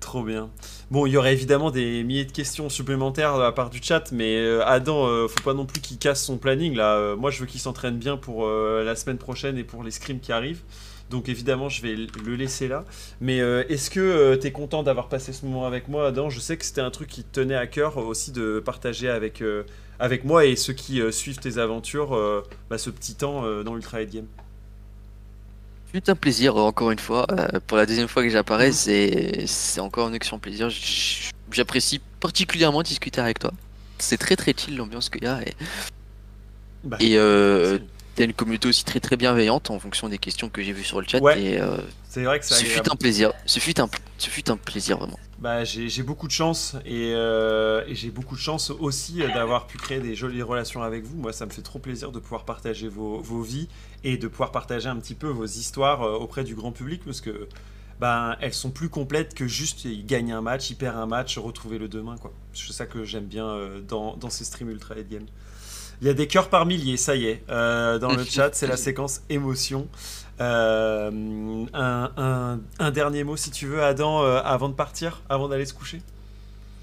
Trop 0.00 0.22
bien. 0.22 0.50
Bon, 0.90 1.06
il 1.06 1.12
y 1.12 1.16
aurait 1.16 1.32
évidemment 1.32 1.70
des 1.70 2.04
milliers 2.04 2.26
de 2.26 2.32
questions 2.32 2.68
supplémentaires 2.68 3.34
à 3.36 3.54
part 3.54 3.70
du 3.70 3.82
chat, 3.82 4.12
mais 4.12 4.36
euh, 4.36 4.64
Adam, 4.66 5.06
euh, 5.06 5.28
faut 5.28 5.42
pas 5.42 5.54
non 5.54 5.64
plus 5.64 5.80
qu'il 5.80 5.98
casse 5.98 6.22
son 6.22 6.36
planning 6.36 6.74
là. 6.74 6.96
Euh, 6.96 7.16
moi, 7.16 7.30
je 7.30 7.40
veux 7.40 7.46
qu'il 7.46 7.60
s'entraîne 7.60 7.96
bien 7.96 8.16
pour 8.18 8.46
euh, 8.46 8.84
la 8.84 8.96
semaine 8.96 9.16
prochaine 9.18 9.56
et 9.56 9.64
pour 9.64 9.82
les 9.82 9.90
scrims 9.90 10.20
qui 10.20 10.32
arrivent. 10.32 10.62
Donc 11.10 11.28
évidemment, 11.28 11.68
je 11.68 11.82
vais 11.82 11.94
le 11.96 12.34
laisser 12.36 12.68
là. 12.68 12.84
Mais 13.20 13.40
euh, 13.40 13.64
est-ce 13.68 13.90
que 13.90 14.36
tu 14.36 14.46
es 14.46 14.52
content 14.52 14.82
d'avoir 14.82 15.08
passé 15.08 15.32
ce 15.32 15.44
moment 15.46 15.66
avec 15.66 15.88
moi, 15.88 16.08
Adam? 16.08 16.30
Je 16.30 16.40
sais 16.40 16.56
que 16.56 16.64
c'était 16.64 16.80
un 16.80 16.90
truc 16.90 17.08
qui 17.08 17.24
te 17.24 17.40
tenait 17.40 17.56
à 17.56 17.66
cœur 17.66 17.98
euh, 17.98 18.04
aussi 18.04 18.32
de 18.32 18.62
partager 18.64 19.08
avec, 19.08 19.42
euh, 19.42 19.64
avec 19.98 20.24
moi 20.24 20.44
et 20.44 20.56
ceux 20.56 20.72
qui 20.72 21.00
euh, 21.00 21.10
suivent 21.10 21.38
tes 21.38 21.58
aventures 21.58 22.14
euh, 22.14 22.42
bah, 22.70 22.78
ce 22.78 22.90
petit 22.90 23.14
temps 23.14 23.44
euh, 23.44 23.62
dans 23.62 23.74
l'Ultra 23.74 24.02
Head 24.02 24.10
Game. 24.10 24.26
C'est 25.94 26.08
un 26.08 26.16
plaisir, 26.16 26.56
euh, 26.56 26.62
encore 26.62 26.90
une 26.90 26.98
fois. 26.98 27.24
Euh, 27.30 27.60
pour 27.68 27.76
la 27.76 27.86
deuxième 27.86 28.08
fois 28.08 28.24
que 28.24 28.28
j'apparais, 28.28 28.72
c'est 28.72 29.46
c'est 29.46 29.80
encore 29.80 30.08
un 30.08 30.12
excellent 30.12 30.40
plaisir. 30.40 30.68
J'apprécie 31.52 32.00
particulièrement 32.18 32.82
discuter 32.82 33.20
avec 33.20 33.38
toi. 33.38 33.52
C'est 33.98 34.18
très 34.18 34.34
très 34.34 34.54
chill 34.56 34.76
l'ambiance 34.76 35.08
qu'il 35.08 35.22
y 35.22 35.26
a. 35.28 35.40
Et, 35.42 35.54
Bah, 36.82 36.96
et 37.00 37.16
euh, 37.16 37.78
t'as 38.16 38.24
une 38.24 38.32
communauté 38.32 38.68
aussi 38.68 38.84
très 38.84 38.98
très 38.98 39.16
bienveillante 39.16 39.70
en 39.70 39.78
fonction 39.78 40.08
des 40.08 40.18
questions 40.18 40.48
que 40.48 40.62
j'ai 40.62 40.72
vues 40.72 40.84
sur 40.84 41.00
le 41.00 41.06
chat. 41.08 41.20
Ouais, 41.20 41.40
et 41.40 41.60
euh, 41.60 41.78
c'est 42.08 42.24
vrai 42.24 42.40
que 42.40 42.44
c'est 42.44 42.54
ce 42.54 42.64
fut 42.64 42.90
un 42.90 42.96
plaisir. 42.96 43.32
Ce 43.46 43.60
fut 43.60 43.80
un, 43.80 43.88
ce 44.18 44.28
fut 44.30 44.50
un 44.50 44.56
plaisir 44.56 44.98
vraiment. 44.98 45.18
Bah, 45.44 45.62
j'ai 45.62 46.02
beaucoup 46.02 46.26
de 46.26 46.32
chance 46.32 46.74
et, 46.86 47.12
euh, 47.12 47.84
et 47.86 47.94
j'ai 47.94 48.10
beaucoup 48.10 48.34
de 48.34 48.40
chance 48.40 48.70
aussi 48.70 49.20
euh, 49.20 49.28
d'avoir 49.28 49.66
pu 49.66 49.76
créer 49.76 50.00
des 50.00 50.14
jolies 50.14 50.40
relations 50.40 50.82
avec 50.82 51.04
vous. 51.04 51.18
Moi, 51.18 51.34
ça 51.34 51.44
me 51.44 51.50
fait 51.50 51.60
trop 51.60 51.78
plaisir 51.78 52.12
de 52.12 52.18
pouvoir 52.18 52.46
partager 52.46 52.88
vos, 52.88 53.20
vos 53.20 53.42
vies 53.42 53.68
et 54.04 54.16
de 54.16 54.26
pouvoir 54.26 54.52
partager 54.52 54.88
un 54.88 54.96
petit 54.96 55.14
peu 55.14 55.26
vos 55.26 55.44
histoires 55.44 56.00
euh, 56.02 56.14
auprès 56.14 56.44
du 56.44 56.54
grand 56.54 56.72
public 56.72 57.02
parce 57.04 57.20
que 57.20 57.46
ben, 58.00 58.38
elles 58.40 58.54
sont 58.54 58.70
plus 58.70 58.88
complètes 58.88 59.34
que 59.34 59.46
juste 59.46 59.84
il 59.84 60.06
gagne 60.06 60.32
un 60.32 60.40
match, 60.40 60.70
il 60.70 60.76
perd 60.76 60.96
un 60.96 61.04
match, 61.04 61.36
retrouver 61.36 61.76
le 61.76 61.88
demain. 61.88 62.16
quoi. 62.16 62.32
C'est 62.54 62.72
ça 62.72 62.86
que 62.86 63.04
j'aime 63.04 63.26
bien 63.26 63.54
dans, 63.86 64.16
dans 64.16 64.30
ces 64.30 64.44
streams 64.44 64.70
Ultra 64.70 64.96
Head 64.96 65.10
Game. 65.10 65.26
Il 66.00 66.06
y 66.06 66.10
a 66.10 66.14
des 66.14 66.26
cœurs 66.26 66.48
par 66.48 66.66
milliers, 66.66 66.96
ça 66.96 67.16
y 67.16 67.26
est. 67.26 67.42
Euh, 67.48 67.98
dans 67.98 68.12
le 68.16 68.24
chat, 68.24 68.50
c'est 68.52 68.66
la 68.66 68.76
séquence 68.76 69.22
émotion. 69.28 69.88
Euh, 70.40 71.10
un, 71.74 72.10
un- 72.16 72.58
un 72.78 72.90
dernier 72.90 73.22
mot, 73.24 73.36
si 73.36 73.50
tu 73.50 73.66
veux, 73.66 73.82
Adam, 73.82 74.22
euh, 74.24 74.40
avant 74.44 74.68
de 74.68 74.74
partir, 74.74 75.20
avant 75.28 75.48
d'aller 75.48 75.66
se 75.66 75.74
coucher? 75.74 76.02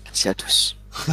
Merci 0.05 0.29
à 0.29 0.33
tous. 0.33 0.77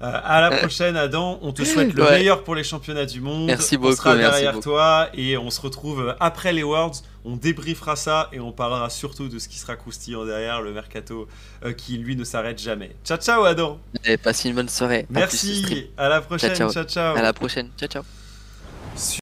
Euh, 0.00 0.20
à 0.24 0.40
la 0.40 0.50
prochaine, 0.56 0.96
Adam. 0.96 1.38
On 1.42 1.52
te 1.52 1.62
souhaite 1.62 1.94
le 1.94 2.02
Ouais. 2.02 2.10
meilleur 2.18 2.42
pour 2.42 2.56
les 2.56 2.64
championnats 2.64 3.06
du 3.06 3.20
monde. 3.20 3.46
Merci 3.46 3.76
On 3.76 3.80
beaucoup, 3.82 3.94
sera 3.94 4.14
merci 4.16 4.32
derrière 4.32 4.52
beaucoup. 4.54 4.64
toi 4.64 5.08
et 5.14 5.36
on 5.38 5.48
se 5.48 5.60
retrouve 5.60 6.16
après 6.18 6.52
les 6.52 6.64
Worlds. 6.64 7.02
On 7.24 7.36
débriefera 7.36 7.94
ça 7.94 8.28
et 8.32 8.40
on 8.40 8.50
parlera 8.50 8.90
surtout 8.90 9.28
de 9.28 9.38
ce 9.38 9.46
qui 9.48 9.60
sera 9.60 9.76
croustillant 9.76 10.24
derrière 10.24 10.60
le 10.60 10.72
mercato 10.72 11.28
euh, 11.64 11.72
qui 11.72 11.98
lui 11.98 12.16
ne 12.16 12.24
s'arrête 12.24 12.58
jamais. 12.60 12.96
Ciao, 13.04 13.16
ciao, 13.16 13.44
Adam. 13.44 13.78
Et 14.04 14.16
passez 14.16 14.48
une 14.48 14.56
bonne 14.56 14.68
soirée. 14.68 15.02
À 15.02 15.04
plus, 15.04 15.14
Merci. 15.14 15.90
À 15.96 16.08
la 16.08 16.20
prochaine. 16.20 16.56
ciao. 16.56 16.72
ciao. 16.72 16.82
ciao. 16.82 17.16
À 17.16 17.22
la 17.22 17.32
prochaine. 17.32 17.68
Ciao 17.78 17.88
ciao. 17.88 18.02